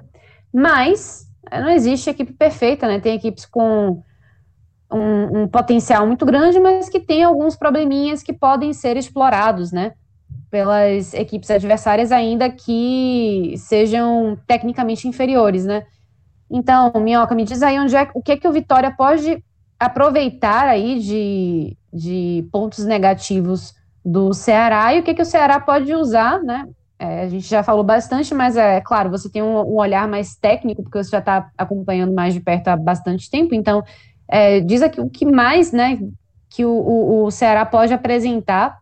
mas 0.55 1.27
eh, 1.51 1.61
não 1.61 1.71
existe 1.71 2.09
equipe 2.09 2.33
perfeita, 2.33 2.87
né? 2.87 3.01
Tem 3.01 3.17
equipes 3.17 3.47
com 3.47 4.01
um, 4.89 5.41
um, 5.41 5.49
potencial 5.49 6.07
muito 6.07 6.25
grande, 6.25 6.61
mas 6.61 6.89
que 6.89 7.01
tem 7.01 7.25
alguns 7.25 7.57
probleminhas 7.57 8.23
que 8.23 8.33
podem 8.33 8.73
ser 8.73 8.97
explorados, 8.97 9.73
né? 9.73 9.95
Pelas 10.49 11.15
equipes 11.15 11.51
adversárias, 11.51 12.13
ainda 12.13 12.49
que 12.49 13.55
sejam 13.57 14.39
tecnicamente 14.47 15.09
inferiores, 15.09 15.65
né? 15.65 15.85
Então, 16.53 16.93
Minhoca, 16.97 17.35
me 17.35 17.45
diz 17.45 17.63
aí 17.63 17.81
onde 17.81 17.97
é, 17.97 18.11
o 18.15 18.21
que 18.21 18.33
é 18.33 18.37
que 18.37 18.47
o 18.47 18.53
Vitória 18.53 18.95
pode 18.95 19.43
aproveitar 19.81 20.69
aí 20.69 21.01
de, 21.01 21.77
de 21.93 22.47
pontos 22.53 22.85
negativos 22.85 23.75
do 24.05 24.35
Ceará 24.35 24.95
e 24.95 25.01
o 25.01 25.03
que, 25.03 25.13
é 25.13 25.15
que 25.15 25.23
o 25.23 25.27
Ceará 25.27 25.59
pode 25.59 25.95
usar, 25.95 26.43
né? 26.43 26.69
É, 26.99 27.23
a 27.23 27.29
gente 27.29 27.49
já 27.49 27.63
falou 27.63 27.83
bastante, 27.83 28.35
mas 28.35 28.57
é 28.57 28.81
claro, 28.81 29.11
você 29.11 29.31
tem 29.31 29.43
um, 29.43 29.59
um 29.61 29.77
olhar 29.77 30.07
mais 30.07 30.37
técnico, 30.37 30.83
porque 30.83 31.03
você 31.03 31.11
já 31.11 31.19
está 31.19 31.51
acompanhando 31.57 32.13
mais 32.13 32.35
de 32.35 32.41
perto 32.41 32.69
há 32.69 32.77
bastante 32.77 33.29
tempo, 33.31 33.55
então 33.55 33.83
é, 34.29 34.61
diz 34.61 34.83
aqui 34.83 35.01
o 35.01 35.09
que 35.11 35.27
mais 35.27 35.73
né, 35.73 35.99
que 36.49 36.65
o, 36.65 36.71
o, 36.71 37.25
o 37.25 37.31
Ceará 37.31 37.65
pode 37.65 37.93
apresentar 37.93 38.79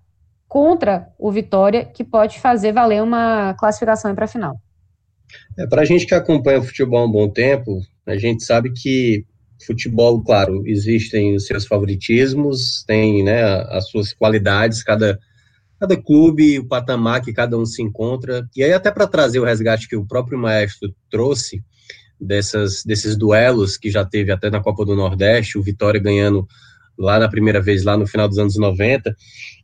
contra 0.48 1.08
o 1.18 1.30
Vitória, 1.30 1.84
que 1.84 2.02
pode 2.02 2.40
fazer 2.40 2.72
valer 2.72 3.02
uma 3.02 3.54
classificação 3.54 4.14
para 4.14 4.24
a 4.24 4.28
final. 4.28 4.60
É, 5.58 5.66
para 5.66 5.82
a 5.82 5.84
gente 5.84 6.06
que 6.06 6.14
acompanha 6.14 6.60
o 6.60 6.64
futebol 6.64 7.00
há 7.00 7.06
um 7.06 7.10
bom 7.10 7.28
tempo, 7.28 7.80
a 8.06 8.16
gente 8.16 8.44
sabe 8.44 8.72
que 8.72 9.24
futebol, 9.66 10.22
claro, 10.22 10.62
existem 10.66 11.34
os 11.34 11.46
seus 11.46 11.66
favoritismos, 11.66 12.82
tem 12.86 13.22
né, 13.22 13.42
as 13.68 13.88
suas 13.88 14.12
qualidades, 14.12 14.82
cada 14.82 15.18
cada 15.78 15.96
clube, 15.96 16.58
o 16.58 16.68
patamar 16.68 17.22
que 17.22 17.32
cada 17.32 17.56
um 17.56 17.64
se 17.64 17.80
encontra. 17.80 18.46
E 18.54 18.62
aí, 18.62 18.70
até 18.70 18.90
para 18.90 19.06
trazer 19.06 19.40
o 19.40 19.44
resgate 19.44 19.88
que 19.88 19.96
o 19.96 20.04
próprio 20.04 20.38
maestro 20.38 20.94
trouxe, 21.10 21.64
dessas, 22.20 22.84
desses 22.84 23.16
duelos 23.16 23.78
que 23.78 23.90
já 23.90 24.04
teve 24.04 24.30
até 24.30 24.50
na 24.50 24.60
Copa 24.60 24.84
do 24.84 24.94
Nordeste, 24.94 25.58
o 25.58 25.62
Vitória 25.62 26.00
ganhando 26.00 26.46
lá 26.98 27.18
na 27.18 27.28
primeira 27.28 27.62
vez, 27.62 27.82
lá 27.82 27.96
no 27.96 28.06
final 28.06 28.28
dos 28.28 28.38
anos 28.38 28.56
90. 28.56 29.16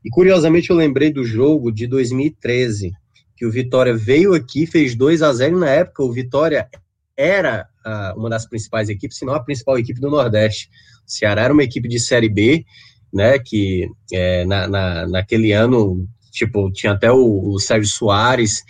E 0.05 0.09
curiosamente 0.09 0.71
eu 0.71 0.77
lembrei 0.77 1.12
do 1.12 1.23
jogo 1.23 1.71
de 1.71 1.87
2013, 1.87 2.93
que 3.37 3.45
o 3.45 3.51
Vitória 3.51 3.95
veio 3.95 4.34
aqui, 4.34 4.66
fez 4.66 4.95
2 4.95 5.22
a 5.22 5.32
0 5.32 5.57
e 5.57 5.61
na 5.61 5.70
época 5.70 6.03
o 6.03 6.12
Vitória 6.12 6.68
era 7.16 7.66
uh, 7.84 8.18
uma 8.18 8.30
das 8.30 8.47
principais 8.47 8.89
equipes, 8.89 9.18
se 9.18 9.24
não 9.24 9.34
a 9.34 9.43
principal 9.43 9.78
equipe 9.78 10.01
do 10.01 10.11
Nordeste. 10.11 10.68
O 11.07 11.11
Ceará 11.11 11.43
era 11.43 11.53
uma 11.53 11.62
equipe 11.62 11.89
de 11.89 11.99
Série 11.99 12.28
B 12.28 12.64
né, 13.12 13.39
que 13.39 13.89
é, 14.12 14.45
na, 14.45 14.68
na, 14.68 15.09
naquele 15.09 15.53
ano, 15.53 16.07
tipo, 16.30 16.70
tinha 16.70 16.93
até 16.93 17.11
o, 17.11 17.55
o 17.55 17.59
Sérgio 17.59 17.91
Soares, 17.91 18.62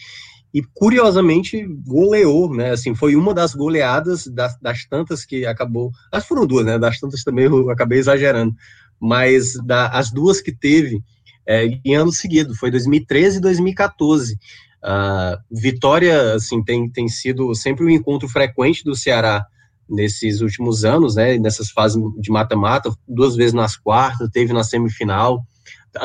e 0.55 0.63
curiosamente 0.63 1.67
goleou, 1.85 2.55
né, 2.55 2.71
assim, 2.71 2.95
foi 2.95 3.17
uma 3.17 3.35
das 3.35 3.55
goleadas 3.55 4.27
das, 4.29 4.59
das 4.61 4.85
tantas 4.87 5.25
que 5.25 5.45
acabou, 5.45 5.91
as 6.13 6.25
foram 6.25 6.47
duas, 6.47 6.65
né, 6.65 6.79
das 6.79 6.99
tantas 6.99 7.25
também 7.25 7.47
eu 7.47 7.69
acabei 7.71 7.99
exagerando, 7.99 8.55
mas 9.01 9.55
da, 9.65 9.89
as 9.89 10.11
duas 10.11 10.41
que 10.41 10.53
teve 10.53 11.03
é, 11.47 11.67
em 11.85 11.95
anos 11.95 12.19
seguidos, 12.19 12.59
foi 12.59 12.71
2013 12.71 13.39
e 13.39 13.41
2014, 13.41 14.39
Uh, 14.87 15.37
Vitória, 15.51 16.35
assim, 16.35 16.63
tem, 16.63 16.89
tem 16.89 17.09
sido 17.09 17.53
sempre 17.57 17.85
um 17.85 17.91
encontro 17.91 18.29
frequente 18.29 18.85
do 18.85 18.95
Ceará 18.95 19.45
nesses 19.89 20.41
últimos 20.41 20.85
anos, 20.85 21.17
né, 21.17 21.37
nessas 21.39 21.71
fases 21.71 22.01
de 22.19 22.31
mata-mata, 22.31 22.95
duas 23.07 23.35
vezes 23.35 23.53
nas 23.53 23.77
quartas, 23.77 24.31
teve 24.31 24.53
na 24.53 24.63
semifinal. 24.63 25.45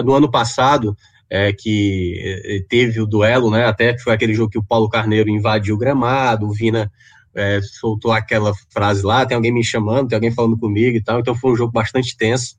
No 0.04 0.14
ano 0.14 0.32
passado, 0.32 0.96
é, 1.30 1.54
que 1.54 2.16
é, 2.46 2.64
teve 2.68 3.00
o 3.00 3.06
duelo, 3.06 3.52
né, 3.52 3.66
até 3.66 3.98
foi 4.00 4.14
aquele 4.14 4.34
jogo 4.34 4.52
que 4.52 4.58
o 4.58 4.64
Paulo 4.64 4.89
Carneiro 4.89 5.30
invadiu 5.30 5.76
o 5.76 5.78
gramado, 5.78 6.48
o 6.48 6.52
Vina 6.52 6.92
é, 7.36 7.60
soltou 7.62 8.12
aquela 8.12 8.52
frase 8.70 9.04
lá, 9.04 9.26
tem 9.26 9.36
alguém 9.36 9.52
me 9.52 9.64
chamando, 9.64 10.10
tem 10.10 10.16
alguém 10.16 10.32
falando 10.32 10.58
comigo 10.58 10.98
e 10.98 11.04
tal, 11.04 11.20
então 11.20 11.36
foi 11.36 11.52
um 11.52 11.56
jogo 11.56 11.72
bastante 11.72 12.18
tenso. 12.18 12.56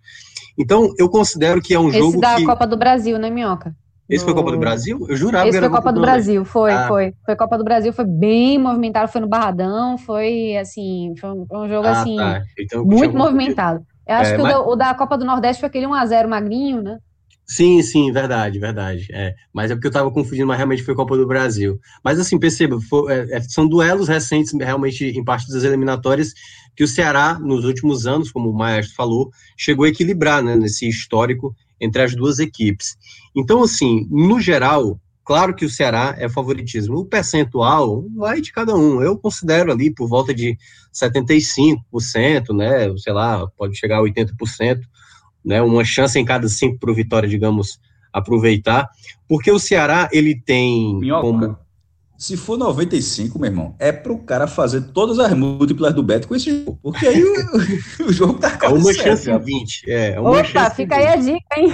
Então, 0.59 0.93
eu 0.99 1.09
considero 1.09 1.61
que 1.61 1.75
é 1.75 1.79
um 1.79 1.89
Esse 1.89 1.99
jogo 1.99 2.21
da 2.21 2.37
que... 2.37 2.45
Copa 2.45 2.67
do 2.67 2.77
Brasil, 2.77 3.19
né, 3.19 3.31
Minhoca? 3.31 3.75
Esse 4.09 4.25
foi 4.25 4.35
Copa 4.35 4.53
do 4.53 4.59
Brasil? 4.59 5.07
Eu 5.09 5.17
jurava 5.17 5.49
Esse 5.49 5.53
que 5.53 5.65
era 5.65 5.71
foi 5.71 5.77
Copa 5.79 5.93
do 5.93 6.01
Brasil, 6.01 6.45
foi, 6.45 6.73
ah. 6.73 6.87
foi. 6.87 7.15
Foi 7.25 7.37
Copa 7.37 7.57
do 7.57 7.65
Brasil, 7.65 7.93
foi 7.93 8.05
bem 8.05 8.59
movimentado, 8.59 9.11
foi 9.11 9.21
no 9.21 9.29
Barradão, 9.29 9.97
foi 9.97 10.57
assim, 10.57 11.15
foi 11.19 11.31
um, 11.31 11.47
um 11.51 11.69
jogo 11.69 11.87
ah, 11.87 11.93
assim, 11.93 12.17
tá. 12.17 12.43
então, 12.59 12.85
muito 12.85 13.17
movimentado. 13.17 13.83
Eu 14.07 14.17
acho 14.17 14.33
é, 14.33 14.37
que 14.37 14.43
mas... 14.43 14.53
o, 14.53 14.55
da, 14.55 14.69
o, 14.69 14.77
da, 14.77 14.95
Copa 14.95 15.17
do 15.17 15.25
Nordeste 15.25 15.61
foi 15.61 15.69
aquele 15.69 15.87
1x0 15.87 16.27
magrinho, 16.27 16.83
né? 16.83 16.99
Sim, 17.45 17.83
sim, 17.83 18.11
verdade, 18.13 18.59
verdade. 18.59 19.09
É, 19.13 19.35
mas 19.53 19.71
é 19.71 19.75
porque 19.75 19.87
eu 19.89 19.91
estava 19.91 20.11
confundindo, 20.11 20.47
mas 20.47 20.57
realmente 20.57 20.83
foi 20.83 20.95
Copa 20.95 21.17
do 21.17 21.27
Brasil. 21.27 21.79
Mas 22.03 22.19
assim, 22.19 22.39
perceba, 22.39 22.81
foi, 22.81 23.13
é, 23.13 23.37
é, 23.37 23.41
são 23.43 23.67
duelos 23.67 24.09
recentes, 24.09 24.53
realmente, 24.53 25.05
em 25.05 25.25
partidas 25.25 25.65
eliminatórias, 25.65 26.33
que 26.75 26.85
o 26.85 26.89
Ceará, 26.89 27.39
nos 27.39 27.65
últimos 27.65 28.07
anos, 28.07 28.31
como 28.31 28.51
o 28.51 28.57
Maestro 28.57 28.95
falou, 28.95 29.31
chegou 29.57 29.85
a 29.85 29.89
equilibrar 29.89 30.43
né, 30.43 30.57
nesse 30.57 30.89
histórico 30.89 31.55
entre 31.81 32.03
as 32.03 32.15
duas 32.15 32.39
equipes. 32.39 32.97
Então, 33.37 33.63
assim, 33.63 34.07
no 34.11 34.41
geral, 34.41 34.99
claro 35.25 35.55
que 35.55 35.65
o 35.65 35.71
Ceará 35.71 36.15
é 36.19 36.29
favoritismo. 36.29 36.99
O 36.99 37.05
percentual 37.05 38.05
vai 38.17 38.41
de 38.41 38.53
cada 38.53 38.75
um. 38.75 39.03
Eu 39.03 39.19
considero 39.19 39.73
ali 39.73 39.93
por 39.93 40.09
volta 40.09 40.33
de 40.33 40.57
75%, 40.95 42.57
né? 42.57 42.97
Sei 42.97 43.13
lá, 43.13 43.47
pode 43.59 43.77
chegar 43.77 43.99
a 43.99 44.03
80%, 44.03 44.81
né? 45.45 45.61
Uma 45.63 45.85
chance 45.85 46.19
em 46.19 46.25
cada 46.25 46.49
cinco 46.49 46.79
para 46.79 46.91
o 46.91 46.95
Vitória, 46.95 47.29
digamos, 47.29 47.79
aproveitar. 48.13 48.89
Porque 49.29 49.51
o 49.51 49.59
Ceará, 49.59 50.09
ele 50.13 50.35
tem 50.35 50.99
Minhoca. 50.99 51.23
como. 51.23 51.59
Se 52.19 52.37
for 52.37 52.57
95, 52.57 53.37
meu 53.37 53.51
irmão, 53.51 53.75
é 53.81 53.91
pro 53.91 54.17
cara 54.17 54.47
fazer 54.47 54.93
todas 54.93 55.19
as 55.19 55.33
múltiplas 55.35 55.93
do 55.93 56.05
Beto 56.05 56.29
com 56.29 56.37
esse 56.37 56.51
jogo. 56.51 56.79
Porque 56.81 57.05
aí 57.05 57.21
o, 57.21 58.07
o 58.07 58.13
jogo 58.13 58.35
tá 58.35 58.57
quase 58.57 58.75
É 58.75 58.79
uma 58.79 58.95
chance 58.95 59.29
em 59.29 59.39
20. 59.39 59.91
É, 59.91 60.21
uma 60.21 60.31
Opa, 60.31 60.45
chance 60.45 60.77
fica 60.77 60.97
aí 60.97 61.07
a 61.07 61.17
dica, 61.17 61.59
hein? 61.59 61.69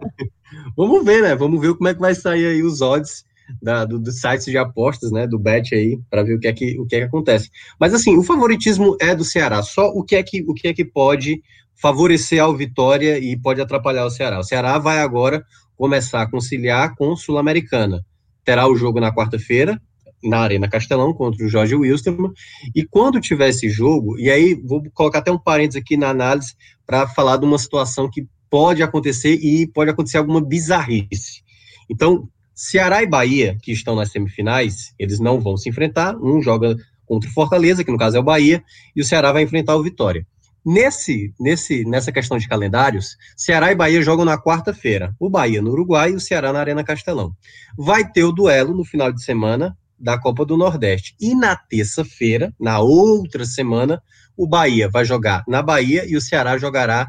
Vamos 0.74 1.04
ver, 1.04 1.22
né? 1.22 1.36
Vamos 1.36 1.60
ver 1.60 1.74
como 1.74 1.88
é 1.88 1.94
que 1.94 2.00
vai 2.00 2.14
sair 2.14 2.46
aí 2.46 2.62
os 2.62 2.80
odds 2.80 3.24
da, 3.62 3.84
do, 3.84 3.98
dos 3.98 4.20
sites 4.20 4.46
de 4.46 4.56
apostas, 4.56 5.10
né? 5.10 5.26
Do 5.26 5.38
bet 5.38 5.74
aí, 5.74 5.98
para 6.08 6.22
ver 6.22 6.36
o 6.36 6.40
que, 6.40 6.48
é 6.48 6.52
que, 6.52 6.80
o 6.80 6.86
que 6.86 6.96
é 6.96 7.00
que 7.00 7.06
acontece. 7.06 7.50
Mas 7.78 7.92
assim, 7.92 8.16
o 8.16 8.22
favoritismo 8.22 8.96
é 9.00 9.14
do 9.14 9.24
Ceará. 9.24 9.62
Só 9.62 9.88
o 9.88 10.02
que 10.02 10.16
é 10.16 10.22
que, 10.22 10.42
o 10.48 10.54
que, 10.54 10.68
é 10.68 10.74
que 10.74 10.84
pode 10.84 11.42
favorecer 11.80 12.42
ao 12.42 12.56
Vitória 12.56 13.18
e 13.18 13.36
pode 13.36 13.60
atrapalhar 13.60 14.04
o 14.04 14.10
Ceará. 14.10 14.38
O 14.38 14.44
Ceará 14.44 14.78
vai 14.78 15.00
agora 15.00 15.44
começar 15.76 16.22
a 16.22 16.30
conciliar 16.30 16.94
com 16.94 17.16
Sul-Americana. 17.16 18.04
Terá 18.44 18.68
o 18.68 18.76
jogo 18.76 19.00
na 19.00 19.14
quarta-feira, 19.14 19.80
na 20.22 20.40
Arena 20.40 20.68
Castelão, 20.68 21.14
contra 21.14 21.44
o 21.44 21.48
Jorge 21.48 21.74
Wilstermann, 21.74 22.32
e 22.74 22.84
quando 22.84 23.20
tiver 23.20 23.48
esse 23.48 23.70
jogo, 23.70 24.18
e 24.18 24.30
aí 24.30 24.54
vou 24.54 24.82
colocar 24.92 25.20
até 25.20 25.32
um 25.32 25.38
parênteses 25.38 25.80
aqui 25.80 25.96
na 25.96 26.10
análise 26.10 26.54
para 26.86 27.06
falar 27.08 27.38
de 27.38 27.46
uma 27.46 27.58
situação 27.58 28.10
que 28.10 28.26
pode 28.50 28.82
acontecer 28.82 29.34
e 29.34 29.66
pode 29.66 29.90
acontecer 29.90 30.18
alguma 30.18 30.44
bizarrice. 30.44 31.42
Então, 31.88 32.28
Ceará 32.54 33.02
e 33.02 33.06
Bahia, 33.06 33.56
que 33.62 33.72
estão 33.72 33.94
nas 33.94 34.10
semifinais, 34.10 34.92
eles 34.98 35.18
não 35.18 35.40
vão 35.40 35.56
se 35.56 35.70
enfrentar. 35.70 36.14
Um 36.16 36.42
joga 36.42 36.76
contra 37.06 37.30
o 37.30 37.32
Fortaleza, 37.32 37.82
que 37.82 37.90
no 37.90 37.96
caso 37.96 38.18
é 38.18 38.20
o 38.20 38.24
Bahia, 38.24 38.62
e 38.94 39.00
o 39.00 39.04
Ceará 39.04 39.32
vai 39.32 39.42
enfrentar 39.42 39.76
o 39.76 39.82
Vitória. 39.82 40.26
Nesse, 40.64 41.32
nesse, 41.40 41.84
nessa 41.84 42.12
questão 42.12 42.36
de 42.36 42.46
calendários, 42.46 43.16
Ceará 43.36 43.72
e 43.72 43.74
Bahia 43.74 44.02
jogam 44.02 44.24
na 44.24 44.38
quarta-feira. 44.38 45.14
O 45.18 45.30
Bahia 45.30 45.62
no 45.62 45.70
Uruguai 45.70 46.10
e 46.10 46.14
o 46.14 46.20
Ceará 46.20 46.52
na 46.52 46.60
Arena 46.60 46.84
Castelão. 46.84 47.32
Vai 47.78 48.06
ter 48.06 48.24
o 48.24 48.32
duelo 48.32 48.74
no 48.74 48.84
final 48.84 49.10
de 49.10 49.22
semana 49.22 49.76
da 49.98 50.18
Copa 50.18 50.44
do 50.44 50.56
Nordeste. 50.56 51.14
E 51.20 51.34
na 51.34 51.56
terça-feira, 51.56 52.54
na 52.58 52.80
outra 52.80 53.44
semana, 53.44 54.02
o 54.36 54.46
Bahia 54.46 54.88
vai 54.88 55.04
jogar 55.04 55.44
na 55.46 55.62
Bahia 55.62 56.04
e 56.06 56.16
o 56.16 56.20
Ceará 56.20 56.56
jogará 56.58 57.08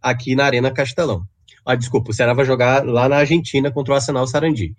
aqui 0.00 0.34
na 0.34 0.44
Arena 0.44 0.70
Castelão. 0.70 1.24
Ah, 1.64 1.76
desculpa, 1.76 2.10
o 2.10 2.14
Ceará 2.14 2.34
vai 2.34 2.44
jogar 2.44 2.84
lá 2.84 3.08
na 3.08 3.16
Argentina 3.16 3.70
contra 3.70 3.92
o 3.92 3.96
Arsenal 3.96 4.26
Sarandi. 4.26 4.74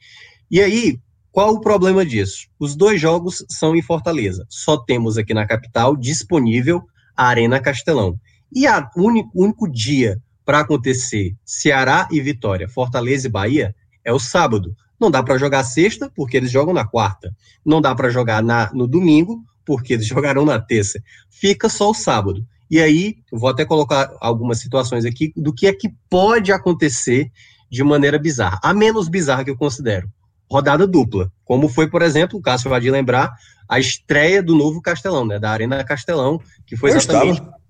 E 0.52 0.62
aí, 0.62 1.00
qual 1.32 1.54
o 1.54 1.62
problema 1.62 2.06
disso? 2.06 2.48
Os 2.60 2.76
dois 2.76 3.00
jogos 3.00 3.46
são 3.50 3.76
em 3.76 3.82
Fortaleza. 3.82 4.46
Só 4.50 4.78
temos 4.78 5.18
aqui 5.18 5.34
na 5.34 5.48
capital 5.48 5.96
disponível 5.96 6.84
a 7.16 7.28
Arena 7.28 7.60
Castelão. 7.60 8.20
E 8.52 8.68
o 8.68 8.90
único, 8.96 9.32
único 9.34 9.70
dia 9.70 10.22
para 10.46 10.60
acontecer 10.60 11.36
Ceará 11.46 12.08
e 12.12 12.22
Vitória, 12.22 12.68
Fortaleza 12.68 13.28
e 13.28 13.32
Bahia 13.32 13.76
é 14.04 14.12
o 14.12 14.20
sábado. 14.20 14.76
Não 15.00 15.10
dá 15.10 15.24
para 15.24 15.38
jogar 15.38 15.64
sexta, 15.64 16.12
porque 16.16 16.38
eles 16.38 16.52
jogam 16.52 16.74
na 16.74 16.86
quarta. 16.86 17.36
Não 17.66 17.82
dá 17.82 17.96
para 17.96 18.10
jogar 18.10 18.44
na, 18.44 18.72
no 18.74 18.88
domingo, 18.88 19.44
porque 19.66 19.94
eles 19.94 20.06
jogarão 20.08 20.46
na 20.46 20.60
terça. 20.60 21.02
Fica 21.30 21.70
só 21.70 21.90
o 21.90 21.94
sábado. 21.94 22.46
E 22.70 22.80
aí, 22.80 23.18
vou 23.32 23.50
até 23.50 23.66
colocar 23.66 24.16
algumas 24.20 24.60
situações 24.60 25.06
aqui 25.06 25.32
do 25.36 25.54
que 25.54 25.68
é 25.68 25.74
que 25.74 25.90
pode 26.10 26.52
acontecer 26.52 27.32
de 27.70 27.84
maneira 27.84 28.18
bizarra. 28.18 28.60
A 28.64 28.74
menos 28.74 29.08
bizarra 29.08 29.44
que 29.44 29.50
eu 29.50 29.58
considero. 29.58 30.10
Rodada 30.54 30.86
dupla. 30.86 31.32
Como 31.44 31.68
foi, 31.68 31.90
por 31.90 32.04
exemplo, 32.04 32.38
o 32.38 32.42
Cássio 32.42 32.70
vai 32.70 32.80
de 32.80 32.92
lembrar, 32.92 33.34
a 33.68 33.80
estreia 33.80 34.44
do 34.44 34.54
novo 34.54 34.84
Castelão, 34.84 35.26
né? 35.26 35.40
Da 35.40 35.50
Arena 35.50 35.84
Castelão, 35.84 36.40
que 36.68 36.78
foi 36.78 36.92
exatamente. 36.92 37.40
Estava. 37.40 37.64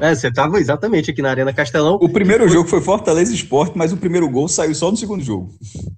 É, 0.00 0.14
você 0.14 0.28
estava 0.28 0.58
exatamente 0.58 1.10
aqui 1.10 1.20
na 1.20 1.28
Arena 1.28 1.52
Castelão. 1.52 1.98
O 2.00 2.08
primeiro 2.08 2.44
foi... 2.44 2.52
jogo 2.54 2.66
foi 2.66 2.80
Fortaleza 2.80 3.34
Esporte, 3.34 3.76
mas 3.76 3.92
o 3.92 3.96
primeiro 3.98 4.26
gol 4.30 4.48
saiu 4.48 4.74
só 4.74 4.90
no 4.90 4.96
segundo 4.96 5.22
jogo. 5.22 5.52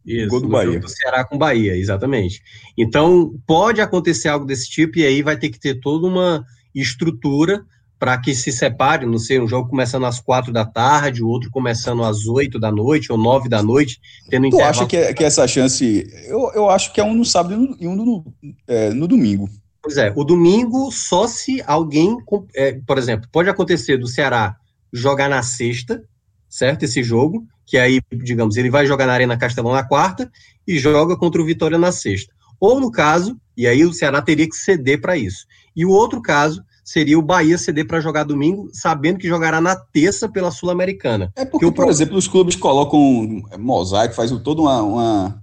Isso, 0.04 0.28
gol 0.28 0.40
do 0.40 0.48
Bahia. 0.48 0.80
do 0.80 0.88
Ceará 0.88 1.24
com 1.24 1.38
Bahia, 1.38 1.76
exatamente. 1.76 2.42
Então, 2.76 3.34
pode 3.46 3.80
acontecer 3.80 4.28
algo 4.28 4.44
desse 4.44 4.68
tipo 4.68 4.98
e 4.98 5.06
aí 5.06 5.22
vai 5.22 5.36
ter 5.36 5.48
que 5.48 5.60
ter 5.60 5.78
toda 5.78 6.08
uma 6.08 6.44
estrutura 6.74 7.64
para 8.02 8.18
que 8.18 8.34
se 8.34 8.50
separe, 8.50 9.06
não 9.06 9.16
sei, 9.16 9.38
um 9.38 9.46
jogo 9.46 9.70
começando 9.70 10.06
às 10.06 10.18
quatro 10.18 10.52
da 10.52 10.64
tarde, 10.64 11.22
o 11.22 11.28
outro 11.28 11.48
começando 11.52 12.02
às 12.02 12.26
oito 12.26 12.58
da 12.58 12.72
noite 12.72 13.12
ou 13.12 13.16
nove 13.16 13.48
da 13.48 13.62
noite, 13.62 14.00
tendo 14.28 14.50
tu 14.50 14.60
acha 14.60 14.84
que, 14.86 14.96
é, 14.96 15.14
que 15.14 15.22
essa 15.22 15.46
chance, 15.46 16.04
eu, 16.26 16.50
eu 16.52 16.68
acho 16.68 16.92
que 16.92 17.00
é 17.00 17.04
um 17.04 17.14
no 17.14 17.24
sábado 17.24 17.76
e 17.78 17.86
um 17.86 17.94
no, 17.94 18.24
é, 18.66 18.90
no 18.92 19.06
domingo. 19.06 19.48
Pois 19.80 19.96
é, 19.98 20.12
o 20.16 20.24
domingo 20.24 20.90
só 20.90 21.28
se 21.28 21.62
alguém, 21.64 22.18
é, 22.56 22.72
por 22.84 22.98
exemplo, 22.98 23.28
pode 23.30 23.48
acontecer 23.48 23.96
do 23.98 24.08
Ceará 24.08 24.56
jogar 24.92 25.30
na 25.30 25.44
sexta, 25.44 26.02
certo? 26.48 26.82
Esse 26.82 27.04
jogo, 27.04 27.46
que 27.64 27.78
aí, 27.78 28.00
digamos, 28.12 28.56
ele 28.56 28.68
vai 28.68 28.84
jogar 28.84 29.06
na 29.06 29.12
Arena 29.12 29.38
Castelão 29.38 29.74
na 29.74 29.84
quarta 29.84 30.28
e 30.66 30.76
joga 30.76 31.16
contra 31.16 31.40
o 31.40 31.46
Vitória 31.46 31.78
na 31.78 31.92
sexta. 31.92 32.34
Ou 32.58 32.80
no 32.80 32.90
caso, 32.90 33.40
e 33.56 33.64
aí 33.64 33.84
o 33.84 33.92
Ceará 33.92 34.20
teria 34.20 34.48
que 34.48 34.56
ceder 34.56 35.00
para 35.00 35.16
isso. 35.16 35.46
E 35.76 35.86
o 35.86 35.90
outro 35.90 36.20
caso 36.20 36.64
seria 36.92 37.18
o 37.18 37.22
Bahia 37.22 37.56
ceder 37.56 37.86
para 37.86 38.00
jogar 38.00 38.22
domingo, 38.24 38.68
sabendo 38.70 39.18
que 39.18 39.26
jogará 39.26 39.62
na 39.62 39.74
terça 39.74 40.28
pela 40.28 40.50
Sul-Americana. 40.50 41.32
É 41.34 41.42
porque, 41.42 41.72
por 41.72 41.88
exemplo, 41.88 42.18
os 42.18 42.28
clubes 42.28 42.54
colocam 42.54 43.42
mosaico, 43.58 44.14
faz 44.14 44.30
toda 44.42 44.60
uma, 44.60 44.82
uma 44.82 45.42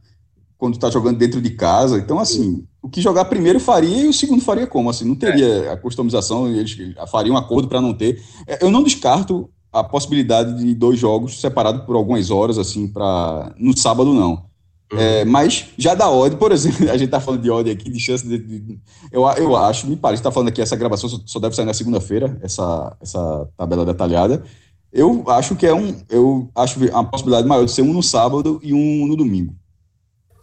quando 0.60 0.76
está 0.76 0.92
jogando 0.92 1.18
dentro 1.18 1.42
de 1.42 1.50
casa. 1.50 1.98
Então, 1.98 2.20
assim, 2.20 2.64
o 2.84 2.88
que 2.88 3.02
jogar 3.02 3.26
primeiro 3.26 3.60
faria 3.60 4.04
e 4.04 4.08
o 4.08 4.14
segundo 4.14 4.44
faria 4.44 4.68
como? 4.68 4.92
Assim, 4.92 5.06
não 5.06 5.16
teria 5.16 5.48
é. 5.48 5.72
a 5.72 5.78
customização, 5.78 6.48
eles 6.48 6.78
fariam 7.10 7.34
um 7.34 7.38
acordo 7.38 7.68
para 7.68 7.82
não 7.82 7.96
ter. 7.96 8.22
É, 8.46 8.64
eu 8.64 8.70
não 8.70 8.84
descarto 8.84 9.50
a 9.74 9.84
possibilidade 9.84 10.56
de 10.64 10.76
dois 10.76 11.00
jogos 11.00 11.42
separados 11.42 11.84
por 11.84 11.96
algumas 11.96 12.30
horas, 12.30 12.60
assim, 12.60 12.88
para 12.88 13.56
no 13.58 13.76
sábado 13.76 14.14
não. 14.14 14.49
Uhum. 14.92 15.00
É, 15.00 15.24
mas 15.24 15.68
já 15.78 15.94
da 15.94 16.10
odd, 16.10 16.36
por 16.38 16.52
exemplo, 16.52 16.90
a 16.90 16.98
gente 16.98 17.10
tá 17.10 17.20
falando 17.20 17.42
de 17.42 17.52
odd 17.52 17.70
aqui, 17.70 17.90
de 17.90 18.00
chance 18.00 18.28
de. 18.28 18.38
de 18.38 18.80
eu, 19.12 19.24
eu 19.38 19.56
acho, 19.56 19.88
me 19.88 19.96
parece, 19.96 20.24
tá 20.24 20.32
falando 20.32 20.50
aqui, 20.50 20.62
essa 20.62 20.76
gravação 20.76 21.08
só, 21.08 21.20
só 21.26 21.40
deve 21.40 21.56
sair 21.56 21.66
na 21.66 21.74
segunda-feira, 21.74 22.38
essa, 22.42 22.96
essa 23.02 23.48
tabela 23.58 23.86
detalhada. 23.86 24.44
Eu 24.92 25.24
acho 25.28 25.56
que 25.56 25.68
é 25.68 25.74
um. 25.74 25.96
Eu 26.10 26.50
acho 26.56 26.80
a 26.94 27.04
possibilidade 27.04 27.48
maior 27.48 27.64
de 27.64 27.72
ser 27.72 27.84
um 27.84 27.94
no 27.94 28.02
sábado 28.02 28.60
e 28.64 28.74
um 28.74 29.06
no 29.06 29.16
domingo. 29.16 29.54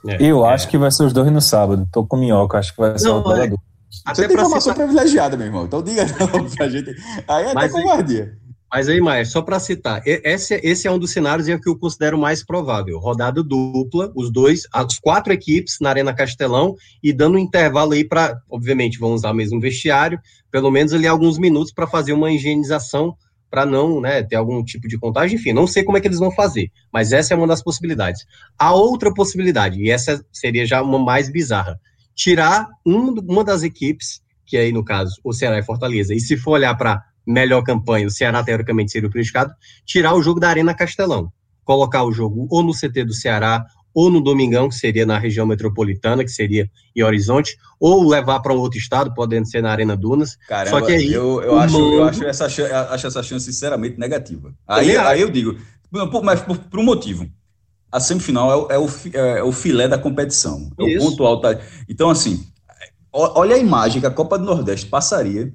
É, 0.06 0.22
eu 0.22 0.46
é. 0.46 0.54
acho 0.54 0.68
que 0.68 0.78
vai 0.78 0.90
ser 0.92 1.04
os 1.04 1.12
dois 1.12 1.30
no 1.32 1.40
sábado. 1.40 1.88
Tô 1.92 2.06
com 2.06 2.16
minhoca, 2.16 2.58
acho 2.58 2.72
que 2.72 2.80
vai 2.80 2.96
ser 2.96 3.08
não, 3.08 3.20
o 3.20 3.22
jogador. 3.24 3.54
É. 3.54 4.14
Você 4.14 4.28
tem 4.28 4.36
informação 4.36 4.72
citar... 4.72 4.76
privilegiada, 4.76 5.36
meu 5.36 5.46
irmão. 5.46 5.64
Então 5.64 5.82
diga 5.82 6.04
não 6.04 6.48
pra 6.54 6.68
gente. 6.68 6.94
Aí 7.26 7.44
é 7.46 7.50
até 7.50 7.68
covardia. 7.68 8.38
Mas 8.72 8.88
aí, 8.88 9.00
Maia, 9.00 9.24
só 9.24 9.40
para 9.42 9.60
citar, 9.60 10.02
esse, 10.04 10.60
esse 10.62 10.88
é 10.88 10.90
um 10.90 10.98
dos 10.98 11.12
cenários 11.12 11.46
que 11.46 11.68
eu 11.68 11.78
considero 11.78 12.18
mais 12.18 12.44
provável. 12.44 12.98
Rodada 12.98 13.42
dupla, 13.42 14.12
os 14.14 14.30
dois, 14.30 14.62
as 14.72 14.98
quatro 14.98 15.32
equipes 15.32 15.78
na 15.80 15.90
Arena 15.90 16.12
Castelão 16.12 16.74
e 17.02 17.12
dando 17.12 17.36
um 17.36 17.38
intervalo 17.38 17.92
aí 17.92 18.04
para, 18.04 18.40
obviamente, 18.50 18.98
vão 18.98 19.12
usar 19.12 19.30
o 19.30 19.34
mesmo 19.34 19.60
vestiário, 19.60 20.18
pelo 20.50 20.70
menos 20.70 20.92
ali 20.92 21.06
alguns 21.06 21.38
minutos 21.38 21.72
para 21.72 21.86
fazer 21.86 22.12
uma 22.12 22.30
higienização 22.32 23.16
para 23.48 23.64
não 23.64 24.00
né, 24.00 24.22
ter 24.22 24.36
algum 24.36 24.62
tipo 24.64 24.88
de 24.88 24.98
contagem. 24.98 25.36
Enfim, 25.36 25.52
não 25.52 25.66
sei 25.66 25.84
como 25.84 25.96
é 25.96 26.00
que 26.00 26.08
eles 26.08 26.18
vão 26.18 26.32
fazer, 26.32 26.70
mas 26.92 27.12
essa 27.12 27.32
é 27.32 27.36
uma 27.36 27.46
das 27.46 27.62
possibilidades. 27.62 28.26
A 28.58 28.74
outra 28.74 29.14
possibilidade, 29.14 29.80
e 29.80 29.90
essa 29.90 30.24
seria 30.32 30.66
já 30.66 30.82
uma 30.82 30.98
mais 30.98 31.30
bizarra, 31.30 31.78
tirar 32.14 32.68
um, 32.84 33.14
uma 33.20 33.44
das 33.44 33.62
equipes, 33.62 34.20
que 34.44 34.56
aí 34.56 34.72
no 34.72 34.84
caso 34.84 35.20
o 35.22 35.32
Ceará 35.32 35.58
e 35.58 35.62
Fortaleza, 35.62 36.14
e 36.14 36.20
se 36.20 36.36
for 36.36 36.52
olhar 36.52 36.74
para 36.74 37.02
melhor 37.26 37.62
campanha, 37.62 38.06
o 38.06 38.10
Ceará 38.10 38.42
teoricamente 38.42 38.92
seria 38.92 39.08
o 39.08 39.12
prejudicado, 39.12 39.52
tirar 39.84 40.14
o 40.14 40.22
jogo 40.22 40.38
da 40.38 40.48
Arena 40.48 40.74
Castelão, 40.74 41.32
colocar 41.64 42.04
o 42.04 42.12
jogo 42.12 42.46
ou 42.50 42.62
no 42.62 42.72
CT 42.72 43.04
do 43.04 43.14
Ceará 43.14 43.66
ou 43.96 44.10
no 44.10 44.20
Domingão, 44.20 44.68
que 44.68 44.74
seria 44.74 45.06
na 45.06 45.18
região 45.18 45.46
metropolitana, 45.46 46.22
que 46.22 46.30
seria 46.30 46.70
em 46.94 47.02
Horizonte, 47.02 47.56
ou 47.80 48.06
levar 48.06 48.40
para 48.40 48.52
um 48.52 48.58
outro 48.58 48.78
estado, 48.78 49.14
podendo 49.14 49.48
ser 49.48 49.62
na 49.62 49.70
Arena 49.70 49.96
Dunas. 49.96 50.36
Caramba, 50.46 50.80
Só 50.80 50.84
que 50.84 50.92
aí, 50.92 51.10
eu, 51.10 51.42
eu, 51.42 51.58
acho, 51.58 51.78
eu 51.78 52.04
acho, 52.04 52.24
essa, 52.24 52.44
acho 52.44 53.06
essa 53.06 53.22
chance 53.22 53.46
sinceramente 53.46 53.98
negativa. 53.98 54.52
Aí, 54.68 54.94
aí 54.98 55.22
eu 55.22 55.30
digo, 55.30 55.56
mas 56.22 56.42
por, 56.42 56.58
por 56.58 56.78
um 56.78 56.82
motivo. 56.82 57.26
A 57.90 57.98
semifinal 57.98 58.68
é, 58.70 58.74
é, 58.74 58.78
o, 58.78 58.88
é, 59.14 59.42
o 59.42 59.50
filé 59.50 59.88
da 59.88 59.96
competição. 59.96 60.70
É 60.78 60.82
o 60.82 60.98
ponto 60.98 61.24
alto. 61.24 61.48
Então, 61.88 62.10
assim, 62.10 62.46
olha 63.10 63.56
a 63.56 63.58
imagem 63.58 64.00
que 64.00 64.06
a 64.06 64.10
Copa 64.10 64.38
do 64.38 64.44
Nordeste 64.44 64.84
passaria 64.86 65.54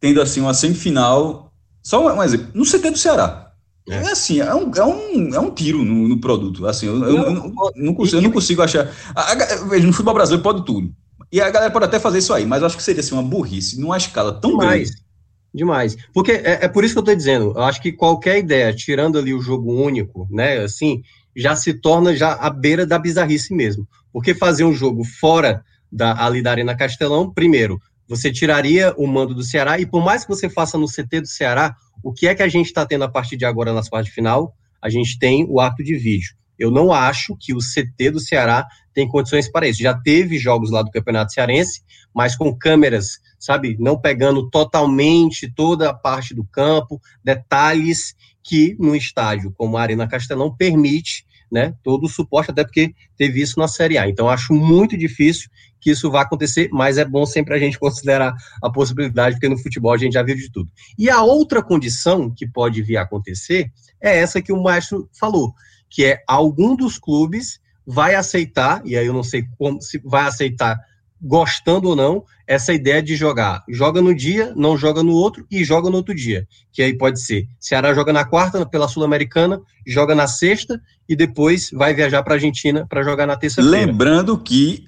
tendo 0.00 0.20
assim 0.20 0.40
uma 0.40 0.54
semifinal. 0.54 1.52
Só 1.82 2.04
um, 2.04 2.18
um 2.18 2.22
exemplo, 2.22 2.48
no 2.54 2.64
CT 2.64 2.90
do 2.90 2.98
Ceará. 2.98 3.52
É. 3.88 3.94
é 3.94 4.10
assim, 4.10 4.40
é 4.40 4.54
um, 4.54 4.70
é 4.74 4.84
um, 4.84 5.34
é 5.34 5.40
um 5.40 5.50
tiro 5.50 5.84
no, 5.84 6.08
no 6.08 6.20
produto. 6.20 6.66
Assim, 6.66 6.86
eu, 6.86 7.02
eu, 7.04 7.16
eu, 7.22 7.52
não, 7.76 7.94
consigo, 7.94 8.18
eu 8.18 8.22
não 8.22 8.32
consigo 8.32 8.62
achar. 8.62 8.90
A, 9.14 9.32
a, 9.32 9.64
veja, 9.68 9.86
no 9.86 9.92
futebol 9.92 10.14
brasileiro 10.14 10.42
pode 10.42 10.64
tudo. 10.64 10.92
E 11.30 11.40
a 11.40 11.50
galera 11.50 11.70
pode 11.70 11.84
até 11.84 11.98
fazer 11.98 12.18
isso 12.18 12.32
aí, 12.32 12.44
mas 12.46 12.60
eu 12.60 12.66
acho 12.66 12.76
que 12.76 12.82
seria 12.82 13.00
assim, 13.00 13.14
uma 13.14 13.22
burrice 13.22 13.80
numa 13.80 13.96
escala 13.96 14.32
tão 14.32 14.52
Demais. 14.52 14.90
grande. 14.90 15.06
Demais. 15.54 15.96
Porque 16.12 16.32
é, 16.32 16.64
é 16.64 16.68
por 16.68 16.84
isso 16.84 16.94
que 16.94 16.98
eu 16.98 17.02
estou 17.02 17.16
dizendo, 17.16 17.52
eu 17.56 17.62
acho 17.62 17.80
que 17.80 17.92
qualquer 17.92 18.38
ideia, 18.38 18.74
tirando 18.74 19.18
ali 19.18 19.32
o 19.32 19.40
jogo 19.40 19.72
único, 19.72 20.28
né, 20.30 20.58
assim, 20.58 21.02
já 21.34 21.56
se 21.56 21.74
torna 21.74 22.14
já 22.14 22.32
à 22.32 22.50
beira 22.50 22.86
da 22.86 22.98
bizarrice 22.98 23.54
mesmo. 23.54 23.88
Porque 24.12 24.34
fazer 24.34 24.64
um 24.64 24.72
jogo 24.72 25.02
fora 25.04 25.64
da, 25.90 26.24
ali 26.24 26.42
da 26.42 26.50
Arena 26.50 26.76
Castelão, 26.76 27.32
primeiro, 27.32 27.80
você 28.08 28.32
tiraria 28.32 28.94
o 28.96 29.06
mando 29.06 29.34
do 29.34 29.42
Ceará, 29.42 29.78
e 29.78 29.86
por 29.86 30.04
mais 30.04 30.24
que 30.24 30.28
você 30.28 30.48
faça 30.48 30.78
no 30.78 30.86
CT 30.86 31.22
do 31.22 31.26
Ceará, 31.26 31.74
o 32.02 32.12
que 32.12 32.26
é 32.26 32.34
que 32.34 32.42
a 32.42 32.48
gente 32.48 32.66
está 32.66 32.86
tendo 32.86 33.04
a 33.04 33.08
partir 33.08 33.36
de 33.36 33.44
agora 33.44 33.72
nas 33.72 33.88
quartas 33.88 34.08
de 34.08 34.14
final? 34.14 34.54
A 34.80 34.88
gente 34.88 35.18
tem 35.18 35.46
o 35.48 35.60
ato 35.60 35.82
de 35.82 35.96
vídeo. 35.96 36.36
Eu 36.58 36.70
não 36.70 36.92
acho 36.92 37.36
que 37.38 37.52
o 37.52 37.58
CT 37.58 38.12
do 38.12 38.20
Ceará 38.20 38.66
tem 38.94 39.06
condições 39.06 39.50
para 39.50 39.68
isso. 39.68 39.82
Já 39.82 39.94
teve 39.94 40.38
jogos 40.38 40.70
lá 40.70 40.82
do 40.82 40.90
Campeonato 40.90 41.32
Cearense, 41.32 41.82
mas 42.14 42.34
com 42.34 42.56
câmeras, 42.56 43.18
sabe, 43.38 43.76
não 43.78 44.00
pegando 44.00 44.48
totalmente 44.48 45.52
toda 45.54 45.90
a 45.90 45.94
parte 45.94 46.34
do 46.34 46.44
campo, 46.44 47.00
detalhes 47.22 48.14
que 48.42 48.76
no 48.78 48.94
estádio 48.94 49.52
como 49.52 49.76
a 49.76 49.82
Arena 49.82 50.06
Castelão 50.06 50.54
permite 50.54 51.26
né, 51.50 51.74
todo 51.82 52.04
o 52.04 52.08
suporte, 52.08 52.50
até 52.50 52.64
porque 52.64 52.94
teve 53.16 53.40
isso 53.40 53.58
na 53.58 53.68
Série 53.68 53.98
A. 53.98 54.08
Então, 54.08 54.28
acho 54.28 54.52
muito 54.52 54.96
difícil 54.96 55.48
que 55.80 55.90
isso 55.90 56.10
vá 56.10 56.22
acontecer, 56.22 56.68
mas 56.72 56.98
é 56.98 57.04
bom 57.04 57.24
sempre 57.24 57.54
a 57.54 57.58
gente 57.58 57.78
considerar 57.80 58.34
a 58.62 58.70
possibilidade, 58.70 59.36
porque 59.36 59.48
no 59.48 59.58
futebol 59.58 59.92
a 59.92 59.98
gente 59.98 60.14
já 60.14 60.22
viu 60.22 60.36
de 60.36 60.50
tudo. 60.50 60.70
E 60.98 61.08
a 61.08 61.22
outra 61.22 61.62
condição 61.62 62.30
que 62.30 62.46
pode 62.46 62.82
vir 62.82 62.96
a 62.96 63.02
acontecer 63.02 63.70
é 64.00 64.18
essa 64.18 64.42
que 64.42 64.52
o 64.52 64.62
maestro 64.62 65.08
falou, 65.18 65.54
que 65.88 66.04
é 66.04 66.22
algum 66.26 66.74
dos 66.74 66.98
clubes 66.98 67.60
vai 67.86 68.16
aceitar, 68.16 68.82
e 68.84 68.96
aí 68.96 69.06
eu 69.06 69.12
não 69.12 69.22
sei 69.22 69.44
como 69.56 69.80
se 69.80 69.98
vai 70.04 70.26
aceitar 70.26 70.76
gostando 71.20 71.88
ou 71.88 71.96
não, 71.96 72.24
essa 72.46 72.72
ideia 72.72 73.02
de 73.02 73.16
jogar. 73.16 73.64
Joga 73.68 74.00
no 74.00 74.14
dia, 74.14 74.52
não 74.54 74.76
joga 74.76 75.02
no 75.02 75.12
outro 75.12 75.46
e 75.50 75.64
joga 75.64 75.90
no 75.90 75.96
outro 75.96 76.14
dia. 76.14 76.46
Que 76.72 76.82
aí 76.82 76.96
pode 76.96 77.20
ser. 77.20 77.46
Ceará 77.58 77.92
joga 77.94 78.12
na 78.12 78.24
quarta 78.24 78.64
pela 78.64 78.88
Sul-Americana, 78.88 79.60
joga 79.86 80.14
na 80.14 80.26
sexta 80.26 80.80
e 81.08 81.16
depois 81.16 81.70
vai 81.72 81.94
viajar 81.94 82.22
para 82.22 82.34
a 82.34 82.36
Argentina 82.36 82.86
para 82.88 83.02
jogar 83.02 83.26
na 83.26 83.36
terça-feira. 83.36 83.86
Lembrando 83.86 84.38
que 84.38 84.86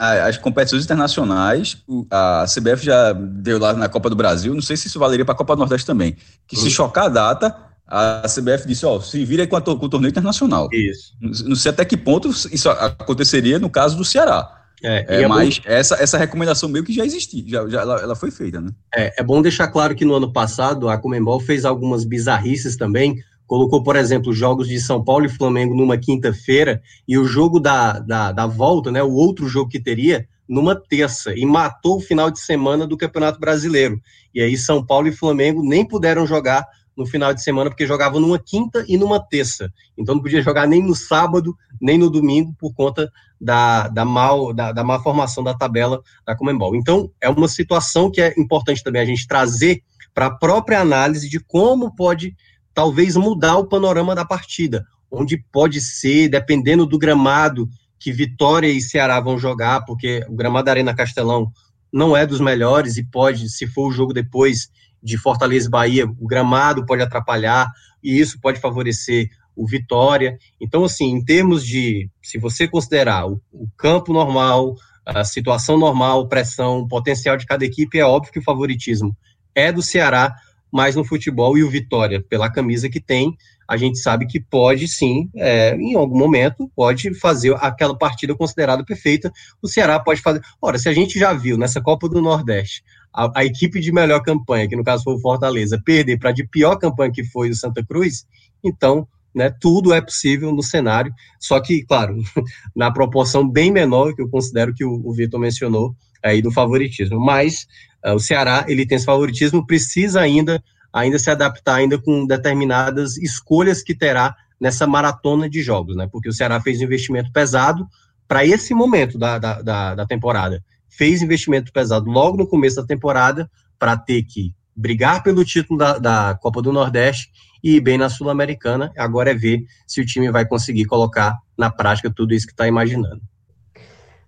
as 0.00 0.38
competições 0.38 0.84
internacionais, 0.84 1.76
a 2.10 2.46
CBF 2.46 2.82
já 2.82 3.12
deu 3.12 3.58
lá 3.58 3.74
na 3.74 3.86
Copa 3.86 4.08
do 4.08 4.16
Brasil, 4.16 4.54
não 4.54 4.62
sei 4.62 4.74
se 4.74 4.86
isso 4.86 4.98
valeria 4.98 5.26
para 5.26 5.34
a 5.34 5.36
Copa 5.36 5.54
do 5.54 5.58
Nordeste 5.58 5.86
também, 5.86 6.16
que 6.48 6.56
se 6.56 6.64
uhum. 6.64 6.70
chocar 6.70 7.04
a 7.04 7.08
data, 7.10 7.56
a 7.86 8.22
CBF 8.22 8.66
disse, 8.66 8.86
ó, 8.86 8.98
se 8.98 9.22
vira 9.26 9.46
com, 9.46 9.56
a, 9.56 9.60
com 9.60 9.72
o 9.72 9.88
torneio 9.88 10.10
internacional. 10.10 10.68
Isso. 10.72 11.12
Não 11.20 11.54
sei 11.54 11.70
até 11.70 11.84
que 11.84 11.98
ponto 11.98 12.30
isso 12.30 12.70
aconteceria 12.70 13.58
no 13.58 13.68
caso 13.68 13.94
do 13.94 14.04
Ceará. 14.04 14.59
É, 14.82 15.04
é, 15.08 15.22
é 15.22 15.28
mas 15.28 15.58
bom... 15.58 15.64
essa, 15.66 15.94
essa 15.96 16.18
recomendação 16.18 16.68
meio 16.68 16.84
que 16.84 16.92
já 16.92 17.04
existia, 17.04 17.44
já, 17.46 17.68
já 17.68 17.80
ela, 17.82 18.00
ela, 18.00 18.16
foi 18.16 18.30
feita, 18.30 18.60
né? 18.60 18.70
É, 18.94 19.20
é 19.20 19.22
bom 19.22 19.42
deixar 19.42 19.68
claro 19.68 19.94
que 19.94 20.04
no 20.04 20.14
ano 20.14 20.32
passado 20.32 20.88
a 20.88 20.96
Comembol 20.96 21.40
fez 21.40 21.64
algumas 21.64 22.04
bizarrices 22.04 22.76
também, 22.76 23.16
colocou, 23.46 23.82
por 23.82 23.96
exemplo, 23.96 24.32
jogos 24.32 24.68
de 24.68 24.80
São 24.80 25.02
Paulo 25.02 25.26
e 25.26 25.28
Flamengo 25.28 25.74
numa 25.74 25.98
quinta-feira 25.98 26.80
e 27.06 27.18
o 27.18 27.24
jogo 27.24 27.58
da, 27.58 27.98
da, 27.98 28.32
da 28.32 28.46
volta, 28.46 28.90
né, 28.90 29.02
o 29.02 29.12
outro 29.12 29.48
jogo 29.48 29.68
que 29.68 29.80
teria, 29.80 30.26
numa 30.48 30.74
terça, 30.74 31.32
e 31.36 31.44
matou 31.44 31.96
o 31.96 32.00
final 32.00 32.30
de 32.30 32.40
semana 32.40 32.86
do 32.86 32.96
Campeonato 32.96 33.38
Brasileiro. 33.38 34.00
E 34.34 34.40
aí 34.40 34.56
São 34.56 34.84
Paulo 34.84 35.08
e 35.08 35.12
Flamengo 35.12 35.62
nem 35.62 35.84
puderam 35.84 36.26
jogar 36.26 36.64
no 37.00 37.06
final 37.06 37.32
de 37.32 37.42
semana, 37.42 37.70
porque 37.70 37.86
jogavam 37.86 38.20
numa 38.20 38.38
quinta 38.38 38.84
e 38.86 38.98
numa 38.98 39.18
terça. 39.18 39.72
Então 39.96 40.14
não 40.14 40.22
podia 40.22 40.42
jogar 40.42 40.68
nem 40.68 40.82
no 40.82 40.94
sábado, 40.94 41.56
nem 41.80 41.96
no 41.96 42.10
domingo, 42.10 42.54
por 42.58 42.74
conta 42.74 43.10
da, 43.40 43.88
da, 43.88 44.04
mal, 44.04 44.52
da, 44.52 44.70
da 44.70 44.84
má 44.84 45.00
formação 45.00 45.42
da 45.42 45.54
tabela 45.54 46.02
da 46.26 46.36
Comembol. 46.36 46.76
Então, 46.76 47.10
é 47.18 47.30
uma 47.30 47.48
situação 47.48 48.10
que 48.10 48.20
é 48.20 48.34
importante 48.38 48.84
também 48.84 49.00
a 49.00 49.06
gente 49.06 49.26
trazer 49.26 49.82
para 50.12 50.26
a 50.26 50.30
própria 50.30 50.80
análise 50.80 51.26
de 51.26 51.40
como 51.40 51.96
pode, 51.96 52.36
talvez, 52.74 53.16
mudar 53.16 53.56
o 53.56 53.66
panorama 53.66 54.14
da 54.14 54.26
partida, 54.26 54.84
onde 55.10 55.42
pode 55.50 55.80
ser, 55.80 56.28
dependendo 56.28 56.84
do 56.84 56.98
gramado 56.98 57.66
que 57.98 58.12
Vitória 58.12 58.68
e 58.68 58.80
Ceará 58.80 59.18
vão 59.20 59.38
jogar, 59.38 59.86
porque 59.86 60.22
o 60.28 60.36
gramado 60.36 60.66
da 60.66 60.72
Arena 60.72 60.94
Castelão 60.94 61.50
não 61.90 62.14
é 62.14 62.26
dos 62.26 62.40
melhores 62.40 62.98
e 62.98 63.04
pode, 63.04 63.48
se 63.48 63.66
for 63.66 63.88
o 63.88 63.92
jogo 63.92 64.12
depois 64.12 64.68
de 65.02 65.18
Fortaleza 65.18 65.66
e 65.66 65.70
Bahia, 65.70 66.06
o 66.06 66.26
gramado 66.26 66.84
pode 66.84 67.02
atrapalhar 67.02 67.70
e 68.02 68.18
isso 68.18 68.40
pode 68.40 68.60
favorecer 68.60 69.28
o 69.56 69.66
Vitória. 69.66 70.38
Então, 70.60 70.84
assim, 70.84 71.10
em 71.10 71.24
termos 71.24 71.64
de, 71.64 72.08
se 72.22 72.38
você 72.38 72.66
considerar 72.66 73.26
o, 73.26 73.40
o 73.52 73.68
campo 73.76 74.12
normal, 74.12 74.74
a 75.04 75.24
situação 75.24 75.78
normal, 75.78 76.28
pressão, 76.28 76.86
potencial 76.86 77.36
de 77.36 77.46
cada 77.46 77.64
equipe, 77.64 77.98
é 77.98 78.04
óbvio 78.04 78.32
que 78.32 78.38
o 78.38 78.44
favoritismo 78.44 79.16
é 79.54 79.72
do 79.72 79.82
Ceará, 79.82 80.34
mas 80.72 80.94
no 80.94 81.04
futebol 81.04 81.58
e 81.58 81.64
o 81.64 81.70
Vitória, 81.70 82.24
pela 82.28 82.50
camisa 82.50 82.88
que 82.88 83.00
tem, 83.00 83.36
a 83.68 83.76
gente 83.76 83.98
sabe 83.98 84.26
que 84.26 84.40
pode 84.40 84.88
sim, 84.88 85.28
é, 85.36 85.74
em 85.76 85.94
algum 85.94 86.18
momento, 86.18 86.70
pode 86.74 87.12
fazer 87.14 87.54
aquela 87.60 87.96
partida 87.96 88.34
considerada 88.34 88.84
perfeita. 88.84 89.32
O 89.62 89.68
Ceará 89.68 89.98
pode 90.00 90.20
fazer. 90.20 90.40
Ora, 90.60 90.78
se 90.78 90.88
a 90.88 90.92
gente 90.92 91.18
já 91.18 91.32
viu 91.32 91.56
nessa 91.56 91.80
Copa 91.80 92.08
do 92.08 92.20
Nordeste 92.20 92.82
a, 93.12 93.40
a 93.40 93.44
equipe 93.44 93.80
de 93.80 93.92
melhor 93.92 94.20
campanha, 94.22 94.68
que 94.68 94.76
no 94.76 94.84
caso 94.84 95.04
foi 95.04 95.14
o 95.14 95.20
Fortaleza, 95.20 95.80
perder 95.84 96.18
para 96.18 96.32
de 96.32 96.46
pior 96.46 96.76
campanha 96.76 97.12
que 97.12 97.24
foi 97.24 97.50
o 97.50 97.54
Santa 97.54 97.84
Cruz, 97.84 98.26
então 98.62 99.06
né, 99.34 99.50
tudo 99.60 99.92
é 99.92 100.00
possível 100.00 100.52
no 100.52 100.62
cenário, 100.62 101.12
só 101.38 101.60
que, 101.60 101.84
claro, 101.84 102.16
na 102.74 102.90
proporção 102.90 103.48
bem 103.48 103.70
menor 103.70 104.14
que 104.14 104.22
eu 104.22 104.28
considero 104.28 104.74
que 104.74 104.84
o, 104.84 105.00
o 105.04 105.12
Vitor 105.12 105.38
mencionou 105.38 105.94
aí 106.22 106.42
do 106.42 106.50
favoritismo. 106.50 107.18
Mas 107.18 107.66
uh, 108.04 108.14
o 108.14 108.20
Ceará, 108.20 108.64
ele 108.68 108.86
tem 108.86 108.96
esse 108.96 109.06
favoritismo, 109.06 109.66
precisa 109.66 110.20
ainda, 110.20 110.62
ainda 110.92 111.18
se 111.18 111.30
adaptar 111.30 111.76
ainda 111.76 111.98
com 111.98 112.26
determinadas 112.26 113.16
escolhas 113.16 113.82
que 113.82 113.94
terá 113.94 114.34
nessa 114.60 114.86
maratona 114.86 115.48
de 115.48 115.62
jogos, 115.62 115.96
né? 115.96 116.06
Porque 116.10 116.28
o 116.28 116.32
Ceará 116.32 116.60
fez 116.60 116.80
um 116.80 116.84
investimento 116.84 117.32
pesado 117.32 117.86
para 118.28 118.44
esse 118.44 118.74
momento 118.74 119.18
da, 119.18 119.38
da, 119.38 119.62
da, 119.62 119.94
da 119.94 120.06
temporada. 120.06 120.62
Fez 120.90 121.22
investimento 121.22 121.72
pesado 121.72 122.10
logo 122.10 122.36
no 122.36 122.46
começo 122.46 122.76
da 122.76 122.86
temporada 122.86 123.50
para 123.78 123.96
ter 123.96 124.22
que 124.24 124.52
brigar 124.76 125.22
pelo 125.22 125.44
título 125.44 125.78
da, 125.78 125.98
da 125.98 126.38
Copa 126.40 126.60
do 126.60 126.72
Nordeste 126.72 127.30
e 127.62 127.76
ir 127.76 127.80
bem 127.80 127.96
na 127.96 128.08
Sul-Americana. 128.08 128.92
Agora 128.96 129.30
é 129.30 129.34
ver 129.34 129.64
se 129.86 130.00
o 130.00 130.06
time 130.06 130.30
vai 130.30 130.46
conseguir 130.46 130.84
colocar 130.86 131.36
na 131.56 131.70
prática 131.70 132.12
tudo 132.14 132.34
isso 132.34 132.46
que 132.46 132.52
está 132.52 132.66
imaginando. 132.66 133.20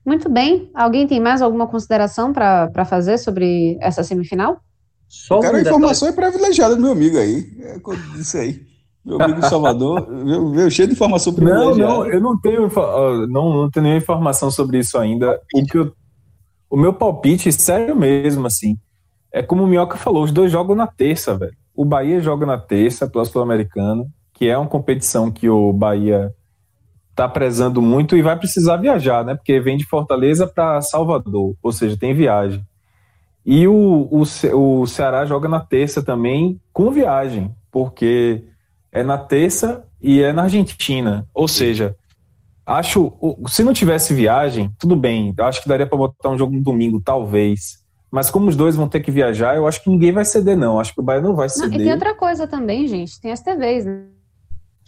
Muito 0.04 0.28
bem. 0.28 0.70
Alguém 0.74 1.06
tem 1.06 1.20
mais 1.20 1.40
alguma 1.40 1.66
consideração 1.66 2.32
para 2.32 2.84
fazer 2.84 3.18
sobre 3.18 3.78
essa 3.80 4.02
semifinal? 4.02 4.60
Só 5.08 5.40
Cara, 5.40 5.54
um 5.54 5.58
a 5.58 5.62
informação 5.62 6.08
é 6.08 6.12
privilegiada 6.12 6.74
do 6.74 6.82
meu 6.82 6.92
amigo 6.92 7.18
aí. 7.18 7.46
É 7.60 7.76
isso 8.18 8.36
aí. 8.36 8.62
Meu 9.04 9.20
amigo 9.20 9.42
Salvador 9.42 10.06
veio, 10.54 10.70
cheio 10.70 10.88
de 10.88 10.94
informação 10.94 11.32
privilegiada. 11.32 11.76
Não, 11.76 11.98
não, 11.98 12.06
eu 12.06 12.20
não 12.20 12.40
tenho, 12.40 12.68
não, 13.28 13.52
não 13.52 13.70
tenho 13.70 13.84
nenhuma 13.84 14.02
informação 14.02 14.50
sobre 14.50 14.78
isso 14.78 14.98
ainda. 14.98 15.40
O, 15.54 15.66
que 15.66 15.78
eu, 15.78 15.92
o 16.72 16.76
meu 16.78 16.94
palpite, 16.94 17.52
sério 17.52 17.94
mesmo, 17.94 18.46
assim, 18.46 18.78
é 19.30 19.42
como 19.42 19.62
o 19.62 19.66
Minhoca 19.66 19.98
falou, 19.98 20.24
os 20.24 20.32
dois 20.32 20.50
jogam 20.50 20.74
na 20.74 20.86
terça, 20.86 21.36
velho. 21.36 21.52
O 21.74 21.84
Bahia 21.84 22.18
joga 22.18 22.46
na 22.46 22.56
terça 22.56 23.06
pela 23.06 23.26
Sul-Americana, 23.26 24.06
que 24.32 24.48
é 24.48 24.56
uma 24.56 24.66
competição 24.66 25.30
que 25.30 25.50
o 25.50 25.70
Bahia 25.70 26.34
está 27.10 27.28
prezando 27.28 27.82
muito 27.82 28.16
e 28.16 28.22
vai 28.22 28.38
precisar 28.38 28.78
viajar, 28.78 29.22
né? 29.22 29.34
Porque 29.34 29.60
vem 29.60 29.76
de 29.76 29.84
Fortaleza 29.84 30.46
para 30.46 30.80
Salvador, 30.80 31.54
ou 31.62 31.72
seja, 31.72 31.94
tem 31.94 32.14
viagem. 32.14 32.64
E 33.44 33.68
o, 33.68 34.08
o, 34.10 34.22
o 34.80 34.86
Ceará 34.86 35.26
joga 35.26 35.50
na 35.50 35.60
terça 35.60 36.02
também 36.02 36.58
com 36.72 36.90
viagem, 36.90 37.54
porque 37.70 38.44
é 38.90 39.02
na 39.02 39.18
terça 39.18 39.84
e 40.00 40.22
é 40.22 40.32
na 40.32 40.44
Argentina. 40.44 41.28
Ou 41.34 41.46
seja, 41.46 41.94
acho 42.72 43.12
se 43.48 43.62
não 43.62 43.72
tivesse 43.72 44.14
viagem, 44.14 44.70
tudo 44.78 44.96
bem. 44.96 45.34
Acho 45.38 45.62
que 45.62 45.68
daria 45.68 45.86
para 45.86 45.98
botar 45.98 46.30
um 46.30 46.38
jogo 46.38 46.54
no 46.54 46.62
domingo, 46.62 47.00
talvez. 47.00 47.82
Mas 48.10 48.30
como 48.30 48.48
os 48.48 48.56
dois 48.56 48.76
vão 48.76 48.88
ter 48.88 49.00
que 49.00 49.10
viajar, 49.10 49.56
eu 49.56 49.66
acho 49.66 49.82
que 49.82 49.88
ninguém 49.88 50.12
vai 50.12 50.24
ceder, 50.24 50.56
não. 50.56 50.78
Acho 50.78 50.92
que 50.92 51.00
o 51.00 51.02
Bahia 51.02 51.22
não 51.22 51.34
vai 51.34 51.48
ceder. 51.48 51.70
Não, 51.70 51.76
e 51.76 51.84
tem 51.84 51.92
outra 51.92 52.14
coisa 52.14 52.46
também, 52.46 52.86
gente. 52.86 53.18
Tem 53.20 53.32
as 53.32 53.40
TVs, 53.40 53.86
né? 53.86 54.04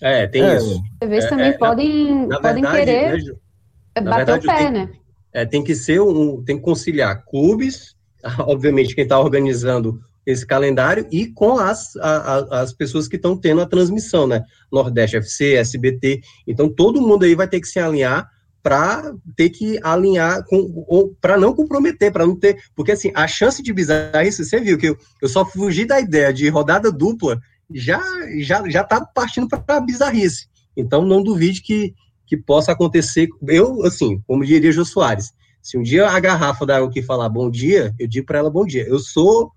É, 0.01 0.27
tem 0.27 0.43
é. 0.43 0.57
isso. 0.57 0.83
As 0.93 0.99
TVs 0.99 1.25
é, 1.25 1.29
também 1.29 1.49
é, 1.49 1.53
podem, 1.53 2.27
na, 2.27 2.41
podem 2.41 2.63
verdade, 2.63 2.85
querer 2.85 3.23
né, 3.23 4.03
bater 4.03 4.17
verdade, 4.17 4.47
o 4.47 4.51
pé, 4.51 4.57
tem, 4.57 4.71
né? 4.71 4.91
É, 5.33 5.47
tem 5.47 5.65
que 5.65 5.75
ser 5.75 6.01
um. 6.01 6.43
Tem 6.45 6.57
que 6.57 6.63
conciliar 6.63 7.25
clubes, 7.25 7.97
obviamente, 8.41 8.95
quem 8.95 9.05
está 9.05 9.19
organizando 9.19 10.01
esse 10.27 10.47
calendário 10.47 11.07
e 11.11 11.27
com 11.27 11.59
as, 11.59 11.97
a, 11.97 12.61
as 12.63 12.73
pessoas 12.73 13.07
que 13.07 13.17
estão 13.17 13.37
tendo 13.37 13.61
a 13.61 13.67
transmissão, 13.67 14.27
né? 14.27 14.43
Nordeste 14.73 15.17
FC, 15.17 15.55
SBT. 15.55 16.23
Então, 16.47 16.69
todo 16.69 17.01
mundo 17.01 17.25
aí 17.25 17.35
vai 17.35 17.49
ter 17.49 17.61
que 17.61 17.69
se 17.69 17.79
alinhar 17.79 18.29
para 18.65 19.15
ter 19.37 19.51
que 19.51 19.79
alinhar 19.83 20.43
com 20.47 21.15
para 21.21 21.37
não 21.37 21.53
comprometer, 21.53 22.11
para 22.11 22.27
não 22.27 22.35
ter, 22.35 22.57
porque 22.75 22.93
assim, 22.93 23.13
a 23.15 23.29
chance 23.29 23.63
de 23.63 23.71
bizarrice, 23.75 24.43
você 24.43 24.59
viu 24.59 24.79
que 24.79 24.89
eu, 24.89 24.97
eu 25.21 25.29
só 25.29 25.45
fugi 25.45 25.85
da 25.85 26.01
ideia 26.01 26.33
de 26.33 26.49
rodada 26.49 26.91
dupla, 26.91 27.39
já 27.71 28.03
já 28.41 28.67
já 28.71 28.83
tá 28.83 29.05
partindo 29.05 29.47
para 29.47 29.81
bizarrice. 29.81 30.49
Então 30.75 31.05
não 31.05 31.23
duvide 31.23 31.61
que 31.61 31.93
que 32.27 32.39
possa 32.39 32.73
acontecer. 32.73 33.29
Eu 33.47 33.85
assim, 33.85 34.23
como 34.27 34.47
diria 34.47 34.73
Jô 34.73 34.83
Soares, 34.83 35.35
se 35.61 35.77
um 35.77 35.83
dia 35.83 36.09
a 36.09 36.19
garrafa 36.19 36.65
da 36.65 36.79
água 36.79 36.89
aqui 36.89 37.03
falar 37.03 37.29
bom 37.29 37.51
dia, 37.51 37.93
eu 37.99 38.09
digo 38.09 38.27
para 38.27 38.39
ela 38.39 38.51
bom 38.51 38.65
dia. 38.65 38.89
Eu 38.89 38.99
sou 38.99 39.53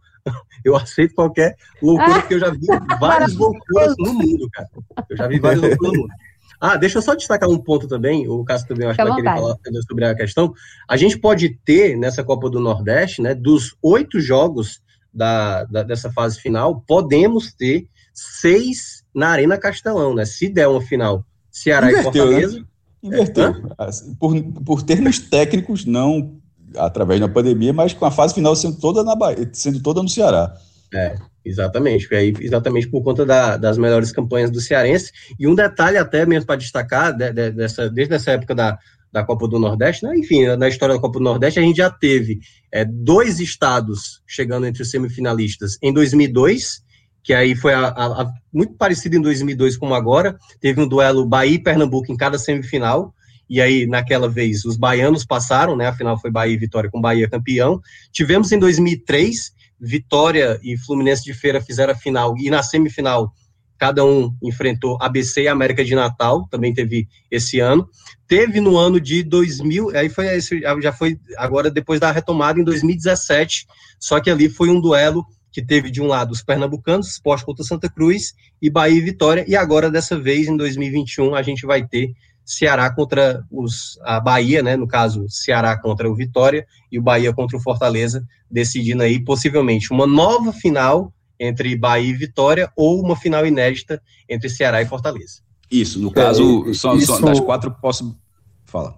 eu 0.64 0.76
aceito 0.76 1.16
qualquer 1.16 1.56
loucura, 1.82 2.20
porque 2.20 2.36
eu 2.36 2.40
já 2.40 2.50
vi 2.50 2.68
várias 3.00 3.34
loucuras 3.38 3.96
no 3.98 4.14
mundo, 4.14 4.50
cara. 4.52 4.70
Eu 5.10 5.18
já 5.18 5.28
vi 5.28 5.40
várias 5.40 5.62
loucuras 5.62 5.94
no 5.94 6.02
mundo. 6.02 6.14
Ah, 6.60 6.76
deixa 6.76 6.98
eu 6.98 7.02
só 7.04 7.14
destacar 7.14 7.48
um 7.48 7.60
ponto 7.60 7.88
também, 7.88 8.28
o 8.28 8.44
Cássio 8.44 8.68
também 8.68 8.88
acho 8.88 8.98
que 8.98 9.04
vai 9.04 9.16
querer 9.16 9.36
falar 9.36 9.56
sobre 9.88 10.06
a 10.06 10.16
questão. 10.16 10.54
A 10.90 10.98
gente 10.98 11.18
pode 11.20 11.50
ter 11.64 11.96
nessa 11.96 12.24
Copa 12.24 12.50
do 12.50 12.60
Nordeste, 12.60 13.22
né, 13.22 13.36
dos 13.36 13.78
oito 13.82 14.20
jogos 14.20 14.82
da, 15.14 15.66
da, 15.66 15.84
dessa 15.84 16.12
fase 16.12 16.40
final, 16.40 16.84
podemos 16.88 17.54
ter 17.54 17.88
seis 18.14 19.04
na 19.14 19.30
Arena 19.30 19.58
Castelão, 19.58 20.16
né? 20.16 20.26
Se 20.26 20.50
der 20.50 20.68
uma 20.68 20.82
final 20.82 21.24
Ceará 21.52 21.92
Inverteu, 21.92 22.26
e 22.26 22.30
né? 22.30 22.42
Fortaleza. 22.42 22.60
Né? 22.60 22.66
Inverteu. 23.04 23.76
Assim, 23.78 24.16
por, 24.16 24.44
por 24.64 24.84
termos 24.84 25.20
técnicos, 25.20 25.86
não 25.86 26.40
através 26.76 27.20
da 27.20 27.28
pandemia, 27.28 27.74
mas 27.74 27.94
com 27.94 28.06
a 28.06 28.12
fase 28.12 28.34
final 28.34 28.56
sendo 28.56 28.78
toda, 28.80 29.04
na 29.04 29.16
Bahia, 29.16 29.50
sendo 29.54 29.82
toda 29.82 30.02
no 30.02 30.10
Ceará. 30.10 30.54
É. 30.94 31.16
Exatamente, 31.48 32.14
aí, 32.14 32.34
exatamente 32.42 32.90
por 32.90 33.02
conta 33.02 33.26
da, 33.26 33.56
das 33.56 33.78
melhores 33.78 34.12
campanhas 34.12 34.52
do 34.52 34.60
Cearense. 34.60 35.14
E 35.40 35.48
um 35.48 35.56
detalhe 35.56 35.98
até 35.98 36.26
mesmo 36.26 36.46
para 36.46 36.58
destacar, 36.58 37.16
de, 37.16 37.32
de, 37.32 37.52
dessa, 37.52 37.90
desde 37.90 38.16
essa 38.16 38.32
época 38.32 38.54
da, 38.54 38.78
da 39.12 39.24
Copa 39.24 39.48
do 39.48 39.58
Nordeste, 39.58 40.04
né? 40.04 40.14
enfim, 40.18 40.46
na 40.58 40.68
história 40.68 40.96
da 40.96 41.02
Copa 41.02 41.20
do 41.20 41.24
Nordeste, 41.24 41.60
a 41.60 41.64
gente 41.64 41.78
já 41.78 41.90
teve 41.90 42.40
é, 42.70 42.84
dois 42.84 43.40
estados 43.40 44.22
chegando 44.28 44.68
entre 44.68 44.82
os 44.82 44.92
semifinalistas 44.92 45.78
em 45.82 45.94
2002, 45.94 46.84
que 47.24 47.34
aí 47.34 47.56
foi 47.56 47.74
a, 47.74 47.88
a, 47.88 48.22
a, 48.24 48.34
muito 48.54 48.74
parecido 48.74 49.16
em 49.16 49.22
2002 49.22 49.78
como 49.78 49.94
agora, 49.94 50.38
teve 50.60 50.82
um 50.82 50.88
duelo 50.88 51.26
Bahia 51.26 51.56
e 51.56 51.64
Pernambuco 51.64 52.12
em 52.12 52.18
cada 52.18 52.38
semifinal, 52.38 53.14
e 53.50 53.62
aí 53.62 53.88
naquela 53.88 54.30
vez 54.30 54.66
os 54.66 54.78
baianos 54.78 55.26
passaram, 55.26 55.76
né? 55.76 55.88
Afinal 55.88 56.20
foi 56.20 56.32
Bahia 56.32 56.54
e 56.54 56.58
Vitória 56.58 56.90
com 56.90 57.02
Bahia 57.02 57.30
campeão. 57.30 57.82
Tivemos 58.12 58.52
em 58.52 58.60
2003 58.60 59.56
Vitória 59.80 60.60
e 60.64 60.78
Fluminense 60.78 61.24
de 61.24 61.34
Feira 61.34 61.62
fizeram 61.62 61.94
a 61.94 61.96
final 61.96 62.36
e 62.38 62.50
na 62.50 62.64
semifinal 62.64 63.32
cada 63.78 64.04
um 64.04 64.36
enfrentou 64.42 64.98
ABC 65.00 65.44
e 65.44 65.48
América 65.48 65.86
de 65.86 65.94
Natal, 65.94 66.48
também 66.50 66.74
teve 66.74 67.08
esse 67.30 67.60
ano. 67.60 67.88
Teve 68.28 68.60
no 68.60 68.76
ano 68.76 69.00
de 69.00 69.24
2000, 69.24 69.96
aí 69.96 70.10
foi 70.10 70.36
esse, 70.36 70.60
já 70.82 70.92
foi 70.92 71.20
agora 71.38 71.70
depois 71.70 72.00
da 72.00 72.12
retomada 72.12 72.60
em 72.60 72.64
2017, 72.64 73.68
só 74.00 74.20
que 74.20 74.30
ali 74.30 74.50
foi 74.50 74.70
um 74.70 74.82
duelo 74.82 75.26
que 75.52 75.64
teve 75.64 75.90
de 75.90 76.02
um 76.02 76.08
lado 76.08 76.32
os 76.32 76.44
pernambucanos, 76.44 77.08
Sport 77.08 77.44
contra 77.44 77.64
Santa 77.64 77.90
Cruz 77.90 78.34
e 78.62 78.70
Bahia 78.70 78.98
e 78.98 79.02
Vitória, 79.02 79.46
e 79.48 79.56
agora 79.56 79.90
dessa 79.90 80.20
vez 80.20 80.48
em 80.48 80.58
2021 80.58 81.36
a 81.36 81.42
gente 81.42 81.66
vai 81.66 81.86
ter 81.86 82.14
Ceará 82.48 82.90
contra 82.90 83.44
os, 83.52 84.00
a 84.04 84.22
Bahia, 84.22 84.64
né, 84.64 84.78
no 84.78 84.88
caso, 84.88 85.26
Ceará 85.28 85.78
contra 85.78 86.10
o 86.10 86.16
Vitória 86.16 86.66
e 86.90 86.98
o 86.98 87.02
Bahia 87.02 87.34
contra 87.34 87.58
o 87.58 87.60
Fortaleza, 87.60 88.26
decidindo 88.50 89.04
aí 89.04 89.20
possivelmente 89.20 89.92
uma 89.92 90.08
nova 90.08 90.54
final 90.54 91.14
entre 91.38 91.76
Bahia 91.76 92.10
e 92.10 92.14
Vitória 92.14 92.72
ou 92.74 93.02
uma 93.02 93.18
final 93.18 93.46
inédita 93.46 94.02
entre 94.30 94.50
Ceará 94.50 94.82
e 94.82 94.86
Fortaleza. 94.86 95.42
Isso, 95.70 96.00
no 96.00 96.10
caso, 96.10 96.66
é, 96.70 96.74
só, 96.74 96.96
isso... 96.96 97.18
só 97.18 97.20
das 97.20 97.42
quatro 97.42 97.70
posso 97.82 98.18
falar. 98.66 98.96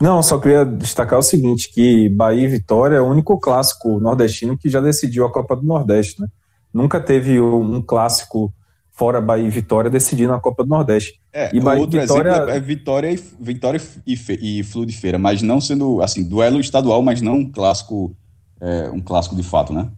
Não, 0.00 0.22
só 0.22 0.38
queria 0.38 0.64
destacar 0.64 1.18
o 1.18 1.22
seguinte, 1.22 1.72
que 1.72 2.10
Bahia 2.10 2.44
e 2.44 2.48
Vitória 2.48 2.96
é 2.96 3.00
o 3.00 3.08
único 3.08 3.40
clássico 3.40 3.98
nordestino 3.98 4.58
que 4.58 4.68
já 4.68 4.80
decidiu 4.80 5.24
a 5.24 5.32
Copa 5.32 5.56
do 5.56 5.64
Nordeste, 5.64 6.20
né? 6.20 6.28
Nunca 6.72 7.00
teve 7.00 7.40
um 7.40 7.80
clássico 7.80 8.52
fora 8.98 9.20
Bahia 9.20 9.46
e 9.46 9.50
Vitória 9.50 9.88
decidindo 9.88 10.32
a 10.32 10.40
Copa 10.40 10.64
do 10.64 10.70
Nordeste. 10.70 11.20
É, 11.32 11.54
e 11.54 11.60
Bahia 11.60 11.80
outro 11.80 12.00
Vitória... 12.00 12.30
exemplo 12.30 12.50
é 12.50 12.60
Vitória 12.60 13.10
e, 13.12 13.20
Vitória 13.40 13.80
e, 14.04 14.16
Fe, 14.16 14.38
e 14.42 14.64
Flu 14.64 14.84
de 14.84 14.92
Feira, 14.92 15.16
mas 15.16 15.40
não 15.40 15.60
sendo, 15.60 16.02
assim, 16.02 16.24
duelo 16.24 16.58
estadual, 16.58 17.00
mas 17.00 17.22
não 17.22 17.34
um 17.34 17.50
clássico, 17.50 18.12
é, 18.60 18.90
um 18.90 19.00
clássico 19.00 19.36
de 19.36 19.44
fato, 19.44 19.72
né? 19.72 19.88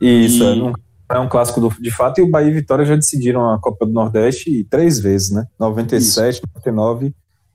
Isso, 0.00 0.44
e... 0.44 0.72
é, 1.10 1.18
um, 1.18 1.28
clássico 1.28 1.60
do, 1.60 1.68
de 1.80 1.90
fato, 1.90 2.20
e 2.20 2.22
o 2.22 2.30
Bahia 2.30 2.48
e 2.48 2.54
Vitória 2.54 2.84
já 2.84 2.94
decidiram 2.94 3.50
a 3.50 3.58
Copa 3.58 3.84
do 3.84 3.92
Nordeste 3.92 4.64
três 4.70 5.00
vezes, 5.00 5.30
né? 5.30 5.44
97, 5.58 6.34
Isso. 6.36 6.42
99 6.54 7.12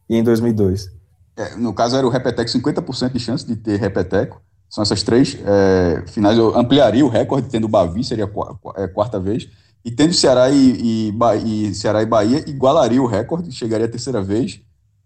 e 0.09 0.17
em 0.17 0.23
2002. 0.23 0.89
É, 1.37 1.55
no 1.55 1.73
caso 1.73 1.95
era 1.95 2.05
o 2.05 2.09
Repeteco, 2.09 2.49
50% 2.49 3.13
de 3.13 3.19
chance 3.19 3.47
de 3.47 3.55
ter 3.55 3.79
Repeteco, 3.79 4.41
são 4.69 4.81
essas 4.81 5.01
três 5.01 5.37
é, 5.45 6.03
finais, 6.07 6.37
eu 6.37 6.55
ampliaria 6.57 7.05
o 7.05 7.09
recorde 7.09 7.47
tendo 7.47 7.63
o 7.63 7.69
Bavi, 7.69 8.03
seria 8.03 8.25
a 8.25 8.83
é, 8.83 8.87
quarta 8.87 9.17
vez, 9.17 9.47
e 9.83 9.91
tendo 9.91 10.13
Ceará 10.13 10.49
e, 10.49 11.11
e, 11.11 11.13
e, 11.45 11.73
Ceará 11.73 12.01
e 12.01 12.05
Bahia, 12.05 12.43
igualaria 12.47 13.01
o 13.01 13.05
recorde, 13.05 13.51
chegaria 13.51 13.85
a 13.85 13.89
terceira 13.89 14.21
vez, 14.21 14.61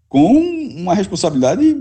com 0.09 0.33
uma 0.75 0.93
responsabilidade 0.93 1.75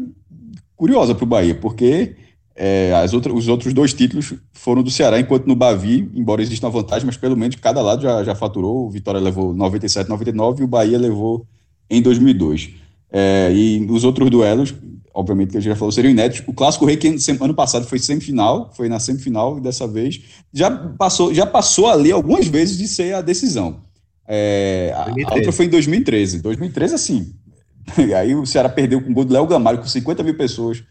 curiosa 0.76 1.14
para 1.14 1.24
o 1.24 1.26
Bahia, 1.26 1.54
porque 1.54 2.16
é, 2.54 2.92
as 2.94 3.14
outras, 3.14 3.34
os 3.34 3.48
outros 3.48 3.72
dois 3.72 3.94
títulos 3.94 4.34
foram 4.52 4.82
do 4.82 4.90
Ceará, 4.90 5.18
enquanto 5.18 5.46
no 5.46 5.56
Bavi, 5.56 6.10
embora 6.14 6.42
exista 6.42 6.66
uma 6.66 6.72
vantagem, 6.72 7.06
mas 7.06 7.16
pelo 7.16 7.36
menos 7.36 7.56
cada 7.56 7.80
lado 7.80 8.02
já, 8.02 8.22
já 8.24 8.34
faturou. 8.34 8.86
O 8.86 8.90
Vitória 8.90 9.20
levou 9.20 9.54
97, 9.54 10.08
99 10.08 10.60
e 10.60 10.64
o 10.64 10.68
Bahia 10.68 10.98
levou 10.98 11.46
em 11.88 12.02
2002. 12.02 12.70
É, 13.10 13.52
e 13.52 13.86
os 13.90 14.04
outros 14.04 14.30
duelos, 14.30 14.74
obviamente 15.14 15.50
que 15.50 15.56
a 15.58 15.60
gente 15.60 15.70
já 15.70 15.76
falou, 15.76 15.92
seriam 15.92 16.10
inéditos. 16.10 16.46
O 16.48 16.52
Clássico 16.52 16.86
Rei, 16.86 16.96
que 16.96 17.14
ano 17.40 17.54
passado 17.54 17.86
foi 17.86 17.98
semifinal, 17.98 18.70
foi 18.74 18.88
na 18.88 18.98
semifinal, 18.98 19.58
e 19.58 19.60
dessa 19.60 19.86
vez 19.86 20.20
já 20.52 20.70
passou, 20.70 21.32
já 21.34 21.46
passou 21.46 21.88
ali 21.88 22.10
algumas 22.10 22.46
vezes 22.46 22.78
de 22.78 22.88
ser 22.88 23.14
a 23.14 23.20
decisão. 23.20 23.80
É, 24.26 24.92
a, 24.94 25.30
a, 25.30 25.34
outra 25.34 25.52
foi 25.52 25.66
em 25.66 25.70
2013. 25.70 26.40
2013, 26.40 26.94
assim, 26.94 27.34
aí 28.16 28.34
o 28.34 28.46
Ceará 28.46 28.68
perdeu 28.68 29.02
com 29.02 29.10
o 29.10 29.14
gol 29.14 29.24
do 29.24 29.32
Léo 29.32 29.46
Gamalho, 29.46 29.78
com 29.78 29.86
50 29.86 30.22
mil 30.22 30.36
pessoas 30.36 30.82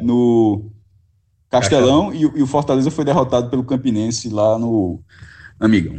no 0.00 0.70
Castelão, 1.50 2.12
e, 2.12 2.22
e, 2.22 2.42
o 2.42 2.46
Fortaleza 2.46 2.90
foi 2.90 3.04
derrotado 3.04 3.50
pelo 3.50 3.64
Campinense 3.64 4.28
lá 4.28 4.58
no 4.58 5.00
Amigão. 5.58 5.96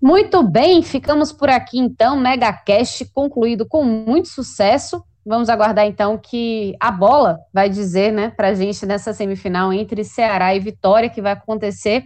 Muito 0.00 0.42
bem, 0.42 0.82
ficamos 0.82 1.30
por 1.30 1.50
aqui 1.50 1.78
então, 1.78 2.18
MegaCast 2.18 3.04
concluído 3.12 3.66
com 3.66 3.84
muito 3.84 4.28
sucesso. 4.28 5.04
Vamos 5.30 5.48
aguardar 5.48 5.86
então 5.86 6.18
que 6.18 6.74
a 6.80 6.90
bola 6.90 7.38
vai 7.54 7.68
dizer, 7.68 8.12
né, 8.12 8.30
para 8.30 8.48
a 8.48 8.54
gente 8.54 8.84
nessa 8.84 9.12
semifinal 9.12 9.72
entre 9.72 10.02
Ceará 10.02 10.52
e 10.56 10.58
Vitória, 10.58 11.08
que 11.08 11.22
vai 11.22 11.30
acontecer 11.30 12.02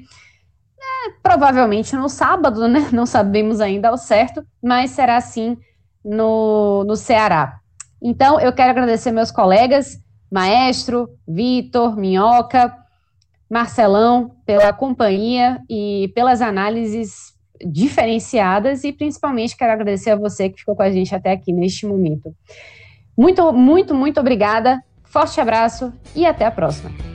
é, 0.78 1.10
provavelmente 1.22 1.96
no 1.96 2.06
sábado, 2.06 2.68
né? 2.68 2.88
Não 2.92 3.06
sabemos 3.06 3.62
ainda 3.62 3.88
ao 3.88 3.96
certo, 3.96 4.44
mas 4.62 4.90
será 4.90 5.18
sim 5.22 5.56
no, 6.04 6.84
no 6.84 6.96
Ceará. 6.96 7.60
Então, 8.02 8.38
eu 8.38 8.52
quero 8.52 8.72
agradecer 8.72 9.10
meus 9.10 9.30
colegas, 9.30 9.98
Maestro, 10.30 11.08
Vitor, 11.26 11.96
Minhoca, 11.96 12.76
Marcelão, 13.48 14.36
pela 14.44 14.70
companhia 14.70 15.62
e 15.66 16.12
pelas 16.14 16.42
análises 16.42 17.32
diferenciadas 17.64 18.84
e 18.84 18.92
principalmente 18.92 19.56
quero 19.56 19.72
agradecer 19.72 20.10
a 20.10 20.16
você 20.16 20.50
que 20.50 20.58
ficou 20.58 20.76
com 20.76 20.82
a 20.82 20.90
gente 20.90 21.14
até 21.14 21.32
aqui 21.32 21.54
neste 21.54 21.86
momento. 21.86 22.36
Muito, 23.16 23.52
muito, 23.52 23.94
muito 23.94 24.20
obrigada. 24.20 24.82
Forte 25.04 25.40
abraço 25.40 25.92
e 26.14 26.26
até 26.26 26.44
a 26.44 26.50
próxima. 26.50 27.13